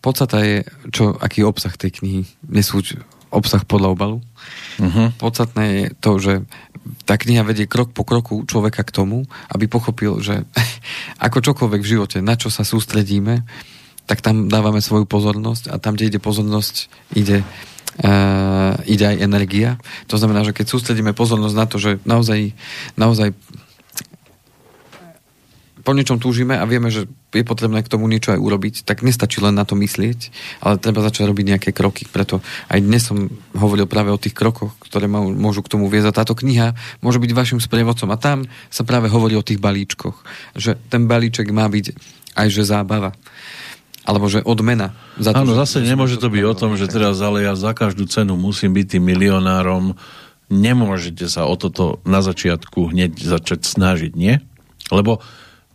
podstata 0.00 0.40
je, 0.42 0.64
čo, 0.92 1.16
aký 1.16 1.44
je 1.44 1.48
obsah 1.48 1.74
tej 1.76 2.00
knihy. 2.00 2.22
Nesúď 2.48 3.00
obsah 3.30 3.62
podľa 3.62 3.94
obalu. 3.94 4.18
Uh-huh. 4.82 5.14
Podstatné 5.16 5.64
je 5.70 5.84
to, 6.02 6.12
že 6.18 6.32
tá 7.06 7.14
kniha 7.14 7.46
vedie 7.46 7.70
krok 7.70 7.94
po 7.94 8.02
kroku 8.02 8.42
človeka 8.48 8.82
k 8.82 8.90
tomu, 8.90 9.28
aby 9.52 9.70
pochopil, 9.70 10.18
že 10.18 10.42
ako 11.26 11.38
čokoľvek 11.44 11.80
v 11.80 11.90
živote, 11.90 12.18
na 12.24 12.34
čo 12.34 12.50
sa 12.50 12.66
sústredíme, 12.66 13.46
tak 14.10 14.26
tam 14.26 14.50
dávame 14.50 14.82
svoju 14.82 15.06
pozornosť 15.06 15.70
a 15.70 15.78
tam, 15.78 15.94
kde 15.94 16.10
ide 16.10 16.18
pozornosť, 16.18 16.90
ide, 17.14 17.46
uh, 18.02 18.74
ide 18.90 19.04
aj 19.06 19.22
energia. 19.22 19.78
To 20.10 20.18
znamená, 20.18 20.42
že 20.42 20.50
keď 20.50 20.66
sústredíme 20.66 21.14
pozornosť 21.14 21.54
na 21.54 21.66
to, 21.70 21.78
že 21.78 22.02
naozaj, 22.02 22.50
naozaj 22.98 23.30
po 25.80 25.96
niečom 25.96 26.20
túžime 26.20 26.56
a 26.56 26.64
vieme, 26.68 26.92
že 26.92 27.08
je 27.32 27.44
potrebné 27.46 27.80
k 27.80 27.90
tomu 27.90 28.06
niečo 28.06 28.34
aj 28.34 28.40
urobiť, 28.40 28.74
tak 28.84 29.00
nestačí 29.06 29.40
len 29.40 29.56
na 29.56 29.64
to 29.64 29.78
myslieť, 29.78 30.32
ale 30.60 30.80
treba 30.80 31.04
začať 31.04 31.28
robiť 31.30 31.46
nejaké 31.56 31.70
kroky. 31.72 32.04
Preto 32.08 32.44
aj 32.68 32.80
dnes 32.80 33.02
som 33.04 33.30
hovoril 33.54 33.88
práve 33.88 34.12
o 34.12 34.20
tých 34.20 34.34
krokoch, 34.34 34.76
ktoré 34.82 35.08
môžu 35.10 35.64
k 35.64 35.72
tomu 35.72 35.86
viesť. 35.88 36.12
A 36.12 36.18
táto 36.22 36.34
kniha 36.36 36.76
môže 37.00 37.22
byť 37.22 37.30
vašim 37.32 37.60
sprievodcom. 37.62 38.10
A 38.12 38.20
tam 38.20 38.44
sa 38.68 38.82
práve 38.82 39.08
hovorí 39.08 39.38
o 39.38 39.46
tých 39.46 39.62
balíčkoch. 39.62 40.16
Že 40.58 40.76
ten 40.90 41.06
balíček 41.06 41.48
má 41.54 41.70
byť 41.70 41.96
aj 42.38 42.46
že 42.50 42.62
zábava 42.66 43.14
alebo 44.00 44.26
že 44.26 44.40
odmena. 44.42 44.96
Za 45.20 45.36
to, 45.36 45.44
Áno, 45.44 45.52
zase 45.54 45.84
nemôže 45.84 46.16
to 46.16 46.32
byť 46.32 46.44
o 46.48 46.54
tom, 46.56 46.74
že 46.74 46.88
teraz 46.88 47.20
ale 47.20 47.44
ja 47.44 47.54
za 47.54 47.76
každú 47.76 48.08
cenu 48.08 48.34
musím 48.34 48.72
byť 48.74 48.96
tým 48.96 49.04
milionárom. 49.06 49.94
Nemôžete 50.50 51.30
sa 51.30 51.46
o 51.46 51.54
toto 51.54 52.02
na 52.02 52.24
začiatku 52.24 52.90
hneď 52.90 53.20
začať 53.20 53.62
snažiť, 53.62 54.12
nie? 54.18 54.42
Lebo 54.90 55.22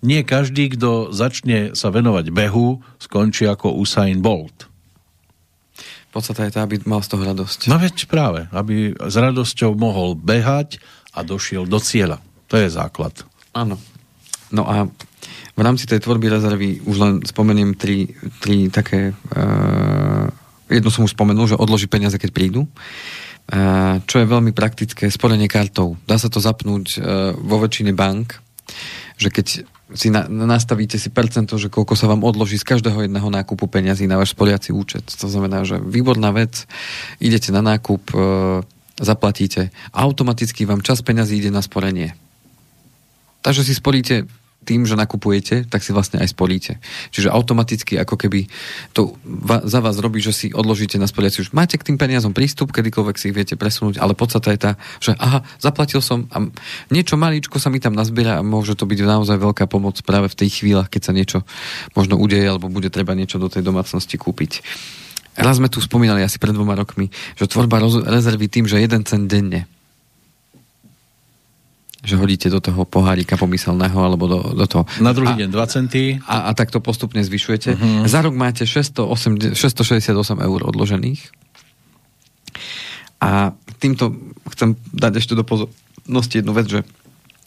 nie 0.05 0.21
každý, 0.21 0.71
kto 0.77 1.09
začne 1.11 1.73
sa 1.73 1.89
venovať 1.89 2.29
behu, 2.29 2.79
skončí 3.01 3.49
ako 3.49 3.75
Usain 3.75 4.21
Bolt. 4.21 4.69
Podstata 6.15 6.47
je 6.47 6.55
tá, 6.55 6.63
aby 6.63 6.79
mal 6.87 7.03
z 7.03 7.11
toho 7.11 7.27
radosť. 7.27 7.67
No 7.67 7.75
veď 7.75 8.07
práve, 8.07 8.47
aby 8.55 8.95
s 8.95 9.15
radosťou 9.19 9.75
mohol 9.75 10.15
behať 10.15 10.79
a 11.11 11.27
došiel 11.27 11.67
do 11.67 11.75
cieľa. 11.75 12.23
To 12.47 12.55
je 12.55 12.71
základ. 12.71 13.11
Áno. 13.51 13.75
No 14.47 14.63
a 14.63 14.87
v 15.55 15.61
rámci 15.63 15.83
tej 15.83 15.99
tvorby 15.99 16.31
rezervy 16.31 16.79
už 16.87 16.95
len 16.95 17.13
spomeniem 17.27 17.75
tri, 17.75 18.15
tri 18.39 18.71
také... 18.71 19.11
Uh, 19.31 20.31
jedno 20.71 20.87
som 20.87 21.03
už 21.03 21.19
spomenul, 21.19 21.51
že 21.51 21.59
odloží 21.59 21.91
peniaze, 21.91 22.15
keď 22.15 22.31
prídu. 22.31 22.63
Uh, 23.51 23.99
čo 24.07 24.23
je 24.23 24.31
veľmi 24.31 24.55
praktické, 24.55 25.11
sporenie 25.11 25.51
kartou. 25.51 25.99
Dá 26.07 26.15
sa 26.15 26.31
to 26.31 26.39
zapnúť 26.39 26.85
uh, 26.95 27.35
vo 27.35 27.59
väčšine 27.59 27.91
bank, 27.91 28.39
že 29.19 29.35
keď 29.35 29.67
si 29.95 30.11
na, 30.11 30.27
nastavíte 30.27 30.99
si 30.99 31.07
percento, 31.07 31.55
že 31.55 31.71
koľko 31.71 31.95
sa 31.95 32.11
vám 32.11 32.27
odloží 32.27 32.59
z 32.59 32.67
každého 32.67 33.07
jedného 33.07 33.31
nákupu 33.31 33.65
peňazí 33.65 34.05
na 34.05 34.19
váš 34.19 34.35
spoliaci 34.35 34.75
účet. 34.75 35.07
To 35.07 35.27
znamená, 35.31 35.63
že 35.63 35.79
výborná 35.79 36.35
vec, 36.35 36.67
idete 37.23 37.55
na 37.55 37.63
nákup, 37.63 38.03
e, 38.11 38.17
zaplatíte 38.99 39.71
automaticky 39.95 40.67
vám 40.67 40.83
čas 40.83 40.99
peňazí 40.99 41.39
ide 41.39 41.51
na 41.51 41.63
sporenie. 41.63 42.13
Takže 43.41 43.63
si 43.63 43.73
sporíte 43.73 44.27
tým, 44.66 44.89
že 44.89 44.97
nakupujete, 44.97 45.70
tak 45.70 45.86
si 45.86 45.93
vlastne 45.93 46.18
aj 46.18 46.34
spolíte. 46.34 46.82
Čiže 47.13 47.30
automaticky 47.30 48.01
ako 48.01 48.18
keby 48.18 48.49
to 48.97 49.13
va, 49.24 49.61
za 49.61 49.80
vás 49.80 50.01
robí, 50.01 50.20
že 50.20 50.34
si 50.34 50.47
odložíte 50.49 50.97
na 50.97 51.05
spoliaci. 51.05 51.45
Už 51.45 51.53
máte 51.53 51.78
k 51.78 51.86
tým 51.86 52.01
peniazom 52.01 52.34
prístup, 52.34 52.74
kedykoľvek 52.74 53.16
si 53.22 53.30
ich 53.30 53.38
viete 53.38 53.53
presunúť, 53.53 54.01
ale 54.01 54.18
podstata 54.18 54.49
je 54.49 54.59
tá, 54.59 54.72
že 54.97 55.13
aha, 55.22 55.45
zaplatil 55.61 56.01
som 56.01 56.26
a 56.34 56.49
niečo 56.89 57.16
maličko 57.16 57.61
sa 57.61 57.70
mi 57.70 57.78
tam 57.78 57.93
nazbiera 57.93 58.41
a 58.41 58.45
môže 58.45 58.74
to 58.74 58.89
byť 58.89 59.05
naozaj 59.05 59.38
veľká 59.38 59.70
pomoc 59.70 60.01
práve 60.01 60.28
v 60.34 60.39
tej 60.41 60.49
chvíľach, 60.61 60.89
keď 60.89 61.01
sa 61.05 61.13
niečo 61.13 61.39
možno 61.93 62.18
udeje 62.18 62.49
alebo 62.49 62.74
bude 62.74 62.89
treba 62.89 63.13
niečo 63.13 63.38
do 63.38 63.47
tej 63.47 63.61
domácnosti 63.61 64.18
kúpiť. 64.18 64.66
Raz 65.36 65.59
sme 65.59 65.68
tu 65.68 65.84
spomínali 65.84 66.24
asi 66.24 66.39
pred 66.39 66.55
dvoma 66.55 66.80
rokmi, 66.80 67.11
že 67.36 67.51
tvorba 67.51 67.84
rezervy 67.84 68.47
tým, 68.47 68.66
že 68.72 68.80
jeden 68.80 69.03
cent 69.03 69.28
denne 69.28 69.68
že 72.05 72.15
hodíte 72.15 72.47
do 72.53 72.61
toho 72.61 72.85
pohárika 72.85 73.35
pomyselného 73.35 73.97
alebo 73.97 74.29
do, 74.29 74.39
do 74.53 74.65
toho. 74.69 74.83
Na 75.01 75.11
druhý 75.11 75.33
a, 75.33 75.39
deň 75.41 75.49
2 75.49 75.73
centy. 75.73 76.21
A, 76.29 76.47
a 76.47 76.51
tak 76.53 76.69
to 76.69 76.77
postupne 76.79 77.19
zvyšujete. 77.25 77.73
Uh-huh. 77.73 78.05
Za 78.05 78.21
rok 78.21 78.37
máte 78.37 78.69
608, 78.69 79.57
668 79.57 80.13
eur 80.45 80.59
odložených. 80.61 81.21
A 83.19 83.57
týmto 83.81 84.13
chcem 84.53 84.77
dať 84.93 85.13
ešte 85.17 85.33
do 85.33 85.41
pozornosti 85.41 86.45
jednu 86.45 86.53
vec, 86.53 86.69
že 86.69 86.85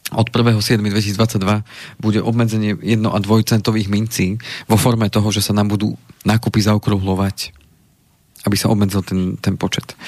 od 0.08 0.26
1.7.2022 0.32 2.00
bude 2.00 2.20
obmedzenie 2.24 2.74
1 2.80 3.04
a 3.04 3.18
2 3.20 3.44
centových 3.44 3.92
mincí 3.92 4.40
vo 4.64 4.80
forme 4.80 5.12
toho, 5.12 5.28
že 5.28 5.44
sa 5.44 5.52
nám 5.52 5.68
budú 5.68 5.94
nákupy 6.24 6.64
zaokrúhlovať 6.64 7.57
aby 8.46 8.56
sa 8.58 8.70
obmedzil 8.70 9.02
ten, 9.02 9.34
ten 9.40 9.58
počet. 9.58 9.98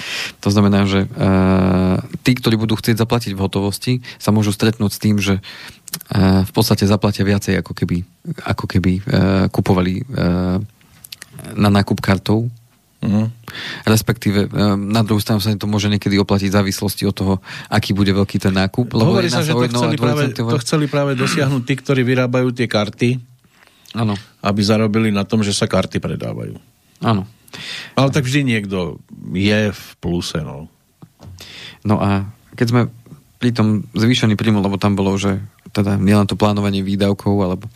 To 0.45 0.53
znamená, 0.55 0.87
že 0.87 1.07
uh, 1.07 1.99
tí, 2.23 2.39
ktorí 2.39 2.55
budú 2.55 2.79
chcieť 2.79 3.01
zaplatiť 3.01 3.35
v 3.35 3.43
hotovosti, 3.43 3.93
sa 4.23 4.31
môžu 4.31 4.55
stretnúť 4.55 4.91
s 4.95 5.03
tým, 5.03 5.17
že 5.19 5.43
uh, 5.43 6.47
v 6.47 6.53
podstate 6.55 6.87
zaplatia 6.87 7.27
viacej, 7.27 7.59
ako 7.59 7.73
keby, 7.75 8.07
ako 8.47 8.65
keby 8.71 8.93
uh, 9.03 9.03
kupovali 9.51 10.07
uh, 10.07 10.63
na 11.57 11.69
nákup 11.73 11.99
kartou. 11.99 12.47
Mm. 13.01 13.33
Respektíve 13.89 14.53
na 14.77 15.01
druhú 15.01 15.25
stranu 15.25 15.41
sa 15.41 15.49
to 15.57 15.65
môže 15.65 15.89
niekedy 15.89 16.21
oplatiť 16.21 16.53
v 16.53 16.59
závislosti 16.61 17.09
od 17.09 17.17
toho, 17.17 17.35
aký 17.73 17.97
bude 17.97 18.13
veľký 18.13 18.37
ten 18.37 18.53
nákup. 18.53 18.93
Lebo 18.93 19.17
Hovorí 19.17 19.33
sa, 19.33 19.41
že 19.41 19.57
to 19.57 19.73
chceli, 19.73 19.97
práve, 19.97 20.29
to 20.37 20.61
chceli 20.61 20.85
práve 20.85 21.17
dosiahnuť 21.17 21.63
tí, 21.65 21.75
ktorí 21.81 22.05
vyrábajú 22.05 22.53
tie 22.53 22.69
karty, 22.69 23.17
ano. 23.97 24.21
aby 24.45 24.61
zarobili 24.61 25.09
na 25.09 25.25
tom, 25.25 25.41
že 25.41 25.57
sa 25.57 25.65
karty 25.65 25.97
predávajú. 25.97 26.61
Áno. 27.01 27.25
Ale 27.99 28.09
tak 28.15 28.27
vždy 28.27 28.47
niekto 28.47 28.99
je 29.35 29.71
v 29.71 29.85
pluse, 29.99 30.39
no. 30.41 30.71
No 31.85 31.97
a 31.99 32.29
keď 32.55 32.67
sme 32.69 32.83
pri 33.41 33.57
tom 33.57 33.89
zvýšený 33.97 34.37
príjmu, 34.37 34.61
lebo 34.61 34.77
tam 34.77 34.93
bolo, 34.93 35.17
že 35.17 35.41
teda 35.73 35.97
nielen 35.97 36.29
to 36.29 36.37
plánovanie 36.37 36.85
výdavkov, 36.85 37.41
alebo, 37.41 37.67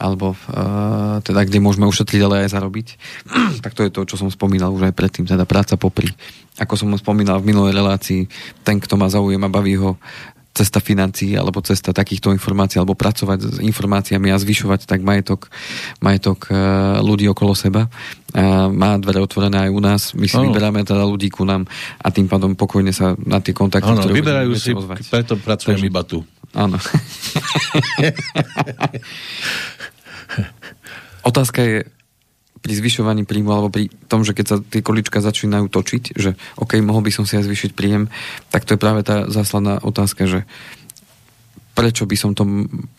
alebo 0.00 0.34
uh, 0.34 1.22
teda 1.22 1.46
kde 1.46 1.62
môžeme 1.62 1.86
ušetriť, 1.86 2.20
ale 2.26 2.42
aj 2.42 2.58
zarobiť, 2.58 2.86
tak 3.64 3.78
to 3.78 3.86
je 3.86 3.94
to, 3.94 4.02
čo 4.08 4.16
som 4.18 4.32
spomínal 4.34 4.74
už 4.74 4.90
aj 4.90 4.96
predtým, 4.98 5.28
teda 5.28 5.46
práca 5.46 5.78
popri. 5.78 6.10
Ako 6.58 6.74
som 6.74 6.90
spomínal 6.98 7.38
v 7.38 7.54
minulej 7.54 7.76
relácii, 7.76 8.26
ten, 8.66 8.82
kto 8.82 8.98
ma 8.98 9.06
zaujíma, 9.06 9.46
baví 9.46 9.78
ho 9.78 9.94
cesta 10.52 10.84
financií 10.84 11.32
alebo 11.32 11.64
cesta 11.64 11.96
takýchto 11.96 12.28
informácií 12.32 12.76
alebo 12.76 12.92
pracovať 12.92 13.40
s 13.40 13.56
informáciami 13.64 14.28
a 14.28 14.36
zvyšovať 14.36 14.84
tak 14.84 15.00
majetok, 15.00 15.48
majetok 16.04 16.52
e, 16.52 16.54
ľudí 17.00 17.24
okolo 17.32 17.56
seba. 17.56 17.88
A 18.32 18.68
má 18.72 18.96
dvere 18.96 19.20
otvorené 19.20 19.68
aj 19.68 19.70
u 19.72 19.80
nás. 19.80 20.02
My 20.16 20.28
si 20.28 20.36
ano. 20.36 20.52
vyberáme 20.52 20.84
teda 20.84 21.04
ľudí 21.04 21.28
ku 21.32 21.44
nám 21.44 21.64
a 22.00 22.08
tým 22.12 22.28
pádom 22.28 22.56
pokojne 22.56 22.92
sa 22.92 23.16
na 23.24 23.40
tie 23.40 23.52
kontakty, 23.56 23.88
ano, 23.88 24.04
ktoré 24.04 24.14
vyberajú 24.20 24.52
si, 24.56 24.72
ozvať. 24.72 25.04
preto 25.08 25.36
pracujem 25.40 25.76
Takže, 25.80 25.88
iba 25.88 26.02
tu. 26.04 26.24
Áno. 26.52 26.76
Otázka 31.28 31.60
je, 31.64 31.88
pri 32.62 32.72
zvyšovaní 32.78 33.26
príjmu 33.26 33.50
alebo 33.50 33.74
pri 33.74 33.90
tom, 34.06 34.22
že 34.22 34.32
keď 34.32 34.46
sa 34.46 34.56
tie 34.62 34.86
količka 34.86 35.18
začínajú 35.18 35.66
točiť, 35.66 36.14
že 36.14 36.38
OK, 36.62 36.78
mohol 36.78 37.02
by 37.02 37.10
som 37.10 37.26
si 37.26 37.34
aj 37.34 37.50
zvyšiť 37.50 37.70
príjem, 37.74 38.06
tak 38.54 38.62
to 38.62 38.78
je 38.78 38.82
práve 38.82 39.02
tá 39.02 39.26
zásledná 39.26 39.82
otázka, 39.82 40.30
že 40.30 40.46
prečo 41.72 42.04
by 42.04 42.16
som 42.16 42.36
to 42.36 42.44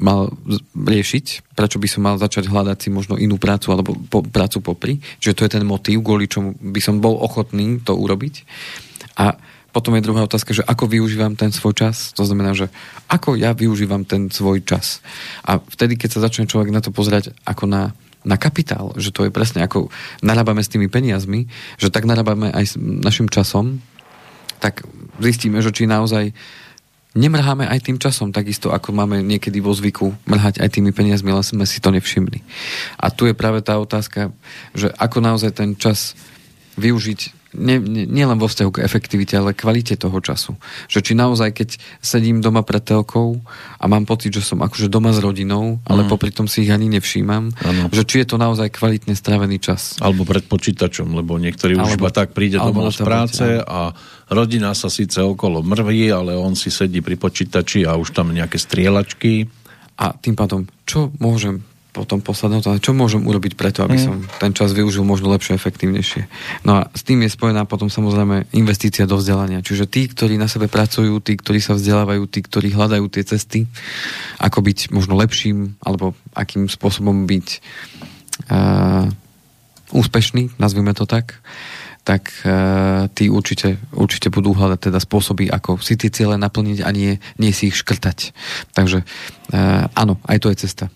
mal 0.01 0.33
riešiť, 0.75 1.55
prečo 1.55 1.77
by 1.77 1.87
som 1.87 2.01
mal 2.03 2.17
začať 2.17 2.49
hľadať 2.49 2.77
si 2.83 2.89
možno 2.89 3.15
inú 3.15 3.37
prácu 3.37 3.71
alebo 3.71 3.95
po, 3.95 4.25
prácu 4.25 4.59
popri, 4.59 4.93
že 5.21 5.37
to 5.37 5.45
je 5.45 5.53
ten 5.55 5.63
motív, 5.63 6.03
kvôli 6.03 6.25
čomu 6.27 6.57
by 6.57 6.81
som 6.81 6.97
bol 6.97 7.15
ochotný 7.21 7.79
to 7.85 7.93
urobiť. 7.93 8.43
A 9.21 9.37
potom 9.73 9.97
je 9.97 10.05
druhá 10.05 10.25
otázka, 10.25 10.53
že 10.53 10.61
ako 10.61 10.85
využívam 10.85 11.33
ten 11.33 11.49
svoj 11.49 11.73
čas. 11.73 12.13
To 12.13 12.21
znamená, 12.21 12.53
že 12.53 12.69
ako 13.09 13.33
ja 13.33 13.57
využívam 13.57 14.05
ten 14.05 14.29
svoj 14.29 14.61
čas. 14.61 15.01
A 15.41 15.57
vtedy, 15.57 15.97
keď 15.97 16.17
sa 16.17 16.23
začne 16.29 16.45
človek 16.45 16.69
na 16.69 16.77
to 16.77 16.93
pozerať 16.93 17.33
ako 17.41 17.65
na 17.65 17.89
na 18.23 18.39
kapitál, 18.39 18.95
že 18.95 19.11
to 19.11 19.27
je 19.27 19.31
presne 19.31 19.63
ako 19.63 19.91
narábame 20.23 20.63
s 20.63 20.71
tými 20.71 20.87
peniazmi, 20.87 21.47
že 21.77 21.91
tak 21.91 22.07
narábame 22.07 22.51
aj 22.51 22.65
s 22.65 22.73
našim 22.79 23.27
časom, 23.27 23.83
tak 24.63 24.87
zistíme, 25.19 25.59
že 25.59 25.75
či 25.75 25.83
naozaj 25.85 26.31
nemrháme 27.13 27.69
aj 27.69 27.79
tým 27.85 27.97
časom, 28.01 28.33
takisto 28.33 28.73
ako 28.73 28.95
máme 28.95 29.21
niekedy 29.21 29.61
vo 29.61 29.75
zvyku 29.75 30.15
mrhať 30.25 30.63
aj 30.63 30.69
tými 30.73 30.95
peniazmi, 30.95 31.29
ale 31.29 31.45
sme 31.45 31.67
si 31.69 31.77
to 31.77 31.93
nevšimli. 31.93 32.41
A 32.97 33.13
tu 33.13 33.29
je 33.29 33.37
práve 33.37 33.61
tá 33.61 33.77
otázka, 33.77 34.33
že 34.73 34.89
ako 34.97 35.21
naozaj 35.21 35.51
ten 35.53 35.77
čas 35.77 36.17
využiť 36.79 37.42
nielen 37.53 38.09
nie, 38.09 38.25
vo 38.41 38.49
vzťahu 38.49 38.71
k 38.73 38.83
efektivite, 38.83 39.37
ale 39.37 39.53
kvalite 39.53 39.93
toho 39.93 40.17
času. 40.19 40.57
Že 40.89 40.99
či 41.05 41.13
naozaj, 41.13 41.49
keď 41.53 41.69
sedím 42.01 42.41
doma 42.41 42.65
pred 42.65 42.81
telkou 42.81 43.39
a 43.77 43.85
mám 43.85 44.09
pocit, 44.09 44.33
že 44.33 44.41
som 44.41 44.61
akože 44.61 44.89
doma 44.89 45.13
s 45.13 45.21
rodinou, 45.21 45.77
ale 45.85 46.05
mm. 46.05 46.09
popri 46.09 46.33
tom 46.33 46.49
si 46.49 46.65
ich 46.65 46.71
ani 46.73 46.89
nevšímam, 46.89 47.53
ano. 47.53 47.83
že 47.93 48.03
či 48.03 48.25
je 48.25 48.27
to 48.33 48.37
naozaj 48.41 48.73
kvalitne 48.73 49.13
strávený 49.13 49.61
čas. 49.61 50.01
Alebo 50.01 50.25
pred 50.25 50.45
počítačom, 50.45 51.13
lebo 51.13 51.37
niektorí 51.37 51.77
už 51.77 52.01
iba 52.01 52.09
tak 52.09 52.33
príde 52.33 52.57
domov 52.57 52.93
z 52.93 53.05
práce 53.05 53.45
a 53.61 53.93
rodina 54.33 54.73
sa 54.73 54.89
síce 54.89 55.21
okolo 55.21 55.61
mrví, 55.61 56.09
ale 56.09 56.33
on 56.33 56.57
si 56.57 56.73
sedí 56.73 57.05
pri 57.05 57.15
počítači 57.15 57.85
a 57.85 57.93
už 57.97 58.13
tam 58.17 58.33
nejaké 58.33 58.57
strieľačky. 58.57 59.45
A 59.93 60.17
tým 60.17 60.33
pádom, 60.33 60.65
čo 60.89 61.13
môžem 61.21 61.61
potom 61.93 62.25
posledná 62.25 62.57
otázka, 62.57 62.89
čo 62.89 62.97
môžem 62.97 63.21
urobiť 63.21 63.53
preto, 63.53 63.85
aby 63.85 64.01
mm. 64.01 64.03
som 64.03 64.15
ten 64.41 64.49
čas 64.57 64.73
využil 64.73 65.05
možno 65.05 65.29
lepšie, 65.29 65.53
efektívnejšie. 65.53 66.25
No 66.65 66.81
a 66.81 66.89
s 66.89 67.05
tým 67.05 67.21
je 67.21 67.29
spojená 67.29 67.69
potom 67.69 67.93
samozrejme 67.93 68.49
investícia 68.57 69.05
do 69.05 69.21
vzdelania. 69.21 69.61
Čiže 69.61 69.85
tí, 69.85 70.09
ktorí 70.09 70.41
na 70.41 70.49
sebe 70.49 70.65
pracujú, 70.65 71.21
tí, 71.21 71.37
ktorí 71.37 71.61
sa 71.61 71.77
vzdelávajú, 71.77 72.25
tí, 72.25 72.41
ktorí 72.41 72.73
hľadajú 72.73 73.05
tie 73.13 73.21
cesty, 73.21 73.69
ako 74.41 74.65
byť 74.65 74.89
možno 74.89 75.13
lepším, 75.13 75.77
alebo 75.85 76.17
akým 76.33 76.65
spôsobom 76.65 77.29
byť 77.29 77.47
uh, 78.49 79.05
úspešný, 79.93 80.57
nazvime 80.57 80.97
to 80.97 81.05
tak, 81.05 81.37
tak 82.01 82.33
uh, 82.41 83.05
tí 83.13 83.29
určite, 83.29 83.77
určite 83.93 84.33
budú 84.33 84.57
hľadať 84.57 84.89
teda 84.89 84.97
spôsoby, 84.97 85.45
ako 85.53 85.77
si 85.77 85.93
tie 85.93 86.09
ciele 86.09 86.41
naplniť 86.41 86.81
a 86.81 86.89
nie, 86.89 87.21
nie 87.37 87.53
si 87.53 87.69
ich 87.69 87.77
škrtať. 87.77 88.33
Takže 88.73 89.05
uh, 89.05 89.93
áno, 89.93 90.17
aj 90.25 90.41
to 90.41 90.49
je 90.49 90.57
cesta. 90.57 90.89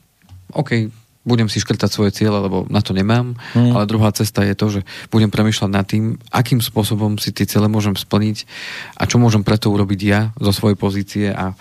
OK, 0.53 0.91
budem 1.28 1.52
si 1.52 1.60
škrtať 1.60 1.91
svoje 1.91 2.15
cieľe, 2.15 2.40
lebo 2.40 2.64
na 2.72 2.80
to 2.80 2.95
nemám, 2.95 3.36
hmm. 3.52 3.76
ale 3.76 3.84
druhá 3.84 4.15
cesta 4.15 4.48
je 4.48 4.56
to, 4.56 4.80
že 4.80 4.82
budem 5.11 5.28
premyšľať 5.28 5.69
nad 5.69 5.84
tým, 5.84 6.15
akým 6.32 6.64
spôsobom 6.64 7.19
si 7.19 7.36
tie 7.36 7.44
ciele 7.44 7.68
môžem 7.68 7.99
splniť 7.99 8.48
a 8.95 9.03
čo 9.03 9.19
môžem 9.19 9.44
preto 9.44 9.68
urobiť 9.68 9.99
ja 9.99 10.32
zo 10.40 10.56
svojej 10.56 10.80
pozície 10.80 11.28
a 11.28 11.52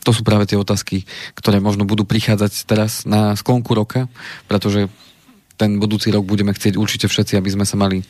to 0.00 0.16
sú 0.16 0.24
práve 0.24 0.48
tie 0.48 0.56
otázky, 0.56 1.04
ktoré 1.36 1.60
možno 1.60 1.84
budú 1.84 2.08
prichádzať 2.08 2.52
teraz 2.64 3.04
na 3.04 3.36
sklonku 3.36 3.74
roka, 3.76 4.08
pretože 4.48 4.88
ten 5.60 5.76
budúci 5.76 6.08
rok 6.08 6.24
budeme 6.24 6.56
chcieť 6.56 6.80
určite 6.80 7.04
všetci, 7.10 7.36
aby 7.36 7.50
sme 7.52 7.68
sa 7.68 7.76
mali 7.76 8.00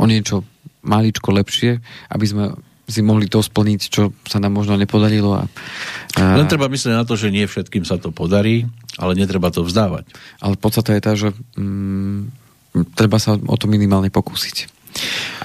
o 0.00 0.04
niečo 0.08 0.48
maličko 0.80 1.28
lepšie, 1.34 1.76
aby 2.08 2.24
sme 2.24 2.44
si 2.88 3.04
mohli 3.04 3.28
to 3.28 3.44
splniť, 3.44 3.80
čo 3.92 4.16
sa 4.24 4.40
nám 4.40 4.56
možno 4.56 4.80
nepodarilo. 4.80 5.36
A, 5.36 5.44
a... 6.16 6.40
Len 6.40 6.48
treba 6.48 6.72
myslieť 6.72 6.96
na 6.96 7.04
to, 7.04 7.20
že 7.20 7.28
nie 7.28 7.44
všetkým 7.44 7.84
sa 7.84 8.00
to 8.00 8.08
podarí, 8.08 8.64
ale 8.98 9.14
netreba 9.14 9.54
to 9.54 9.62
vzdávať. 9.62 10.10
Ale 10.42 10.58
podstate 10.62 10.98
je 10.98 11.02
tá, 11.02 11.12
že 11.14 11.30
mm, 11.54 12.34
treba 12.98 13.22
sa 13.22 13.38
o 13.38 13.56
to 13.56 13.70
minimálne 13.70 14.10
pokúsiť. 14.10 14.68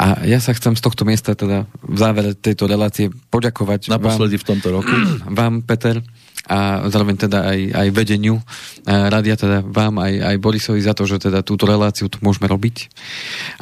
A 0.01 0.25
A 0.25 0.25
ja 0.25 0.41
sa 0.41 0.57
chcem 0.57 0.73
z 0.73 0.81
tohto 0.81 1.05
miesta 1.05 1.37
teda 1.37 1.69
v 1.85 1.97
závere 1.97 2.33
tejto 2.33 2.65
relácie 2.65 3.13
poďakovať 3.29 3.93
Naposledy 3.93 4.35
vám, 4.35 4.41
v 4.41 4.47
tomto 4.49 4.67
roku. 4.73 4.95
Vám, 5.37 5.61
Peter, 5.61 6.01
a 6.43 6.91
zároveň 6.91 7.15
teda 7.15 7.39
aj, 7.47 7.59
aj 7.71 7.87
vedeniu 7.95 8.43
radia 8.83 9.39
teda 9.39 9.63
vám 9.63 9.95
aj, 10.03 10.13
aj 10.19 10.35
Borisovi 10.43 10.83
za 10.83 10.91
to, 10.91 11.07
že 11.07 11.31
teda 11.31 11.39
túto 11.39 11.63
reláciu 11.63 12.11
tu 12.11 12.19
môžeme 12.19 12.51
robiť 12.51 12.91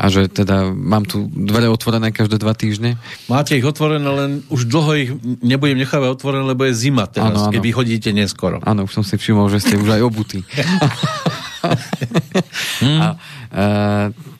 a 0.02 0.10
že 0.10 0.26
teda 0.26 0.74
mám 0.74 1.06
tu 1.06 1.30
dvere 1.30 1.70
otvorené 1.70 2.10
každé 2.10 2.42
dva 2.42 2.58
týždne. 2.58 2.98
Máte 3.30 3.54
ich 3.54 3.66
otvorené, 3.66 4.06
len 4.06 4.42
už 4.50 4.66
dlho 4.66 4.92
ich 4.98 5.10
nebudem 5.46 5.78
nechávať 5.78 6.10
otvorené, 6.10 6.44
lebo 6.46 6.66
je 6.66 6.74
zima 6.74 7.06
teraz, 7.06 7.38
ano, 7.38 7.40
ano. 7.50 7.54
keď 7.54 7.62
vychodíte 7.62 8.10
neskoro. 8.18 8.58
Áno, 8.66 8.90
už 8.90 8.98
som 8.98 9.06
si 9.06 9.14
všimol, 9.14 9.50
že 9.54 9.62
ste 9.62 9.78
už 9.78 9.90
aj 9.98 10.02
obutí. 10.02 10.42
hmm. 11.62 13.00
a, 13.04 13.08
a, 13.08 13.66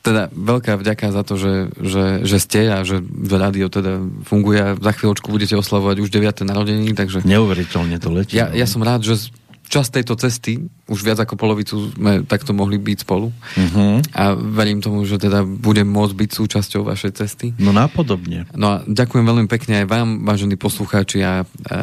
teda 0.02 0.28
veľká 0.34 0.74
vďaka 0.78 1.14
za 1.14 1.22
to, 1.22 1.34
že, 1.38 1.54
že, 1.78 2.04
že 2.26 2.38
ste 2.42 2.60
a 2.68 2.82
že, 2.82 3.00
že 3.02 3.36
rádio 3.38 3.70
teda 3.70 4.02
funguje 4.26 4.58
a 4.58 4.68
za 4.74 4.92
chvíľočku 4.94 5.30
budete 5.30 5.54
oslavovať 5.54 6.02
už 6.02 6.10
9. 6.10 6.42
narodeniny, 6.42 6.92
takže... 6.98 7.22
Neuveriteľne 7.22 7.96
to 8.02 8.10
letí. 8.10 8.34
Ja, 8.34 8.50
ja 8.50 8.66
som 8.66 8.82
rád, 8.82 9.06
že 9.06 9.30
čas 9.72 9.88
tejto 9.88 10.20
cesty, 10.20 10.68
už 10.84 11.00
viac 11.00 11.16
ako 11.24 11.40
polovicu 11.40 11.96
sme 11.96 12.28
takto 12.28 12.52
mohli 12.52 12.76
byť 12.76 13.08
spolu 13.08 13.32
uh-huh. 13.32 14.04
a 14.12 14.36
verím 14.36 14.84
tomu, 14.84 15.08
že 15.08 15.16
teda 15.16 15.48
budem 15.48 15.88
môcť 15.88 16.12
byť 16.12 16.30
súčasťou 16.36 16.84
vašej 16.84 17.12
cesty. 17.16 17.46
No 17.56 17.72
nápodobne. 17.72 18.44
No 18.52 18.76
a 18.76 18.76
ďakujem 18.84 19.24
veľmi 19.24 19.48
pekne 19.48 19.80
aj 19.80 19.86
vám, 19.88 20.28
vážení 20.28 20.60
poslucháči, 20.60 21.24
a, 21.24 21.48
a 21.72 21.76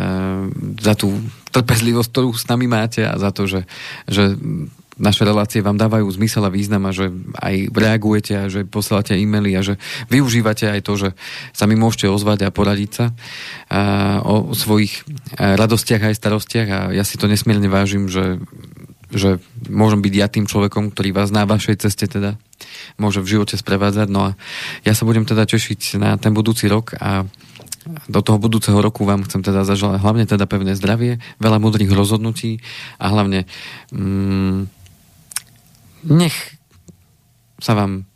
za 0.78 0.94
tú 0.94 1.18
trpezlivosť, 1.50 2.10
ktorú 2.14 2.30
s 2.38 2.46
nami 2.46 2.70
máte 2.70 3.02
a 3.02 3.18
za 3.18 3.34
to, 3.34 3.50
že, 3.50 3.66
že 4.06 4.38
naše 5.00 5.24
relácie 5.24 5.64
vám 5.64 5.80
dávajú 5.80 6.06
zmysel 6.12 6.44
a 6.46 6.54
význam 6.54 6.86
a 6.86 6.92
že 6.92 7.10
aj 7.40 7.72
reagujete 7.72 8.34
a 8.36 8.52
že 8.52 8.68
posielate 8.68 9.16
e-maily 9.16 9.56
a 9.56 9.64
že 9.64 9.80
využívate 10.12 10.68
aj 10.68 10.82
to, 10.84 10.94
že 11.00 11.10
sa 11.56 11.66
mi 11.66 11.80
môžete 11.80 12.12
ozvať 12.12 12.46
a 12.46 12.54
poradiť 12.54 12.92
sa 12.92 13.06
a, 13.72 14.20
o 14.22 14.52
svojich 14.52 15.08
radostiach 15.40 16.12
aj 16.12 16.20
starostiach 16.20 16.68
a 16.70 16.80
ja 16.92 17.08
si 17.08 17.16
to 17.16 17.32
nesmierne 17.32 17.72
vážim, 17.72 18.12
že, 18.12 18.44
že 19.10 19.40
môžem 19.72 20.04
byť 20.04 20.14
ja 20.14 20.28
tým 20.28 20.46
človekom, 20.46 20.92
ktorý 20.92 21.16
vás 21.16 21.32
na 21.32 21.48
vašej 21.48 21.80
ceste 21.80 22.06
teda 22.12 22.36
môže 23.00 23.24
v 23.24 23.40
živote 23.40 23.56
sprevádzať. 23.56 24.08
No 24.12 24.32
a 24.32 24.36
ja 24.84 24.92
sa 24.92 25.08
budem 25.08 25.24
teda 25.24 25.48
tešiť 25.48 25.96
na 25.96 26.20
ten 26.20 26.36
budúci 26.36 26.68
rok 26.68 26.94
a 27.00 27.24
do 28.12 28.20
toho 28.22 28.38
budúceho 28.38 28.78
roku 28.78 29.08
vám 29.08 29.26
chcem 29.26 29.42
teda 29.42 29.64
zaželať 29.64 30.04
hlavne 30.04 30.26
teda 30.28 30.46
pevné 30.46 30.76
zdravie, 30.76 31.18
veľa 31.40 31.58
múdrych 31.58 31.90
rozhodnutí 31.90 32.60
a 33.00 33.10
hlavne 33.10 33.48
mm, 33.90 34.79
nech 36.06 36.36
sa 37.60 37.76
vám 37.76 38.08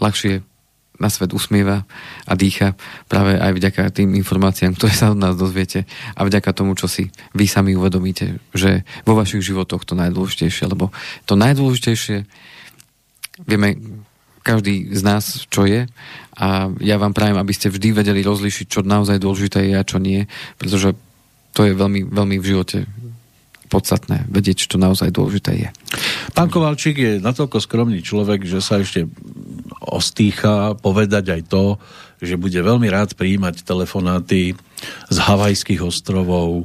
ľahšie 0.00 0.44
na 0.96 1.12
svet 1.12 1.36
usmieva 1.36 1.84
a 2.24 2.32
dýcha 2.32 2.72
práve 3.04 3.36
aj 3.36 3.52
vďaka 3.52 3.82
tým 3.92 4.16
informáciám, 4.16 4.72
ktoré 4.76 4.92
sa 4.96 5.12
od 5.12 5.20
nás 5.20 5.36
dozviete 5.36 5.84
a 6.16 6.24
vďaka 6.24 6.56
tomu, 6.56 6.72
čo 6.72 6.88
si 6.88 7.12
vy 7.36 7.44
sami 7.44 7.76
uvedomíte, 7.76 8.40
že 8.56 8.88
vo 9.04 9.12
vašich 9.12 9.44
životoch 9.44 9.84
to 9.84 9.92
najdôležitejšie, 9.92 10.64
lebo 10.72 10.88
to 11.28 11.36
najdôležitejšie 11.36 12.24
vieme 13.44 13.76
každý 14.40 14.88
z 14.94 15.02
nás, 15.04 15.44
čo 15.52 15.68
je 15.68 15.84
a 16.38 16.70
ja 16.80 16.96
vám 16.96 17.12
prajem, 17.12 17.36
aby 17.36 17.52
ste 17.52 17.68
vždy 17.68 17.92
vedeli 17.92 18.24
rozlišiť, 18.24 18.66
čo 18.68 18.80
naozaj 18.80 19.20
dôležité 19.20 19.68
je 19.68 19.74
a 19.76 19.84
čo 19.84 20.00
nie, 20.00 20.24
pretože 20.56 20.96
to 21.52 21.64
je 21.68 21.76
veľmi, 21.76 22.08
veľmi 22.08 22.36
v 22.40 22.48
živote 22.56 22.88
podstatné 23.66 24.30
vedieť, 24.30 24.70
čo 24.70 24.78
naozaj 24.78 25.12
dôležité 25.12 25.52
je. 25.66 25.68
Pán 26.32 26.48
Kovalčík 26.48 26.96
je 26.96 27.12
natoľko 27.18 27.58
skromný 27.60 28.00
človek, 28.00 28.46
že 28.46 28.62
sa 28.62 28.80
ešte 28.80 29.10
ostýcha 29.82 30.78
povedať 30.78 31.36
aj 31.36 31.42
to, 31.50 31.64
že 32.22 32.40
bude 32.40 32.56
veľmi 32.56 32.88
rád 32.88 33.12
prijímať 33.12 33.66
telefonáty 33.66 34.56
z 35.12 35.16
Havajských 35.20 35.84
ostrovov, 35.84 36.64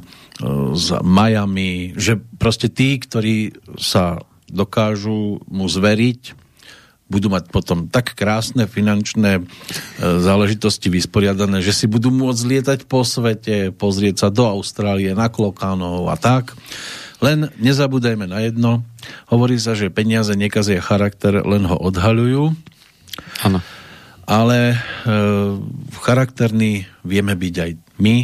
z 0.76 0.86
Miami, 1.04 1.92
že 1.96 2.16
proste 2.16 2.72
tí, 2.72 2.96
ktorí 2.96 3.52
sa 3.76 4.22
dokážu 4.48 5.40
mu 5.48 5.66
zveriť, 5.68 6.41
budú 7.12 7.28
mať 7.28 7.52
potom 7.52 7.92
tak 7.92 8.16
krásne 8.16 8.64
finančné 8.64 9.38
e, 9.38 9.42
záležitosti 10.00 10.88
vysporiadané, 10.88 11.60
že 11.60 11.76
si 11.76 11.84
budú 11.84 12.08
môcť 12.08 12.42
lietať 12.48 12.80
po 12.88 13.04
svete, 13.04 13.76
pozrieť 13.76 14.24
sa 14.24 14.28
do 14.32 14.48
Austrálie, 14.48 15.12
na 15.12 15.28
klokánov 15.28 16.08
a 16.08 16.16
tak. 16.16 16.56
Len 17.20 17.52
nezabúdajme 17.60 18.24
na 18.24 18.40
jedno. 18.42 18.82
Hovorí 19.28 19.60
sa, 19.60 19.76
že 19.76 19.92
peniaze 19.92 20.32
nekazia 20.32 20.80
charakter, 20.80 21.44
len 21.44 21.68
ho 21.68 21.76
odhaľujú. 21.76 22.56
Áno. 23.44 23.60
Ale 24.24 24.58
e, 24.72 24.76
charakterní 26.00 26.88
vieme 27.04 27.36
byť 27.36 27.54
aj 27.60 27.70
my, 28.00 28.16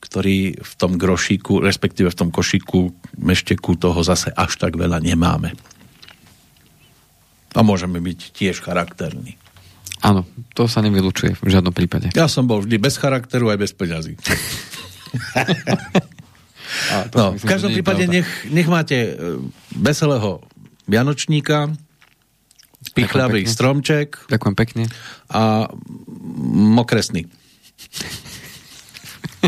ktorí 0.00 0.62
v 0.62 0.72
tom 0.78 0.96
grošíku, 0.96 1.60
respektíve 1.60 2.08
v 2.08 2.18
tom 2.18 2.30
košíku, 2.30 2.94
mešteku 3.18 3.76
toho 3.76 4.00
zase 4.06 4.30
až 4.32 4.56
tak 4.56 4.78
veľa 4.78 5.02
nemáme. 5.02 5.73
A 7.54 7.62
môžeme 7.62 8.02
byť 8.02 8.34
tiež 8.34 8.60
charakterní. 8.60 9.38
Áno, 10.04 10.28
to 10.52 10.68
sa 10.68 10.84
nevylučuje 10.84 11.38
v 11.40 11.48
žiadnom 11.48 11.72
prípade. 11.72 12.12
Ja 12.12 12.28
som 12.28 12.44
bol 12.44 12.60
vždy 12.60 12.76
bez 12.76 13.00
charakteru 13.00 13.48
aj 13.48 13.58
bez 13.62 13.72
peňazí. 13.72 14.20
no, 17.16 17.32
myslím, 17.32 17.40
v 17.40 17.44
každom 17.48 17.70
prípade 17.72 18.04
nech, 18.10 18.28
nech 18.52 18.68
máte 18.68 19.16
e, 19.16 19.40
veselého 19.72 20.44
Vianočníka, 20.84 21.72
pichľavý 22.92 23.48
stromček. 23.48 24.28
Ďakujem 24.28 24.54
pekne. 24.58 24.84
A 25.32 25.72
mokresný. 26.52 27.24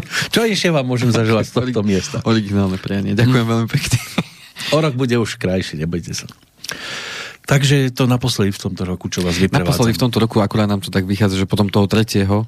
Čo 0.32 0.44
ešte 0.44 0.72
vám 0.72 0.88
môžem 0.88 1.12
zaželať 1.12 1.48
z 1.48 1.52
tohto 1.52 1.80
miesta? 1.84 2.24
Originálne 2.24 2.80
prianie. 2.80 3.12
Ďakujem 3.12 3.44
hm. 3.44 3.52
veľmi 3.52 3.68
pekne. 3.68 3.98
O 4.72 4.80
rok 4.80 4.96
bude 4.96 5.14
už 5.20 5.36
krajší, 5.36 5.76
nebojte 5.84 6.16
sa. 6.16 6.26
Takže 7.46 7.94
to 7.94 8.10
naposledy 8.10 8.50
v 8.50 8.58
tomto 8.58 8.82
roku, 8.82 9.06
čo 9.06 9.22
vás 9.22 9.38
vyprevádza. 9.38 9.62
Naposledy 9.62 9.94
v 9.94 10.02
tomto 10.02 10.18
roku, 10.18 10.42
akurát 10.42 10.66
nám 10.66 10.82
to 10.82 10.90
tak 10.90 11.06
vychádza, 11.06 11.38
že 11.38 11.46
potom 11.46 11.70
toho 11.70 11.86
tretieho, 11.86 12.42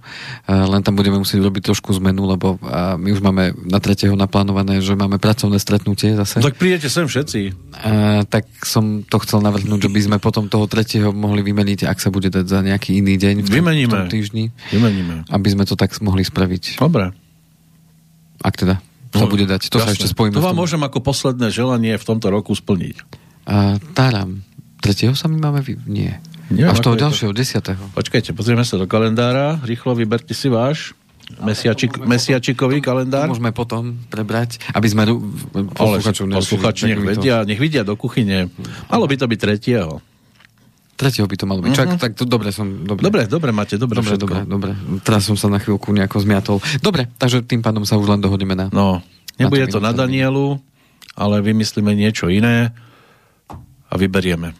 len 0.51 0.83
tam 0.83 0.99
budeme 0.99 1.23
musieť 1.23 1.39
urobiť 1.39 1.71
trošku 1.71 1.95
zmenu, 2.03 2.27
lebo 2.27 2.59
my 2.99 3.09
už 3.15 3.23
máme 3.23 3.55
na 3.63 3.79
tretieho 3.79 4.19
naplánované, 4.19 4.83
že 4.83 4.99
máme 4.99 5.23
pracovné 5.23 5.63
stretnutie 5.63 6.19
zase. 6.19 6.43
No 6.43 6.51
tak 6.51 6.59
prídete 6.59 6.91
sem 6.91 7.07
všetci. 7.07 7.41
A, 7.79 8.27
tak 8.27 8.51
som 8.67 9.07
to 9.07 9.23
chcel 9.23 9.39
navrhnúť, 9.39 9.87
že 9.87 9.91
by 9.95 10.01
sme 10.03 10.17
potom 10.19 10.51
toho 10.51 10.67
tretieho 10.67 11.15
mohli 11.15 11.47
vymeniť, 11.47 11.87
ak 11.87 12.03
sa 12.03 12.11
bude 12.11 12.27
dať 12.27 12.51
za 12.51 12.59
nejaký 12.67 12.99
iný 12.99 13.15
deň 13.23 13.47
v 13.47 13.47
tom, 13.47 13.55
Vymeníme. 13.55 13.95
v 13.95 13.95
tom 14.03 14.11
týždni. 14.11 14.51
Vymeníme. 14.75 15.31
Aby 15.31 15.49
sme 15.55 15.63
to 15.63 15.79
tak 15.79 15.95
mohli 16.03 16.27
spraviť. 16.27 16.83
Dobre. 16.83 17.15
Ak 18.43 18.59
teda 18.59 18.83
sa 19.15 19.31
bude 19.31 19.47
dať. 19.47 19.71
To 19.71 19.79
jasne. 19.79 19.95
sa 19.95 19.95
ešte 19.95 20.11
spojíme. 20.11 20.35
To 20.35 20.43
vám 20.43 20.59
môžem 20.59 20.83
ako 20.83 21.07
posledné 21.07 21.55
želanie 21.55 21.95
v 21.95 22.03
tomto 22.03 22.35
roku 22.35 22.51
splniť. 22.51 23.07
A, 23.47 23.79
táram. 23.95 24.43
Tretieho 24.79 25.15
sa 25.19 25.27
my 25.27 25.39
máme... 25.39 25.61
Vy... 25.61 25.79
Nie. 25.87 26.23
Nie 26.49 26.71
Až 26.71 26.81
toho 26.81 26.97
ďalšieho, 26.97 27.35
to... 27.35 27.37
desiatého. 27.37 27.83
Počkajte, 27.93 28.33
pozrieme 28.33 28.65
sa 28.65 28.81
do 28.81 28.89
kalendára. 28.89 29.61
Rýchlo 29.67 29.93
vyberte 29.93 30.33
si 30.33 30.49
váš. 30.49 30.97
Mesiačik, 31.29 32.01
mesiačikový 32.09 32.81
kalendár. 32.81 33.29
Môžeme 33.29 33.53
potom 33.53 34.01
prebrať, 34.09 34.57
aby 34.73 34.89
sme 34.89 35.05
posluchačov 35.77 36.25
Posluchači 36.33 36.89
nech 36.89 37.05
vedia, 37.05 37.45
nech 37.45 37.61
vidia 37.61 37.85
do 37.85 38.01
kuchyne. 38.01 38.49
Malo 38.89 39.05
by 39.05 39.15
to 39.21 39.29
byť 39.29 39.37
tretieho. 39.37 40.01
Tretieho 40.97 41.29
by 41.29 41.37
to 41.37 41.45
malo 41.45 41.61
byť. 41.61 41.69
Uh-huh. 41.69 41.81
Čak, 41.85 42.01
tak 42.01 42.13
to 42.17 42.25
dobre 42.25 42.49
som... 42.49 42.89
Dobre, 42.89 43.05
dobre, 43.05 43.23
dobre 43.29 43.53
máte, 43.53 43.77
dobre, 43.77 44.01
dobre, 44.01 44.17
dobre, 44.17 44.41
dobre. 44.49 44.73
Teraz 45.05 45.29
som 45.29 45.37
sa 45.37 45.53
na 45.53 45.61
chvíľku 45.61 45.93
nejako 45.93 46.25
zmiatol. 46.25 46.57
Dobre, 46.81 47.13
takže 47.21 47.45
tým 47.45 47.61
pádom 47.61 47.85
sa 47.85 48.01
už 48.01 48.09
len 48.09 48.25
dohodneme 48.25 48.57
na... 48.57 48.73
No, 48.73 49.05
nebude 49.37 49.69
na 49.69 49.71
to, 49.71 49.79
to 49.79 49.85
na 49.85 49.93
Danielu, 49.93 50.57
ale 51.13 51.45
vymyslíme 51.45 51.93
niečo 51.93 52.33
iné 52.33 52.73
a 53.87 53.95
vyberieme. 54.01 54.57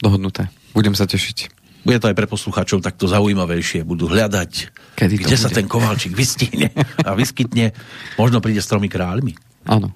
Dohodnuté. 0.00 0.48
Budem 0.72 0.96
sa 0.96 1.04
tešiť. 1.04 1.60
Bude 1.80 1.96
to 1.96 2.12
aj 2.12 2.16
pre 2.16 2.28
poslucháčov 2.28 2.84
takto 2.84 3.08
zaujímavejšie. 3.08 3.88
Budú 3.88 4.04
hľadať, 4.08 4.52
Kedy 5.00 5.14
kde 5.16 5.36
bude? 5.36 5.40
sa 5.40 5.48
ten 5.48 5.64
kovalčík 5.64 6.12
vystihne 6.12 6.72
a 7.00 7.16
vyskytne. 7.16 7.72
Možno 8.20 8.44
príde 8.44 8.60
s 8.60 8.68
tromi 8.68 8.88
kráľmi. 8.92 9.32
Áno. 9.64 9.92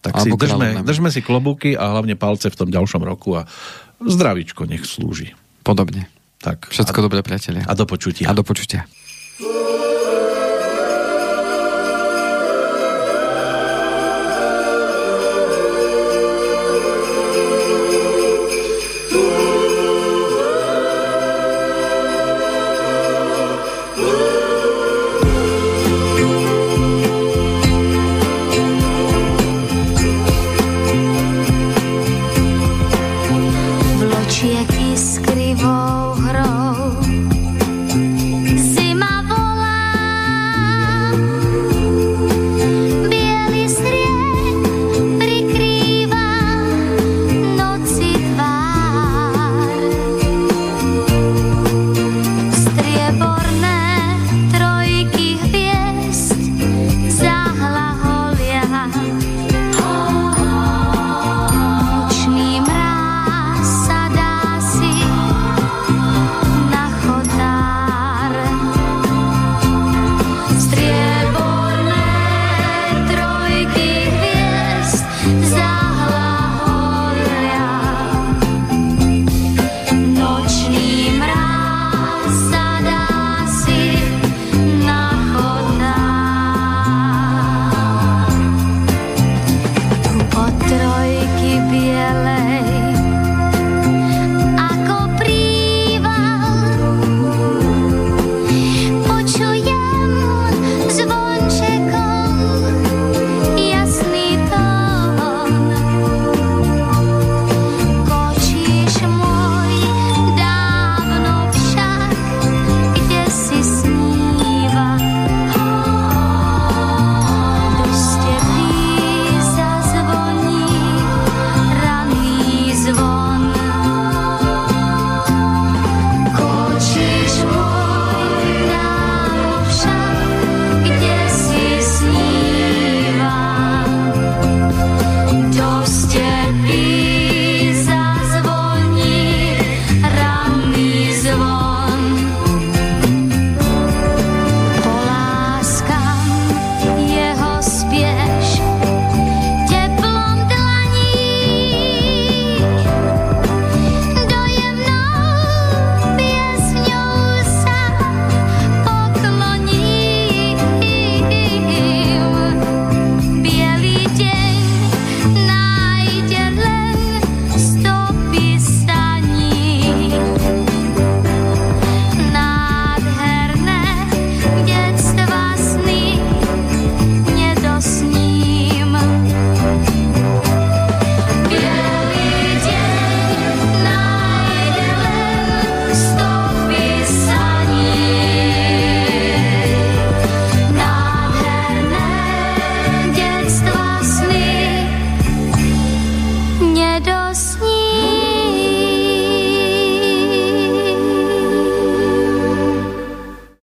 Tak 0.00 0.24
si 0.24 0.32
držme, 0.32 0.80
držme 0.82 1.12
si 1.12 1.20
klobúky 1.20 1.76
a 1.76 1.92
hlavne 1.92 2.16
palce 2.16 2.48
v 2.48 2.56
tom 2.56 2.72
ďalšom 2.72 3.04
roku 3.04 3.36
a 3.36 3.44
zdravičko 4.00 4.64
nech 4.64 4.88
slúži. 4.88 5.36
Podobne. 5.60 6.08
Tak. 6.40 6.72
Všetko 6.72 6.98
a, 6.98 7.04
dobré, 7.04 7.20
priatelia. 7.20 7.68
A 7.68 7.76
do 7.76 7.84
počutia. 7.84 8.26
A 8.26 8.32
do 8.32 8.40
počutia. 8.40 8.88